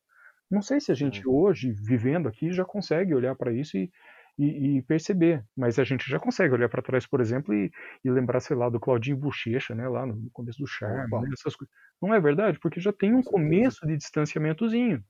Não 0.50 0.62
sei 0.62 0.80
se 0.80 0.92
a 0.92 0.94
gente 0.94 1.26
hoje, 1.26 1.72
vivendo 1.72 2.28
aqui, 2.28 2.52
já 2.52 2.64
consegue 2.64 3.14
olhar 3.14 3.34
para 3.34 3.52
isso 3.52 3.76
e, 3.76 3.90
e, 4.38 4.78
e, 4.78 4.82
perceber, 4.82 5.44
mas 5.56 5.78
a 5.78 5.84
gente 5.84 6.08
já 6.08 6.18
consegue 6.18 6.54
olhar 6.54 6.68
para 6.68 6.82
trás, 6.82 7.06
por 7.06 7.20
exemplo, 7.20 7.54
e, 7.54 7.70
e, 8.04 8.10
lembrar, 8.10 8.40
sei 8.40 8.56
lá, 8.56 8.68
do 8.68 8.80
Claudinho 8.80 9.16
Bochecha, 9.16 9.74
né, 9.74 9.88
lá 9.88 10.06
no 10.06 10.28
começo 10.32 10.58
do 10.58 10.66
Charme, 10.66 11.10
né, 11.10 11.30
essas 11.32 11.54
coisas. 11.56 11.74
Não 12.00 12.14
é 12.14 12.20
verdade? 12.20 12.58
Porque 12.58 12.80
já 12.80 12.92
tem 12.92 13.14
um 13.14 13.22
começo 13.22 13.86
de 13.86 13.96
distanciamentozinho. 13.96 15.02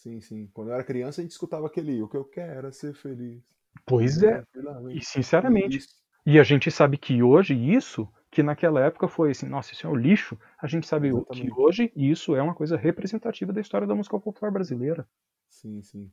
Sim, 0.00 0.18
sim. 0.18 0.48
Quando 0.54 0.68
eu 0.68 0.74
era 0.74 0.82
criança, 0.82 1.20
a 1.20 1.22
gente 1.22 1.32
escutava 1.32 1.66
aquele 1.66 2.00
O 2.02 2.08
que 2.08 2.16
eu 2.16 2.24
quero 2.24 2.68
é 2.68 2.72
ser 2.72 2.94
feliz. 2.94 3.42
Pois 3.84 4.22
é. 4.22 4.42
E 4.94 5.04
sinceramente. 5.04 5.86
E 6.24 6.38
a 6.38 6.42
gente 6.42 6.70
sabe 6.70 6.96
que 6.96 7.22
hoje 7.22 7.54
isso, 7.54 8.08
que 8.30 8.42
naquela 8.42 8.80
época 8.80 9.08
foi 9.08 9.30
assim, 9.30 9.46
nossa, 9.46 9.74
isso 9.74 9.86
é 9.86 9.90
um 9.90 9.94
lixo, 9.94 10.38
a 10.58 10.66
gente 10.66 10.86
sabe 10.86 11.08
Exatamente. 11.08 11.42
que 11.42 11.52
hoje 11.52 11.92
isso 11.94 12.34
é 12.34 12.42
uma 12.42 12.54
coisa 12.54 12.78
representativa 12.78 13.52
da 13.52 13.60
história 13.60 13.86
da 13.86 13.94
música 13.94 14.18
popular 14.18 14.50
brasileira. 14.50 15.06
Sim, 15.50 15.82
sim. 15.82 16.10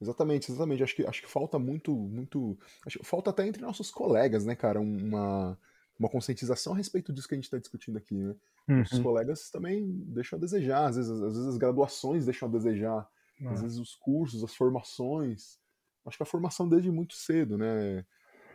Exatamente, 0.00 0.50
exatamente. 0.50 0.82
Acho 0.82 0.94
que, 0.94 1.06
acho 1.06 1.22
que 1.22 1.30
falta 1.30 1.58
muito, 1.58 1.94
muito. 1.94 2.58
Acho, 2.86 3.02
falta 3.02 3.30
até 3.30 3.46
entre 3.46 3.62
nossos 3.62 3.90
colegas, 3.90 4.44
né, 4.44 4.54
cara, 4.54 4.80
uma, 4.80 5.58
uma 5.98 6.08
conscientização 6.08 6.72
a 6.72 6.76
respeito 6.76 7.12
disso 7.12 7.28
que 7.28 7.34
a 7.34 7.36
gente 7.36 7.44
está 7.44 7.58
discutindo 7.58 7.98
aqui, 7.98 8.14
né? 8.14 8.34
Uhum. 8.68 8.78
Nossos 8.78 9.00
colegas 9.00 9.50
também 9.50 9.86
deixam 10.06 10.36
a 10.36 10.40
desejar, 10.40 10.86
às 10.86 10.96
vezes, 10.96 11.10
às 11.10 11.34
vezes 11.34 11.46
as 11.48 11.56
graduações 11.56 12.24
deixam 12.24 12.48
a 12.48 12.52
desejar, 12.52 13.08
uhum. 13.40 13.50
às 13.50 13.62
vezes 13.62 13.78
os 13.78 13.94
cursos, 13.94 14.44
as 14.44 14.54
formações. 14.54 15.58
Acho 16.06 16.16
que 16.16 16.22
a 16.22 16.26
formação 16.26 16.68
desde 16.68 16.90
muito 16.90 17.14
cedo, 17.14 17.58
né? 17.58 18.04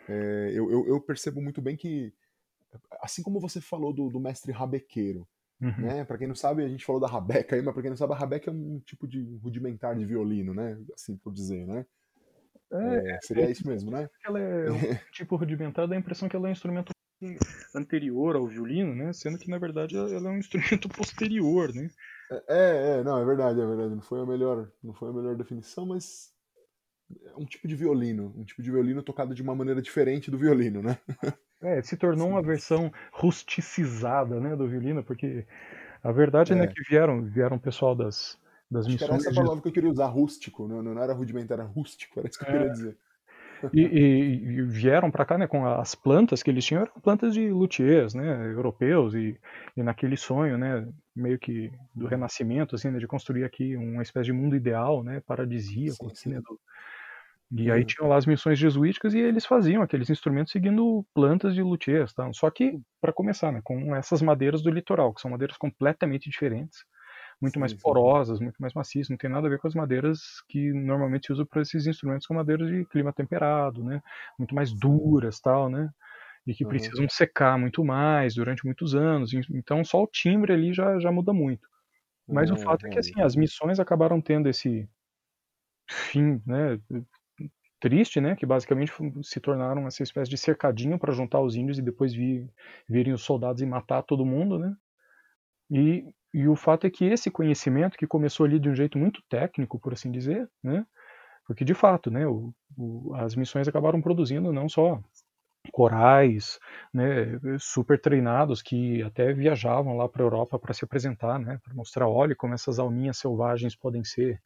É, 0.08 0.52
eu, 0.54 0.72
eu, 0.72 0.88
eu, 0.88 1.02
percebo 1.02 1.42
muito 1.42 1.62
bem 1.62 1.78
que, 1.78 2.14
assim 3.02 3.22
como 3.22 3.40
você 3.40 3.62
falou 3.62 3.94
do, 3.94 4.10
do 4.10 4.20
mestre 4.20 4.52
rabequeiro, 4.52 5.28
Uhum. 5.64 5.86
Né? 5.86 6.04
Para 6.04 6.18
quem 6.18 6.28
não 6.28 6.36
sabe, 6.36 6.64
a 6.64 6.68
gente 6.68 6.84
falou 6.84 7.00
da 7.00 7.08
rabeca 7.08 7.56
aí, 7.56 7.62
mas 7.62 7.74
para 7.74 7.82
quem 7.82 7.90
não 7.90 7.96
sabe, 7.96 8.12
a 8.12 8.18
rabeca 8.18 8.52
é 8.52 8.54
um 8.54 8.82
tipo 8.82 9.08
de 9.08 9.38
rudimentar 9.38 9.96
de 9.96 10.06
violino, 10.06 10.54
né? 10.54 10.78
Assim 10.94 11.16
por 11.16 11.32
dizer, 11.32 11.66
né? 11.66 11.86
É, 12.72 13.12
é, 13.12 13.20
seria 13.22 13.46
é, 13.46 13.52
isso 13.52 13.66
mesmo, 13.66 13.90
né? 13.90 14.10
Ela 14.26 14.40
é 14.40 14.66
um 14.72 15.12
tipo 15.12 15.38
rudimentar, 15.38 15.88
dá 15.88 15.96
a 15.96 16.00
impressão 16.00 16.28
que 16.28 16.36
ela 16.36 16.48
é 16.48 16.50
um 16.50 16.52
instrumento 16.52 16.92
anterior 17.76 18.36
ao 18.36 18.48
violino, 18.48 18.94
né? 18.96 19.14
Sendo 19.14 19.38
que 19.38 19.50
na 19.50 19.58
verdade 19.58 19.96
ela 19.96 20.30
é 20.30 20.32
um 20.32 20.38
instrumento 20.38 20.88
posterior, 20.90 21.74
né? 21.74 21.90
É, 22.32 22.44
é, 22.48 23.00
é, 23.00 23.04
não, 23.04 23.20
é 23.20 23.26
verdade, 23.26 23.60
é 23.60 23.66
verdade. 23.66 23.96
Não 23.96 24.02
foi 24.02 24.22
a 24.22 24.26
melhor, 24.26 24.72
não 24.84 24.94
foi 24.94 25.10
a 25.10 25.14
melhor 25.14 25.36
definição, 25.36 25.86
mas 25.86 26.34
é 27.26 27.36
um 27.38 27.46
tipo 27.46 27.68
de 27.68 27.76
violino, 27.76 28.34
um 28.36 28.44
tipo 28.44 28.62
de 28.62 28.72
violino 28.72 29.04
tocado 29.04 29.36
de 29.36 29.42
uma 29.42 29.56
maneira 29.56 29.82
diferente 29.82 30.32
do 30.32 30.38
violino, 30.38 30.82
né? 30.82 30.98
É, 31.66 31.82
se 31.82 31.96
tornou 31.96 32.28
Sim. 32.28 32.34
uma 32.34 32.42
versão 32.42 32.92
rusticizada, 33.14 34.38
né, 34.38 34.54
do 34.54 34.68
violino, 34.68 35.02
porque 35.02 35.48
a 36.04 36.12
verdade 36.12 36.52
é, 36.52 36.56
né, 36.58 36.68
que 36.68 36.84
vieram, 36.90 37.24
vieram 37.24 37.58
pessoal 37.58 37.96
das, 37.96 38.38
das 38.70 38.86
Acho 38.86 38.96
missões. 38.96 39.10
era 39.10 39.16
essa 39.16 39.34
palavra 39.34 39.62
que 39.62 39.70
eu 39.70 39.72
queria 39.72 39.90
usar, 39.90 40.08
rústico, 40.08 40.68
não, 40.68 40.84
não 40.84 41.02
era 41.02 41.14
rudimentar, 41.14 41.60
era 41.60 41.68
rústico, 41.68 42.20
era 42.20 42.28
isso 42.28 42.38
que 42.38 42.44
eu 42.44 42.50
é. 42.50 42.52
queria 42.52 42.70
dizer. 42.70 42.98
E, 43.72 43.82
e, 43.82 44.34
e, 44.36 44.62
vieram 44.64 45.12
para 45.12 45.26
cá, 45.26 45.38
né, 45.38 45.48
com 45.48 45.66
as 45.66 45.96
plantas 45.96 46.42
que 46.42 46.50
eles 46.50 46.66
tinham, 46.66 46.82
eram 46.82 46.94
plantas 47.02 47.34
de 47.34 47.50
luthiers, 47.50 48.14
né, 48.14 48.52
europeus, 48.52 49.14
e, 49.14 49.40
e 49.78 49.84
naquele 49.84 50.18
sonho, 50.18 50.58
né, 50.58 50.88
meio 51.16 51.38
que 51.38 51.72
do 51.94 52.08
renascimento, 52.08 52.76
assim, 52.76 52.90
né, 52.90 53.00
de 53.00 53.08
construir 53.08 53.44
aqui 53.44 53.76
uma 53.78 54.02
espécie 54.02 54.26
de 54.26 54.34
mundo 54.34 54.56
ideal, 54.56 55.04
né, 55.04 55.22
paradisíaco, 55.26 56.06
sim, 56.06 56.12
assim, 56.12 56.30
sim. 56.30 56.36
Né, 56.36 56.42
do, 56.42 56.60
e 57.56 57.70
aí 57.70 57.82
uhum. 57.82 57.86
tinham 57.86 58.10
lá 58.10 58.18
as 58.18 58.26
missões 58.26 58.58
jesuíticas 58.58 59.14
e 59.14 59.20
eles 59.20 59.46
faziam 59.46 59.84
aqueles 59.84 60.10
instrumentos 60.10 60.52
seguindo 60.52 61.06
plantas 61.14 61.54
de 61.54 61.62
luthiers, 61.62 62.12
tá? 62.12 62.28
Só 62.34 62.50
que, 62.50 62.80
para 63.00 63.14
começar, 63.14 63.52
né, 63.52 63.62
com 63.64 63.96
essas 63.96 64.24
madeiras 64.24 64.64
do 64.64 64.72
litoral, 64.72 65.14
que 65.14 65.22
são 65.22 65.30
madeiras 65.30 65.56
completamente 65.56 66.30
diferentes, 66.30 66.84
muito 67.44 67.56
sim, 67.56 67.60
mais 67.60 67.74
porosas, 67.74 68.38
sim. 68.38 68.46
muito 68.46 68.58
mais 68.58 68.74
macias, 68.74 69.10
não 69.10 69.18
tem 69.18 69.30
nada 69.30 69.48
a 69.48 69.50
ver 69.50 69.60
com 69.60 69.68
as 69.68 69.76
madeiras 69.76 70.42
que 70.48 70.72
normalmente 70.72 71.28
se 71.28 71.34
usam 71.34 71.46
para 71.46 71.62
esses 71.62 71.86
instrumentos, 71.86 72.26
são 72.26 72.36
madeiras 72.36 72.70
de 72.70 72.86
clima 72.86 73.12
temperado, 73.12 73.84
né? 73.84 74.02
Muito 74.40 74.56
mais 74.56 74.72
duras, 74.72 75.42
tal, 75.42 75.70
né? 75.70 75.90
E 76.48 76.54
que 76.54 76.64
uhum. 76.64 76.70
precisam 76.70 77.08
secar 77.10 77.60
muito 77.60 77.84
mais 77.84 78.36
durante 78.36 78.66
muitos 78.66 78.96
anos. 78.96 79.34
Então, 79.52 79.84
só 79.84 80.02
o 80.02 80.08
timbre 80.08 80.54
ali 80.54 80.74
já, 80.74 80.98
já 81.00 81.12
muda 81.12 81.34
muito. 81.34 81.68
Mas 82.28 82.50
uhum. 82.50 82.56
o 82.56 82.60
fato 82.60 82.88
é 82.88 82.90
que 82.90 83.00
assim, 83.00 83.22
as 83.22 83.36
missões 83.36 83.80
acabaram 83.80 84.22
tendo 84.22 84.48
esse 84.48 84.88
fim, 85.90 86.42
né? 86.48 86.80
triste, 87.82 88.22
né, 88.22 88.34
que 88.34 88.46
basicamente 88.46 88.94
se 89.22 89.42
tornaram 89.42 89.86
essa 89.86 90.02
espécie 90.02 90.30
de 90.30 90.38
cercadinho 90.38 90.98
para 90.98 91.12
juntar 91.12 91.42
os 91.42 91.58
índios 91.58 91.78
e 91.78 91.82
depois 91.82 92.14
vir, 92.14 92.50
virem 92.88 93.12
os 93.12 93.24
soldados 93.24 93.62
e 93.62 93.66
matar 93.66 94.02
todo 94.04 94.26
mundo, 94.26 94.58
né? 94.58 94.74
E, 95.70 96.06
e 96.34 96.48
o 96.48 96.56
fato 96.56 96.88
é 96.88 96.90
que 96.90 97.06
esse 97.06 97.32
conhecimento 97.32 97.98
que 97.98 98.08
começou 98.08 98.46
ali 98.46 98.60
de 98.60 98.70
um 98.70 98.76
jeito 98.76 98.98
muito 98.98 99.22
técnico, 99.30 99.80
por 99.80 99.94
assim 99.94 100.12
dizer, 100.12 100.50
né? 100.64 100.86
Porque 101.48 101.66
de 101.66 101.74
fato, 101.74 102.12
né, 102.12 102.28
o, 102.28 102.54
o, 102.78 103.14
as 103.16 103.36
missões 103.36 103.68
acabaram 103.68 104.02
produzindo 104.02 104.54
não 104.54 104.70
só 104.70 105.02
corais, 105.72 106.60
né, 106.94 107.40
super 107.60 108.00
treinados 108.00 108.62
que 108.62 109.02
até 109.04 109.34
viajavam 109.34 109.96
lá 109.98 110.10
para 110.10 110.22
a 110.24 110.26
Europa 110.26 110.60
para 110.60 110.74
se 110.74 110.86
apresentar, 110.86 111.40
né, 111.40 111.60
para 111.64 111.74
mostrar, 111.74 112.08
olha 112.08 112.36
como 112.36 112.54
essas 112.54 112.80
alminhas 112.80 113.18
selvagens 113.18 113.76
podem 113.76 114.04
ser 114.04 114.42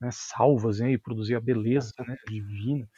né, 0.00 0.10
salvas 0.12 0.80
né, 0.80 0.92
e 0.92 0.98
produzir 0.98 1.36
a 1.36 1.40
beleza 1.40 1.92
né, 2.06 2.16
divina 2.28 2.88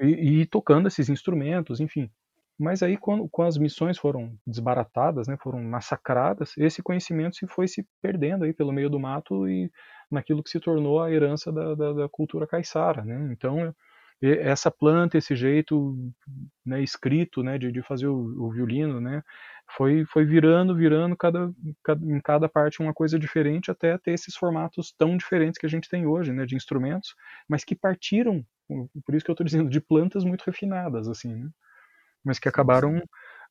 e, 0.00 0.42
e, 0.42 0.46
tocando 0.46 0.88
esses 0.88 1.08
instrumentos, 1.08 1.80
enfim. 1.80 2.10
Mas 2.58 2.82
aí 2.82 2.96
quando, 2.96 3.28
quando 3.28 3.48
as 3.48 3.58
missões 3.58 3.96
foram 3.98 4.36
desbaratadas, 4.46 5.28
né, 5.28 5.36
foram 5.40 5.62
massacradas, 5.62 6.54
esse 6.58 6.82
conhecimento 6.82 7.36
se 7.36 7.46
foi 7.46 7.68
se 7.68 7.86
perdendo 8.02 8.44
aí 8.44 8.52
pelo 8.52 8.72
meio 8.72 8.90
do 8.90 8.98
mato 8.98 9.48
e 9.48 9.70
naquilo 10.10 10.42
que 10.42 10.50
se 10.50 10.58
tornou 10.58 11.00
a 11.00 11.10
herança 11.10 11.52
da, 11.52 11.74
da, 11.74 11.92
da 11.92 12.08
cultura 12.08 12.46
caiçara, 12.46 13.04
né? 13.04 13.30
Então 13.32 13.74
essa 14.20 14.70
planta, 14.70 15.16
esse 15.16 15.36
jeito 15.36 15.96
né, 16.66 16.82
escrito 16.82 17.42
né, 17.42 17.56
de, 17.56 17.70
de 17.70 17.82
fazer 17.82 18.08
o, 18.08 18.46
o, 18.46 18.50
violino, 18.50 19.00
né, 19.00 19.22
foi, 19.76 20.04
foi 20.06 20.24
virando, 20.24 20.74
virando 20.74 21.16
cada, 21.16 21.52
cada, 21.84 22.04
em 22.04 22.20
cada 22.20 22.48
parte 22.48 22.80
uma 22.80 22.92
coisa 22.92 23.18
diferente 23.18 23.70
até 23.70 23.96
ter 23.96 24.12
esses 24.12 24.34
formatos 24.34 24.92
tão 24.98 25.16
diferentes 25.16 25.58
que 25.58 25.66
a 25.66 25.68
gente 25.68 25.88
tem 25.88 26.06
hoje, 26.06 26.32
né, 26.32 26.44
de 26.46 26.56
instrumentos, 26.56 27.14
mas 27.48 27.64
que 27.64 27.76
partiram, 27.76 28.44
por 29.06 29.14
isso 29.14 29.24
que 29.24 29.30
eu 29.30 29.34
estou 29.34 29.46
dizendo, 29.46 29.70
de 29.70 29.80
plantas 29.80 30.24
muito 30.24 30.42
refinadas, 30.42 31.06
assim, 31.06 31.36
né, 31.36 31.48
mas 32.28 32.38
que 32.38 32.48
acabaram 32.48 33.02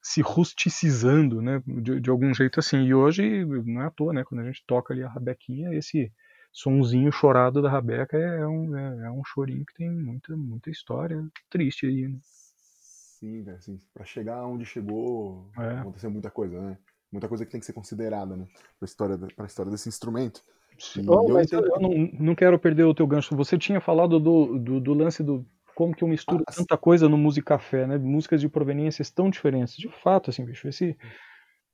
se 0.01 0.21
rusticizando, 0.21 1.41
né, 1.41 1.61
de, 1.65 1.99
de 1.99 2.09
algum 2.09 2.33
jeito 2.33 2.59
assim. 2.59 2.83
E 2.85 2.93
hoje, 2.93 3.45
não 3.65 3.81
é 3.81 3.87
à 3.87 3.91
toa, 3.91 4.13
né, 4.13 4.23
quando 4.23 4.41
a 4.41 4.45
gente 4.45 4.63
toca 4.65 4.93
ali 4.93 5.03
a 5.03 5.09
rabequinha, 5.09 5.73
esse 5.73 6.11
sonzinho 6.51 7.11
chorado 7.11 7.61
da 7.61 7.69
Rabeca 7.69 8.17
é 8.17 8.47
um, 8.47 8.75
é, 8.75 9.07
é, 9.07 9.11
um 9.11 9.23
chorinho 9.23 9.65
que 9.65 9.73
tem 9.73 9.91
muita, 9.91 10.35
muita 10.35 10.69
história 10.69 11.23
triste 11.49 11.85
aí, 11.85 12.07
né? 12.07 12.17
Sim, 12.21 13.43
cara, 13.43 13.59
sim. 13.59 13.79
Pra 13.93 14.05
chegar 14.05 14.45
onde 14.45 14.65
chegou, 14.65 15.49
é. 15.57 15.79
aconteceu 15.79 16.09
muita 16.09 16.31
coisa, 16.31 16.59
né? 16.59 16.77
Muita 17.11 17.27
coisa 17.27 17.45
que 17.45 17.51
tem 17.51 17.59
que 17.59 17.65
ser 17.65 17.73
considerada, 17.73 18.35
né? 18.35 18.47
Pra 18.79 18.85
história, 18.85 19.17
pra 19.35 19.45
história 19.45 19.71
desse 19.71 19.89
instrumento. 19.89 20.41
Oh, 21.07 21.27
eu 21.27 21.33
mas 21.33 21.47
entendo... 21.47 21.67
eu, 21.67 21.79
não, 21.79 21.89
não 22.19 22.35
quero 22.35 22.59
perder 22.59 22.83
o 22.83 22.93
teu 22.93 23.07
gancho. 23.07 23.35
Você 23.35 23.57
tinha 23.57 23.81
falado 23.81 24.19
do, 24.19 24.59
do, 24.59 24.79
do 24.79 24.93
lance 24.93 25.23
do 25.23 25.45
como 25.77 25.95
que 25.95 26.03
eu 26.03 26.07
misturo 26.07 26.43
ah, 26.47 26.51
tanta 26.51 26.75
coisa 26.75 27.07
no 27.07 27.19
Musicafé, 27.19 27.85
né? 27.85 27.99
Músicas 27.99 28.41
de 28.41 28.49
proveniências 28.49 29.11
tão 29.11 29.29
diferentes. 29.29 29.77
De 29.77 29.87
fato, 29.87 30.31
assim, 30.31 30.43
bicho, 30.43 30.67
esse, 30.67 30.97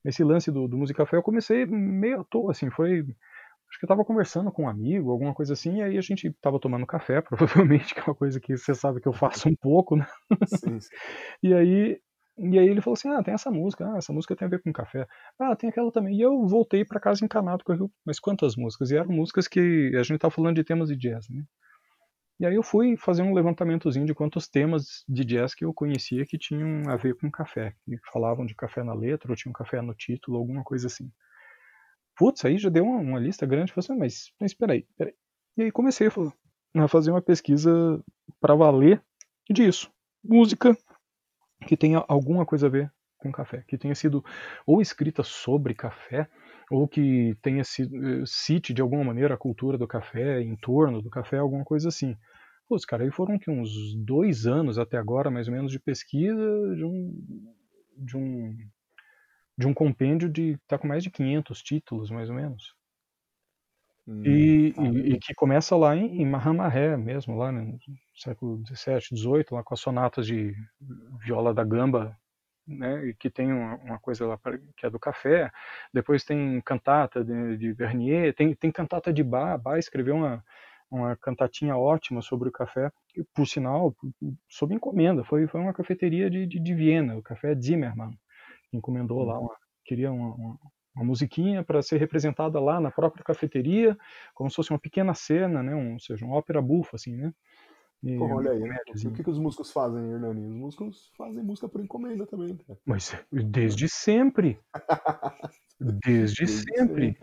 esse 0.03 0.25
lance 0.25 0.51
do, 0.51 0.67
do 0.67 0.77
Musicafé 0.77 1.15
eu 1.15 1.23
comecei 1.23 1.65
meio 1.65 2.21
à 2.21 2.23
toa, 2.25 2.51
assim, 2.51 2.69
foi 2.69 2.99
acho 2.99 3.79
que 3.79 3.85
eu 3.85 3.89
tava 3.89 4.03
conversando 4.03 4.51
com 4.51 4.63
um 4.63 4.69
amigo, 4.69 5.09
alguma 5.09 5.33
coisa 5.33 5.53
assim, 5.53 5.77
e 5.77 5.81
aí 5.83 5.97
a 5.97 6.01
gente 6.01 6.31
tava 6.41 6.59
tomando 6.59 6.85
café, 6.85 7.21
provavelmente, 7.79 7.93
que 7.95 8.01
é 8.01 8.03
uma 8.05 8.15
coisa 8.15 8.41
que 8.41 8.57
você 8.57 8.75
sabe 8.75 8.99
que 9.01 9.07
eu 9.07 9.13
faço 9.13 9.47
um 9.49 9.55
pouco, 9.55 9.95
né? 9.95 10.05
Sim, 10.45 10.79
sim. 10.81 10.95
e 11.43 11.53
aí 11.53 11.99
e 12.37 12.59
aí 12.59 12.67
ele 12.67 12.81
falou 12.81 12.95
assim: 12.95 13.09
"Ah, 13.09 13.23
tem 13.23 13.33
essa 13.33 13.51
música, 13.51 13.87
ah, 13.87 13.97
essa 13.97 14.11
música 14.11 14.35
tem 14.35 14.47
a 14.47 14.49
ver 14.49 14.61
com 14.63 14.73
café. 14.73 15.07
Ah, 15.39 15.55
tem 15.55 15.69
aquela 15.69 15.91
também". 15.91 16.17
E 16.17 16.21
eu 16.21 16.47
voltei 16.47 16.83
para 16.85 16.99
casa 16.99 17.23
encanado 17.23 17.63
com 17.63 17.71
aquilo, 17.73 17.91
mas 18.05 18.19
quantas 18.19 18.55
músicas? 18.57 18.91
E 18.91 18.97
eram 18.97 19.11
músicas 19.11 19.47
que 19.47 19.91
a 19.97 20.03
gente 20.03 20.19
tava 20.19 20.31
falando 20.33 20.55
de 20.57 20.63
temas 20.63 20.89
de 20.89 20.97
jazz, 20.97 21.27
né? 21.29 21.43
E 22.39 22.45
aí 22.45 22.55
eu 22.55 22.63
fui 22.63 22.97
fazer 22.97 23.21
um 23.21 23.33
levantamentozinho 23.33 24.05
de 24.05 24.13
quantos 24.13 24.47
temas 24.47 25.03
de 25.07 25.23
jazz 25.23 25.53
que 25.53 25.63
eu 25.63 25.73
conhecia 25.73 26.25
que 26.25 26.37
tinham 26.37 26.89
a 26.89 26.95
ver 26.95 27.15
com 27.15 27.29
café, 27.29 27.75
que 27.85 27.97
falavam 28.11 28.45
de 28.45 28.55
café 28.55 28.83
na 28.83 28.93
letra, 28.93 29.31
ou 29.31 29.35
tinham 29.35 29.53
café 29.53 29.81
no 29.81 29.93
título, 29.93 30.37
alguma 30.37 30.63
coisa 30.63 30.87
assim. 30.87 31.11
Putz, 32.15 32.43
aí 32.45 32.57
já 32.57 32.69
deu 32.69 32.83
uma, 32.83 32.97
uma 32.97 33.19
lista 33.19 33.45
grande. 33.45 33.71
Falei 33.71 33.85
assim, 33.85 33.97
mas, 33.97 34.31
mas 34.39 34.51
aí, 34.69 34.79
espera 34.79 35.09
aí. 35.09 35.15
E 35.57 35.63
aí 35.63 35.71
comecei 35.71 36.07
a 36.07 36.87
fazer 36.87 37.11
uma 37.11 37.21
pesquisa 37.21 38.03
para 38.39 38.55
valer 38.55 39.01
disso. 39.49 39.91
Música 40.23 40.75
que 41.67 41.77
tenha 41.77 42.03
alguma 42.07 42.45
coisa 42.45 42.67
a 42.67 42.69
ver 42.69 42.91
com 43.17 43.31
café, 43.31 43.63
que 43.67 43.77
tenha 43.77 43.95
sido 43.95 44.23
ou 44.65 44.81
escrita 44.81 45.23
sobre 45.23 45.73
café, 45.73 46.29
ou 46.73 46.87
que 46.87 47.37
tenha 47.39 47.63
sido 47.63 47.95
eh, 47.95 48.23
cite 48.25 48.73
de 48.73 48.81
alguma 48.81 49.03
maneira 49.03 49.35
a 49.35 49.37
cultura 49.37 49.77
do 49.77 49.87
café, 49.87 50.41
em 50.41 50.55
torno 50.55 51.03
do 51.03 51.09
café, 51.09 51.37
alguma 51.37 51.63
coisa 51.63 51.89
assim. 51.89 52.17
Putz, 52.67 52.83
cara, 52.83 53.03
aí 53.03 53.11
foram 53.11 53.37
que 53.37 53.51
uns 53.51 53.93
dois 53.95 54.47
anos 54.47 54.79
até 54.79 54.97
agora, 54.97 55.29
mais 55.29 55.47
ou 55.47 55.53
menos, 55.53 55.71
de 55.71 55.79
pesquisa 55.79 56.75
de 56.75 56.83
um, 56.83 57.13
de 57.95 58.17
um 58.17 58.57
de 59.55 59.67
um 59.67 59.73
compêndio 59.73 60.27
de 60.27 60.57
tá 60.67 60.79
com 60.79 60.87
mais 60.87 61.03
de 61.03 61.11
500 61.11 61.61
títulos, 61.61 62.09
mais 62.09 62.27
ou 62.27 62.35
menos. 62.35 62.75
Hum, 64.07 64.23
e, 64.25 64.73
e, 64.75 65.13
e, 65.13 65.19
que 65.19 65.35
começa 65.35 65.75
lá 65.75 65.95
em, 65.95 66.23
em 66.23 66.25
Mahamaré 66.25 66.97
mesmo, 66.97 67.37
lá 67.37 67.51
no 67.51 67.77
século 68.15 68.63
XVII, 68.65 69.15
XVIII, 69.15 69.45
lá 69.51 69.63
com 69.63 69.75
as 69.75 69.79
sonatas 69.79 70.25
de 70.25 70.55
viola 71.23 71.53
da 71.53 71.63
gamba, 71.63 72.17
né, 72.67 73.07
e 73.07 73.13
que 73.13 73.29
tem 73.29 73.51
uma, 73.51 73.75
uma 73.75 73.99
coisa 73.99 74.25
lá 74.25 74.37
pra, 74.37 74.57
que 74.77 74.85
é 74.85 74.89
do 74.89 74.99
café. 74.99 75.51
Depois 75.93 76.23
tem 76.23 76.61
cantata 76.61 77.23
de, 77.23 77.57
de 77.57 77.73
Bernier, 77.73 78.33
tem, 78.33 78.53
tem 78.55 78.71
cantata 78.71 79.11
de 79.11 79.23
Bach. 79.23 79.61
Bach 79.61 79.77
escreveu 79.77 80.15
uma, 80.15 80.43
uma 80.89 81.15
cantatinha 81.17 81.75
ótima 81.77 82.21
sobre 82.21 82.49
o 82.49 82.51
café, 82.51 82.91
que, 83.09 83.23
por 83.33 83.47
sinal, 83.47 83.95
sob 84.49 84.73
encomenda. 84.73 85.23
Foi, 85.23 85.47
foi 85.47 85.59
uma 85.59 85.73
cafeteria 85.73 86.29
de, 86.29 86.45
de, 86.45 86.59
de 86.59 86.73
Viena, 86.73 87.17
o 87.17 87.21
café 87.21 87.55
Zimmermann 87.55 88.17
encomendou 88.71 89.23
lá, 89.23 89.37
uhum. 89.37 89.45
uma, 89.45 89.55
queria 89.85 90.11
uma, 90.11 90.33
uma, 90.35 90.59
uma 90.95 91.05
musiquinha 91.05 91.63
para 91.63 91.81
ser 91.81 91.97
representada 91.97 92.59
lá 92.59 92.79
na 92.79 92.91
própria 92.91 93.23
cafeteria, 93.23 93.97
como 94.33 94.49
se 94.49 94.55
fosse 94.55 94.71
uma 94.71 94.79
pequena 94.79 95.13
cena, 95.13 95.61
né? 95.61 95.75
Um, 95.75 95.93
ou 95.93 95.99
seja, 95.99 96.25
uma 96.25 96.35
ópera 96.35 96.61
bufa, 96.61 96.95
assim, 96.95 97.15
né? 97.15 97.33
E, 98.03 98.17
olha 98.17 98.51
aí, 98.51 98.59
né? 98.59 98.77
o 99.05 99.11
que, 99.11 99.23
que 99.23 99.29
os 99.29 99.39
músicos 99.39 99.71
fazem, 99.71 100.11
Hernani? 100.11 100.45
Os 100.45 100.53
músicos 100.53 101.11
fazem 101.17 101.41
música 101.41 101.69
por 101.69 101.81
encomenda 101.81 102.27
também, 102.27 102.57
cara. 102.57 102.77
Mas 102.85 103.15
desde 103.31 103.87
sempre. 103.87 104.59
desde, 105.79 105.99
desde 106.03 106.47
sempre. 106.47 106.75
sempre. 106.75 107.17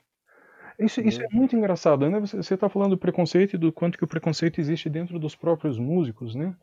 Isso, 0.80 1.02
isso 1.02 1.22
é 1.22 1.28
muito 1.30 1.54
engraçado, 1.54 2.08
né? 2.08 2.18
Você 2.18 2.54
está 2.54 2.66
falando 2.66 2.92
do 2.92 2.98
preconceito 2.98 3.54
e 3.54 3.58
do 3.58 3.70
quanto 3.70 3.98
que 3.98 4.04
o 4.04 4.08
preconceito 4.08 4.58
existe 4.58 4.88
dentro 4.88 5.18
dos 5.18 5.36
próprios 5.36 5.78
músicos, 5.78 6.34
né? 6.34 6.56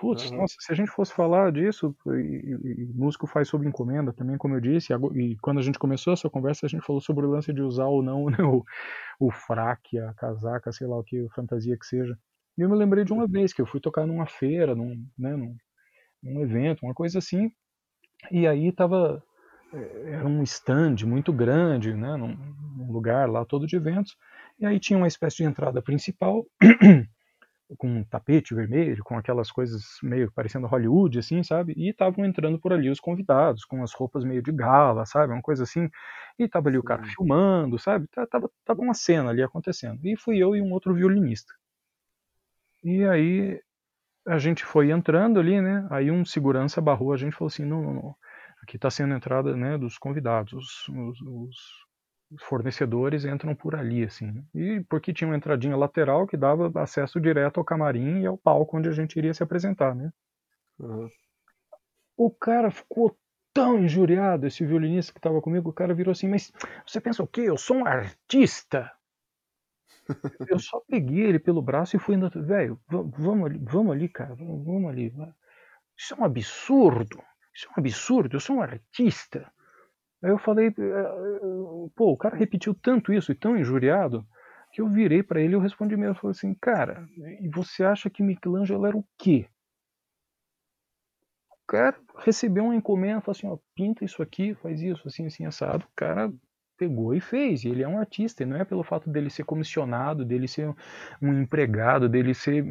Putz, 0.00 0.28
uhum. 0.28 0.38
nossa, 0.38 0.56
se 0.58 0.72
a 0.72 0.74
gente 0.74 0.90
fosse 0.90 1.12
falar 1.12 1.52
disso, 1.52 1.94
e, 2.08 2.58
e, 2.64 2.92
músico 2.92 3.28
faz 3.28 3.46
sob 3.46 3.64
encomenda 3.64 4.12
também, 4.12 4.36
como 4.36 4.56
eu 4.56 4.60
disse, 4.60 4.92
e, 5.14 5.36
quando 5.36 5.58
a 5.58 5.62
gente 5.62 5.78
começou 5.78 6.12
essa 6.12 6.28
conversa, 6.28 6.66
a 6.66 6.68
gente 6.68 6.84
falou 6.84 7.00
sobre 7.00 7.24
o 7.24 7.30
lance 7.30 7.52
de 7.52 7.62
usar 7.62 7.86
ou 7.86 8.02
não 8.02 8.26
né, 8.30 8.42
o, 8.42 8.64
o 9.20 9.30
fraque, 9.30 10.00
a 10.00 10.12
casaca, 10.14 10.72
sei 10.72 10.88
lá 10.88 10.98
o 10.98 11.04
que, 11.04 11.28
fantasia 11.28 11.76
que 11.78 11.86
seja. 11.86 12.18
E 12.60 12.62
eu 12.62 12.68
me 12.68 12.76
lembrei 12.76 13.04
de 13.06 13.12
uma 13.12 13.26
vez 13.26 13.54
que 13.54 13.62
eu 13.62 13.66
fui 13.66 13.80
tocar 13.80 14.06
numa 14.06 14.26
feira, 14.26 14.74
num, 14.74 15.02
né, 15.18 15.34
num, 15.34 15.56
num 16.22 16.42
evento, 16.42 16.84
uma 16.84 16.92
coisa 16.92 17.18
assim, 17.18 17.50
e 18.30 18.46
aí 18.46 18.70
tava 18.70 19.22
é, 19.72 20.10
era 20.12 20.28
um 20.28 20.42
stand 20.42 20.96
muito 21.06 21.32
grande, 21.32 21.94
né, 21.94 22.16
num, 22.16 22.36
num, 22.76 22.92
lugar 22.92 23.30
lá 23.30 23.46
todo 23.46 23.66
de 23.66 23.76
eventos, 23.76 24.14
e 24.58 24.66
aí 24.66 24.78
tinha 24.78 24.98
uma 24.98 25.08
espécie 25.08 25.38
de 25.38 25.44
entrada 25.44 25.80
principal 25.80 26.44
com 27.78 27.88
um 27.88 28.04
tapete 28.04 28.54
vermelho, 28.54 29.02
com 29.04 29.16
aquelas 29.16 29.50
coisas 29.50 29.82
meio 30.02 30.30
parecendo 30.30 30.66
Hollywood, 30.66 31.18
assim, 31.18 31.42
sabe? 31.42 31.72
E 31.78 31.88
estavam 31.88 32.26
entrando 32.26 32.60
por 32.60 32.74
ali 32.74 32.90
os 32.90 33.00
convidados, 33.00 33.64
com 33.64 33.82
as 33.82 33.94
roupas 33.94 34.22
meio 34.22 34.42
de 34.42 34.52
gala, 34.52 35.06
sabe? 35.06 35.32
Uma 35.32 35.40
coisa 35.40 35.62
assim. 35.62 35.88
E 36.38 36.46
tava 36.46 36.68
ali 36.68 36.76
o 36.76 36.82
cara 36.82 37.04
filmando, 37.04 37.78
sabe? 37.78 38.06
Tava, 38.08 38.50
tava 38.66 38.82
uma 38.82 38.92
cena 38.92 39.30
ali 39.30 39.42
acontecendo. 39.42 40.04
E 40.04 40.14
fui 40.14 40.36
eu 40.36 40.54
e 40.54 40.60
um 40.60 40.72
outro 40.72 40.92
violinista. 40.92 41.54
E 42.82 43.04
aí 43.04 43.60
a 44.26 44.38
gente 44.38 44.64
foi 44.64 44.90
entrando 44.90 45.38
ali, 45.38 45.60
né? 45.60 45.86
Aí 45.90 46.10
um 46.10 46.24
segurança 46.24 46.80
barrou 46.80 47.12
a 47.12 47.16
gente 47.16 47.32
e 47.32 47.36
falou 47.36 47.48
assim: 47.48 47.64
não, 47.64 47.82
não, 47.82 47.94
não 47.94 48.16
Aqui 48.62 48.76
está 48.76 48.90
sendo 48.90 49.14
a 49.14 49.16
entrada 49.16 49.56
né, 49.56 49.78
dos 49.78 49.96
convidados, 49.96 50.52
os, 50.52 50.88
os, 50.88 51.20
os, 52.30 52.42
fornecedores 52.42 53.24
entram 53.24 53.54
por 53.54 53.74
ali, 53.74 54.04
assim. 54.04 54.44
E 54.54 54.84
porque 54.88 55.12
tinha 55.12 55.28
uma 55.28 55.36
entradinha 55.36 55.76
lateral 55.76 56.26
que 56.26 56.36
dava 56.36 56.70
acesso 56.80 57.20
direto 57.20 57.58
ao 57.58 57.64
camarim 57.64 58.20
e 58.20 58.26
ao 58.26 58.36
palco 58.36 58.76
onde 58.76 58.88
a 58.88 58.92
gente 58.92 59.16
iria 59.16 59.32
se 59.32 59.42
apresentar, 59.42 59.94
né? 59.94 60.12
Uhum. 60.78 61.08
O 62.16 62.30
cara 62.30 62.70
ficou 62.70 63.16
tão 63.52 63.78
injuriado, 63.78 64.46
esse 64.46 64.64
violinista 64.64 65.12
que 65.12 65.18
estava 65.18 65.40
comigo, 65.40 65.70
o 65.70 65.72
cara 65.72 65.94
virou 65.94 66.12
assim, 66.12 66.28
mas 66.28 66.52
você 66.86 67.00
pensa 67.00 67.22
o 67.22 67.26
quê? 67.26 67.42
Eu 67.42 67.56
sou 67.56 67.78
um 67.78 67.86
artista. 67.86 68.92
Eu 70.48 70.58
só 70.58 70.80
peguei 70.88 71.24
ele 71.24 71.38
pelo 71.38 71.62
braço 71.62 71.96
e 71.96 71.98
fui 71.98 72.14
indo, 72.14 72.30
velho, 72.30 72.80
vamos 72.88 73.46
ali, 73.46 73.58
vamos 73.62 73.92
ali, 73.92 74.08
cara, 74.08 74.34
vamos 74.34 74.90
ali. 74.90 75.12
Isso 75.96 76.14
é 76.14 76.16
um 76.16 76.24
absurdo. 76.24 77.22
Isso 77.54 77.66
é 77.68 77.70
um 77.70 77.80
absurdo, 77.80 78.36
eu 78.36 78.40
sou 78.40 78.56
um 78.56 78.62
artista. 78.62 79.50
Aí 80.22 80.30
eu 80.30 80.38
falei, 80.38 80.68
eh, 80.68 80.70
eh, 80.70 81.40
pô, 81.96 82.12
o 82.12 82.16
cara 82.16 82.36
repetiu 82.36 82.74
tanto 82.74 83.12
isso 83.12 83.32
e 83.32 83.34
tão 83.34 83.56
injuriado 83.56 84.26
que 84.72 84.80
eu 84.80 84.88
virei 84.88 85.22
para 85.22 85.40
ele 85.40 85.54
e 85.54 85.56
eu 85.56 85.60
respondi 85.60 85.96
mesmo, 85.96 86.14
falei 86.14 86.32
assim, 86.32 86.54
cara, 86.54 87.06
e 87.40 87.48
você 87.48 87.82
acha 87.82 88.08
que 88.08 88.22
Michelangelo 88.22 88.86
era 88.86 88.96
o 88.96 89.04
quê? 89.18 89.48
O 91.50 91.66
cara 91.66 91.98
recebeu 92.18 92.64
uma 92.64 92.76
encomenda, 92.76 93.20
falou 93.20 93.36
assim, 93.36 93.46
ó, 93.46 93.58
pinta 93.74 94.04
isso 94.04 94.22
aqui, 94.22 94.54
faz 94.56 94.80
isso, 94.80 95.06
assim, 95.08 95.26
assim, 95.26 95.46
assado. 95.46 95.84
O 95.84 95.92
cara 95.96 96.32
pegou 96.80 97.14
e 97.14 97.20
fez. 97.20 97.64
E 97.64 97.68
ele 97.68 97.82
é 97.82 97.88
um 97.88 97.98
artista, 97.98 98.42
e 98.42 98.46
não 98.46 98.56
é 98.56 98.64
pelo 98.64 98.82
fato 98.82 99.10
dele 99.10 99.30
ser 99.30 99.44
comissionado, 99.44 100.24
dele 100.24 100.48
ser 100.48 100.74
um 101.22 101.40
empregado, 101.40 102.08
dele 102.08 102.34
ser. 102.34 102.64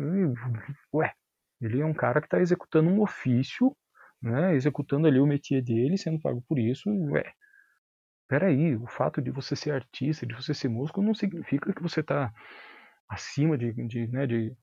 Ué, 0.94 1.14
ele 1.62 1.82
é 1.82 1.86
um 1.86 1.94
cara 1.94 2.20
que 2.20 2.28
está 2.28 2.40
executando 2.40 2.90
um 2.90 3.02
ofício 3.02 3.76
né, 4.22 4.56
executando 4.56 5.08
ali 5.08 5.20
o 5.20 5.26
métier 5.26 5.62
dele, 5.64 5.98
sendo 5.98 6.20
pago 6.20 6.44
por 6.48 6.60
isso, 6.60 6.90
ué, 6.90 7.24
peraí, 8.28 8.76
o 8.76 8.88
fato 8.88 9.22
de 9.22 9.32
você 9.32 9.56
ser 9.56 9.72
artista, 9.72 10.26
de 10.26 10.36
você 10.36 10.54
ser 10.54 10.68
músico, 10.70 11.02
não 11.02 11.14
significa 11.14 11.74
que 11.74 11.82
você 11.82 12.02
está 12.02 12.32
acima 13.08 13.58
de, 13.58 13.72
de, 13.88 14.08
né, 14.08 14.28
de, 14.28 14.56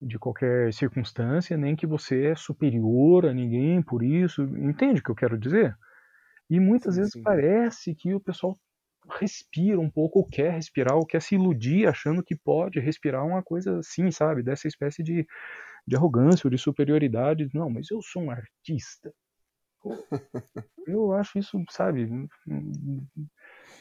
de 0.00 0.18
qualquer 0.18 0.72
circunstância, 0.72 1.56
nem 1.56 1.76
que 1.76 1.86
você 1.86 2.26
é 2.26 2.34
superior 2.34 3.26
a 3.26 3.34
ninguém 3.34 3.82
por 3.82 4.02
isso, 4.02 4.42
entende 4.56 5.00
o 5.00 5.04
que 5.04 5.10
eu 5.10 5.14
quero 5.14 5.38
dizer? 5.38 5.76
E 6.50 6.58
muitas 6.58 6.94
sim, 6.94 7.00
vezes 7.00 7.12
sim. 7.12 7.22
parece 7.22 7.94
que 7.94 8.14
o 8.14 8.20
pessoal 8.20 8.58
respira 9.10 9.78
um 9.80 9.90
pouco, 9.90 10.20
ou 10.20 10.26
quer 10.26 10.52
respirar, 10.52 10.96
ou 10.96 11.06
quer 11.06 11.20
se 11.20 11.34
iludir 11.34 11.88
achando 11.88 12.22
que 12.22 12.36
pode 12.36 12.80
respirar 12.80 13.26
uma 13.26 13.42
coisa 13.42 13.78
assim, 13.78 14.10
sabe? 14.10 14.42
Dessa 14.42 14.68
espécie 14.68 15.02
de 15.02 15.26
de 15.86 15.96
arrogância 15.96 16.46
ou 16.46 16.50
de 16.50 16.58
superioridade. 16.58 17.48
Não, 17.52 17.68
mas 17.68 17.90
eu 17.90 18.00
sou 18.02 18.22
um 18.22 18.30
artista. 18.30 19.12
Eu 20.86 21.12
acho 21.12 21.38
isso, 21.38 21.62
sabe? 21.70 22.08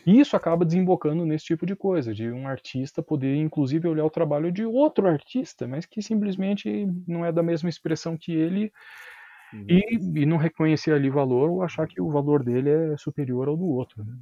Isso 0.06 0.36
acaba 0.36 0.66
desembocando 0.66 1.26
nesse 1.26 1.46
tipo 1.46 1.66
de 1.66 1.76
coisa, 1.76 2.14
de 2.14 2.32
um 2.32 2.48
artista 2.48 3.04
poder, 3.04 3.36
inclusive, 3.36 3.88
olhar 3.88 4.06
o 4.06 4.10
trabalho 4.10 4.52
de 4.52 4.66
outro 4.66 5.08
artista, 5.08 5.68
mas 5.68 5.86
que 5.86 6.02
simplesmente 6.02 6.88
não 7.08 7.26
é 7.26 7.32
da 7.32 7.44
mesma 7.44 7.70
expressão 7.70 8.18
que 8.18 8.32
ele 8.32 8.72
uhum. 9.54 9.66
e, 9.68 10.22
e, 10.22 10.26
não 10.26 10.38
reconhecer 10.38 10.92
ali 10.92 11.10
valor 11.10 11.50
ou 11.50 11.62
achar 11.62 11.88
que 11.88 12.02
o 12.02 12.12
valor 12.12 12.44
dele 12.44 12.70
é 12.70 12.98
superior 12.98 13.48
ao 13.48 13.58
do 13.58 13.66
outro. 13.66 14.04
Né? 14.04 14.14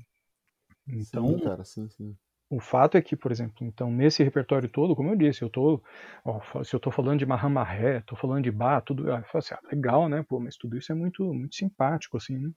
Então, 0.91 1.27
sim, 1.27 1.39
cara, 1.39 1.63
sim, 1.63 1.89
sim. 1.89 2.15
O 2.51 2.59
fato 2.59 2.97
é 2.97 3.01
que, 3.01 3.15
por 3.15 3.31
exemplo, 3.31 3.57
então 3.61 3.91
nesse 3.91 4.23
repertório 4.23 4.67
todo, 4.67 4.95
como 4.95 5.11
eu 5.11 5.15
disse, 5.15 5.43
eu 5.43 5.49
tô, 5.49 5.83
ó, 6.25 6.63
se 6.63 6.75
eu 6.75 6.79
tô 6.79 6.89
falando 6.89 7.19
de 7.19 7.25
Mahamaré, 7.25 8.01
tô 8.01 8.15
falando 8.15 8.43
de 8.43 8.49
Bach, 8.51 8.83
tudo, 8.83 9.07
eu 9.07 9.23
falo 9.23 9.27
assim, 9.35 9.53
ah, 9.53 9.59
legal, 9.71 10.09
né? 10.09 10.25
Pô, 10.27 10.39
mas 10.39 10.57
tudo 10.57 10.75
isso 10.75 10.91
é 10.91 10.95
muito, 10.95 11.23
muito 11.31 11.55
simpático, 11.55 12.17
assim, 12.17 12.39
né? 12.39 12.49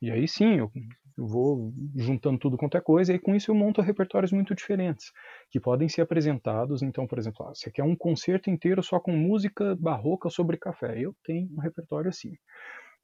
E 0.00 0.10
aí 0.10 0.26
sim, 0.26 0.56
eu, 0.56 0.72
eu, 1.16 1.26
vou 1.28 1.72
juntando 1.94 2.36
tudo 2.36 2.58
quanto 2.58 2.76
é 2.76 2.80
coisa, 2.80 3.14
e 3.14 3.18
com 3.20 3.36
isso 3.36 3.52
eu 3.52 3.54
monto 3.54 3.80
repertórios 3.80 4.32
muito 4.32 4.52
diferentes, 4.56 5.12
que 5.48 5.60
podem 5.60 5.88
ser 5.88 6.00
apresentados. 6.02 6.82
Então, 6.82 7.06
por 7.06 7.18
exemplo, 7.18 7.46
ah, 7.46 7.54
você 7.54 7.70
quer 7.70 7.84
um 7.84 7.94
concerto 7.94 8.50
inteiro 8.50 8.82
só 8.82 8.98
com 8.98 9.12
música 9.12 9.76
barroca 9.76 10.28
sobre 10.30 10.56
café? 10.56 10.98
Eu 10.98 11.14
tenho 11.22 11.48
um 11.56 11.60
repertório 11.60 12.08
assim. 12.08 12.34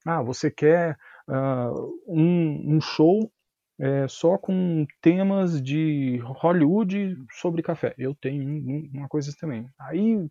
Ah, 0.05 0.21
você 0.21 0.51
quer 0.51 0.97
uh, 1.29 2.03
um, 2.07 2.75
um 2.75 2.81
show 2.81 3.31
é, 3.79 4.07
só 4.07 4.37
com 4.37 4.85
temas 5.01 5.61
de 5.61 6.17
Hollywood 6.23 7.17
sobre 7.31 7.63
café. 7.63 7.93
Eu 7.97 8.13
tenho 8.15 8.89
uma 8.93 9.07
coisa 9.07 9.33
também. 9.39 9.69
Aí 9.79 10.29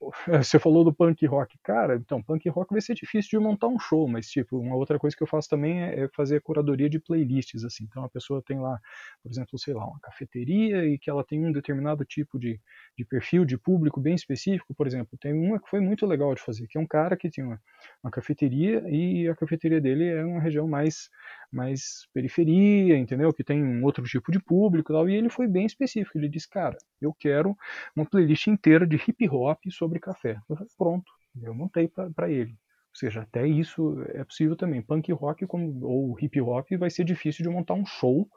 Você 0.44 0.58
falou 0.58 0.84
do 0.84 0.92
punk 0.92 1.24
rock. 1.26 1.58
Cara, 1.62 1.96
então, 1.96 2.22
punk 2.22 2.48
rock 2.48 2.72
vai 2.72 2.80
ser 2.80 2.94
difícil 2.94 3.38
de 3.38 3.44
montar 3.44 3.68
um 3.68 3.78
show, 3.78 4.06
mas, 4.06 4.28
tipo, 4.28 4.58
uma 4.58 4.76
outra 4.76 4.98
coisa 4.98 5.16
que 5.16 5.22
eu 5.22 5.26
faço 5.26 5.48
também 5.48 5.82
é, 5.82 6.04
é 6.04 6.08
fazer 6.14 6.36
a 6.36 6.40
curadoria 6.40 6.88
de 6.88 6.98
playlists, 6.98 7.64
assim. 7.64 7.84
Então, 7.84 8.04
a 8.04 8.08
pessoa 8.08 8.42
tem 8.42 8.58
lá, 8.60 8.78
por 9.22 9.30
exemplo, 9.30 9.58
sei 9.58 9.74
lá, 9.74 9.86
uma 9.86 9.98
cafeteria 10.00 10.84
e 10.84 10.98
que 10.98 11.08
ela 11.10 11.24
tem 11.24 11.44
um 11.44 11.52
determinado 11.52 12.04
tipo 12.04 12.38
de, 12.38 12.60
de 12.96 13.04
perfil 13.04 13.44
de 13.44 13.56
público 13.56 14.00
bem 14.00 14.14
específico, 14.14 14.74
por 14.74 14.86
exemplo. 14.86 15.18
Tem 15.18 15.32
uma 15.32 15.58
que 15.58 15.68
foi 15.68 15.80
muito 15.80 16.06
legal 16.06 16.34
de 16.34 16.42
fazer, 16.42 16.66
que 16.66 16.78
é 16.78 16.80
um 16.80 16.86
cara 16.86 17.16
que 17.16 17.30
tinha 17.30 17.46
uma, 17.46 17.60
uma 18.02 18.10
cafeteria 18.10 18.84
e 18.88 19.28
a 19.28 19.34
cafeteria 19.34 19.80
dele 19.80 20.04
é 20.08 20.24
uma 20.24 20.40
região 20.40 20.68
mais, 20.68 21.08
mais 21.52 22.06
periferia, 22.12 22.96
entendeu? 22.96 23.32
Que 23.32 23.44
tem 23.44 23.62
um 23.62 23.84
outro 23.84 24.04
tipo 24.04 24.30
de 24.30 24.40
público 24.40 24.92
e 24.92 24.94
tal. 24.94 25.08
E 25.08 25.14
ele 25.14 25.28
foi 25.28 25.46
bem 25.46 25.66
específico. 25.66 26.18
Ele 26.18 26.28
disse, 26.28 26.48
cara, 26.48 26.76
eu 27.00 27.12
quero 27.12 27.56
uma 27.94 28.06
playlist 28.06 28.46
inteira 28.46 28.86
de 28.86 28.96
hip 28.96 29.28
hop 29.28 29.60
sobre 29.70 29.98
café. 29.98 30.38
Eu 30.48 30.56
falei, 30.56 30.72
pronto, 30.76 31.12
eu 31.42 31.54
montei 31.54 31.88
para 31.88 32.30
ele. 32.30 32.52
Ou 32.52 32.98
seja, 32.98 33.22
até 33.22 33.46
isso 33.46 34.02
é 34.14 34.24
possível 34.24 34.56
também. 34.56 34.80
Punk 34.82 35.12
rock 35.12 35.46
como, 35.46 35.84
ou 35.84 36.16
hip 36.20 36.40
hop 36.40 36.66
vai 36.78 36.90
ser 36.90 37.04
difícil 37.04 37.42
de 37.42 37.50
montar 37.50 37.74
um 37.74 37.84
show 37.84 38.28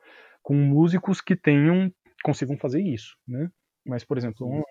com 0.41 0.53
músicos 0.53 1.22
que 1.22 1.36
tenham 1.36 1.91
consigam 2.23 2.57
fazer 2.57 2.81
isso, 2.81 3.15
né? 3.27 3.49
Mas, 3.90 4.03
por 4.03 4.18
exemplo, 4.18 4.48
um, 4.48 4.64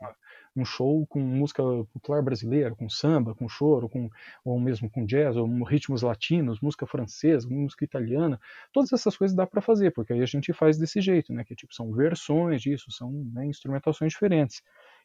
um, 0.57 0.65
show 0.65 1.07
com 1.09 1.21
música 1.21 1.63
popular 1.93 2.23
brasileira, 2.23 2.75
com 2.75 2.89
samba, 2.89 3.35
com 3.35 3.49
choro, 3.49 3.89
com, 3.89 4.09
ou 4.45 4.59
mesmo 4.61 4.89
com 4.89 5.05
jazz, 5.05 5.37
ou 5.37 5.47
ritmos 5.65 6.03
latinos, 6.03 6.61
música 6.61 6.87
francesa, 6.87 7.49
música 7.49 7.85
italiana, 7.85 8.41
todas 8.73 8.93
essas 8.93 9.17
coisas 9.17 9.37
dá 9.37 9.47
para 9.47 9.61
fazer, 9.61 9.91
porque 9.91 10.13
aí 10.13 10.23
a 10.23 10.27
gente 10.27 10.53
faz 10.53 10.79
desse 10.79 11.01
jeito, 11.01 11.33
né? 11.33 11.45
Que 11.45 11.55
tipo, 11.55 11.75
são 11.75 11.93
versões 11.93 12.63
disso, 12.63 12.91
são 12.91 13.11
né, 13.35 13.45
instrumentações 13.47 14.13
diferentes. 14.13 14.63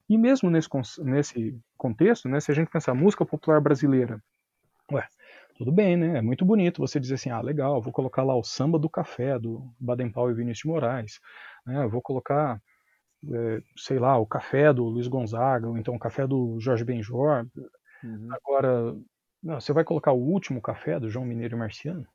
E 0.10 0.18
mesmo 0.18 0.49
nesse, 0.49 0.69
nesse 0.99 1.60
contexto, 1.77 2.30
né, 2.30 2.40
se 2.40 2.52
a 2.52 2.56
gente 2.56 2.69
pensar 2.69 2.94
música 2.94 3.26
popular 3.26 3.61
brasileira, 3.61 4.22
ué, 4.91 5.07
tudo 5.56 5.72
bem, 5.72 5.95
né? 5.95 6.18
É 6.18 6.22
muito 6.22 6.44
bonito 6.44 6.81
você 6.81 6.99
dizer 6.99 7.15
assim, 7.15 7.30
ah, 7.30 7.41
legal, 7.41 7.81
vou 7.81 7.94
colocar 7.94 8.23
lá 8.23 8.35
o 8.35 8.44
samba 8.44 8.80
do 8.80 8.90
café 8.90 9.40
do 9.40 9.72
Baden 9.80 10.11
Powell 10.11 10.31
e 10.31 10.35
Vinícius 10.35 10.64
de 10.64 10.68
Moraes, 10.68 11.19
né? 11.65 11.88
Vou 11.88 12.02
colocar, 12.02 12.61
é, 13.31 13.61
sei 13.77 13.99
lá, 13.99 14.17
o 14.17 14.25
café 14.25 14.73
do 14.73 14.83
Luiz 14.85 15.07
Gonzaga, 15.07 15.67
ou 15.67 15.77
então 15.77 15.95
o 15.95 15.99
café 15.99 16.27
do 16.27 16.59
Jorge 16.59 16.83
Benjor. 16.83 17.47
Uhum. 18.03 18.27
Agora, 18.31 18.95
não, 19.41 19.59
você 19.59 19.73
vai 19.73 19.83
colocar 19.83 20.11
o 20.11 20.19
último 20.19 20.61
café 20.61 20.99
do 20.99 21.09
João 21.09 21.25
Mineiro 21.25 21.55
e 21.55 21.59
Marciano? 21.59 22.07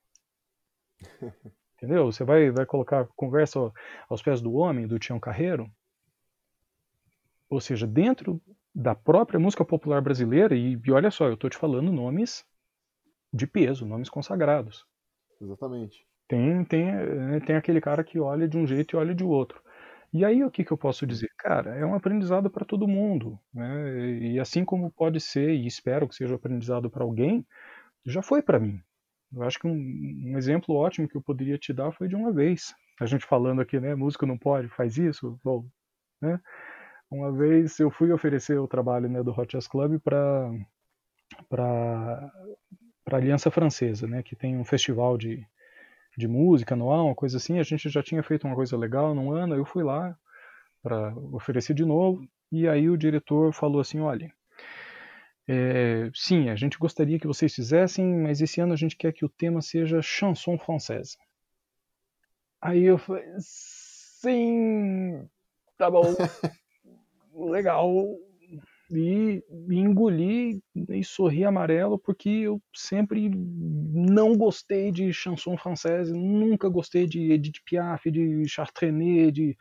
Entendeu? 1.77 2.07
Você 2.07 2.25
vai, 2.25 2.51
vai 2.51 2.67
colocar 2.67 3.07
conversa 3.15 3.73
aos 4.09 4.21
pés 4.21 4.41
do 4.41 4.53
homem, 4.55 4.87
do 4.87 4.99
Tião 4.99 5.21
Carreiro. 5.21 5.71
Ou 7.49 7.61
seja, 7.61 7.87
dentro 7.87 8.43
da 8.75 8.95
própria 8.95 9.39
música 9.39 9.65
popular 9.65 10.01
brasileira, 10.01 10.55
e, 10.55 10.79
e 10.85 10.91
olha 10.91 11.11
só, 11.11 11.27
eu 11.27 11.35
estou 11.35 11.49
te 11.49 11.57
falando 11.57 11.93
nomes 11.93 12.45
de 13.33 13.47
peso, 13.47 13.87
nomes 13.87 14.11
consagrados. 14.11 14.85
Exatamente. 15.41 16.07
Tem, 16.27 16.65
tem, 16.65 16.93
né, 16.93 17.41
tem 17.41 17.57
aquele 17.57 17.81
cara 17.81 18.05
que 18.05 18.19
olha 18.19 18.47
de 18.47 18.59
um 18.59 18.67
jeito 18.67 18.95
e 18.95 18.99
olha 18.99 19.15
de 19.15 19.25
outro. 19.25 19.63
E 20.13 20.25
aí 20.25 20.43
o 20.43 20.51
que, 20.51 20.65
que 20.65 20.73
eu 20.73 20.79
posso 20.79 21.07
dizer? 21.07 21.31
Cara, 21.37 21.75
é 21.75 21.85
um 21.85 21.95
aprendizado 21.95 22.51
para 22.51 22.65
todo 22.65 22.89
mundo. 22.89 23.39
Né? 23.53 24.19
E 24.21 24.41
assim 24.41 24.65
como 24.65 24.91
pode 24.91 25.21
ser, 25.21 25.51
e 25.51 25.67
espero 25.67 26.09
que 26.09 26.15
seja 26.15 26.33
um 26.33 26.37
aprendizado 26.37 26.91
para 26.91 27.05
alguém, 27.05 27.47
já 28.07 28.23
foi 28.23 28.43
para 28.43 28.59
mim. 28.59 28.81
Eu 29.33 29.43
acho 29.43 29.59
que 29.59 29.67
um, 29.67 29.73
um, 29.73 30.39
exemplo 30.39 30.75
ótimo 30.75 31.09
que 31.09 31.17
eu 31.17 31.23
poderia 31.23 31.59
te 31.59 31.73
dar 31.73 31.93
foi 31.93 32.09
de 32.09 32.17
uma 32.17 32.33
vez. 32.33 32.75
A 33.01 33.07
gente 33.07 33.27
falando 33.27 33.61
aqui, 33.61 33.79
né? 33.79 33.95
Músico 33.95 34.27
não 34.27 34.39
pode, 34.39 34.69
faz 34.69 34.97
isso. 34.97 35.39
Bom, 35.45 35.67
né? 36.21 36.41
Uma 37.11 37.33
vez 37.33 37.79
eu 37.79 37.91
fui 37.91 38.11
oferecer 38.13 38.59
o 38.59 38.69
trabalho 38.69 39.09
né, 39.09 39.23
do 39.23 39.31
Hot 39.31 39.51
Jazz 39.51 39.69
Club 39.69 40.01
para 40.01 40.51
para 41.49 42.33
a 43.07 43.17
Aliança 43.17 43.51
Francesa, 43.51 44.07
né? 44.07 44.23
Que 44.23 44.35
tem 44.35 44.57
um 44.57 44.65
festival 44.65 45.19
de, 45.19 45.47
de 46.19 46.27
música 46.27 46.75
anual, 46.75 47.07
uma 47.07 47.15
coisa 47.15 47.37
assim. 47.37 47.61
A 47.61 47.63
gente 47.63 47.89
já 47.89 48.03
tinha 48.03 48.23
feito 48.25 48.45
uma 48.45 48.57
coisa 48.57 48.77
legal 48.77 49.15
num 49.15 49.31
ano, 49.31 49.55
eu 49.55 49.65
fui 49.65 49.85
lá 49.85 50.19
para 50.83 51.17
oferecer 51.33 51.75
de 51.75 51.85
novo. 51.85 52.27
E 52.51 52.67
aí 52.67 52.91
o 52.91 52.99
diretor 52.99 53.53
falou 53.53 53.81
assim: 53.81 54.01
olha, 54.01 54.33
é, 55.47 56.11
sim, 56.13 56.49
a 56.49 56.57
gente 56.57 56.77
gostaria 56.77 57.21
que 57.21 57.27
vocês 57.27 57.55
fizessem, 57.55 58.05
mas 58.05 58.41
esse 58.41 58.61
ano 58.61 58.73
a 58.73 58.77
gente 58.77 58.97
quer 58.97 59.13
que 59.13 59.25
o 59.25 59.29
tema 59.29 59.63
seja 59.63 60.03
chanson 60.03 60.59
française. 60.59 61.17
Aí 62.61 62.83
eu 62.83 62.99
falei: 62.99 63.25
sim, 63.39 65.25
tá 65.77 65.89
bom, 65.89 66.03
legal 67.49 67.89
e, 68.91 69.43
engoli 69.71 70.63
e 70.75 71.05
sorri 71.05 71.45
amarelo 71.45 71.99
porque 71.99 72.29
eu 72.29 72.61
sempre 72.75 73.31
não 73.31 74.37
gostei 74.37 74.91
de 74.91 75.13
chanson 75.13 75.57
française, 75.57 76.13
nunca 76.13 76.69
gostei 76.69 77.07
de 77.07 77.33
Edith 77.33 77.61
Piaf, 77.65 78.11
de 78.11 78.49
Chartrenet, 78.49 79.33
de 79.33 79.57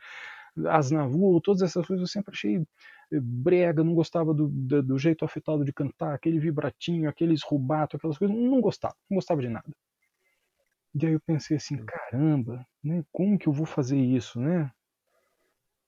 Aznavour, 0.66 1.40
todas 1.40 1.62
essas 1.62 1.86
coisas 1.86 2.02
eu 2.02 2.12
sempre 2.12 2.32
achei 2.34 2.64
brega, 3.10 3.82
não 3.82 3.94
gostava 3.94 4.34
do, 4.34 4.48
do, 4.48 4.82
do 4.82 4.98
jeito 4.98 5.24
afetado 5.24 5.64
de 5.64 5.72
cantar, 5.72 6.14
aquele 6.14 6.38
vibratinho, 6.38 7.08
aqueles 7.08 7.42
rubato, 7.42 7.96
aquelas 7.96 8.18
coisas, 8.18 8.36
não 8.36 8.60
gostava, 8.60 8.94
não 9.08 9.16
gostava 9.16 9.40
de 9.40 9.48
nada. 9.48 9.70
E 10.94 11.06
aí 11.06 11.12
eu 11.12 11.20
pensei 11.20 11.56
assim, 11.56 11.76
caramba, 11.84 12.66
né, 12.82 13.04
como 13.12 13.38
que 13.38 13.46
eu 13.46 13.52
vou 13.52 13.66
fazer 13.66 13.98
isso, 13.98 14.40
né? 14.40 14.70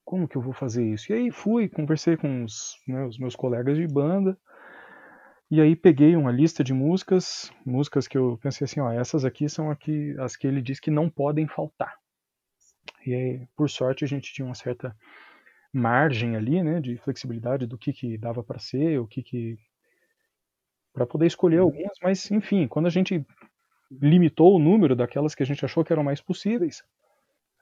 Como 0.05 0.29
que 0.29 0.37
eu 0.37 0.43
vou 0.43 0.53
fazer 0.53 0.85
isso? 0.85 1.13
E 1.13 1.15
aí 1.15 1.31
fui, 1.31 1.69
conversei 1.69 2.17
com 2.17 2.45
os, 2.45 2.77
né, 2.87 3.05
os 3.05 3.19
meus 3.19 3.37
colegas 3.37 3.77
de 3.77 3.87
banda, 3.87 4.37
e 5.51 5.61
aí 5.61 5.75
peguei 5.75 6.15
uma 6.15 6.31
lista 6.31 6.63
de 6.63 6.73
músicas, 6.73 7.53
músicas 7.67 8.07
que 8.07 8.17
eu 8.17 8.39
pensei 8.41 8.65
assim, 8.65 8.81
ó, 8.81 8.93
essas 8.93 9.25
aqui 9.25 9.49
são 9.49 9.71
aqui, 9.71 10.15
as 10.19 10.37
que 10.37 10.47
ele 10.47 10.63
diz 10.63 10.79
que 10.79 10.91
não 10.91 11.11
podem 11.11 11.49
faltar. 11.49 11.99
E 13.05 13.15
aí, 13.15 13.49
por 13.57 13.69
sorte, 13.69 14.05
a 14.05 14.09
gente 14.09 14.33
tinha 14.33 14.47
uma 14.47 14.55
certa 14.55 14.95
margem 15.73 16.37
ali, 16.37 16.63
né, 16.63 16.81
de 16.81 16.97
flexibilidade 16.99 17.67
do 17.67 17.79
que 17.79 17.93
que 17.93 18.17
dava 18.17 18.43
para 18.43 18.59
ser, 18.59 19.01
o 19.01 19.07
que 19.07 19.23
que 19.23 19.59
para 20.93 21.07
poder 21.07 21.27
escolher 21.27 21.61
uhum. 21.61 21.67
algumas, 21.67 21.97
mas 22.03 22.31
enfim, 22.31 22.67
quando 22.67 22.87
a 22.87 22.91
gente 22.91 23.25
limitou 23.91 24.55
o 24.55 24.59
número 24.59 24.95
daquelas 24.95 25.35
que 25.35 25.43
a 25.43 25.47
gente 25.47 25.65
achou 25.65 25.85
que 25.85 25.93
eram 25.93 26.03
mais 26.03 26.21
possíveis, 26.21 26.83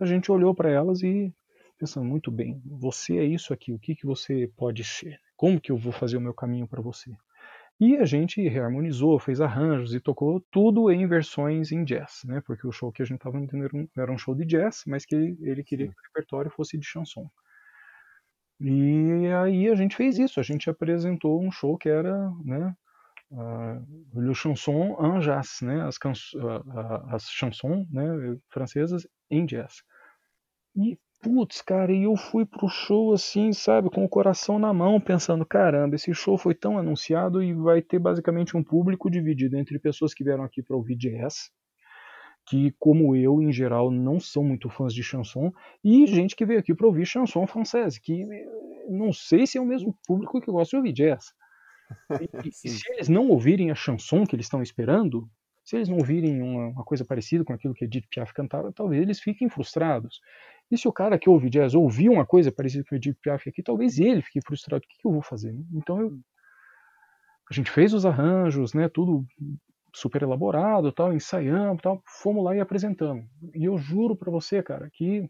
a 0.00 0.06
gente 0.06 0.30
olhou 0.30 0.54
para 0.54 0.70
elas 0.70 1.02
e 1.02 1.34
pensando 1.78 2.04
muito 2.04 2.30
bem, 2.30 2.60
você 2.64 3.18
é 3.18 3.24
isso 3.24 3.52
aqui, 3.54 3.72
o 3.72 3.78
que, 3.78 3.94
que 3.94 4.04
você 4.04 4.50
pode 4.56 4.84
ser? 4.84 5.20
Como 5.36 5.60
que 5.60 5.70
eu 5.70 5.76
vou 5.76 5.92
fazer 5.92 6.16
o 6.16 6.20
meu 6.20 6.34
caminho 6.34 6.66
para 6.66 6.82
você? 6.82 7.16
E 7.80 7.96
a 7.96 8.04
gente 8.04 8.46
reharmonizou, 8.48 9.20
fez 9.20 9.40
arranjos 9.40 9.94
e 9.94 10.00
tocou 10.00 10.40
tudo 10.50 10.90
em 10.90 11.06
versões 11.06 11.70
em 11.70 11.84
jazz, 11.84 12.22
né? 12.24 12.42
Porque 12.44 12.66
o 12.66 12.72
show 12.72 12.90
que 12.90 13.02
a 13.02 13.04
gente 13.04 13.18
estava 13.18 13.38
entendendo 13.38 13.88
era 13.96 14.10
um 14.10 14.18
show 14.18 14.34
de 14.34 14.44
jazz, 14.44 14.82
mas 14.84 15.06
que 15.06 15.14
ele 15.14 15.62
queria 15.62 15.86
que 15.86 15.92
o 15.92 16.02
repertório 16.08 16.50
fosse 16.50 16.76
de 16.76 16.84
chanson. 16.84 17.30
E 18.60 19.28
aí 19.28 19.68
a 19.68 19.76
gente 19.76 19.94
fez 19.94 20.18
isso, 20.18 20.40
a 20.40 20.42
gente 20.42 20.68
apresentou 20.68 21.40
um 21.40 21.52
show 21.52 21.78
que 21.78 21.88
era, 21.88 22.28
né, 22.44 22.74
uh, 23.30 24.20
le 24.20 24.34
chanson 24.34 24.96
en 25.00 25.20
jazz, 25.20 25.60
né, 25.62 25.82
as, 25.82 25.96
uh, 26.34 27.14
as 27.14 27.30
chansons, 27.30 27.88
né, 27.92 28.04
francesas 28.48 29.06
em 29.30 29.46
jazz. 29.46 29.84
E 30.74 30.98
Putz, 31.20 31.60
cara, 31.60 31.92
e 31.92 32.04
eu 32.04 32.16
fui 32.16 32.46
pro 32.46 32.68
show 32.68 33.12
assim, 33.12 33.52
sabe, 33.52 33.90
com 33.90 34.04
o 34.04 34.08
coração 34.08 34.56
na 34.56 34.72
mão, 34.72 35.00
pensando: 35.00 35.44
caramba, 35.44 35.96
esse 35.96 36.14
show 36.14 36.38
foi 36.38 36.54
tão 36.54 36.78
anunciado 36.78 37.42
e 37.42 37.52
vai 37.52 37.82
ter 37.82 37.98
basicamente 37.98 38.56
um 38.56 38.62
público 38.62 39.10
dividido 39.10 39.56
entre 39.56 39.78
pessoas 39.80 40.14
que 40.14 40.22
vieram 40.22 40.44
aqui 40.44 40.62
para 40.62 40.76
ouvir 40.76 40.94
jazz, 40.94 41.50
que, 42.46 42.72
como 42.78 43.16
eu, 43.16 43.42
em 43.42 43.52
geral, 43.52 43.90
não 43.90 44.20
são 44.20 44.44
muito 44.44 44.70
fãs 44.70 44.94
de 44.94 45.02
chanson, 45.02 45.52
e 45.82 46.06
gente 46.06 46.36
que 46.36 46.46
veio 46.46 46.60
aqui 46.60 46.72
para 46.72 46.86
ouvir 46.86 47.04
chanson 47.04 47.46
francesa, 47.48 47.98
que 48.00 48.24
não 48.88 49.12
sei 49.12 49.44
se 49.44 49.58
é 49.58 49.60
o 49.60 49.66
mesmo 49.66 49.96
público 50.06 50.40
que 50.40 50.52
gosta 50.52 50.70
de 50.70 50.76
ouvir 50.76 50.92
jazz. 50.92 51.32
E, 52.20 52.28
e 52.48 52.52
se 52.52 52.92
eles 52.92 53.08
não 53.08 53.28
ouvirem 53.28 53.72
a 53.72 53.74
chanson 53.74 54.24
que 54.24 54.36
eles 54.36 54.46
estão 54.46 54.62
esperando, 54.62 55.28
se 55.68 55.76
eles 55.76 55.88
não 55.90 55.98
ouvirem 55.98 56.40
uma, 56.40 56.68
uma, 56.68 56.84
coisa 56.84 57.04
parecida 57.04 57.44
com 57.44 57.52
aquilo 57.52 57.74
que 57.74 57.84
Edith 57.84 58.06
Piaf 58.08 58.32
cantava, 58.32 58.72
talvez 58.72 59.02
eles 59.02 59.20
fiquem 59.20 59.50
frustrados. 59.50 60.18
E 60.70 60.76
se 60.76 60.86
o 60.86 60.92
cara 60.92 61.18
que 61.18 61.30
ouve 61.30 61.48
jazz 61.48 61.74
ouviu 61.74 62.12
uma 62.12 62.26
coisa 62.26 62.52
parecida 62.52 62.84
com 62.84 62.94
o 62.94 62.98
Edith 62.98 63.16
Piaf 63.22 63.48
aqui, 63.48 63.62
talvez 63.62 63.98
ele 63.98 64.22
fique 64.22 64.40
frustrado. 64.42 64.84
O 64.84 64.86
que, 64.86 65.06
eu 65.06 65.12
vou 65.12 65.22
fazer? 65.22 65.54
Então 65.72 66.00
eu, 66.00 66.18
a 67.50 67.54
gente 67.54 67.70
fez 67.70 67.94
os 67.94 68.04
arranjos, 68.04 68.74
né, 68.74 68.88
tudo 68.88 69.26
super 69.94 70.22
elaborado, 70.22 70.92
tal, 70.92 71.12
ensaiamos, 71.12 71.80
tal, 71.82 72.02
fomos 72.04 72.44
lá 72.44 72.54
e 72.54 72.60
apresentamos. 72.60 73.24
E 73.54 73.64
eu 73.64 73.78
juro 73.78 74.14
para 74.14 74.30
você, 74.30 74.62
cara, 74.62 74.90
que 74.92 75.28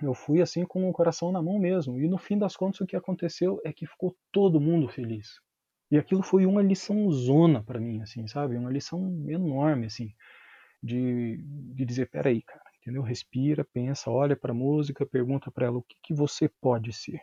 eu 0.00 0.14
fui 0.14 0.40
assim 0.40 0.64
com 0.64 0.88
o 0.88 0.92
coração 0.92 1.32
na 1.32 1.42
mão 1.42 1.58
mesmo. 1.58 1.98
E 1.98 2.08
no 2.08 2.18
fim 2.18 2.38
das 2.38 2.56
contas 2.56 2.80
o 2.80 2.86
que 2.86 2.96
aconteceu 2.96 3.60
é 3.64 3.72
que 3.72 3.86
ficou 3.86 4.16
todo 4.32 4.60
mundo 4.60 4.88
feliz. 4.88 5.40
E 5.90 5.98
aquilo 5.98 6.22
foi 6.22 6.46
uma 6.46 6.62
lição 6.62 7.10
zona 7.10 7.62
para 7.62 7.80
mim, 7.80 8.00
assim, 8.02 8.26
sabe? 8.28 8.56
Uma 8.56 8.70
lição 8.70 9.24
enorme, 9.28 9.86
assim, 9.86 10.12
de, 10.82 11.38
de 11.74 11.84
dizer, 11.84 12.10
peraí, 12.10 12.42
cara, 12.42 12.62
entendeu? 12.88 13.02
Respira, 13.02 13.64
pensa, 13.72 14.10
olha 14.10 14.34
para 14.34 14.52
a 14.52 14.54
música, 14.54 15.04
pergunta 15.04 15.50
para 15.50 15.66
ela 15.66 15.78
o 15.78 15.82
que, 15.82 15.96
que 16.02 16.14
você 16.14 16.48
pode 16.60 16.92
ser. 16.92 17.20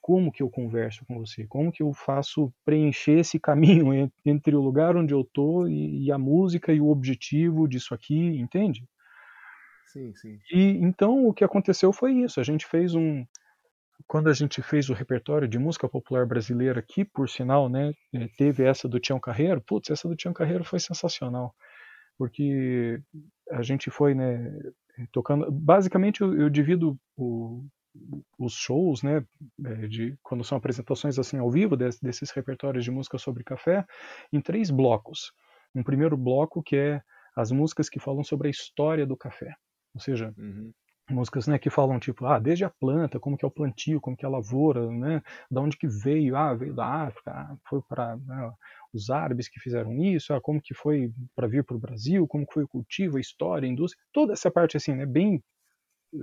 Como 0.00 0.30
que 0.30 0.42
eu 0.42 0.48
converso 0.48 1.04
com 1.06 1.18
você? 1.18 1.44
Como 1.48 1.72
que 1.72 1.82
eu 1.82 1.92
faço 1.92 2.52
preencher 2.64 3.18
esse 3.18 3.38
caminho 3.38 3.92
entre 4.24 4.54
o 4.54 4.60
lugar 4.60 4.96
onde 4.96 5.12
eu 5.12 5.24
tô 5.24 5.66
e, 5.66 6.10
a 6.12 6.16
música 6.16 6.72
e 6.72 6.80
o 6.80 6.88
objetivo 6.88 7.66
disso 7.66 7.92
aqui, 7.92 8.38
entende? 8.38 8.84
Sim, 9.88 10.14
sim. 10.14 10.38
E 10.52 10.78
então 10.78 11.26
o 11.26 11.34
que 11.34 11.42
aconteceu 11.42 11.92
foi 11.92 12.12
isso. 12.12 12.38
A 12.38 12.44
gente 12.44 12.64
fez 12.64 12.94
um, 12.94 13.26
quando 14.06 14.28
a 14.28 14.32
gente 14.32 14.62
fez 14.62 14.88
o 14.88 14.94
repertório 14.94 15.48
de 15.48 15.58
música 15.58 15.88
popular 15.88 16.26
brasileira 16.26 16.78
aqui, 16.78 17.04
por 17.04 17.28
sinal, 17.28 17.68
né, 17.68 17.92
eh, 18.14 18.28
teve 18.36 18.62
essa 18.62 18.88
do 18.88 19.00
Tião 19.00 19.18
Carreiro. 19.18 19.60
Putz, 19.60 19.90
essa 19.90 20.08
do 20.08 20.14
Tião 20.14 20.32
Carreiro 20.32 20.62
foi 20.62 20.78
sensacional, 20.78 21.52
porque 22.16 23.00
a 23.50 23.62
gente 23.62 23.90
foi, 23.90 24.14
né, 24.14 24.52
tocando. 25.12 25.50
Basicamente, 25.50 26.20
eu, 26.20 26.34
eu 26.34 26.50
divido 26.50 26.98
o, 27.16 27.64
os 28.38 28.52
shows, 28.52 29.02
né, 29.02 29.24
é, 29.64 29.86
de 29.86 30.16
quando 30.22 30.44
são 30.44 30.58
apresentações 30.58 31.18
assim 31.18 31.38
ao 31.38 31.50
vivo 31.50 31.76
desse, 31.76 32.02
desses 32.02 32.30
repertórios 32.30 32.84
de 32.84 32.90
música 32.90 33.18
sobre 33.18 33.44
café, 33.44 33.84
em 34.32 34.40
três 34.40 34.70
blocos. 34.70 35.32
Um 35.74 35.82
primeiro 35.82 36.16
bloco 36.16 36.62
que 36.62 36.76
é 36.76 37.02
as 37.36 37.50
músicas 37.52 37.88
que 37.88 38.00
falam 38.00 38.24
sobre 38.24 38.48
a 38.48 38.50
história 38.50 39.06
do 39.06 39.16
café, 39.16 39.54
ou 39.94 40.00
seja, 40.00 40.34
uhum. 40.36 40.72
músicas 41.10 41.46
né, 41.46 41.58
que 41.58 41.70
falam 41.70 41.98
tipo, 41.98 42.26
ah, 42.26 42.38
desde 42.38 42.64
a 42.64 42.70
planta, 42.70 43.20
como 43.20 43.36
que 43.36 43.44
é 43.44 43.48
o 43.48 43.50
plantio, 43.50 44.00
como 44.00 44.16
que 44.16 44.24
é 44.24 44.28
a 44.28 44.30
lavoura, 44.30 44.90
né, 44.90 45.22
da 45.50 45.60
onde 45.60 45.76
que 45.76 45.86
veio, 45.86 46.36
ah, 46.36 46.54
veio 46.54 46.74
da 46.74 46.86
África, 46.86 47.30
ah, 47.30 47.56
foi 47.68 47.80
para 47.88 48.16
né, 48.16 48.52
os 48.92 49.10
árabes 49.10 49.48
que 49.48 49.60
fizeram 49.60 50.02
isso, 50.02 50.32
ah, 50.32 50.40
como 50.40 50.60
que 50.60 50.74
foi 50.74 51.12
para 51.34 51.46
vir 51.46 51.64
para 51.64 51.76
o 51.76 51.80
Brasil, 51.80 52.26
como 52.26 52.46
que 52.46 52.54
foi 52.54 52.64
o 52.64 52.68
cultivo, 52.68 53.18
a 53.18 53.20
história, 53.20 53.66
a 53.66 53.70
indústria, 53.70 54.02
toda 54.12 54.32
essa 54.32 54.50
parte 54.50 54.76
assim, 54.76 54.94
né, 54.94 55.06
bem 55.06 55.42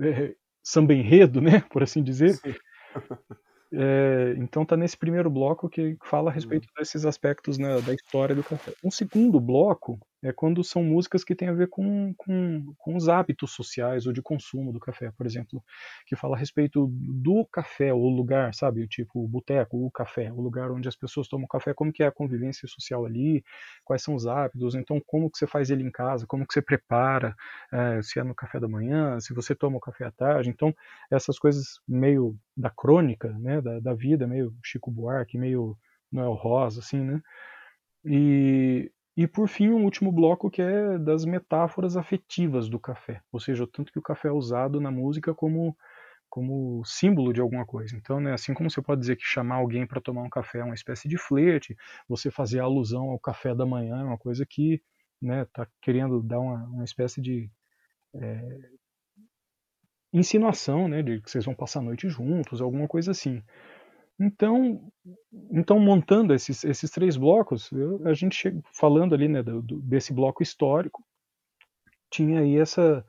é, 0.00 0.34
samba 0.62 0.94
enredo, 0.94 1.40
né, 1.60 1.60
por 1.70 1.82
assim 1.82 2.02
dizer. 2.02 2.38
É, 3.72 4.34
então 4.38 4.64
tá 4.64 4.76
nesse 4.76 4.96
primeiro 4.96 5.30
bloco 5.30 5.68
que 5.68 5.96
fala 6.04 6.30
a 6.30 6.32
respeito 6.32 6.64
uhum. 6.64 6.74
desses 6.78 7.04
aspectos 7.04 7.58
né, 7.58 7.80
da 7.80 7.94
história 7.94 8.34
do 8.34 8.42
café. 8.42 8.72
Um 8.84 8.90
segundo 8.90 9.40
bloco 9.40 9.98
é 10.26 10.32
quando 10.32 10.64
são 10.64 10.82
músicas 10.82 11.22
que 11.22 11.34
têm 11.34 11.48
a 11.48 11.52
ver 11.52 11.68
com, 11.68 12.12
com, 12.16 12.74
com 12.76 12.96
os 12.96 13.08
hábitos 13.08 13.52
sociais 13.52 14.06
ou 14.06 14.12
de 14.12 14.20
consumo 14.20 14.72
do 14.72 14.80
café, 14.80 15.12
por 15.12 15.24
exemplo, 15.24 15.62
que 16.06 16.16
fala 16.16 16.34
a 16.36 16.38
respeito 16.38 16.88
do 16.90 17.44
café, 17.46 17.92
o 17.92 18.08
lugar, 18.08 18.52
sabe, 18.52 18.88
tipo 18.88 19.24
o 19.24 19.28
boteco, 19.28 19.86
o 19.86 19.90
café, 19.90 20.32
o 20.32 20.40
lugar 20.40 20.70
onde 20.72 20.88
as 20.88 20.96
pessoas 20.96 21.28
tomam 21.28 21.46
café, 21.46 21.72
como 21.72 21.92
que 21.92 22.02
é 22.02 22.06
a 22.06 22.12
convivência 22.12 22.66
social 22.66 23.06
ali, 23.06 23.44
quais 23.84 24.02
são 24.02 24.14
os 24.14 24.26
hábitos, 24.26 24.74
então 24.74 25.00
como 25.06 25.30
que 25.30 25.38
você 25.38 25.46
faz 25.46 25.70
ele 25.70 25.84
em 25.84 25.90
casa, 25.90 26.26
como 26.26 26.46
que 26.46 26.52
você 26.52 26.60
prepara, 26.60 27.34
é, 27.72 28.02
se 28.02 28.18
é 28.18 28.24
no 28.24 28.34
café 28.34 28.58
da 28.58 28.68
manhã, 28.68 29.20
se 29.20 29.32
você 29.32 29.54
toma 29.54 29.76
o 29.76 29.80
café 29.80 30.06
à 30.06 30.10
tarde, 30.10 30.50
então 30.50 30.74
essas 31.10 31.38
coisas 31.38 31.80
meio 31.86 32.36
da 32.56 32.70
crônica, 32.70 33.28
né, 33.38 33.60
da, 33.60 33.78
da 33.78 33.94
vida, 33.94 34.26
meio 34.26 34.52
Chico 34.64 34.90
Buarque, 34.90 35.38
meio 35.38 35.76
Noel 36.10 36.32
Rosa, 36.32 36.80
assim, 36.80 37.00
né, 37.00 37.20
e, 38.04 38.90
e 39.16 39.26
por 39.26 39.48
fim, 39.48 39.68
um 39.70 39.84
último 39.84 40.12
bloco 40.12 40.50
que 40.50 40.60
é 40.62 40.98
das 40.98 41.24
metáforas 41.24 41.96
afetivas 41.96 42.68
do 42.68 42.78
café, 42.78 43.22
ou 43.32 43.40
seja, 43.40 43.64
o 43.64 43.66
tanto 43.66 43.92
que 43.92 43.98
o 43.98 44.02
café 44.02 44.28
é 44.28 44.32
usado 44.32 44.80
na 44.80 44.90
música 44.90 45.34
como 45.34 45.76
como 46.28 46.84
símbolo 46.84 47.32
de 47.32 47.40
alguma 47.40 47.64
coisa. 47.64 47.96
Então, 47.96 48.20
né, 48.20 48.32
assim 48.32 48.52
como 48.52 48.68
você 48.70 48.82
pode 48.82 49.00
dizer 49.00 49.16
que 49.16 49.24
chamar 49.24 49.56
alguém 49.56 49.86
para 49.86 50.00
tomar 50.00 50.22
um 50.22 50.28
café 50.28 50.58
é 50.58 50.64
uma 50.64 50.74
espécie 50.74 51.08
de 51.08 51.16
flerte, 51.16 51.76
você 52.08 52.30
fazer 52.30 52.60
alusão 52.60 53.10
ao 53.10 53.18
café 53.18 53.54
da 53.54 53.64
manhã 53.64 54.00
é 54.00 54.04
uma 54.04 54.18
coisa 54.18 54.44
que 54.44 54.82
né, 55.22 55.46
tá 55.52 55.66
querendo 55.80 56.22
dar 56.22 56.40
uma, 56.40 56.64
uma 56.64 56.84
espécie 56.84 57.22
de 57.22 57.50
é, 58.14 58.70
insinuação, 60.12 60.88
né, 60.88 61.02
de 61.02 61.20
que 61.20 61.30
vocês 61.30 61.44
vão 61.44 61.54
passar 61.54 61.80
a 61.80 61.82
noite 61.82 62.08
juntos, 62.08 62.60
alguma 62.60 62.88
coisa 62.88 63.10
assim. 63.12 63.42
Então, 64.18 64.90
então 65.50 65.78
montando 65.78 66.32
esses, 66.32 66.64
esses 66.64 66.90
três 66.90 67.16
blocos, 67.16 67.70
eu, 67.72 68.06
a 68.06 68.14
gente 68.14 68.34
chega, 68.34 68.60
falando 68.72 69.14
ali 69.14 69.28
né, 69.28 69.42
do, 69.42 69.62
desse 69.62 70.12
bloco 70.12 70.42
histórico, 70.42 71.04
tinha 72.10 72.40
aí 72.40 72.56
essa 72.56 73.04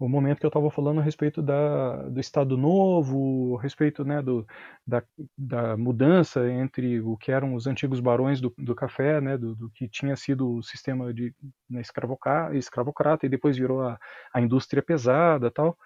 o 0.00 0.08
momento 0.08 0.38
que 0.38 0.46
eu 0.46 0.48
estava 0.48 0.70
falando 0.70 0.98
a 0.98 1.04
respeito 1.04 1.42
da, 1.42 2.08
do 2.08 2.18
Estado 2.18 2.56
Novo, 2.56 3.58
a 3.58 3.62
respeito 3.62 4.02
né, 4.02 4.22
do, 4.22 4.46
da, 4.86 5.02
da, 5.36 5.76
mudança 5.76 6.50
entre 6.50 7.00
o 7.00 7.18
que 7.18 7.30
eram 7.30 7.54
os 7.54 7.66
antigos 7.66 8.00
barões 8.00 8.40
do, 8.40 8.52
do 8.56 8.74
café, 8.74 9.20
né, 9.20 9.36
do, 9.36 9.54
do, 9.54 9.70
que 9.70 9.86
tinha 9.86 10.16
sido 10.16 10.56
o 10.56 10.62
sistema 10.62 11.12
de 11.12 11.34
né, 11.68 11.82
escravocrata, 11.82 13.26
e 13.26 13.28
depois 13.28 13.58
virou 13.58 13.82
a, 13.82 13.98
a 14.32 14.40
indústria 14.40 14.82
pesada 14.82 15.50
tal. 15.50 15.76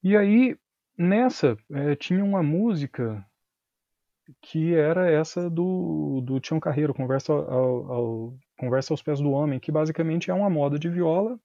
E 0.00 0.16
aí 0.16 0.56
Nessa, 1.02 1.56
é, 1.70 1.96
tinha 1.96 2.22
uma 2.22 2.42
música 2.42 3.26
que 4.42 4.74
era 4.74 5.10
essa 5.10 5.48
do, 5.48 6.20
do 6.20 6.38
Tião 6.38 6.60
Carreiro, 6.60 6.92
Conversa, 6.92 7.32
ao, 7.32 7.92
ao, 7.92 8.34
Conversa 8.58 8.92
aos 8.92 9.02
Pés 9.02 9.18
do 9.18 9.30
Homem, 9.30 9.58
que 9.58 9.72
basicamente 9.72 10.30
é 10.30 10.34
uma 10.34 10.50
moda 10.50 10.78
de 10.78 10.90
viola 10.90 11.40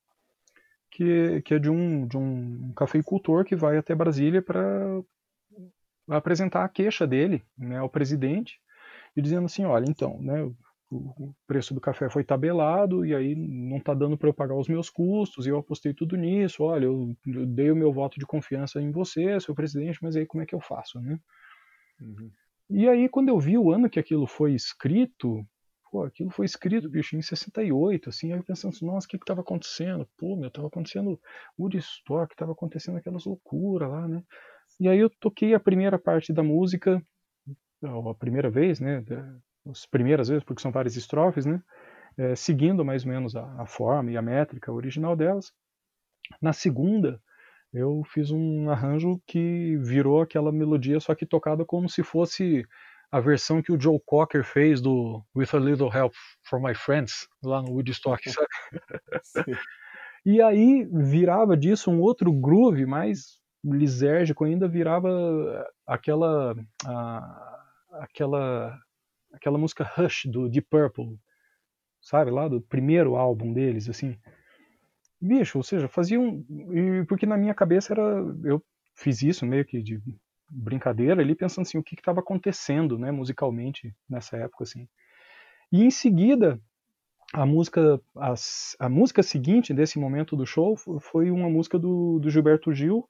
que, 0.91 1.41
que 1.43 1.53
é 1.53 1.59
de 1.59 1.69
um, 1.69 2.05
de 2.05 2.17
um 2.17 2.73
cafeicultor 2.75 3.45
que 3.45 3.55
vai 3.55 3.77
até 3.77 3.95
Brasília 3.95 4.41
para 4.41 5.01
apresentar 6.09 6.65
a 6.65 6.69
queixa 6.69 7.07
dele 7.07 7.41
né, 7.57 7.77
ao 7.77 7.87
presidente 7.87 8.59
e 9.15 9.21
dizendo 9.21 9.45
assim, 9.45 9.63
olha, 9.63 9.85
então, 9.87 10.21
né, 10.21 10.51
o 10.91 11.33
preço 11.47 11.73
do 11.73 11.81
café 11.81 12.09
foi 12.09 12.23
tabelado 12.23 13.05
e 13.05 13.15
aí 13.15 13.35
não 13.35 13.77
está 13.77 13.93
dando 13.93 14.17
para 14.17 14.29
eu 14.29 14.33
pagar 14.33 14.55
os 14.55 14.67
meus 14.67 14.89
custos 14.89 15.45
e 15.45 15.49
eu 15.49 15.57
apostei 15.57 15.93
tudo 15.93 16.15
nisso. 16.15 16.63
Olha, 16.63 16.85
eu, 16.85 17.15
eu, 17.25 17.45
dei 17.45 17.71
o 17.71 17.75
meu 17.75 17.91
voto 17.91 18.19
de 18.19 18.25
confiança 18.25 18.81
em 18.81 18.91
você, 18.91 19.39
seu 19.39 19.55
presidente, 19.55 19.99
mas 20.01 20.15
aí 20.15 20.25
como 20.25 20.43
é 20.43 20.45
que 20.45 20.53
eu 20.53 20.61
faço, 20.61 20.99
né? 20.99 21.19
Uhum. 21.99 22.31
E 22.69 22.87
aí 22.87 23.09
quando 23.09 23.29
eu 23.29 23.39
vi 23.39 23.57
o 23.57 23.71
ano 23.71 23.89
que 23.89 23.99
aquilo 23.99 24.27
foi 24.27 24.53
escrito, 24.53 25.45
pô, 25.91 26.03
aquilo 26.03 26.29
foi 26.29 26.45
escrito, 26.45 26.89
bicho, 26.89 27.15
em 27.15 27.21
68, 27.21 28.09
assim, 28.09 28.31
aí 28.31 28.39
eu 28.39 28.43
pensando 28.43 28.73
assim, 28.73 28.85
nossa, 28.85 29.07
o 29.07 29.09
que 29.09 29.17
que 29.17 29.23
estava 29.23 29.41
acontecendo? 29.41 30.07
Pô, 30.17 30.35
meu, 30.35 30.49
estava 30.49 30.67
acontecendo 30.67 31.19
Woodstock, 31.57 32.33
estava 32.33 32.51
acontecendo 32.51 32.97
aquelas 32.97 33.25
loucuras 33.25 33.89
lá, 33.89 34.07
né? 34.07 34.23
E 34.79 34.87
aí 34.87 34.99
eu 34.99 35.09
toquei 35.09 35.53
a 35.53 35.59
primeira 35.59 35.97
parte 35.97 36.33
da 36.33 36.43
música, 36.43 37.01
a 37.81 38.13
primeira 38.15 38.49
vez, 38.49 38.79
né, 38.79 39.03
as 39.69 39.85
primeiras 39.85 40.27
vezes, 40.27 40.43
porque 40.43 40.61
são 40.61 40.71
várias 40.71 40.95
estrofes, 40.95 41.45
né? 41.45 41.61
É, 42.17 42.35
seguindo 42.35 42.85
mais 42.85 43.03
ou 43.03 43.11
menos 43.11 43.35
a, 43.35 43.43
a, 43.61 43.65
forma 43.65 44.11
e 44.11 44.17
a 44.17 44.21
métrica 44.21 44.71
original 44.71 45.15
delas. 45.15 45.51
Na 46.41 46.53
segunda, 46.53 47.21
eu 47.73 48.03
fiz 48.05 48.31
um 48.31 48.69
arranjo 48.69 49.19
que 49.27 49.77
virou 49.77 50.21
aquela 50.21 50.51
melodia, 50.51 50.99
só 50.99 51.13
que 51.13 51.25
tocada 51.25 51.65
como 51.65 51.89
se 51.89 52.03
fosse 52.03 52.65
a 53.11 53.19
versão 53.19 53.61
que 53.61 53.71
o 53.71 53.79
Joe 53.79 53.99
Cocker 54.05 54.43
fez 54.43 54.81
do 54.81 55.23
With 55.35 55.49
a 55.53 55.57
Little 55.57 55.91
Help 55.93 56.13
from 56.43 56.61
My 56.61 56.73
Friends, 56.73 57.27
lá 57.43 57.61
no 57.61 57.71
Woodstock, 57.71 58.21
sabe? 58.29 59.57
e 60.25 60.41
aí 60.41 60.87
virava 60.91 61.57
disso 61.57 61.91
um 61.91 61.99
outro 61.99 62.31
groove 62.31 62.85
mais 62.85 63.39
lisérgico, 63.63 64.45
ainda 64.45 64.67
virava 64.67 65.09
aquela. 65.85 66.55
A, 66.85 67.55
aquela 67.99 68.77
aquela 69.35 69.57
música 69.57 69.89
Hush 69.97 70.25
do 70.25 70.49
Deep 70.49 70.67
Purple, 70.69 71.19
sabe, 72.01 72.31
lá 72.31 72.47
do 72.47 72.61
primeiro 72.61 73.15
álbum 73.15 73.53
deles, 73.53 73.89
assim. 73.89 74.17
Bicho, 75.21 75.57
ou 75.57 75.63
seja, 75.63 75.87
fazia 75.87 76.19
um. 76.19 76.43
Porque 77.07 77.25
na 77.25 77.37
minha 77.37 77.53
cabeça 77.53 77.93
era. 77.93 78.01
Eu 78.43 78.63
fiz 78.95 79.21
isso 79.21 79.45
meio 79.45 79.65
que 79.65 79.81
de 79.81 79.99
brincadeira 80.49 81.21
ali, 81.21 81.35
pensando 81.35 81.63
assim, 81.63 81.77
o 81.77 81.83
que 81.83 81.95
estava 81.95 82.19
acontecendo, 82.19 82.97
né, 82.97 83.11
musicalmente 83.11 83.93
nessa 84.09 84.37
época, 84.37 84.63
assim. 84.63 84.87
E 85.71 85.83
em 85.83 85.89
seguida, 85.89 86.61
a 87.33 87.45
música, 87.45 87.99
a, 88.15 88.33
a 88.79 88.89
música 88.89 89.23
seguinte 89.23 89.73
desse 89.73 89.97
momento 89.97 90.35
do 90.35 90.45
show 90.45 90.77
foi 90.99 91.31
uma 91.31 91.49
música 91.49 91.79
do, 91.79 92.19
do 92.19 92.29
Gilberto 92.29 92.71
Gil, 92.73 93.09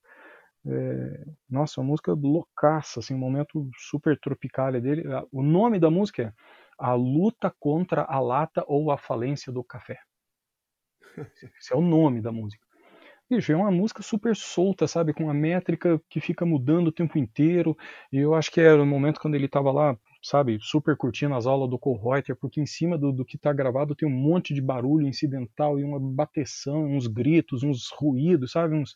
é, 0.68 1.26
nossa, 1.50 1.80
uma 1.80 1.88
música 1.88 2.14
loucaça, 2.14 3.00
assim, 3.00 3.14
um 3.14 3.20
momento 3.20 3.70
super 3.78 4.20
tropical 4.20 4.72
dele. 4.74 5.04
O 5.32 5.44
nome 5.44 5.80
da 5.80 5.92
música 5.92 6.24
é 6.24 6.34
A 6.78 6.94
Luta 6.94 7.54
contra 7.60 8.04
a 8.04 8.20
Lata 8.20 8.64
ou 8.68 8.92
a 8.92 8.98
Falência 8.98 9.52
do 9.52 9.64
Café. 9.64 10.00
Esse 11.60 11.74
é 11.74 11.76
o 11.76 11.82
nome 11.82 12.22
da 12.22 12.32
música. 12.32 12.66
É 13.32 13.56
uma 13.56 13.72
música 13.72 14.04
super 14.04 14.36
solta, 14.36 14.88
sabe? 14.88 15.12
Com 15.12 15.24
uma 15.24 15.34
métrica 15.34 16.00
que 16.10 16.22
fica 16.22 16.46
mudando 16.46 16.88
o 16.88 16.92
tempo 16.92 17.18
inteiro. 17.18 17.76
E 18.12 18.18
eu 18.18 18.36
acho 18.36 18.52
que 18.52 18.62
era 18.62 18.82
o 18.82 18.86
momento 18.86 19.20
quando 19.20 19.34
ele 19.34 19.48
estava 19.48 19.72
lá, 19.72 19.98
sabe, 20.22 20.60
super 20.62 20.96
curtindo 20.96 21.34
as 21.34 21.48
aulas 21.48 21.70
do 21.70 21.80
Cole 21.80 22.00
Reuter, 22.00 22.36
porque 22.36 22.62
em 22.62 22.68
cima 22.68 22.98
do, 22.98 23.12
do 23.12 23.26
que 23.26 23.36
está 23.36 23.52
gravado 23.52 23.96
tem 23.96 24.08
um 24.08 24.12
monte 24.12 24.54
de 24.54 24.62
barulho 24.62 25.08
incidental 25.08 25.80
e 25.80 25.84
uma 25.84 26.00
bateção, 26.00 26.86
uns 26.86 27.08
gritos, 27.08 27.64
uns 27.64 27.90
ruídos, 27.92 28.52
sabe? 28.52 28.76
Uns, 28.76 28.96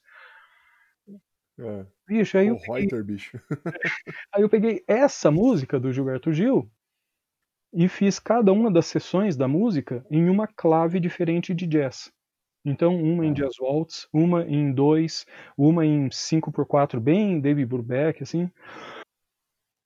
é. 1.60 1.86
Bicho, 2.08 2.38
aí, 2.38 2.52
o 2.52 2.56
eu 2.56 2.60
peguei... 2.62 3.04
bicho. 3.04 3.40
aí 4.34 4.42
eu 4.42 4.50
peguei 4.50 4.84
essa 4.88 5.30
música 5.30 5.80
do 5.80 5.92
Gilberto 5.92 6.32
Gil 6.32 6.72
e 7.74 7.88
fiz 7.88 8.18
cada 8.18 8.52
uma 8.52 8.72
das 8.72 8.88
sessões 8.88 9.36
da 9.36 9.48
música 9.48 10.06
em 10.10 10.30
uma 10.30 10.48
clave 10.48 11.00
diferente 11.00 11.54
de 11.54 11.68
jazz. 11.68 12.12
Então, 12.66 12.96
uma 12.96 13.26
em 13.26 13.32
ah. 13.32 13.34
jazz 13.34 13.60
waltz, 13.60 14.08
uma 14.12 14.44
em 14.44 14.72
dois, 14.72 15.26
uma 15.58 15.86
em 15.86 16.10
5x4, 16.10 17.00
bem 17.00 17.40
David 17.40 17.66
Brubeck, 17.68 18.24
assim. 18.24 18.52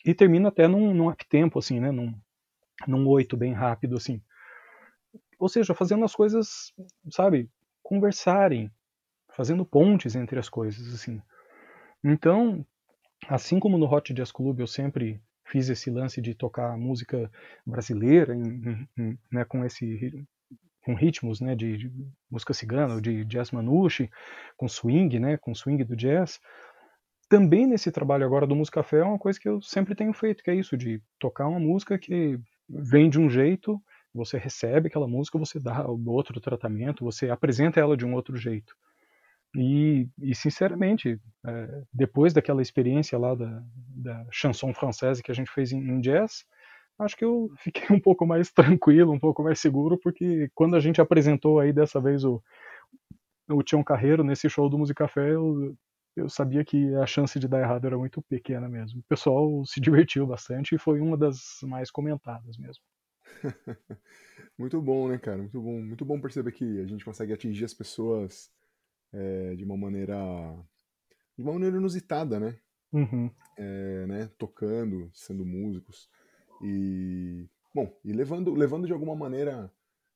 E 0.06 0.14
termina 0.14 0.50
até 0.50 0.68
num, 0.68 0.94
num 0.94 1.10
up-tempo, 1.10 1.60
assim, 1.60 1.80
né? 1.80 1.92
Num, 1.92 2.14
num 2.88 3.08
8 3.08 3.38
bem 3.38 3.54
rápido, 3.54 3.96
assim. 3.96 4.22
Ou 5.40 5.50
seja, 5.50 5.74
fazendo 5.74 6.06
as 6.06 6.16
coisas, 6.16 6.74
sabe, 7.10 7.50
conversarem, 7.82 8.72
fazendo 9.32 9.66
pontes 9.66 10.16
entre 10.16 10.40
as 10.40 10.50
coisas, 10.50 10.94
assim. 10.94 11.22
Então, 12.04 12.66
assim 13.28 13.60
como 13.60 13.78
no 13.78 13.92
Hot 13.92 14.14
Jazz 14.14 14.32
Club 14.32 14.60
eu 14.60 14.68
sempre 14.68 15.22
fiz 15.46 15.70
esse 15.70 15.90
lance 15.90 16.22
de 16.22 16.34
tocar 16.34 16.78
música 16.78 17.32
brasileira 17.66 18.36
em, 18.36 18.88
em, 18.98 19.18
né, 19.32 19.46
com 19.46 19.64
esse 19.64 20.26
com 20.84 20.94
ritmos 20.94 21.40
né, 21.40 21.56
de, 21.56 21.78
de 21.78 21.92
música 22.30 22.54
cigana, 22.54 23.02
de 23.02 23.24
jazz 23.26 23.52
manouche, 23.52 24.10
com 24.58 24.68
swing, 24.68 25.18
né, 25.18 25.38
com 25.38 25.56
swing 25.56 25.82
do 25.84 25.96
jazz. 25.96 26.40
Também 27.30 27.66
nesse 27.66 27.92
trabalho 27.92 28.26
agora 28.26 28.46
do 28.46 28.56
Música 28.56 28.82
Café 28.82 28.98
é 28.98 29.04
uma 29.04 29.18
coisa 29.18 29.40
que 29.40 29.48
eu 29.48 29.62
sempre 29.62 29.96
tenho 29.96 30.14
feito, 30.14 30.44
que 30.44 30.52
é 30.52 30.56
isso, 30.56 30.78
de 30.78 31.02
tocar 31.18 31.48
uma 31.48 31.60
música 31.60 31.98
que 31.98 32.38
vem 32.68 33.10
de 33.10 33.18
um 33.18 33.30
jeito, 33.30 33.82
você 34.14 34.38
recebe 34.38 34.88
aquela 34.88 35.08
música, 35.08 35.40
você 35.40 35.60
dá 35.60 35.88
outro 35.88 36.40
tratamento, 36.40 37.04
você 37.04 37.30
apresenta 37.30 37.80
ela 37.80 37.96
de 37.96 38.06
um 38.06 38.14
outro 38.14 38.36
jeito. 38.36 38.76
E, 39.56 40.10
e 40.20 40.34
sinceramente, 40.34 41.20
é, 41.46 41.84
depois 41.94 42.34
daquela 42.34 42.62
experiência 42.62 43.18
lá 43.18 43.36
da, 43.36 43.64
da 43.96 44.26
chanson 44.32 44.74
francesa 44.74 45.22
que 45.22 45.32
a 45.32 45.36
gente 45.36 45.52
fez 45.52 45.72
em, 45.72 45.78
em, 45.78 46.02
jazz, 46.02 46.44
acho 46.98 47.16
que 47.16 47.24
eu 47.24 47.52
fiquei 47.60 47.96
um 47.96 48.00
pouco 48.00 48.26
mais 48.26 48.52
tranquilo, 48.52 49.14
um 49.14 49.20
pouco 49.20 49.44
mais 49.44 49.60
seguro, 49.60 49.98
porque 49.98 50.50
quando 50.56 50.76
a 50.76 50.80
gente 50.80 51.00
apresentou 51.00 51.60
aí 51.60 51.72
dessa 51.72 52.02
vez 52.02 52.24
o, 52.24 52.42
o 53.50 53.62
Tião 53.62 53.84
Carreiro 53.84 54.24
nesse 54.24 54.50
show 54.50 54.68
do 54.68 54.78
Musicafé, 54.78 55.34
eu, 55.36 55.76
eu 56.16 56.30
sabia 56.30 56.66
que 56.66 56.96
a 56.96 57.06
chance 57.06 57.40
de 57.40 57.48
dar 57.48 57.62
errado 57.62 57.86
era 57.86 57.98
muito 57.98 58.22
pequena 58.24 58.68
mesmo. 58.68 59.02
O 59.02 59.04
pessoal 59.04 59.64
se 59.68 59.80
divertiu 59.80 60.26
bastante 60.26 60.74
e 60.74 60.80
foi 60.80 61.00
uma 61.00 61.18
das 61.18 61.60
mais 61.64 61.92
comentadas 61.92 62.58
mesmo. 62.58 62.84
Muito 64.58 64.80
bom, 64.82 65.08
né, 65.08 65.18
cara? 65.18 65.38
Muito 65.38 65.60
bom, 65.60 65.82
muito 65.82 66.06
bom 66.06 66.22
perceber 66.22 66.52
que 66.52 66.80
a 66.80 66.86
gente 66.86 67.04
consegue 67.04 67.34
atingir 67.34 67.66
as 67.66 67.74
pessoas 67.74 68.52
é, 69.14 69.56
de 69.56 69.64
uma 69.64 69.78
maneira, 69.78 70.16
de 71.38 71.44
uma 71.44 71.54
maneira 71.54 71.78
inusitada, 71.78 72.40
né? 72.40 72.58
Uhum. 72.92 73.30
É, 73.58 74.06
né? 74.08 74.30
Tocando, 74.38 75.10
sendo 75.14 75.46
músicos 75.46 76.10
e 76.62 77.48
bom, 77.74 77.92
e 78.04 78.12
levando, 78.12 78.54
levando 78.54 78.88
de 78.88 78.94
alguma 78.94 79.16
maneira 79.16 79.72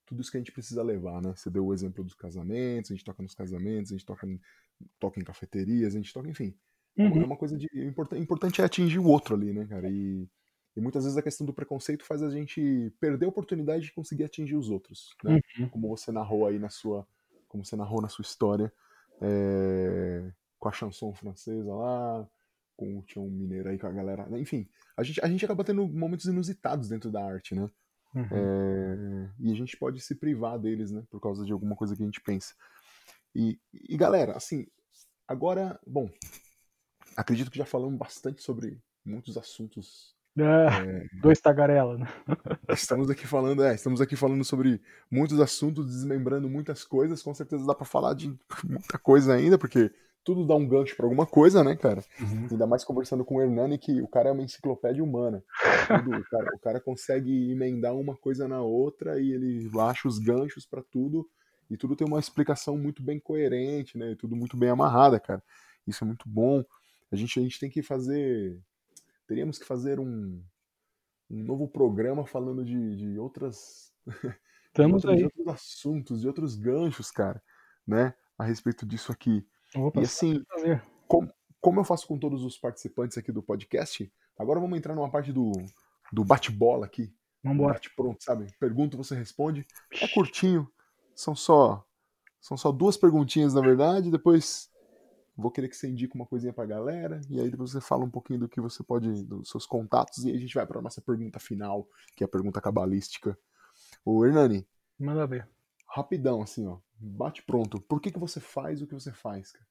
tudo 0.06 0.22
isso 0.22 0.32
que 0.32 0.38
a 0.38 0.40
gente 0.40 0.52
precisa 0.52 0.82
levar, 0.82 1.22
né? 1.22 1.34
Você 1.36 1.50
deu 1.50 1.66
o 1.66 1.74
exemplo 1.74 2.04
dos 2.04 2.14
casamentos, 2.16 2.90
a 2.90 2.94
gente 2.94 3.04
toca 3.04 3.22
nos 3.22 3.36
casamentos, 3.36 3.92
a 3.92 3.96
gente 3.96 4.06
toca, 4.06 4.26
toca 4.98 5.20
em 5.20 5.24
cafeterias, 5.24 5.94
a 5.94 5.98
gente 5.98 6.14
toca, 6.14 6.30
enfim. 6.30 6.56
É 6.98 7.04
uma- 7.04 7.16
Uhum. 7.16 7.22
É 7.22 7.26
uma 7.26 7.38
coisa 7.38 7.58
de. 7.58 7.68
Importante, 7.74 8.22
importante 8.24 8.62
é 8.62 8.66
atingir 8.66 9.00
o 9.00 9.06
outro 9.06 9.36
ali, 9.36 9.54
né, 9.54 9.66
cara? 9.68 9.90
E, 9.90 10.28
e 10.76 10.82
muitas 10.82 11.04
vezes 11.04 11.18
a 11.18 11.22
questão 11.22 11.46
do 11.46 11.54
preconceito 11.54 12.06
faz 12.06 12.24
a 12.24 12.30
gente 12.30 12.92
perder 13.00 13.26
a 13.26 13.30
oportunidade 13.30 13.84
de 13.86 13.94
conseguir 13.94 14.24
atingir 14.24 14.56
os 14.56 14.70
outros, 14.70 15.14
né? 15.24 15.40
Uhum. 15.60 15.70
Como 15.70 15.90
você 15.90 16.12
narrou 16.12 16.48
aí 16.48 16.58
na 16.58 16.70
sua. 16.70 17.06
Como 17.48 17.64
você 17.66 17.76
narrou 17.76 18.02
na 18.02 18.10
sua 18.10 18.24
história, 18.24 18.72
é, 19.22 20.32
com 20.60 20.70
a 20.70 20.72
chanson 20.72 21.14
francesa 21.14 21.74
lá, 21.74 22.28
com 22.76 23.00
o 23.00 23.04
Tião 23.04 23.28
Mineiro 23.28 23.70
aí, 23.70 23.80
com 23.80 23.88
a 23.88 23.92
galera. 23.92 24.28
Enfim, 24.40 24.70
a 24.96 25.04
gente, 25.04 25.24
a 25.24 25.28
gente 25.28 25.44
acaba 25.44 25.64
tendo 25.64 25.88
momentos 25.88 26.26
inusitados 26.26 26.90
dentro 26.90 27.12
da 27.12 27.24
arte, 27.24 27.56
né? 27.56 27.70
Uhum. 28.14 28.28
É, 28.32 29.30
e 29.40 29.52
a 29.52 29.56
gente 29.56 29.78
pode 29.78 30.00
se 30.02 30.16
privar 30.16 30.58
deles, 30.58 30.92
né? 30.92 31.04
Por 31.10 31.20
causa 31.20 31.46
de 31.46 31.52
alguma 31.52 31.76
coisa 31.76 31.96
que 31.96 32.02
a 32.02 32.06
gente 32.06 32.22
pensa. 32.22 32.56
E, 33.36 33.60
e 33.74 33.96
galera, 33.96 34.36
assim, 34.36 34.66
agora, 35.28 35.80
bom, 35.86 36.10
acredito 37.16 37.52
que 37.52 37.58
já 37.58 37.66
falamos 37.66 37.98
bastante 37.98 38.42
sobre 38.42 38.82
muitos 39.06 39.38
assuntos. 39.38 40.17
Ah, 40.40 40.84
Dois 41.22 41.40
tagarela, 41.40 41.98
né? 41.98 42.08
Estamos 42.70 43.10
aqui 43.10 43.26
falando, 43.26 43.64
é, 43.64 43.74
estamos 43.74 44.02
aqui 44.02 44.16
falando 44.16 44.44
sobre 44.44 44.82
muitos 45.10 45.40
assuntos, 45.40 45.88
desmembrando 45.88 46.50
muitas 46.50 46.84
coisas. 46.84 47.24
Com 47.24 47.34
certeza 47.34 47.66
dá 47.66 47.74
pra 47.74 47.86
falar 47.86 48.14
de 48.14 48.28
muita 48.64 49.00
coisa 49.00 49.34
ainda, 49.34 49.58
porque 49.58 49.92
tudo 50.28 50.46
dá 50.46 50.56
um 50.56 50.68
gancho 50.68 50.94
pra 50.96 51.06
alguma 51.06 51.26
coisa, 51.26 51.64
né, 51.64 51.74
cara? 51.76 52.04
Uhum. 52.20 52.50
Ainda 52.52 52.68
mais 52.68 52.84
conversando 52.84 53.24
com 53.24 53.38
o 53.38 53.42
Hernani, 53.42 53.78
que 53.78 54.02
o 54.02 54.08
cara 54.10 54.28
é 54.28 54.32
uma 54.34 54.44
enciclopédia 54.44 55.02
humana. 55.02 55.42
Tudo, 55.88 56.18
o, 56.18 56.24
cara, 56.26 56.50
o 56.54 56.60
cara 56.60 56.82
consegue 56.82 57.50
emendar 57.50 57.96
uma 57.96 58.14
coisa 58.18 58.46
na 58.46 58.62
outra 58.62 59.22
e 59.22 59.32
ele 59.32 59.70
acha 59.80 60.06
os 60.06 60.20
ganchos 60.20 60.66
pra 60.66 60.84
tudo. 60.92 61.26
E 61.70 61.78
tudo 61.78 61.96
tem 61.96 62.06
uma 62.06 62.20
explicação 62.20 62.78
muito 62.78 63.02
bem 63.02 63.20
coerente, 63.22 63.98
né? 63.98 64.12
E 64.12 64.16
tudo 64.18 64.36
muito 64.36 64.58
bem 64.58 64.70
amarrada, 64.70 65.18
cara. 65.18 65.42
Isso 65.88 66.04
é 66.04 66.08
muito 66.08 66.28
bom. 66.28 66.62
A 67.10 67.16
gente, 67.16 67.40
a 67.40 67.44
gente 67.44 67.58
tem 67.58 67.70
que 67.70 67.82
fazer. 67.82 68.60
Teríamos 69.28 69.58
que 69.60 69.66
fazer 69.66 70.00
um, 70.00 70.44
um 71.30 71.44
novo 71.44 71.68
programa 71.68 72.26
falando 72.26 72.64
de, 72.64 72.96
de 72.96 73.20
outras. 73.20 73.94
de, 74.08 74.36
Estamos 74.68 75.04
outros, 75.04 75.18
de 75.18 75.24
outros 75.26 75.48
assuntos, 75.48 76.22
de 76.22 76.28
outros 76.28 76.56
ganchos, 76.56 77.12
cara, 77.12 77.42
né? 77.86 78.14
A 78.38 78.44
respeito 78.44 78.86
disso 78.86 79.12
aqui. 79.12 79.46
Opa, 79.76 80.00
E 80.00 80.04
assim, 80.04 80.44
como, 81.08 81.32
como 81.60 81.80
eu 81.80 81.84
faço 81.84 82.08
com 82.08 82.18
todos 82.18 82.44
os 82.44 82.58
participantes 82.58 83.18
aqui 83.18 83.32
do 83.32 83.44
podcast, 83.44 84.12
agora 84.38 84.60
vamos 84.60 84.78
entrar 84.78 84.96
numa 84.96 85.10
parte 85.10 85.34
do, 85.34 85.52
do 86.12 86.24
bate-bola 86.24 86.86
aqui. 86.86 87.14
Vambora. 87.44 87.74
Bate-pronto, 87.74 88.24
sabe? 88.24 88.48
Pergunta, 88.60 88.98
você 88.98 89.16
responde. 89.16 89.66
É 90.02 90.08
curtinho. 90.08 90.70
São 91.16 91.36
só 91.36 91.88
são 92.40 92.56
só 92.56 92.72
duas 92.72 92.96
perguntinhas, 92.96 93.54
na 93.54 93.62
verdade. 93.62 94.12
Depois 94.12 94.70
vou 95.38 95.52
querer 95.52 95.70
que 95.70 95.78
você 95.78 95.88
indique 95.88 96.16
uma 96.16 96.26
coisinha 96.26 96.52
pra 96.52 96.66
galera. 96.66 97.22
E 97.30 97.40
aí 97.40 97.50
depois 97.50 97.72
você 97.72 97.80
fala 97.80 98.04
um 98.04 98.10
pouquinho 98.10 98.40
do 98.40 98.50
que 98.50 98.60
você 98.60 98.84
pode, 98.84 99.24
dos 99.24 99.50
seus 99.50 99.66
contatos. 99.66 100.24
E 100.24 100.30
aí 100.30 100.36
a 100.36 100.40
gente 100.40 100.56
vai 100.56 100.66
pra 100.66 100.82
nossa 100.82 101.00
pergunta 101.02 101.40
final, 101.40 101.88
que 102.16 102.24
é 102.24 102.26
a 102.26 102.30
pergunta 102.30 102.60
cabalística. 102.60 103.38
Ô, 104.04 104.26
Hernani, 104.26 104.68
Manda 105.00 105.28
ver. 105.28 105.48
rapidão, 105.88 106.42
assim, 106.42 106.66
ó. 106.66 106.80
Bate 107.00 107.44
pronto. 107.44 107.80
Por 107.80 108.02
que, 108.02 108.12
que 108.12 108.20
você 108.20 108.40
faz 108.40 108.82
o 108.82 108.88
que 108.88 108.94
você 108.94 109.12
faz, 109.12 109.52
cara? 109.52 109.68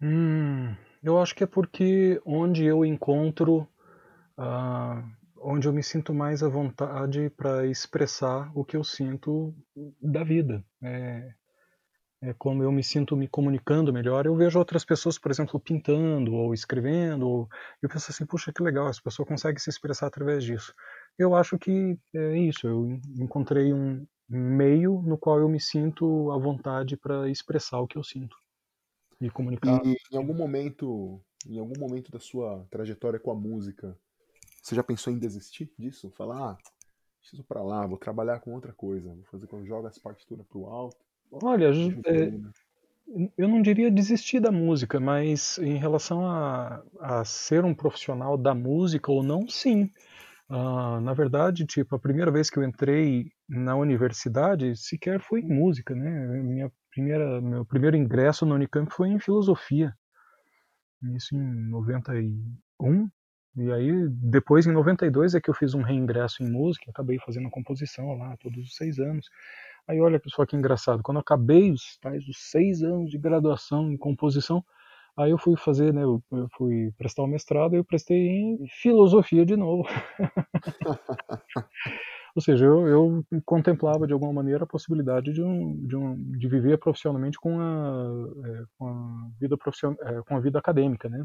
Hum, 0.00 0.74
eu 1.02 1.18
acho 1.20 1.34
que 1.34 1.44
é 1.44 1.46
porque 1.46 2.20
onde 2.24 2.64
eu 2.64 2.84
encontro, 2.84 3.68
ah, 4.36 5.02
onde 5.40 5.68
eu 5.68 5.72
me 5.72 5.82
sinto 5.82 6.14
mais 6.14 6.42
à 6.42 6.48
vontade 6.48 7.30
para 7.30 7.66
expressar 7.66 8.50
o 8.54 8.64
que 8.64 8.76
eu 8.76 8.84
sinto 8.84 9.54
da 10.00 10.24
vida. 10.24 10.64
É, 10.82 11.34
é 12.20 12.32
como 12.32 12.62
eu 12.62 12.72
me 12.72 12.82
sinto 12.82 13.16
me 13.16 13.28
comunicando 13.28 13.92
melhor. 13.92 14.26
Eu 14.26 14.34
vejo 14.34 14.58
outras 14.58 14.84
pessoas, 14.84 15.18
por 15.18 15.30
exemplo, 15.30 15.60
pintando 15.60 16.34
ou 16.34 16.54
escrevendo, 16.54 17.28
ou 17.28 17.48
eu 17.82 17.88
penso 17.88 18.10
assim, 18.10 18.26
puxa, 18.26 18.52
que 18.52 18.62
legal, 18.62 18.88
essa 18.88 19.02
pessoa 19.02 19.26
consegue 19.26 19.60
se 19.60 19.70
expressar 19.70 20.06
através 20.06 20.44
disso. 20.44 20.74
Eu 21.18 21.34
acho 21.34 21.58
que 21.58 21.98
é 22.14 22.38
isso, 22.38 22.66
eu 22.66 23.00
encontrei 23.18 23.72
um 23.72 24.06
meio 24.28 25.02
no 25.02 25.16
qual 25.16 25.38
eu 25.38 25.48
me 25.48 25.60
sinto 25.60 26.30
à 26.32 26.38
vontade 26.38 26.96
para 26.96 27.28
expressar 27.28 27.80
o 27.80 27.86
que 27.86 27.96
eu 27.96 28.02
sinto 28.02 28.36
e 29.20 29.30
comunicar. 29.30 29.80
E 29.84 29.96
em 30.12 30.16
algum 30.16 30.34
momento, 30.34 31.20
em 31.46 31.58
algum 31.58 31.78
momento 31.78 32.10
da 32.10 32.18
sua 32.18 32.66
trajetória 32.70 33.20
com 33.20 33.30
a 33.30 33.34
música, 33.34 33.96
você 34.60 34.74
já 34.74 34.82
pensou 34.82 35.12
em 35.12 35.18
desistir 35.18 35.70
disso? 35.78 36.10
Falar, 36.10 36.50
ah, 36.50 36.58
preciso 37.20 37.44
pra 37.44 37.62
lá, 37.62 37.86
vou 37.86 37.96
trabalhar 37.96 38.40
com 38.40 38.52
outra 38.52 38.72
coisa, 38.72 39.14
vou 39.14 39.24
fazer 39.24 39.46
quando 39.46 39.64
joga 39.64 39.88
as 39.88 39.98
partituras 39.98 40.44
pro 40.46 40.66
alto. 40.66 41.05
Olha, 41.30 41.72
ju- 41.72 41.90
não 41.90 42.00
é, 42.00 42.02
termina. 42.02 42.52
eu 43.36 43.48
não 43.48 43.62
diria 43.62 43.90
desistir 43.90 44.40
da 44.40 44.50
música, 44.52 44.98
mas 45.00 45.58
em 45.58 45.76
relação 45.78 46.26
a, 46.28 46.82
a 47.00 47.24
ser 47.24 47.64
um 47.64 47.74
profissional 47.74 48.36
da 48.36 48.54
música 48.54 49.10
ou 49.10 49.22
não, 49.22 49.48
sim. 49.48 49.90
Ah, 50.48 51.00
na 51.02 51.14
verdade, 51.14 51.66
tipo, 51.66 51.96
a 51.96 52.00
primeira 52.00 52.30
vez 52.30 52.50
que 52.50 52.58
eu 52.58 52.64
entrei 52.64 53.30
na 53.48 53.76
universidade 53.76 54.76
sequer 54.76 55.20
foi 55.20 55.40
em 55.40 55.48
música, 55.48 55.94
né? 55.94 56.10
Minha 56.42 56.72
primeira, 56.90 57.40
meu 57.40 57.64
primeiro 57.66 57.96
ingresso 57.96 58.46
na 58.46 58.54
Unicamp 58.56 58.92
foi 58.92 59.08
em 59.10 59.18
filosofia. 59.20 59.94
Isso 61.14 61.34
em 61.34 61.68
91. 61.70 63.08
E 63.56 63.72
aí, 63.72 64.08
depois 64.10 64.66
em 64.66 64.72
92 64.72 65.34
é 65.34 65.40
que 65.40 65.48
eu 65.48 65.54
fiz 65.54 65.72
um 65.72 65.80
reingresso 65.82 66.42
em 66.42 66.50
música, 66.50 66.90
acabei 66.90 67.18
fazendo 67.18 67.48
composição 67.48 68.14
lá 68.18 68.36
todos 68.36 68.58
os 68.66 68.76
seis 68.76 68.98
anos. 68.98 69.26
Aí 69.88 70.00
olha 70.00 70.20
só 70.26 70.44
que 70.44 70.56
engraçado, 70.56 71.02
quando 71.02 71.18
eu 71.18 71.20
acabei 71.20 71.70
os 71.70 71.96
tais 72.00 72.26
os 72.26 72.50
seis 72.50 72.82
anos 72.82 73.10
de 73.10 73.18
graduação 73.18 73.92
em 73.92 73.96
composição, 73.96 74.64
aí 75.16 75.30
eu 75.30 75.38
fui 75.38 75.56
fazer, 75.56 75.94
né, 75.94 76.02
eu, 76.02 76.22
eu 76.32 76.48
fui 76.56 76.92
prestar 76.98 77.22
o 77.22 77.26
mestrado 77.26 77.74
e 77.74 77.78
eu 77.78 77.84
prestei 77.84 78.18
em 78.18 78.66
filosofia 78.80 79.46
de 79.46 79.56
novo. 79.56 79.84
Ou 82.36 82.42
seja, 82.42 82.66
eu, 82.66 82.86
eu 82.86 83.24
contemplava 83.46 84.06
de 84.06 84.12
alguma 84.12 84.30
maneira 84.30 84.64
a 84.64 84.66
possibilidade 84.66 85.32
de, 85.32 85.42
um, 85.42 85.86
de, 85.86 85.96
um, 85.96 86.14
de 86.32 86.46
viver 86.46 86.78
profissionalmente 86.78 87.38
com 87.38 87.58
a, 87.58 88.10
é, 88.44 88.64
com 88.76 88.88
a 88.88 89.30
vida 89.40 89.56
profissional, 89.56 89.96
é, 90.02 90.20
com 90.20 90.36
a 90.36 90.40
vida 90.40 90.58
acadêmica, 90.58 91.08
né? 91.08 91.24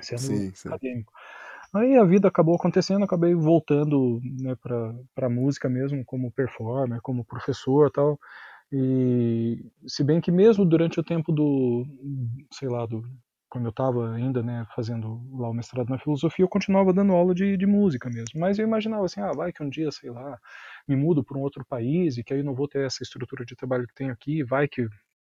Sendo 0.00 0.20
Sim, 0.22 0.54
sim. 0.54 0.68
acadêmico. 0.68 1.12
Aí 1.74 1.96
a 1.96 2.04
vida 2.04 2.28
acabou 2.28 2.54
acontecendo, 2.56 3.04
acabei 3.04 3.34
voltando 3.34 4.20
né, 4.40 4.54
para 4.56 5.26
a 5.26 5.30
música 5.30 5.68
mesmo, 5.68 6.04
como 6.04 6.32
performer, 6.32 7.00
como 7.02 7.24
professor 7.24 7.90
tal. 7.90 8.18
E 8.72 9.64
se 9.86 10.02
bem 10.04 10.20
que 10.20 10.30
mesmo 10.30 10.64
durante 10.64 10.98
o 11.00 11.04
tempo 11.04 11.32
do, 11.32 11.86
sei 12.52 12.68
lá, 12.68 12.86
do, 12.86 13.02
quando 13.50 13.66
eu 13.66 13.70
estava 13.70 14.14
ainda 14.14 14.42
né, 14.42 14.66
fazendo 14.74 15.22
lá 15.38 15.48
o 15.50 15.54
mestrado 15.54 15.88
na 15.90 15.98
filosofia, 15.98 16.44
eu 16.44 16.48
continuava 16.48 16.92
dando 16.92 17.12
aula 17.12 17.34
de, 17.34 17.56
de 17.56 17.66
música 17.66 18.08
mesmo. 18.08 18.38
Mas 18.40 18.58
eu 18.58 18.66
imaginava 18.66 19.04
assim, 19.04 19.20
ah, 19.20 19.32
vai 19.32 19.52
que 19.52 19.62
um 19.62 19.68
dia, 19.68 19.90
sei 19.90 20.10
lá, 20.10 20.38
me 20.86 20.96
mudo 20.96 21.22
para 21.24 21.36
um 21.38 21.42
outro 21.42 21.64
país 21.66 22.16
e 22.16 22.24
que 22.24 22.32
aí 22.34 22.42
não 22.42 22.54
vou 22.54 22.68
ter 22.68 22.84
essa 22.86 23.02
estrutura 23.02 23.44
de 23.44 23.56
trabalho 23.56 23.86
que 23.86 23.94
tenho 23.94 24.12
aqui, 24.12 24.42
vai 24.42 24.68
que 24.68 24.86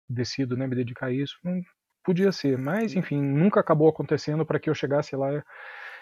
decido 0.10 0.56
né, 0.58 0.68
me 0.68 0.76
dedicar 0.76 1.08
a 1.08 1.14
isso. 1.14 1.38
Não 1.44 1.62
podia 2.04 2.32
ser, 2.32 2.58
mas 2.58 2.96
enfim, 2.96 3.22
nunca 3.22 3.60
acabou 3.60 3.88
acontecendo 3.90 4.46
para 4.46 4.60
que 4.60 4.70
eu 4.70 4.76
chegasse 4.76 5.16
lá 5.16 5.44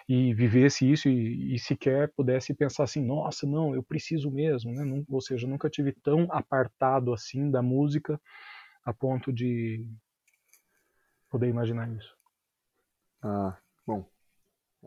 e 0.08 0.34
vivesse 0.34 0.90
isso 0.90 1.10
e, 1.10 1.56
e, 1.56 1.60
sequer 1.60 2.12
pudesse 2.14 2.54
pensar 2.54 2.86
assim, 2.86 3.04
nossa, 3.04 3.46
não, 3.46 3.76
eu 3.76 3.84
preciso 3.84 4.32
mesmo, 4.32 4.72
né? 4.72 4.84
Não, 4.86 5.06
ou 5.10 5.20
seja, 5.20 5.46
nunca 5.46 5.70
tive 5.70 5.92
tão 5.92 6.28
apartado 6.32 7.14
assim 7.14 7.52
da 7.52 7.62
música 7.62 8.20
a 8.86 8.94
ponto 8.94 9.34
de 9.34 9.86
poder 11.30 11.50
imaginar 11.50 11.90
isso. 11.94 12.16
Ah, 13.22 13.58
bom, 13.86 14.10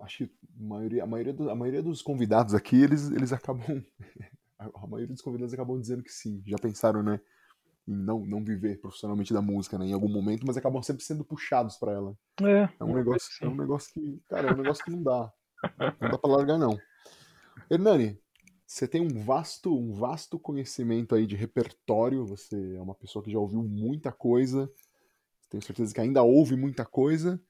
acho 0.01 0.26
que 0.26 0.32
a 0.59 0.62
maioria, 0.62 1.02
a 1.02 1.06
maioria, 1.06 1.34
do, 1.34 1.51
a 1.51 1.55
maioria 1.55 1.82
dos 1.82 2.01
convidados 2.01 2.55
aqui, 2.55 2.82
eles, 2.82 3.10
eles 3.10 3.30
acabam, 3.30 3.84
a 4.59 4.86
maioria 4.86 5.09
dos 5.09 5.20
convidados 5.20 5.52
acabam 5.52 5.78
dizendo 5.78 6.02
que 6.02 6.10
sim, 6.10 6.42
já 6.47 6.56
pensaram, 6.56 7.02
né, 7.02 7.20
não, 7.86 8.24
não 8.24 8.44
viver 8.44 8.81
profissionalmente 8.81 9.32
da 9.32 9.43
música, 9.43 9.78
né, 9.78 9.86
em 9.86 9.93
algum 9.93 10.09
momento, 10.09 10.47
mas 10.47 10.57
acabam 10.57 10.82
sempre 10.82 11.05
sendo 11.05 11.24
puxados 11.24 11.77
para 11.77 11.93
ela. 11.93 12.16
É, 12.43 12.69
é 12.78 12.85
um 12.85 12.94
negócio, 12.94 13.28
é 13.43 13.48
um 13.48 13.57
negócio 13.57 13.93
que, 13.93 14.23
cara, 14.28 14.48
é 14.48 14.52
um 14.52 14.57
negócio 14.57 14.85
que 14.85 14.90
não 14.90 15.02
dá, 15.02 15.32
não 16.01 16.11
dá 16.11 16.19
para 16.19 16.31
largar 16.31 16.59
não. 16.59 16.78
Hernani, 17.70 18.19
você 18.66 18.86
tem 18.86 19.01
um 19.01 19.24
vasto, 19.24 19.77
um 19.77 19.93
vasto 19.93 20.39
conhecimento 20.39 21.15
aí 21.15 21.27
de 21.27 21.36
repertório, 21.36 22.24
você 22.24 22.77
é 22.77 22.81
uma 22.81 22.94
pessoa 22.94 23.24
que 23.24 23.31
já 23.31 23.39
ouviu 23.39 23.62
muita 23.62 24.12
coisa, 24.12 24.70
tenho 25.51 25.62
certeza 25.62 25.93
que 25.93 26.01
ainda 26.01 26.23
ouve 26.23 26.57
muita 26.57 26.86
coisa. 26.86 27.43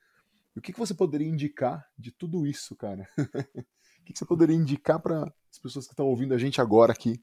E 0.57 0.59
o 0.59 0.62
que, 0.62 0.73
que 0.73 0.78
você 0.78 0.94
poderia 0.94 1.28
indicar 1.28 1.86
de 1.97 2.11
tudo 2.11 2.47
isso, 2.47 2.74
cara? 2.74 3.07
o 3.19 4.05
que, 4.05 4.12
que 4.15 4.19
você 4.19 4.24
poderia 4.24 4.57
indicar 4.57 4.98
para 5.01 5.31
as 5.51 5.59
pessoas 5.59 5.86
que 5.86 5.93
estão 5.93 6.07
ouvindo 6.07 6.32
a 6.32 6.39
gente 6.39 6.61
agora 6.61 6.93
aqui. 6.93 7.23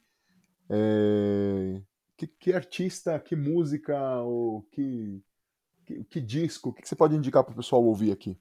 É... 0.69 1.81
Que, 2.17 2.27
que, 2.27 2.53
artista, 2.53 3.19
que 3.19 3.35
música, 3.35 4.21
ou 4.21 4.63
que, 4.71 5.21
que, 5.85 6.03
que 6.05 6.21
disco, 6.21 6.69
o 6.69 6.73
que, 6.73 6.81
que 6.81 6.89
você 6.89 6.95
pode 6.95 7.15
indicar 7.15 7.43
para 7.43 7.53
o 7.53 7.55
pessoal 7.55 7.83
ouvir 7.83 8.11
aqui? 8.11 8.37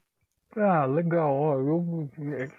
Ah, 0.57 0.85
legal. 0.85 1.31
Ó, 1.33 1.53
eu, 1.59 2.09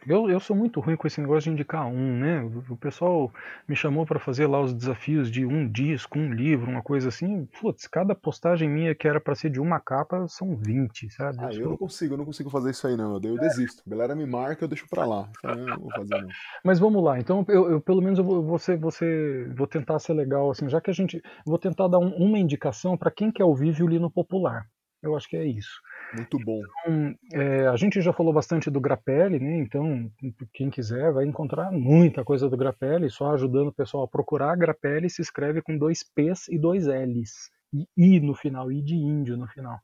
eu, 0.07 0.31
eu 0.31 0.41
sou 0.41 0.55
muito 0.55 0.79
ruim 0.79 0.97
com 0.97 1.07
esse 1.07 1.21
negócio 1.21 1.45
de 1.45 1.51
indicar 1.51 1.87
um, 1.87 2.19
né? 2.19 2.43
O 2.71 2.77
pessoal 2.77 3.33
me 3.67 3.75
chamou 3.75 4.07
para 4.07 4.21
fazer 4.21 4.47
lá 4.47 4.61
os 4.61 4.73
desafios 4.73 5.31
de 5.31 5.45
um 5.45 5.69
disco, 5.69 6.19
um 6.19 6.33
livro, 6.33 6.71
uma 6.71 6.83
coisa 6.83 7.09
assim. 7.09 7.47
Putz, 7.61 7.89
cada 7.89 8.15
postagem 8.15 8.69
minha 8.69 8.95
que 8.95 9.09
era 9.09 9.21
para 9.21 9.35
ser 9.35 9.51
de 9.51 9.61
uma 9.61 9.81
capa 9.81 10.29
são 10.29 10.57
20, 10.57 11.11
sabe? 11.11 11.39
Ah, 11.41 11.53
eu, 11.53 11.63
eu 11.63 11.71
não 11.71 11.77
consigo, 11.77 12.15
eu 12.15 12.19
não 12.19 12.25
consigo 12.25 12.49
fazer 12.51 12.71
isso 12.71 12.87
aí 12.87 12.97
não. 12.97 13.17
Eu, 13.17 13.35
eu 13.35 13.37
é. 13.37 13.41
desisto. 13.41 13.83
A 13.85 13.91
galera 13.91 14.15
me 14.15 14.27
marca, 14.27 14.65
eu 14.65 14.69
deixo 14.69 14.87
para 14.89 15.05
lá. 15.05 15.29
Eu 15.43 15.57
não 15.57 15.79
vou 15.79 15.91
fazer 15.91 16.23
não. 16.23 16.29
Mas 16.65 16.79
vamos 16.79 17.03
lá. 17.03 17.19
Então, 17.19 17.45
eu, 17.49 17.69
eu 17.69 17.81
pelo 17.81 18.01
menos 18.01 18.19
eu 18.19 18.25
vou, 18.25 18.43
você, 18.45 18.77
você, 18.77 19.51
vou 19.57 19.67
tentar 19.67 19.99
ser 19.99 20.13
legal 20.13 20.51
assim, 20.51 20.69
já 20.69 20.81
que 20.81 20.91
a 20.91 20.95
gente 20.95 21.21
vou 21.45 21.59
tentar 21.59 21.89
dar 21.89 21.99
um, 21.99 22.11
uma 22.11 22.39
indicação 22.39 22.97
para 22.97 23.11
quem 23.11 23.33
quer 23.33 23.45
ouvir 23.45 23.73
violino 23.73 24.09
popular. 24.09 24.67
Eu 25.03 25.17
acho 25.17 25.29
que 25.29 25.37
é 25.37 25.45
isso. 25.47 25.81
Muito 26.15 26.39
bom. 26.39 26.61
Então, 26.81 27.15
é, 27.33 27.69
a 27.69 27.77
gente 27.77 28.01
já 28.01 28.13
falou 28.13 28.33
bastante 28.33 28.71
do 28.71 28.81
Grappelli, 28.81 29.39
né? 29.39 29.59
Então, 29.59 30.11
quem 30.53 30.71
quiser 30.71 31.13
vai 31.13 31.25
encontrar 31.25 31.71
muita 31.71 32.25
coisa 32.25 32.49
do 32.49 32.57
Grappelli, 32.57 33.09
só 33.09 33.33
ajudando 33.33 33.69
o 33.69 33.75
pessoal 33.75 34.05
a 34.05 34.09
procurar. 34.09 34.57
Grappelli 34.57 35.09
se 35.09 35.23
escreve 35.23 35.63
com 35.63 35.79
dois 35.79 36.03
P's 36.03 36.49
e 36.49 36.59
dois 36.59 36.87
L's. 36.87 37.51
E 37.73 37.87
I 37.97 38.21
no 38.21 38.35
final, 38.35 38.73
I 38.73 38.83
de 38.83 38.97
índio 38.97 39.37
no 39.37 39.47
final. 39.47 39.79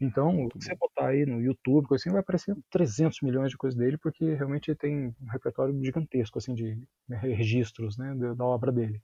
Então, 0.00 0.32
Muito 0.32 0.60
você 0.60 0.72
bom. 0.74 0.80
botar 0.80 1.08
aí 1.08 1.24
no 1.24 1.40
YouTube, 1.40 1.86
assim, 1.94 2.10
vai 2.10 2.20
aparecer 2.20 2.54
300 2.70 3.20
milhões 3.22 3.50
de 3.50 3.56
coisas 3.56 3.78
dele, 3.78 3.96
porque 3.96 4.34
realmente 4.34 4.74
tem 4.74 5.14
um 5.20 5.30
repertório 5.30 5.74
gigantesco, 5.82 6.38
assim, 6.38 6.54
de 6.54 6.78
registros, 7.08 7.96
né, 7.96 8.14
da 8.36 8.44
obra 8.44 8.70
dele. 8.72 9.00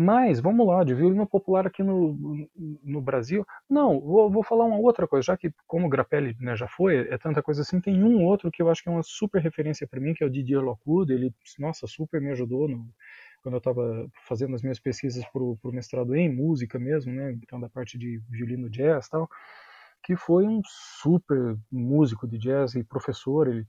Mas, 0.00 0.38
vamos 0.38 0.64
lá, 0.64 0.84
de 0.84 0.94
violino 0.94 1.26
popular 1.26 1.66
aqui 1.66 1.82
no, 1.82 2.48
no 2.84 3.02
Brasil. 3.02 3.44
Não, 3.68 3.98
vou, 4.00 4.30
vou 4.30 4.44
falar 4.44 4.64
uma 4.64 4.78
outra 4.78 5.08
coisa, 5.08 5.26
já 5.26 5.36
que 5.36 5.52
como 5.66 5.88
Grappelli 5.88 6.36
né, 6.38 6.54
já 6.54 6.68
foi, 6.68 6.98
é 6.98 7.18
tanta 7.18 7.42
coisa 7.42 7.62
assim, 7.62 7.80
tem 7.80 8.00
um 8.00 8.24
outro 8.24 8.48
que 8.48 8.62
eu 8.62 8.70
acho 8.70 8.80
que 8.80 8.88
é 8.88 8.92
uma 8.92 9.02
super 9.02 9.42
referência 9.42 9.88
para 9.88 9.98
mim, 9.98 10.14
que 10.14 10.22
é 10.22 10.26
o 10.28 10.30
Didier 10.30 10.60
Lockwood. 10.60 11.12
Ele, 11.12 11.34
nossa, 11.58 11.88
super 11.88 12.20
me 12.20 12.30
ajudou 12.30 12.68
no, 12.68 12.88
quando 13.42 13.54
eu 13.54 13.58
estava 13.58 14.08
fazendo 14.24 14.54
as 14.54 14.62
minhas 14.62 14.78
pesquisas 14.78 15.24
para 15.32 15.42
o 15.42 15.58
mestrado 15.72 16.14
em 16.14 16.32
música 16.32 16.78
mesmo, 16.78 17.12
né? 17.12 17.32
Então, 17.32 17.58
da 17.58 17.68
parte 17.68 17.98
de 17.98 18.22
violino 18.30 18.70
jazz 18.70 19.06
e 19.06 19.10
tal, 19.10 19.28
que 20.04 20.14
foi 20.14 20.46
um 20.46 20.62
super 20.64 21.58
músico 21.72 22.28
de 22.28 22.38
jazz 22.38 22.76
e 22.76 22.84
professor. 22.84 23.48
Ele 23.48 23.66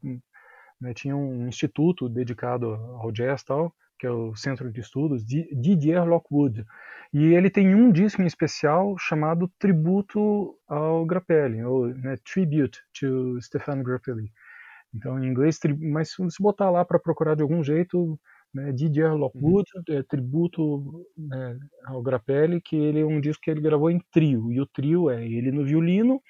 né, 0.79 0.93
tinha 0.93 1.15
um 1.15 1.47
instituto 1.47 2.07
dedicado 2.07 2.67
ao 3.01 3.11
jazz 3.11 3.41
e 3.41 3.45
tal 3.45 3.75
que 3.99 4.07
é 4.07 4.11
o 4.11 4.33
Centro 4.35 4.71
de 4.71 4.79
Estudos, 4.79 5.25
de 5.25 5.47
Didier 5.53 6.05
Lockwood. 6.07 6.65
E 7.13 7.33
ele 7.33 7.49
tem 7.49 7.75
um 7.75 7.91
disco 7.91 8.21
em 8.21 8.25
especial 8.25 8.95
chamado 8.97 9.51
Tributo 9.59 10.55
ao 10.67 11.05
Grappelli, 11.05 11.63
ou 11.63 11.87
né, 11.87 12.15
Tribute 12.23 12.79
to 12.97 13.41
Stefan 13.41 13.83
Grappelli. 13.83 14.31
Então, 14.93 15.21
em 15.21 15.27
inglês, 15.27 15.59
mas 15.79 16.11
se 16.11 16.41
botar 16.41 16.69
lá 16.69 16.85
para 16.85 16.99
procurar 16.99 17.35
de 17.35 17.41
algum 17.41 17.63
jeito, 17.63 18.19
né, 18.53 18.71
Didier 18.71 19.13
Lockwood, 19.13 19.69
uhum. 19.75 19.95
é, 19.95 20.03
tributo 20.03 21.05
né, 21.17 21.59
ao 21.85 22.01
Grappelli, 22.01 22.61
que 22.61 22.75
ele 22.75 23.01
é 23.01 23.05
um 23.05 23.19
disco 23.19 23.41
que 23.43 23.51
ele 23.51 23.61
gravou 23.61 23.91
em 23.91 24.01
trio. 24.11 24.51
E 24.51 24.61
o 24.61 24.65
trio 24.65 25.09
é 25.09 25.23
ele 25.25 25.51
no 25.51 25.65
violino, 25.65 26.21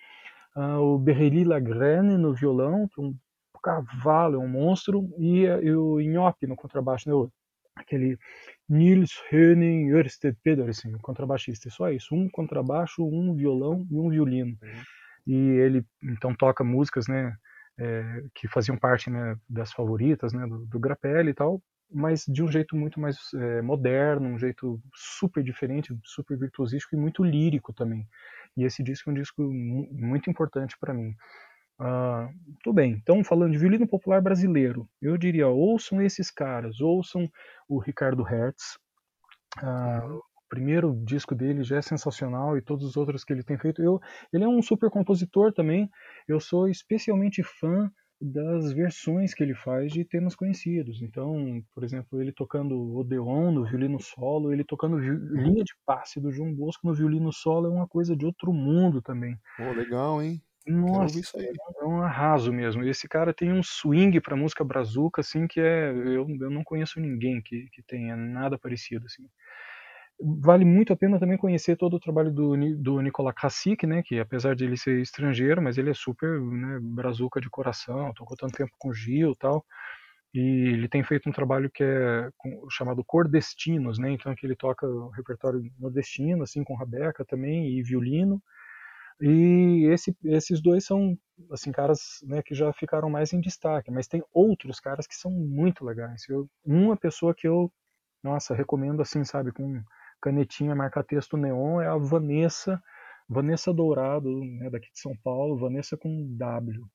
uh, 0.55 0.79
o 0.79 0.97
Berreli 0.97 1.43
Lagrene 1.43 2.17
no 2.17 2.33
violão, 2.33 2.87
que 2.93 3.01
é 3.01 3.03
um 3.03 3.15
cavalo, 3.61 4.35
é 4.35 4.39
um 4.39 4.47
monstro, 4.47 5.09
e, 5.17 5.43
e 5.43 5.71
o 5.73 5.99
Inhope 5.99 6.47
no 6.47 6.55
contrabaixo, 6.55 7.09
né, 7.09 7.29
aquele 7.80 8.18
Nils 8.68 9.11
Henning 9.31 9.91
Ørsted 9.91 10.38
Pedersen, 10.43 10.97
contrabaixista. 11.01 11.69
Só 11.69 11.89
isso, 11.89 12.14
um 12.14 12.30
contrabaixo, 12.30 13.06
um 13.06 13.34
violão 13.35 13.88
e 13.89 13.95
um 13.95 14.10
violino. 14.10 14.57
Uhum. 14.61 14.84
E 15.27 15.35
ele 15.35 15.85
então 16.03 16.34
toca 16.34 16.64
músicas, 16.64 17.07
né, 17.07 17.35
é, 17.77 18.23
que 18.35 18.47
faziam 18.47 18.77
parte 18.77 19.10
né, 19.10 19.35
das 19.47 19.72
favoritas, 19.72 20.34
né, 20.34 20.45
do, 20.47 20.65
do 20.65 20.80
Grappelli 20.80 21.30
e 21.30 21.34
tal, 21.34 21.61
mas 21.91 22.26
de 22.27 22.43
um 22.43 22.51
jeito 22.51 22.76
muito 22.76 22.99
mais 22.99 23.18
é, 23.34 23.61
moderno, 23.61 24.27
um 24.27 24.38
jeito 24.38 24.80
super 24.93 25.43
diferente, 25.43 25.97
super 26.03 26.38
virtuosístico 26.38 26.95
e 26.95 26.99
muito 26.99 27.23
lírico 27.23 27.73
também. 27.73 28.07
E 28.56 28.64
esse 28.64 28.84
disco 28.84 29.10
é 29.10 29.14
um 29.14 29.15
disco 29.15 29.41
muito 29.41 30.30
importante 30.30 30.76
para 30.80 30.93
mim. 30.93 31.15
Ah, 31.80 32.30
tudo 32.61 32.73
bem, 32.73 32.91
então 32.91 33.23
falando 33.23 33.53
de 33.53 33.57
violino 33.57 33.88
popular 33.88 34.22
brasileiro, 34.22 34.88
eu 35.01 35.18
diria, 35.18 35.47
ouçam 35.47 36.01
esses 36.01 36.30
caras, 36.30 36.81
ouçam 36.81 37.30
o 37.69 37.80
Ricardo 37.80 38.22
Hertz. 38.22 38.77
Ah, 39.60 40.06
o 40.06 40.22
primeiro 40.49 40.93
disco 41.06 41.34
dele 41.34 41.64
já 41.64 41.77
é 41.77 41.81
sensacional 41.81 42.57
e 42.57 42.61
todos 42.61 42.85
os 42.85 42.97
outros 42.97 43.23
que 43.23 43.31
ele 43.31 43.43
tem 43.43 43.57
feito. 43.57 43.81
Eu, 43.81 43.99
ele 44.34 44.43
é 44.43 44.47
um 44.47 44.61
super 44.61 44.89
compositor 44.89 45.53
também. 45.53 45.89
Eu 46.27 46.39
sou 46.39 46.68
especialmente 46.68 47.41
fã 47.43 47.89
das 48.22 48.73
versões 48.73 49.34
que 49.34 49.41
ele 49.41 49.56
faz 49.56 49.93
de 49.93 50.03
temas 50.03 50.35
conhecidos. 50.35 51.01
Então, 51.01 51.64
por 51.73 51.84
exemplo, 51.84 52.22
ele 52.22 52.34
tocando 52.34 52.97
Odeon 52.97 53.51
no 53.51 53.64
violino 53.64 53.99
solo, 54.01 54.51
ele 54.51 54.65
tocando 54.65 54.97
linha 54.97 55.64
de 55.64 55.73
passe 55.85 56.19
do 56.19 56.31
João 56.31 56.53
Bosco 56.53 56.85
no 56.85 56.93
violino 56.93 57.31
solo 57.31 57.68
é 57.68 57.69
uma 57.69 57.88
coisa 57.88 58.15
de 58.15 58.26
outro 58.26 58.51
mundo 58.51 59.01
também. 59.01 59.38
Pô, 59.56 59.72
legal, 59.72 60.22
hein? 60.22 60.41
Nossa, 60.69 61.19
é 61.41 61.83
um 61.85 62.01
arraso 62.01 62.53
mesmo. 62.53 62.83
E 62.83 62.89
esse 62.89 63.07
cara 63.07 63.33
tem 63.33 63.51
um 63.51 63.63
swing 63.63 64.19
pra 64.21 64.35
música 64.35 64.63
brazuca, 64.63 65.21
assim, 65.21 65.47
que 65.47 65.59
é. 65.59 65.89
Eu, 65.89 66.27
eu 66.29 66.49
não 66.49 66.63
conheço 66.63 66.99
ninguém 66.99 67.41
que, 67.41 67.67
que 67.71 67.81
tenha 67.81 68.15
nada 68.15 68.57
parecido, 68.57 69.05
assim. 69.05 69.27
Vale 70.21 70.65
muito 70.65 70.91
a 70.91 70.97
pena 70.97 71.17
também 71.17 71.37
conhecer 71.37 71.77
todo 71.77 71.95
o 71.95 71.99
trabalho 71.99 72.29
do, 72.29 72.55
do 72.75 73.01
Nicolas 73.01 73.33
Cacique, 73.35 73.87
né? 73.87 74.03
Que 74.03 74.19
apesar 74.19 74.55
de 74.55 74.65
ele 74.65 74.77
ser 74.77 75.01
estrangeiro, 75.01 75.61
mas 75.61 75.77
ele 75.77 75.89
é 75.89 75.93
super 75.93 76.39
né, 76.41 76.77
brazuca 76.81 77.39
de 77.39 77.49
coração, 77.49 78.13
tocou 78.13 78.35
tanto 78.37 78.57
tempo 78.57 78.71
com 78.77 78.93
Gil 78.93 79.31
e 79.31 79.37
tal. 79.37 79.65
E 80.33 80.39
ele 80.73 80.87
tem 80.87 81.03
feito 81.03 81.27
um 81.27 81.31
trabalho 81.31 81.71
que 81.71 81.83
é 81.83 82.29
chamado 82.69 83.03
Cordestinos, 83.03 83.97
né? 83.97 84.11
Então 84.11 84.35
que 84.35 84.45
ele 84.45 84.55
toca 84.55 84.85
o 84.85 85.09
repertório 85.09 85.63
nordestino, 85.79 86.43
assim, 86.43 86.63
com 86.63 86.75
Rabeca 86.75 87.25
também, 87.25 87.69
e 87.69 87.81
violino. 87.81 88.41
E 89.21 89.85
esse, 89.91 90.15
esses 90.23 90.61
dois 90.61 90.85
são 90.85 91.17
assim 91.51 91.71
caras 91.71 92.19
né, 92.23 92.41
que 92.41 92.53
já 92.53 92.71
ficaram 92.73 93.09
mais 93.09 93.33
em 93.33 93.41
destaque, 93.41 93.91
mas 93.91 94.07
tem 94.07 94.23
outros 94.33 94.79
caras 94.79 95.07
que 95.07 95.15
são 95.15 95.31
muito 95.31 95.83
legais. 95.85 96.23
Eu, 96.29 96.49
uma 96.65 96.95
pessoa 96.95 97.33
que 97.33 97.47
eu, 97.47 97.71
nossa, 98.23 98.55
recomendo 98.55 99.01
assim, 99.01 99.23
sabe, 99.23 99.51
com 99.51 99.81
canetinha 100.21 100.75
marca 100.75 101.03
texto 101.03 101.37
neon 101.37 101.81
é 101.81 101.87
a 101.87 101.97
Vanessa, 101.97 102.81
Vanessa 103.27 103.73
Dourado, 103.73 104.43
né, 104.43 104.69
daqui 104.69 104.91
de 104.91 104.99
São 104.99 105.15
Paulo, 105.23 105.57
Vanessa 105.57 105.97
com 105.97 106.35
W. 106.37 106.85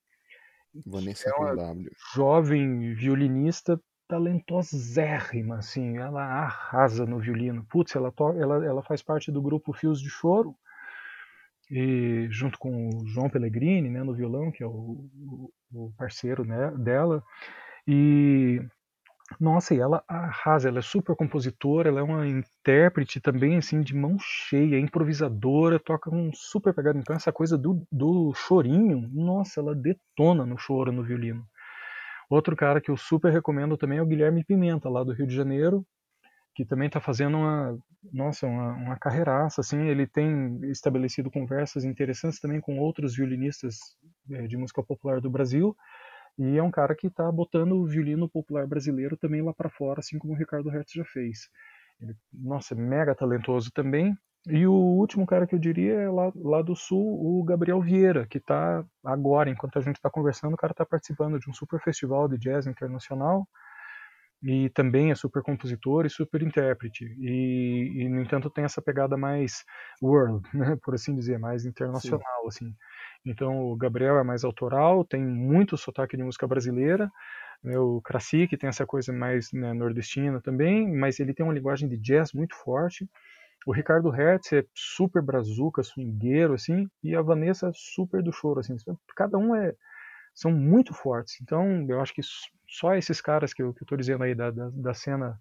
Vanessa 0.86 1.28
é 1.28 1.32
com 1.32 1.55
W. 1.55 1.90
Jovem 2.14 2.94
violinista 2.94 3.80
talentosérrima, 4.09 5.59
assim, 5.59 5.96
ela 5.96 6.22
arrasa 6.22 7.06
no 7.06 7.18
violino. 7.18 7.64
Putz, 7.70 7.96
ela, 7.96 8.12
ela, 8.38 8.64
ela 8.64 8.82
faz 8.82 9.02
parte 9.02 9.32
do 9.32 9.40
grupo 9.40 9.72
Fios 9.72 10.01
de 10.01 10.10
Choro, 10.10 10.55
e 11.70 12.27
junto 12.31 12.59
com 12.59 12.89
o 12.89 13.07
João 13.07 13.28
Pellegrini, 13.28 13.89
né, 13.91 14.03
no 14.03 14.15
violão, 14.15 14.51
que 14.51 14.62
é 14.62 14.66
o, 14.66 15.09
o 15.73 15.93
parceiro 15.97 16.45
né, 16.45 16.70
dela. 16.77 17.23
E 17.86 18.61
nossa, 19.41 19.74
e 19.74 19.81
ela 19.81 20.05
arrasa, 20.07 20.69
ela 20.69 20.81
é 20.81 20.82
super 20.82 21.16
compositora, 21.16 21.89
ela 21.89 22.01
é 22.01 22.03
uma 22.03 22.27
intérprete 22.27 23.20
também, 23.20 23.57
assim, 23.57 23.81
de 23.81 23.95
mão 23.95 24.16
cheia, 24.20 24.78
improvisadora, 24.78 25.78
toca 25.78 26.15
um 26.15 26.31
super 26.35 26.74
pegado. 26.74 26.99
Então, 26.99 27.16
essa 27.16 27.32
coisa 27.32 27.57
do, 27.57 27.86
do 27.91 28.35
chorinho, 28.35 29.09
nossa, 29.12 29.61
ela 29.61 29.74
detona 29.74 30.45
no 30.45 30.59
choro, 30.59 30.93
no 30.93 31.03
violino. 31.03 31.45
Outro 32.28 32.57
cara 32.57 32.81
que 32.81 32.91
eu 32.91 32.97
super 32.97 33.32
recomendo 33.32 33.77
também 33.77 33.99
é 33.99 34.03
o 34.03 34.07
Guilherme 34.07 34.45
Pimenta, 34.45 34.89
lá 34.89 35.03
do 35.03 35.12
Rio 35.12 35.27
de 35.27 35.35
Janeiro, 35.35 35.86
que 36.55 36.64
também 36.64 36.86
está 36.86 37.01
fazendo 37.01 37.36
uma, 37.36 37.76
nossa, 38.12 38.47
uma, 38.47 38.72
uma 38.74 38.97
carreiraça, 38.97 39.60
assim, 39.60 39.89
ele 39.89 40.06
tem 40.06 40.60
estabelecido 40.70 41.31
conversas 41.31 41.85
interessantes 41.85 42.40
também 42.40 42.60
com 42.60 42.78
outros 42.78 43.16
violinistas 43.16 43.76
é, 44.31 44.47
de 44.47 44.56
música 44.56 44.82
popular 44.82 45.20
do 45.20 45.31
Brasil, 45.31 45.76
e 46.39 46.56
é 46.56 46.62
um 46.62 46.70
cara 46.70 46.94
que 46.94 47.06
está 47.06 47.31
botando 47.31 47.72
o 47.72 47.86
violino 47.86 48.28
popular 48.28 48.66
brasileiro 48.66 49.16
também 49.16 49.43
lá 49.43 49.52
para 49.52 49.70
fora, 49.70 50.01
assim 50.01 50.18
como 50.18 50.32
o 50.32 50.36
Ricardo 50.36 50.68
Hertz 50.68 50.93
já 50.93 51.05
fez. 51.05 51.48
Ele, 52.01 52.14
nossa, 52.32 52.74
é 52.74 52.76
mega 52.76 53.14
talentoso 53.14 53.70
também. 53.72 54.16
E 54.47 54.66
o 54.66 54.72
último 54.72 55.26
cara 55.26 55.47
que 55.47 55.55
eu 55.55 55.59
diria 55.59 55.94
é 55.94 56.10
lá, 56.10 56.31
lá 56.35 56.60
do 56.60 56.76
sul, 56.76 57.01
o 57.01 57.43
Gabriel 57.44 57.81
Vieira, 57.81 58.26
que 58.26 58.39
está 58.39 58.85
agora, 59.02 59.48
enquanto 59.48 59.78
a 59.78 59.82
gente 59.82 59.97
está 59.97 60.10
conversando, 60.10 60.52
o 60.52 60.56
cara 60.56 60.72
está 60.72 60.85
participando 60.85 61.39
de 61.39 61.48
um 61.48 61.52
super 61.52 61.81
festival 61.81 62.28
de 62.28 62.36
jazz 62.36 62.66
internacional, 62.66 63.48
e 64.44 64.68
também 64.70 65.10
é 65.10 65.14
super 65.14 65.42
compositor 65.42 66.04
e 66.04 66.10
super 66.10 66.42
intérprete 66.42 67.04
e, 67.18 68.02
e, 68.02 68.08
no 68.08 68.20
entanto 68.20 68.50
tem 68.50 68.64
essa 68.64 68.82
pegada 68.82 69.16
mais 69.16 69.64
world 70.02 70.46
né, 70.54 70.76
por 70.82 70.94
assim 70.94 71.14
dizer 71.14 71.38
mais 71.38 71.64
internacional 71.64 72.42
Sim. 72.42 72.48
assim 72.48 72.74
então 73.24 73.70
o 73.70 73.76
Gabriel 73.76 74.18
é 74.18 74.22
mais 74.22 74.44
autoral 74.44 75.04
tem 75.04 75.24
muito 75.24 75.76
sotaque 75.76 76.16
de 76.16 76.22
música 76.22 76.46
brasileira 76.46 77.10
Né, 77.62 77.78
o 77.78 78.00
Krasik 78.02 78.56
tem 78.58 78.68
essa 78.68 78.86
coisa 78.86 79.12
mais 79.12 79.50
né, 79.52 79.72
nordestina 79.72 80.40
também, 80.42 80.86
mas 80.94 81.18
ele 81.18 81.32
tem 81.32 81.46
uma 81.46 81.54
linguagem 81.54 81.88
de 81.88 81.96
jazz 81.96 82.32
muito 82.34 82.54
forte. 82.56 83.08
O 83.66 83.72
Ricardo 83.72 84.10
Hertz 84.10 84.52
é 84.52 84.64
super 84.74 85.22
brazuca, 85.22 85.82
swingueiro, 85.82 86.52
assim, 86.54 86.86
e 87.02 87.16
a 87.16 87.22
Vanessa 87.22 87.70
super 87.74 88.22
do 88.22 88.32
choro, 88.32 88.60
assim. 88.60 88.76
Cada 89.16 89.38
um 89.38 89.54
é 89.54 89.72
são 90.35 90.51
muito 90.51 90.93
fortes. 90.93 91.40
Então, 91.40 91.86
eu 91.89 92.01
acho 92.01 92.12
que 92.12 92.23
só 92.69 92.94
esses 92.94 93.20
caras 93.20 93.55
que 93.55 93.62
eu, 93.62 93.74
tô 93.86 93.97
dizendo 93.97 94.24
aí 94.24 94.35
da, 94.35 94.51
da, 94.51 94.69
da 94.70 94.94
cena 94.94 95.40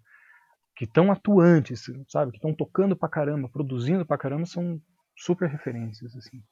que 0.76 0.84
estão 0.84 1.10
atuantes, 1.10 1.84
sabe, 2.08 2.32
que 2.32 2.38
estão 2.38 2.54
tocando 2.54 2.96
pra 2.96 3.08
caramba, 3.08 3.48
produzindo 3.48 4.06
pra 4.06 4.18
caramba, 4.18 4.46
são 4.46 4.80
super 5.16 5.48
referências, 5.48 6.16
assim. 6.16 6.42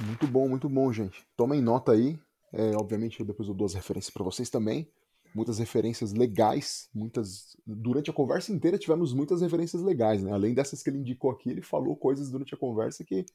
Muito 0.00 0.26
bom, 0.26 0.48
muito 0.48 0.68
bom, 0.68 0.92
gente. 0.92 1.26
Tomem 1.36 1.60
nota 1.60 1.92
aí. 1.92 2.18
É, 2.52 2.70
obviamente, 2.76 3.22
depois 3.24 3.48
eu 3.48 3.54
dou 3.54 3.66
as 3.66 3.74
referências 3.74 4.12
para 4.12 4.24
vocês 4.24 4.48
também. 4.48 4.88
Muitas 5.34 5.58
referências 5.58 6.12
legais, 6.12 6.88
muitas. 6.94 7.56
Durante 7.66 8.08
a 8.08 8.12
conversa 8.12 8.52
inteira 8.52 8.78
tivemos 8.78 9.12
muitas 9.12 9.42
referências 9.42 9.82
legais, 9.82 10.22
né? 10.22 10.32
Além 10.32 10.54
dessas 10.54 10.82
que 10.82 10.88
ele 10.88 10.98
indicou 10.98 11.30
aqui, 11.32 11.50
ele 11.50 11.60
falou 11.60 11.96
coisas 11.96 12.30
durante 12.30 12.54
a 12.54 12.58
conversa 12.58 13.04
que, 13.04 13.26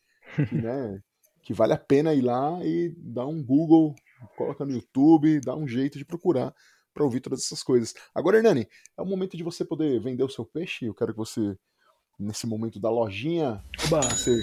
que, 0.48 0.56
né, 0.56 1.02
que 1.44 1.54
vale 1.54 1.74
a 1.74 1.78
pena 1.78 2.14
ir 2.14 2.22
lá 2.22 2.64
e 2.64 2.96
dar 2.98 3.28
um 3.28 3.44
Google, 3.44 3.94
coloca 4.36 4.66
no 4.66 4.72
YouTube, 4.72 5.40
dá 5.42 5.56
um 5.56 5.68
jeito 5.68 5.98
de 5.98 6.06
procurar 6.06 6.54
para 6.94 7.04
ouvir 7.04 7.22
todas 7.22 7.44
essas 7.44 7.64
coisas. 7.64 7.94
Agora, 8.14 8.38
Hernani, 8.38 8.68
é 8.98 9.02
o 9.02 9.06
momento 9.06 9.38
de 9.38 9.44
você 9.44 9.64
poder 9.64 10.00
vender 10.00 10.24
o 10.24 10.30
seu 10.30 10.46
peixe. 10.46 10.86
Eu 10.86 10.94
quero 10.94 11.14
que 11.14 11.18
você 11.18 11.56
nesse 12.20 12.46
momento 12.46 12.82
da 12.82 12.90
lojinha, 12.90 13.64
Oba. 13.88 14.02
você 14.02 14.42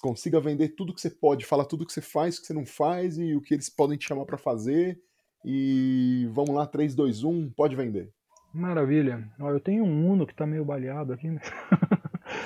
consiga 0.00 0.40
vender 0.40 0.70
tudo 0.70 0.92
que 0.92 1.00
você 1.00 1.08
pode, 1.08 1.44
falar 1.44 1.64
tudo 1.64 1.86
que 1.86 1.92
você 1.92 2.00
faz, 2.00 2.36
o 2.36 2.40
que 2.40 2.48
você 2.48 2.52
não 2.52 2.66
faz 2.66 3.16
e 3.16 3.36
o 3.36 3.40
que 3.40 3.54
eles 3.54 3.68
podem 3.68 3.96
te 3.96 4.08
chamar 4.08 4.24
para 4.24 4.36
fazer. 4.36 5.00
E 5.44 6.28
vamos 6.32 6.50
lá, 6.50 6.66
3, 6.66 6.94
2, 6.96 7.22
1, 7.22 7.50
pode 7.50 7.76
vender. 7.76 8.12
Maravilha. 8.52 9.30
Ó, 9.40 9.50
eu 9.50 9.60
tenho 9.60 9.84
um 9.84 10.10
Uno 10.10 10.26
que 10.26 10.34
tá 10.34 10.44
meio 10.44 10.64
baleado 10.64 11.12
aqui. 11.12 11.28
Né? 11.28 11.40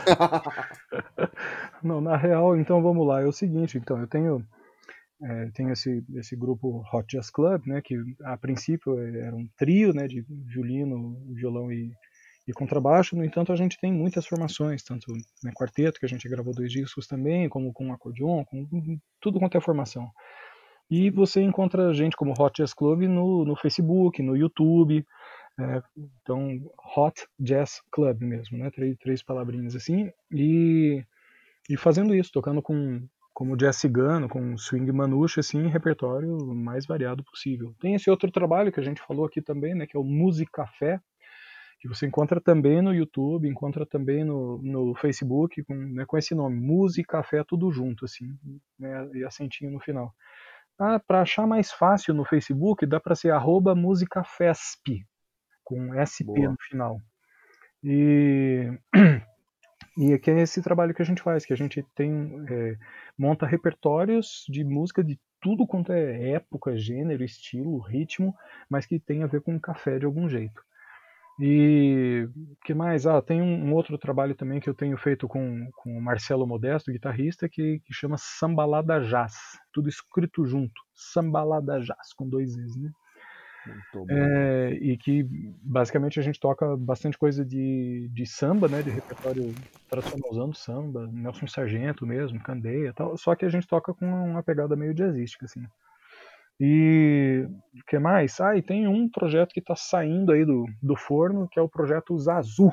não, 1.82 2.00
na 2.00 2.16
real, 2.16 2.56
então 2.56 2.82
vamos 2.82 3.06
lá. 3.06 3.20
É 3.20 3.26
o 3.26 3.32
seguinte, 3.32 3.78
então, 3.78 3.98
eu 3.98 4.06
tenho 4.06 4.46
é, 5.22 5.50
tenho 5.54 5.72
esse, 5.72 6.04
esse 6.14 6.36
grupo 6.36 6.84
Hot 6.92 7.06
Jazz 7.08 7.30
Club, 7.30 7.66
né, 7.66 7.80
que 7.82 7.96
a 8.24 8.36
princípio 8.36 8.98
era 8.98 9.34
um 9.34 9.48
trio, 9.56 9.92
né, 9.92 10.06
de 10.06 10.20
violino, 10.22 11.20
violão 11.34 11.72
e 11.72 11.92
e 12.46 12.52
contrabaixo. 12.52 13.16
No 13.16 13.24
entanto, 13.24 13.52
a 13.52 13.56
gente 13.56 13.78
tem 13.78 13.92
muitas 13.92 14.26
formações, 14.26 14.82
tanto 14.82 15.12
né, 15.42 15.52
quarteto, 15.52 15.98
que 15.98 16.06
a 16.06 16.08
gente 16.08 16.28
gravou 16.28 16.54
dois 16.54 16.70
discos 16.70 17.06
também, 17.06 17.48
como 17.48 17.72
com 17.72 17.92
acordeon, 17.92 18.44
com 18.44 18.66
tudo 19.20 19.40
quanto 19.40 19.58
é 19.58 19.60
formação. 19.60 20.08
E 20.88 21.10
você 21.10 21.42
encontra 21.42 21.92
gente 21.92 22.16
como 22.16 22.34
Hot 22.38 22.62
Jazz 22.62 22.72
Club 22.72 23.02
no, 23.02 23.44
no 23.44 23.56
Facebook, 23.56 24.22
no 24.22 24.36
YouTube. 24.36 25.04
É, 25.58 25.82
então, 26.22 26.60
Hot 26.96 27.26
Jazz 27.40 27.80
Club 27.90 28.22
mesmo, 28.22 28.58
né? 28.58 28.70
Três, 28.70 28.96
três 28.98 29.22
palavrinhas 29.22 29.74
assim. 29.74 30.12
E, 30.30 31.02
e 31.68 31.76
fazendo 31.76 32.14
isso, 32.14 32.30
tocando 32.30 32.62
com 32.62 33.04
como 33.36 33.54
jazz 33.54 33.76
cigano, 33.76 34.30
com 34.30 34.56
swing 34.56 34.90
manouche, 34.92 35.40
assim, 35.40 35.68
repertório 35.68 36.38
mais 36.54 36.86
variado 36.86 37.22
possível. 37.22 37.74
Tem 37.78 37.94
esse 37.94 38.08
outro 38.08 38.30
trabalho 38.30 38.72
que 38.72 38.80
a 38.80 38.82
gente 38.82 39.02
falou 39.02 39.26
aqui 39.26 39.42
também, 39.42 39.74
né, 39.74 39.86
que 39.86 39.94
é 39.94 40.00
o 40.00 40.02
Musicafé, 40.02 40.98
que 41.78 41.86
você 41.86 42.06
encontra 42.06 42.40
também 42.40 42.80
no 42.80 42.94
YouTube, 42.94 43.46
encontra 43.46 43.84
também 43.84 44.24
no, 44.24 44.56
no 44.62 44.94
Facebook 44.94 45.62
com, 45.64 45.74
né, 45.74 46.06
com 46.06 46.16
esse 46.16 46.34
nome, 46.34 46.58
Música 46.58 47.18
Café 47.18 47.44
tudo 47.46 47.70
junto, 47.70 48.06
assim, 48.06 48.34
né, 48.78 49.06
e 49.12 49.22
acentinho 49.22 49.70
no 49.70 49.80
final. 49.80 50.14
Ah, 50.78 50.98
para 50.98 51.20
achar 51.20 51.46
mais 51.46 51.70
fácil 51.70 52.14
no 52.14 52.24
Facebook, 52.24 52.86
dá 52.86 52.98
para 52.98 53.14
ser 53.14 53.32
arroba 53.32 53.74
musicafesp, 53.74 55.04
com 55.62 55.92
SP 55.92 56.24
Boa. 56.24 56.48
no 56.52 56.56
final. 56.66 56.98
E, 57.84 58.72
e 59.96 60.12
aqui 60.12 60.30
é 60.30 60.40
esse 60.40 60.60
trabalho 60.62 60.94
que 60.94 61.02
a 61.02 61.04
gente 61.04 61.22
faz, 61.22 61.46
que 61.46 61.52
a 61.52 61.56
gente 61.56 61.82
tem 61.94 62.44
é, 62.50 62.76
monta 63.18 63.46
repertórios 63.46 64.44
de 64.48 64.62
música 64.62 65.02
de 65.02 65.18
tudo 65.40 65.66
quanto 65.66 65.92
é 65.92 66.30
época, 66.32 66.76
gênero, 66.76 67.24
estilo, 67.24 67.78
ritmo, 67.78 68.34
mas 68.68 68.84
que 68.84 68.98
tem 68.98 69.22
a 69.22 69.26
ver 69.26 69.40
com 69.40 69.58
café 69.58 69.98
de 69.98 70.04
algum 70.04 70.28
jeito. 70.28 70.60
E 71.38 72.28
que 72.64 72.72
mais? 72.72 73.06
Ah, 73.06 73.20
tem 73.20 73.42
um, 73.42 73.74
outro 73.74 73.98
trabalho 73.98 74.34
também 74.34 74.58
que 74.58 74.68
eu 74.68 74.74
tenho 74.74 74.96
feito 74.96 75.28
com, 75.28 75.70
com 75.76 75.96
o 75.96 76.00
Marcelo 76.00 76.46
Modesto, 76.46 76.90
guitarrista, 76.90 77.48
que, 77.48 77.80
que 77.80 77.92
chama 77.92 78.16
Sambalada 78.18 79.00
Jazz. 79.00 79.34
Tudo 79.72 79.88
escrito 79.88 80.46
junto. 80.46 80.80
Sambalada 80.94 81.78
Jazz, 81.78 82.14
com 82.16 82.26
dois 82.26 82.52
Z's, 82.52 82.76
né? 82.76 82.90
É, 84.08 84.70
e 84.80 84.96
que 84.96 85.26
basicamente 85.62 86.20
a 86.20 86.22
gente 86.22 86.38
toca 86.38 86.76
bastante 86.76 87.18
coisa 87.18 87.44
de, 87.44 88.08
de 88.12 88.26
samba, 88.26 88.68
né, 88.68 88.82
de 88.82 88.90
repertório 88.90 89.54
tradicionalzão 89.88 90.50
do 90.50 90.56
samba, 90.56 91.08
Nelson 91.12 91.46
Sargento 91.46 92.06
mesmo, 92.06 92.42
Candeia 92.42 92.92
tal, 92.92 93.16
só 93.16 93.34
que 93.34 93.44
a 93.44 93.48
gente 93.48 93.66
toca 93.66 93.92
com 93.94 94.06
uma 94.06 94.42
pegada 94.42 94.76
meio 94.76 94.94
jazzística, 94.94 95.46
assim. 95.46 95.64
E 96.58 97.46
o 97.74 97.84
que 97.86 97.98
mais? 97.98 98.40
Ah, 98.40 98.56
e 98.56 98.62
tem 98.62 98.88
um 98.88 99.08
projeto 99.08 99.52
que 99.52 99.60
está 99.60 99.76
saindo 99.76 100.32
aí 100.32 100.44
do, 100.44 100.64
do 100.82 100.96
forno, 100.96 101.48
que 101.48 101.58
é 101.58 101.62
o 101.62 101.68
projeto 101.68 102.16
Zazu. 102.18 102.72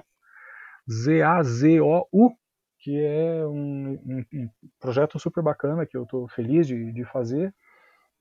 Z-A-Z-O-U, 0.90 2.32
que 2.80 2.98
é 3.00 3.46
um, 3.46 3.94
um, 4.06 4.26
um, 4.34 4.50
projeto 4.80 5.20
super 5.20 5.42
bacana 5.42 5.86
que 5.86 5.96
eu 5.96 6.04
estou 6.04 6.28
feliz 6.28 6.68
de, 6.68 6.92
de 6.92 7.06
fazer, 7.06 7.54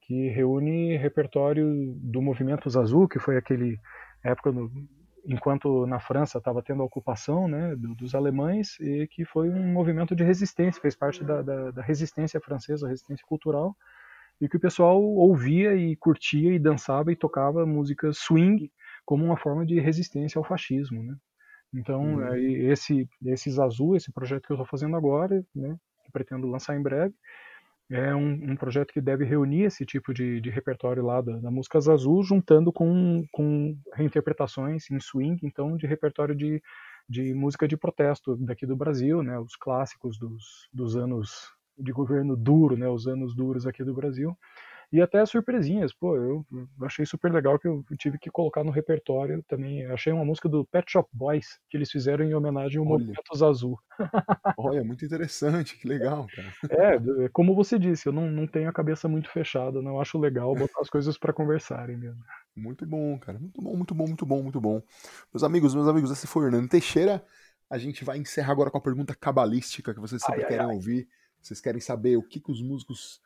que 0.03 0.29
reúne 0.29 0.97
repertório 0.97 1.95
do 1.97 2.21
movimento 2.21 2.69
Zazu, 2.69 3.09
que 3.09 3.19
foi 3.19 3.37
aquele 3.37 3.79
época 4.25 4.53
no, 4.53 4.71
enquanto 5.25 5.87
na 5.87 6.01
França 6.01 6.39
estava 6.39 6.63
tendo 6.63 6.83
a 6.83 6.87
ocupação 6.87 7.47
né, 7.47 7.75
dos 7.77 8.15
alemães, 8.15 8.79
e 8.81 9.07
que 9.09 9.25
foi 9.25 9.49
um 9.49 9.73
movimento 9.73 10.15
de 10.15 10.25
resistência, 10.25 10.83
fez 10.83 10.97
parte 10.97 11.23
da, 11.25 11.43
da, 11.43 11.71
da 11.71 11.83
resistência 11.83 12.41
francesa, 12.41 12.89
resistência 12.89 13.25
cultural, 13.27 13.77
e 14.41 14.49
que 14.49 14.57
o 14.57 14.61
pessoal 14.61 15.01
ouvia 15.01 15.77
e 15.77 15.95
curtia 15.97 16.53
e 16.53 16.59
dançava 16.59 17.13
e 17.13 17.17
tocava 17.17 17.65
música 17.65 18.13
swing 18.13 18.73
como 19.05 19.25
uma 19.25 19.37
forma 19.37 19.65
de 19.65 19.79
resistência 19.79 20.39
ao 20.39 20.45
fascismo, 20.45 21.03
né? 21.03 21.15
Então, 21.75 22.17
uhum. 22.17 22.35
esse 22.35 23.09
esses 23.25 23.59
azul, 23.59 23.97
esse 23.97 24.13
projeto 24.13 24.47
que 24.47 24.53
eu 24.53 24.57
estou 24.57 24.67
fazendo 24.67 24.95
agora, 24.95 25.43
né, 25.55 25.75
que 26.05 26.13
pretendo 26.13 26.47
lançar 26.47 26.77
em 26.77 26.83
breve, 26.83 27.15
é 27.91 28.15
um, 28.15 28.53
um, 28.53 28.57
projeto 28.57 28.93
que 28.93 29.01
deve 29.01 29.25
reunir 29.25 29.65
esse 29.65 29.85
tipo 29.85 30.15
de, 30.15 30.41
de 30.41 30.51
repertório 30.51 31.05
lá 31.05 31.21
da, 31.21 31.39
da 31.39 31.51
música 31.51 31.79
azul, 31.79 32.23
juntando 32.23 32.73
com, 32.73 33.25
com 33.31 33.77
reinterpretações 33.95 34.91
em 34.91 34.99
swing, 34.99 35.39
então 35.43 35.77
de 35.77 35.87
repertório 35.87 36.35
de, 36.35 36.63
de 37.09 37.35
música 37.35 37.69
de 37.69 37.77
protesto 37.77 38.37
daqui 38.37 38.67
do 38.67 38.77
Brasil, 38.77 39.23
né, 39.23 39.39
os 39.39 39.57
clássicos 39.57 40.19
dos, 40.19 40.69
dos 40.73 40.97
anos 40.97 41.53
de 41.79 41.93
governo 41.93 42.37
duro, 42.37 42.77
né, 42.77 42.89
os 42.89 43.07
anos 43.07 43.35
duros 43.35 43.67
aqui 43.67 43.85
do 43.85 43.95
Brasil, 43.95 44.37
e 44.93 45.01
até 45.01 45.25
surpresinhas, 45.25 45.93
pô, 45.95 46.17
eu 46.17 46.47
achei 46.83 47.07
super 47.07 47.33
legal 47.33 47.59
que 47.59 47.67
eu 47.67 47.83
tive 47.99 48.19
que 48.19 48.31
colocar 48.31 48.63
no 48.63 48.71
repertório 48.71 49.43
também, 49.49 49.87
achei 49.87 50.13
uma 50.13 50.25
música 50.25 50.49
do 50.49 50.67
Pet 50.67 50.93
Shop 50.93 51.09
Boys, 51.13 51.59
que 51.71 51.79
eles 51.79 51.91
fizeram 51.91 52.25
em 52.25 52.35
homenagem 52.35 52.79
ao 52.79 52.85
Movimentos 52.85 53.43
Azul. 53.43 53.79
Olha, 54.59 54.85
muito 54.85 55.05
interessante, 55.05 55.79
que 55.79 55.89
legal, 55.89 56.27
cara. 56.35 56.53
É, 56.71 57.29
como 57.33 57.55
você 57.55 57.79
disse, 57.79 58.07
eu 58.09 58.13
não, 58.13 58.31
não 58.31 58.47
tenho 58.47 58.69
a 58.69 58.73
cabeça 58.73 59.09
muito 59.09 59.31
fechada, 59.31 59.81
não 59.81 59.99
acho 59.99 60.19
legal 60.19 60.55
botar 60.55 60.83
as 60.83 60.91
coisas 60.91 61.17
para 61.17 61.33
conversarem 61.33 61.97
mesmo. 61.97 62.23
Muito 62.55 62.85
bom, 62.85 63.19
cara, 63.19 63.39
muito 63.39 63.63
bom, 63.63 63.75
muito 63.75 63.95
bom, 63.95 64.07
muito 64.07 64.27
bom, 64.27 64.43
muito 64.43 64.61
bom. 64.61 64.83
Meus 65.33 65.43
amigos, 65.43 65.75
meus 65.75 65.89
amigos, 65.89 66.11
esse 66.11 66.27
foi 66.27 66.43
o 66.43 66.47
Hernando 66.49 66.69
Teixeira, 66.69 67.25
a 67.71 67.79
gente 67.79 68.05
vai 68.05 68.19
encerrar 68.19 68.53
agora 68.53 68.71
com 68.71 68.77
a 68.77 68.83
pergunta 68.83 69.15
cabalística 69.15 69.95
que 69.95 70.01
vocês 70.01 70.21
sempre 70.21 70.43
ai, 70.43 70.49
querem 70.49 70.67
ai, 70.67 70.71
ai. 70.71 70.75
ouvir. 70.75 71.09
Vocês 71.41 71.61
querem 71.61 71.81
saber 71.81 72.19
o 72.19 72.23
que, 72.23 72.39
que 72.39 72.53
os 72.53 72.61
músicos 72.61 73.19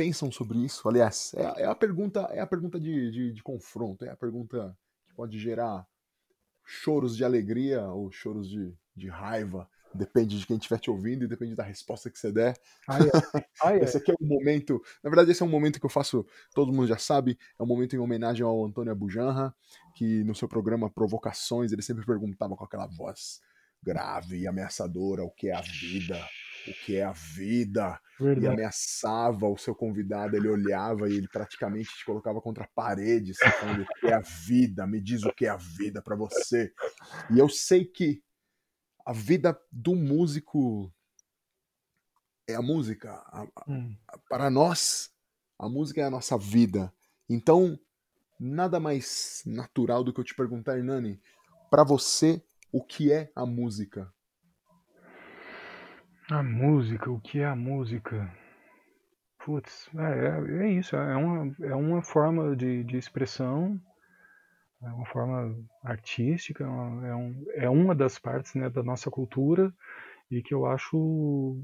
pensam 0.00 0.32
sobre 0.32 0.56
isso? 0.58 0.88
Aliás, 0.88 1.34
é, 1.34 1.62
é 1.62 1.66
a 1.66 1.74
pergunta, 1.74 2.20
é 2.32 2.40
a 2.40 2.46
pergunta 2.46 2.80
de, 2.80 3.10
de, 3.10 3.32
de, 3.34 3.42
confronto, 3.42 4.02
é 4.02 4.08
a 4.08 4.16
pergunta 4.16 4.74
que 5.06 5.14
pode 5.14 5.38
gerar 5.38 5.86
choros 6.64 7.14
de 7.14 7.22
alegria 7.22 7.82
ou 7.88 8.10
choros 8.10 8.48
de, 8.48 8.74
de 8.96 9.08
raiva. 9.08 9.68
Depende 9.92 10.38
de 10.38 10.46
quem 10.46 10.56
estiver 10.56 10.78
te 10.78 10.90
ouvindo 10.90 11.24
e 11.24 11.28
depende 11.28 11.54
da 11.54 11.64
resposta 11.64 12.08
que 12.08 12.18
você 12.18 12.32
der. 12.32 12.56
Ai, 12.88 13.00
ai, 13.62 13.80
esse 13.84 13.98
aqui 13.98 14.10
é 14.10 14.14
um 14.18 14.26
momento. 14.26 14.80
Na 15.04 15.10
verdade, 15.10 15.32
esse 15.32 15.42
é 15.42 15.44
um 15.44 15.50
momento 15.50 15.78
que 15.78 15.84
eu 15.84 15.90
faço, 15.90 16.24
todo 16.54 16.72
mundo 16.72 16.86
já 16.86 16.96
sabe, 16.96 17.36
é 17.58 17.62
um 17.62 17.66
momento 17.66 17.94
em 17.94 17.98
homenagem 17.98 18.42
ao 18.42 18.64
Antônio 18.64 18.92
Abujanra, 18.92 19.54
que 19.94 20.24
no 20.24 20.34
seu 20.34 20.48
programa 20.48 20.88
Provocações 20.88 21.72
ele 21.72 21.82
sempre 21.82 22.06
perguntava 22.06 22.56
com 22.56 22.64
aquela 22.64 22.86
voz 22.86 23.40
grave 23.82 24.38
e 24.38 24.46
ameaçadora 24.46 25.24
o 25.24 25.30
que 25.30 25.48
é 25.48 25.54
a 25.54 25.60
vida 25.60 26.18
o 26.68 26.72
que 26.84 26.96
é 26.96 27.02
a 27.02 27.12
vida 27.12 27.98
Verdade. 28.20 28.46
e 28.46 28.48
ameaçava 28.48 29.48
o 29.48 29.56
seu 29.56 29.74
convidado, 29.74 30.36
ele 30.36 30.48
olhava 30.48 31.08
e 31.08 31.16
ele 31.16 31.28
praticamente 31.28 31.90
te 31.96 32.04
colocava 32.04 32.40
contra 32.40 32.64
a 32.64 32.68
parede, 32.68 33.32
assim, 33.32 33.50
falando 33.58 33.82
o 33.82 33.86
que 33.86 34.06
é 34.06 34.14
a 34.14 34.20
vida, 34.20 34.86
me 34.86 35.00
diz 35.00 35.24
o 35.24 35.32
que 35.32 35.46
é 35.46 35.48
a 35.48 35.56
vida 35.56 36.02
para 36.02 36.14
você. 36.14 36.72
E 37.30 37.38
eu 37.38 37.48
sei 37.48 37.84
que 37.84 38.22
a 39.06 39.12
vida 39.12 39.58
do 39.72 39.94
músico 39.94 40.92
é 42.46 42.54
a 42.54 42.62
música. 42.62 43.12
A, 43.26 43.42
a, 43.42 43.64
hum. 43.66 43.96
Para 44.28 44.50
nós, 44.50 45.10
a 45.58 45.68
música 45.68 46.00
é 46.00 46.04
a 46.04 46.10
nossa 46.10 46.36
vida. 46.36 46.92
Então, 47.28 47.78
nada 48.38 48.78
mais 48.78 49.42
natural 49.46 50.04
do 50.04 50.12
que 50.12 50.20
eu 50.20 50.24
te 50.24 50.34
perguntar, 50.34 50.76
Hernani, 50.76 51.20
para 51.70 51.84
você, 51.84 52.42
o 52.72 52.82
que 52.82 53.12
é 53.12 53.30
a 53.34 53.46
música? 53.46 54.12
A 56.30 56.44
música, 56.44 57.10
o 57.10 57.20
que 57.20 57.40
é 57.40 57.44
a 57.44 57.56
música? 57.56 58.32
Putz, 59.44 59.90
é, 59.96 60.60
é, 60.60 60.66
é 60.66 60.70
isso, 60.70 60.94
é 60.94 61.16
uma, 61.16 61.56
é 61.60 61.74
uma 61.74 62.02
forma 62.02 62.54
de, 62.54 62.84
de 62.84 62.96
expressão, 62.96 63.80
é 64.80 64.88
uma 64.90 65.06
forma 65.06 65.56
artística, 65.82 66.62
é, 66.62 67.14
um, 67.14 67.44
é 67.54 67.68
uma 67.68 67.96
das 67.96 68.16
partes 68.16 68.54
né, 68.54 68.70
da 68.70 68.80
nossa 68.80 69.10
cultura 69.10 69.74
e 70.30 70.40
que 70.40 70.54
eu 70.54 70.66
acho, 70.66 71.58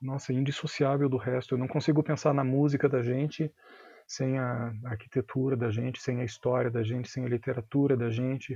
nossa, 0.00 0.32
indissociável 0.32 1.10
do 1.10 1.18
resto. 1.18 1.54
Eu 1.54 1.58
não 1.58 1.68
consigo 1.68 2.02
pensar 2.02 2.32
na 2.32 2.42
música 2.42 2.88
da 2.88 3.02
gente 3.02 3.52
sem 4.06 4.38
a 4.38 4.72
arquitetura 4.84 5.58
da 5.58 5.70
gente, 5.70 6.00
sem 6.00 6.22
a 6.22 6.24
história 6.24 6.70
da 6.70 6.82
gente, 6.82 7.10
sem 7.10 7.26
a 7.26 7.28
literatura 7.28 7.94
da 7.98 8.08
gente, 8.08 8.54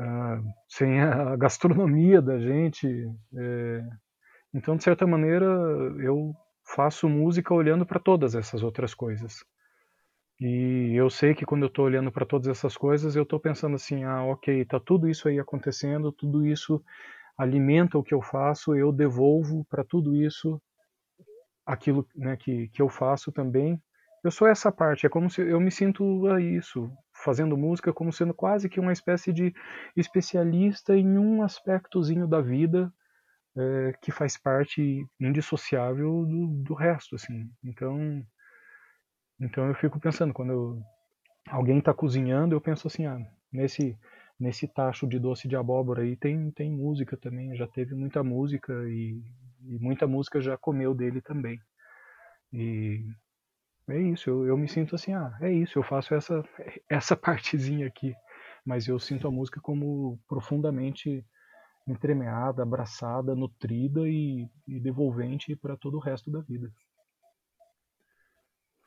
uh, 0.00 0.42
sem 0.68 1.00
a 1.00 1.36
gastronomia 1.36 2.20
da 2.20 2.40
gente. 2.40 2.88
É... 3.36 4.03
Então, 4.54 4.76
de 4.76 4.84
certa 4.84 5.06
maneira, 5.06 5.44
eu 5.98 6.32
faço 6.64 7.08
música 7.08 7.52
olhando 7.52 7.84
para 7.84 7.98
todas 7.98 8.34
essas 8.34 8.62
outras 8.62 8.94
coisas. 8.94 9.44
E 10.40 10.92
eu 10.94 11.10
sei 11.10 11.34
que 11.34 11.44
quando 11.44 11.62
eu 11.62 11.68
estou 11.68 11.84
olhando 11.84 12.10
para 12.10 12.26
todas 12.26 12.48
essas 12.48 12.76
coisas, 12.76 13.16
eu 13.16 13.24
estou 13.24 13.40
pensando 13.40 13.74
assim: 13.74 14.04
ah, 14.04 14.24
ok, 14.24 14.62
está 14.62 14.80
tudo 14.80 15.08
isso 15.08 15.28
aí 15.28 15.38
acontecendo, 15.38 16.12
tudo 16.12 16.46
isso 16.46 16.82
alimenta 17.36 17.98
o 17.98 18.02
que 18.02 18.14
eu 18.14 18.22
faço, 18.22 18.74
eu 18.74 18.92
devolvo 18.92 19.64
para 19.64 19.84
tudo 19.84 20.14
isso 20.16 20.60
aquilo 21.66 22.06
né, 22.14 22.36
que, 22.36 22.68
que 22.68 22.80
eu 22.80 22.88
faço 22.88 23.32
também 23.32 23.80
eu 24.24 24.30
sou 24.30 24.48
essa 24.48 24.72
parte, 24.72 25.04
é 25.04 25.08
como 25.10 25.28
se 25.28 25.42
eu 25.42 25.60
me 25.60 25.70
sinto 25.70 26.26
a 26.28 26.40
isso, 26.40 26.90
fazendo 27.12 27.58
música 27.58 27.92
como 27.92 28.10
sendo 28.10 28.32
quase 28.32 28.70
que 28.70 28.80
uma 28.80 28.92
espécie 28.92 29.34
de 29.34 29.54
especialista 29.94 30.96
em 30.96 31.18
um 31.18 31.42
aspectozinho 31.42 32.26
da 32.26 32.40
vida 32.40 32.90
é, 33.56 33.92
que 34.02 34.10
faz 34.12 34.36
parte 34.36 35.06
indissociável 35.20 36.24
do, 36.26 36.46
do 36.64 36.74
resto, 36.74 37.14
assim. 37.16 37.50
Então, 37.64 38.24
então 39.40 39.66
eu 39.68 39.74
fico 39.74 40.00
pensando 40.00 40.32
quando 40.34 40.52
eu, 40.52 40.82
alguém 41.48 41.78
está 41.78 41.92
cozinhando, 41.94 42.54
eu 42.54 42.60
penso 42.60 42.86
assim, 42.86 43.06
ah, 43.06 43.18
nesse 43.52 43.98
nesse 44.38 44.66
tacho 44.66 45.06
de 45.06 45.18
doce 45.18 45.46
de 45.46 45.54
abóbora 45.56 46.02
aí 46.02 46.16
tem 46.16 46.50
tem 46.50 46.70
música 46.70 47.16
também, 47.16 47.54
já 47.56 47.68
teve 47.68 47.94
muita 47.94 48.22
música 48.24 48.72
e, 48.88 49.22
e 49.62 49.78
muita 49.78 50.06
música 50.08 50.40
já 50.40 50.56
comeu 50.58 50.94
dele 50.94 51.20
também. 51.20 51.60
E 52.52 53.04
é 53.88 53.98
isso, 54.00 54.30
eu, 54.30 54.46
eu 54.46 54.56
me 54.56 54.68
sinto 54.68 54.94
assim, 54.94 55.12
ah, 55.14 55.36
é 55.40 55.52
isso, 55.52 55.78
eu 55.78 55.82
faço 55.82 56.14
essa, 56.14 56.42
essa 56.88 57.16
partezinha 57.16 57.86
aqui. 57.86 58.14
Mas 58.64 58.88
eu 58.88 58.98
sinto 58.98 59.28
a 59.28 59.30
música 59.30 59.60
como 59.60 60.18
profundamente 60.26 61.24
entremeada, 61.86 62.62
abraçada, 62.62 63.34
nutrida 63.34 64.08
e, 64.08 64.48
e 64.66 64.80
devolvente 64.80 65.54
para 65.56 65.76
todo 65.76 65.96
o 65.96 66.00
resto 66.00 66.30
da 66.30 66.40
vida. 66.40 66.70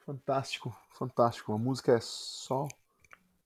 Fantástico, 0.06 0.76
fantástico. 0.98 1.54
A 1.54 1.58
música 1.58 1.94
é 1.94 2.00
só. 2.02 2.68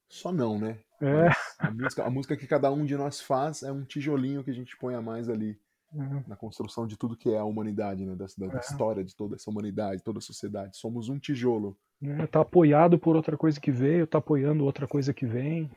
Só 0.08 0.32
não, 0.32 0.60
né? 0.60 0.78
É. 1.02 1.30
a, 1.58 1.72
música, 1.72 2.06
a 2.06 2.10
música 2.10 2.38
que 2.38 2.46
cada 2.46 2.72
um 2.72 2.86
de 2.86 2.96
nós 2.96 3.20
faz 3.22 3.64
é 3.64 3.72
um 3.72 3.84
tijolinho 3.84 4.44
que 4.44 4.52
a 4.52 4.54
gente 4.54 4.78
põe 4.78 4.94
a 4.94 5.02
mais 5.02 5.30
ali 5.30 5.60
Uhum. 5.94 6.24
na 6.26 6.38
construção 6.38 6.88
de 6.88 6.96
tudo 6.96 7.18
que 7.18 7.30
é 7.30 7.38
a 7.38 7.44
humanidade, 7.44 8.06
né? 8.06 8.16
da, 8.16 8.26
da 8.48 8.58
É. 8.58 8.60
história 8.62 9.04
de 9.04 9.14
toda 9.14 9.36
essa 9.36 9.50
humanidade, 9.52 10.02
toda 10.02 10.20
a 10.20 10.22
sociedade. 10.22 10.78
Somos 10.78 11.10
um 11.10 11.20
tijolo. 11.20 11.78
É, 12.02 12.26
Tá 12.28 12.40
apoiado 12.42 12.98
por 12.98 13.14
outra 13.18 13.36
coisa 13.36 13.60
que 13.60 13.72
veio, 13.72 14.08
tá 14.08 14.20
apoiando 14.20 14.64
outra 14.64 14.88
coisa 14.88 15.14
que 15.14 15.26
vem. 15.26 15.70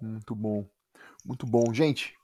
Muito 0.00 0.34
bom. 0.34 0.66
Muito 1.24 1.46
bom. 1.46 1.72
Gente, 1.72 2.16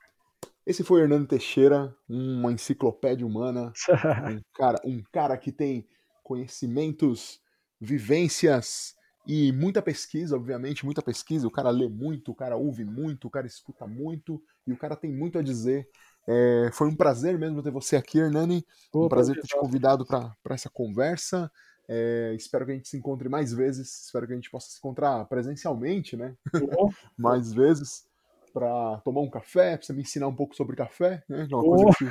esse 0.67 0.85
foi 0.85 1.03
Hernando 1.03 1.27
Teixeira, 1.27 1.95
uma 2.09 2.53
enciclopédia 2.53 3.27
humana, 3.27 3.73
um 4.31 4.41
cara, 4.55 4.81
um 4.85 5.03
cara 5.13 5.37
que 5.37 5.51
tem 5.51 5.87
conhecimentos, 6.23 7.41
vivências 7.81 8.95
e 9.27 9.53
muita 9.53 9.83
pesquisa, 9.83 10.37
obviamente, 10.37 10.85
muita 10.85 11.03
pesquisa. 11.03 11.47
O 11.47 11.51
cara 11.51 11.71
lê 11.71 11.89
muito, 11.89 12.31
o 12.33 12.35
cara 12.35 12.57
ouve 12.57 12.85
muito, 12.85 13.27
o 13.27 13.31
cara 13.31 13.47
escuta 13.47 13.87
muito 13.87 14.43
e 14.67 14.73
o 14.73 14.77
cara 14.77 14.97
tem 14.97 15.13
muito 15.13 15.39
a 15.39 15.43
dizer. 15.43 15.89
É, 16.27 16.71
foi 16.73 16.89
um 16.89 16.95
prazer 16.95 17.37
mesmo 17.39 17.63
ter 17.63 17.71
você 17.71 17.97
aqui, 17.97 18.19
Hernani. 18.19 18.59
Um 18.59 18.91
Pô, 18.93 19.09
prazer 19.09 19.35
ter 19.37 19.47
te 19.47 19.57
convidado 19.57 20.07
para 20.07 20.35
essa 20.51 20.71
conversa. 20.71 21.51
É, 21.89 22.33
espero 22.37 22.65
que 22.65 22.73
a 22.73 22.75
gente 22.75 22.89
se 22.89 22.97
encontre 22.97 23.29
mais 23.29 23.53
vezes. 23.53 24.05
Espero 24.05 24.27
que 24.27 24.33
a 24.33 24.37
gente 24.37 24.51
possa 24.51 24.71
se 24.71 24.79
encontrar 24.79 25.25
presencialmente, 25.27 26.17
né? 26.17 26.37
Mais 27.19 27.53
vezes 27.53 28.05
para 28.53 29.01
tomar 29.05 29.21
um 29.21 29.31
café, 29.31 29.77
pra 29.77 29.87
você 29.87 29.93
me 29.93 30.03
ensinar 30.03 30.29
um 30.29 30.35
pouco 30.35 30.55
sobre 30.55 30.77
café, 30.77 31.23
né? 31.29 31.47
que 31.47 31.55
é 31.55 31.57
Uma 31.57 31.65
coisa 31.65 31.85
que 31.99 32.05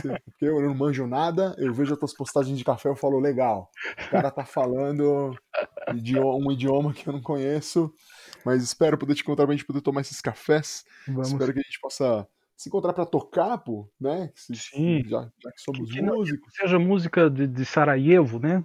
você- 0.00 0.18
porque 0.24 0.44
eu 0.46 0.60
não 0.62 0.74
manjo 0.74 1.06
nada, 1.06 1.54
eu 1.58 1.72
vejo 1.74 1.92
as 1.92 1.98
tuas 1.98 2.14
postagens 2.14 2.56
de 2.58 2.64
café, 2.64 2.88
eu 2.88 2.96
falo, 2.96 3.20
legal, 3.20 3.70
o 4.06 4.10
cara 4.10 4.30
tá 4.30 4.44
falando 4.44 5.34
um 5.88 6.52
idioma 6.52 6.92
que 6.92 7.06
eu 7.06 7.12
não 7.12 7.22
conheço, 7.22 7.92
mas 8.44 8.62
espero 8.62 8.98
poder 8.98 9.14
te 9.14 9.22
encontrar 9.22 9.46
pra 9.46 9.54
gente 9.54 9.66
poder 9.66 9.80
tomar 9.80 10.00
esses 10.00 10.20
cafés. 10.20 10.84
Vamos. 11.06 11.30
Espero 11.30 11.52
que 11.52 11.60
a 11.60 11.62
gente 11.62 11.80
possa 11.80 12.26
se 12.56 12.68
encontrar 12.68 12.92
pra 12.92 13.04
tocar, 13.04 13.58
pô, 13.58 13.88
né? 14.00 14.30
Se- 14.34 14.54
Sim. 14.54 15.02
Já, 15.06 15.22
já 15.42 15.50
que 15.52 15.60
somos 15.60 15.90
Que- 15.90 15.96
que 15.96 16.02
músicos. 16.02 16.54
Seja 16.54 16.78
música 16.78 17.28
de, 17.28 17.46
de 17.46 17.64
Sarajevo, 17.64 18.38
né? 18.38 18.64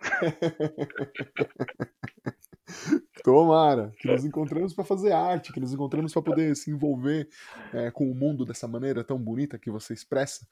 Tomara, 3.22 3.92
que 3.98 4.08
nos 4.08 4.24
encontramos 4.24 4.74
para 4.74 4.84
fazer 4.84 5.12
arte, 5.12 5.52
que 5.52 5.60
nos 5.60 5.72
encontramos 5.72 6.12
para 6.12 6.22
poder 6.22 6.56
se 6.56 6.70
envolver 6.70 7.28
é, 7.72 7.90
com 7.90 8.10
o 8.10 8.14
mundo 8.14 8.44
dessa 8.44 8.66
maneira 8.66 9.04
tão 9.04 9.18
bonita 9.18 9.58
que 9.58 9.70
você 9.70 9.94
expressa. 9.94 10.46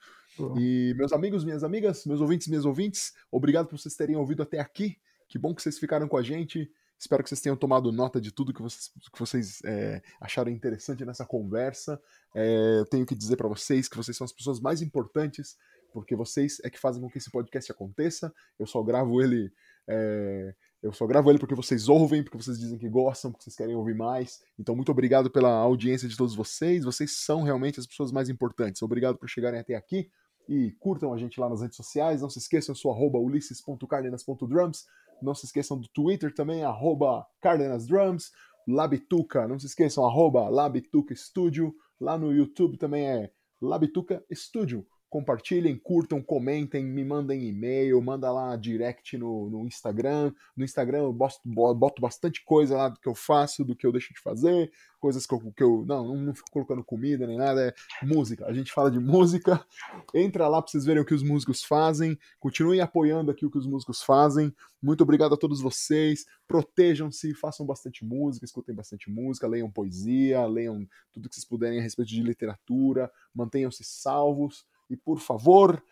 E 0.57 0.95
meus 0.97 1.12
amigos, 1.12 1.45
minhas 1.45 1.65
amigas, 1.65 2.05
meus 2.07 2.20
ouvintes, 2.20 2.49
minhas 2.49 2.65
ouvintes, 2.65 3.12
obrigado 3.31 3.66
por 3.66 3.78
vocês 3.78 3.95
terem 3.95 4.16
ouvido 4.16 4.43
até 4.43 4.59
aqui. 4.59 4.97
Que 5.28 5.39
bom 5.39 5.55
que 5.55 5.62
vocês 5.62 5.78
ficaram 5.78 6.09
com 6.09 6.16
a 6.16 6.23
gente. 6.23 6.70
Espero 6.99 7.23
que 7.23 7.28
vocês 7.28 7.41
tenham 7.41 7.57
tomado 7.57 7.91
nota 7.91 8.20
de 8.20 8.32
tudo 8.32 8.53
que 8.53 8.62
vocês, 8.62 8.91
que 9.12 9.19
vocês 9.19 9.61
é, 9.65 10.01
acharam 10.20 10.51
interessante 10.51 11.05
nessa 11.05 11.27
conversa. 11.27 12.01
É, 12.35 12.78
eu 12.78 12.86
tenho 12.86 13.05
que 13.05 13.15
dizer 13.15 13.36
para 13.36 13.49
vocês 13.49 13.89
que 13.89 13.97
vocês 13.97 14.16
são 14.16 14.24
as 14.24 14.32
pessoas 14.32 14.61
mais 14.61 14.81
importantes, 14.81 15.57
porque 15.93 16.15
vocês 16.15 16.61
é 16.65 16.70
que 16.70 16.78
fazem 16.78 17.03
com 17.03 17.09
que 17.09 17.19
esse 17.19 17.31
podcast 17.31 17.70
aconteça. 17.70 18.32
Eu 18.59 18.66
só 18.66 18.82
gravo 18.82 19.20
ele. 19.20 19.53
é, 19.89 20.55
eu 20.85 20.93
só 20.93 21.06
gravo 21.06 21.31
ele 21.31 21.39
porque 21.39 21.55
vocês 21.55 21.89
ouvem, 21.89 22.23
porque 22.23 22.36
vocês 22.36 22.59
dizem 22.59 22.78
que 22.78 22.90
gostam, 22.90 23.32
porque 23.32 23.44
vocês 23.44 23.56
querem 23.56 23.74
ouvir 23.74 23.94
mais. 23.94 24.43
Então, 24.59 24.77
muito 24.77 24.93
obrigado 24.93 25.31
pela 25.31 25.48
audiência 25.48 26.06
de 26.06 26.15
todos 26.15 26.35
vocês. 26.35 26.85
Vocês 26.85 27.16
são 27.16 27.43
realmente 27.43 27.81
as 27.81 27.86
pessoas 27.86 28.12
mais 28.12 28.28
importantes. 28.28 28.82
Obrigado 28.82 29.16
por 29.16 29.27
chegarem 29.27 29.59
até 29.59 29.74
aqui 29.74 30.11
e 30.47 30.73
curtam 30.73 31.15
a 31.15 31.16
gente 31.16 31.40
lá 31.40 31.48
nas 31.48 31.62
redes 31.62 31.77
sociais. 31.77 32.20
Não 32.20 32.28
se 32.28 32.39
esqueçam, 32.39 32.74
eu 32.74 32.77
sou 32.77 32.93
arroba 32.93 33.19
ulisses.cardenas.drums. 33.19 34.85
Não 35.23 35.35
se 35.35 35.47
esqueçam 35.47 35.81
do 35.81 35.89
Twitter 35.89 36.35
também, 36.35 36.65
arroba 36.65 37.27
cardenasdrums. 37.40 38.31
Labituca, 38.69 39.48
não 39.48 39.59
se 39.59 39.66
esqueçam, 39.66 40.05
arroba 40.05 40.51
Labituca 40.51 41.15
Studio. 41.15 41.74
Lá 41.98 42.19
no 42.19 42.31
YouTube 42.31 42.77
também 42.77 43.09
é 43.09 43.31
Labituca 43.59 44.23
Studio. 44.31 44.86
Compartilhem, 45.09 45.78
curtam, 45.78 46.20
comentem, 46.20 46.85
me 46.85 47.05
mandem 47.05 47.48
e-mail, 47.48 48.02
manda 48.02 48.32
lá 48.32 48.56
direct 48.56 49.16
no, 49.16 49.48
no 49.48 49.66
Instagram. 49.66 50.32
No 50.56 50.64
Instagram 50.64 50.98
eu 50.98 51.12
bosto, 51.12 51.40
boto 51.44 52.02
bastante 52.02 52.44
coisa 52.44 52.76
lá 52.76 52.89
do 52.89 52.98
que 52.98 53.09
eu 53.09 53.14
faço, 53.14 53.64
do 53.64 53.76
que 53.76 53.86
eu 53.86 53.93
deixo 53.93 54.12
de 54.12 54.20
fazer, 54.20 54.72
coisas 54.98 55.24
que 55.24 55.32
eu. 55.32 55.52
Que 55.56 55.62
eu 55.62 55.85
não, 55.86 56.09
não, 56.09 56.16
não 56.16 56.35
fico 56.35 56.51
colocando 56.51 56.82
comida 56.82 57.26
nem 57.26 57.39
nada, 57.39 57.68
é 57.68 58.05
música. 58.05 58.44
A 58.47 58.52
gente 58.52 58.72
fala 58.72 58.90
de 58.90 58.98
música. 58.98 59.64
Entra 60.12 60.48
lá 60.48 60.60
pra 60.60 60.70
vocês 60.70 60.85
verem 60.85 61.02
o 61.02 61.06
que 61.06 61.14
os 61.14 61.22
músicos 61.22 61.62
fazem. 61.62 62.18
Continuem 62.40 62.81
apoiando 62.81 63.31
aqui 63.31 63.47
o 63.47 63.51
que 63.51 63.59
os 63.59 63.66
músicos 63.66 64.02
fazem. 64.02 64.52
Muito 64.82 65.02
obrigado 65.02 65.35
a 65.35 65.39
todos 65.39 65.60
vocês. 65.60 66.26
Protejam-se, 66.48 67.35
façam 67.35 67.64
bastante 67.64 68.05
música, 68.05 68.44
escutem 68.44 68.74
bastante 68.74 69.09
música, 69.09 69.47
leiam 69.47 69.70
poesia, 69.70 70.44
leiam 70.47 70.86
tudo 71.12 71.28
que 71.28 71.36
vocês 71.36 71.44
puderem 71.44 71.78
a 71.78 71.82
respeito 71.82 72.09
de 72.09 72.22
literatura, 72.22 73.10
mantenham-se 73.35 73.85
salvos 73.85 74.66
e, 74.89 74.97
por 74.97 75.19
favor, 75.20 75.82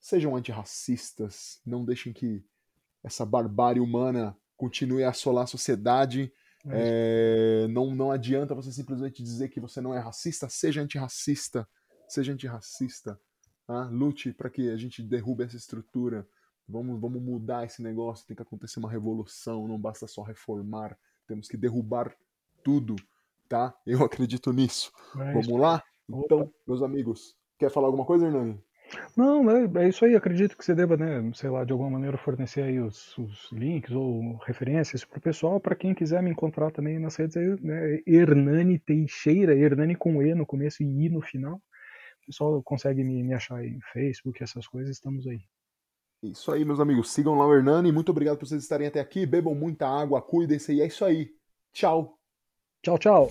sejam 0.00 0.36
antirracistas. 0.36 1.60
Não 1.64 1.84
deixem 1.84 2.12
que 2.12 2.44
essa 3.02 3.24
barbárie 3.24 3.80
humana 3.80 4.36
continue 4.56 5.04
a 5.04 5.10
assolar 5.10 5.44
a 5.44 5.48
sociedade. 5.48 6.32
É, 6.70 7.66
não, 7.70 7.94
não 7.94 8.10
adianta 8.10 8.54
você 8.54 8.70
simplesmente 8.72 9.22
dizer 9.22 9.48
que 9.48 9.60
você 9.60 9.80
não 9.80 9.94
é 9.94 9.98
racista, 9.98 10.48
seja 10.48 10.82
antirracista. 10.82 11.66
Seja 12.08 12.32
antirracista. 12.32 13.18
Tá? 13.66 13.84
Lute 13.88 14.32
para 14.32 14.48
que 14.50 14.70
a 14.70 14.76
gente 14.76 15.02
derrube 15.02 15.44
essa 15.44 15.56
estrutura. 15.56 16.26
Vamos, 16.66 17.00
vamos 17.00 17.22
mudar 17.22 17.64
esse 17.64 17.82
negócio. 17.82 18.26
Tem 18.26 18.36
que 18.36 18.42
acontecer 18.42 18.78
uma 18.78 18.90
revolução. 18.90 19.68
Não 19.68 19.78
basta 19.78 20.06
só 20.06 20.22
reformar. 20.22 20.98
Temos 21.26 21.48
que 21.48 21.56
derrubar 21.56 22.14
tudo. 22.64 22.96
Tá? 23.48 23.74
Eu 23.86 24.04
acredito 24.04 24.52
nisso. 24.52 24.90
é 25.16 25.32
Vamos 25.32 25.60
lá? 25.60 25.82
Opa. 26.08 26.24
Então, 26.24 26.54
meus 26.66 26.82
amigos, 26.82 27.36
quer 27.58 27.70
falar 27.70 27.88
alguma 27.88 28.04
coisa, 28.04 28.26
Hernani? 28.26 28.58
Não, 29.16 29.50
é, 29.50 29.84
é, 29.84 29.88
isso 29.88 30.04
aí. 30.04 30.14
Acredito 30.14 30.56
que 30.56 30.64
você 30.64 30.74
deva, 30.74 30.96
né, 30.96 31.30
sei 31.34 31.50
lá, 31.50 31.64
de 31.64 31.72
alguma 31.72 31.90
maneira 31.90 32.16
fornecer 32.16 32.62
aí 32.62 32.80
os, 32.80 33.16
os 33.18 33.50
links 33.52 33.92
ou 33.92 34.36
referências 34.46 35.04
para 35.04 35.18
o 35.18 35.22
pessoal, 35.22 35.60
para 35.60 35.76
quem 35.76 35.94
quiser 35.94 36.22
me 36.22 36.30
encontrar 36.30 36.70
também 36.70 36.98
nas 36.98 37.16
redes 37.16 37.36
aí, 37.36 37.60
né, 37.60 38.00
Hernani 38.06 38.78
Teixeira, 38.78 39.54
Hernani 39.54 39.94
com 39.94 40.22
E 40.22 40.34
no 40.34 40.46
começo 40.46 40.82
e 40.82 40.86
I 40.86 41.08
no 41.08 41.20
final. 41.20 41.56
O 42.22 42.26
pessoal 42.26 42.62
consegue 42.62 43.04
me, 43.04 43.22
me 43.22 43.34
achar 43.34 43.56
aí 43.56 43.70
no 43.70 43.82
Facebook, 43.92 44.42
essas 44.42 44.66
coisas, 44.66 44.90
estamos 44.96 45.26
aí. 45.26 45.40
Isso 46.22 46.50
aí, 46.50 46.64
meus 46.64 46.80
amigos. 46.80 47.12
Sigam 47.12 47.36
lá 47.36 47.46
o 47.46 47.54
Hernani. 47.54 47.92
Muito 47.92 48.10
obrigado 48.10 48.38
por 48.38 48.46
vocês 48.46 48.62
estarem 48.62 48.88
até 48.88 49.00
aqui. 49.00 49.24
Bebam 49.24 49.54
muita 49.54 49.86
água, 49.88 50.20
cuidem-se 50.20 50.72
e 50.72 50.82
é 50.82 50.86
isso 50.86 51.04
aí. 51.04 51.30
Tchau. 51.72 52.18
Tchau, 52.82 52.98
tchau. 52.98 53.30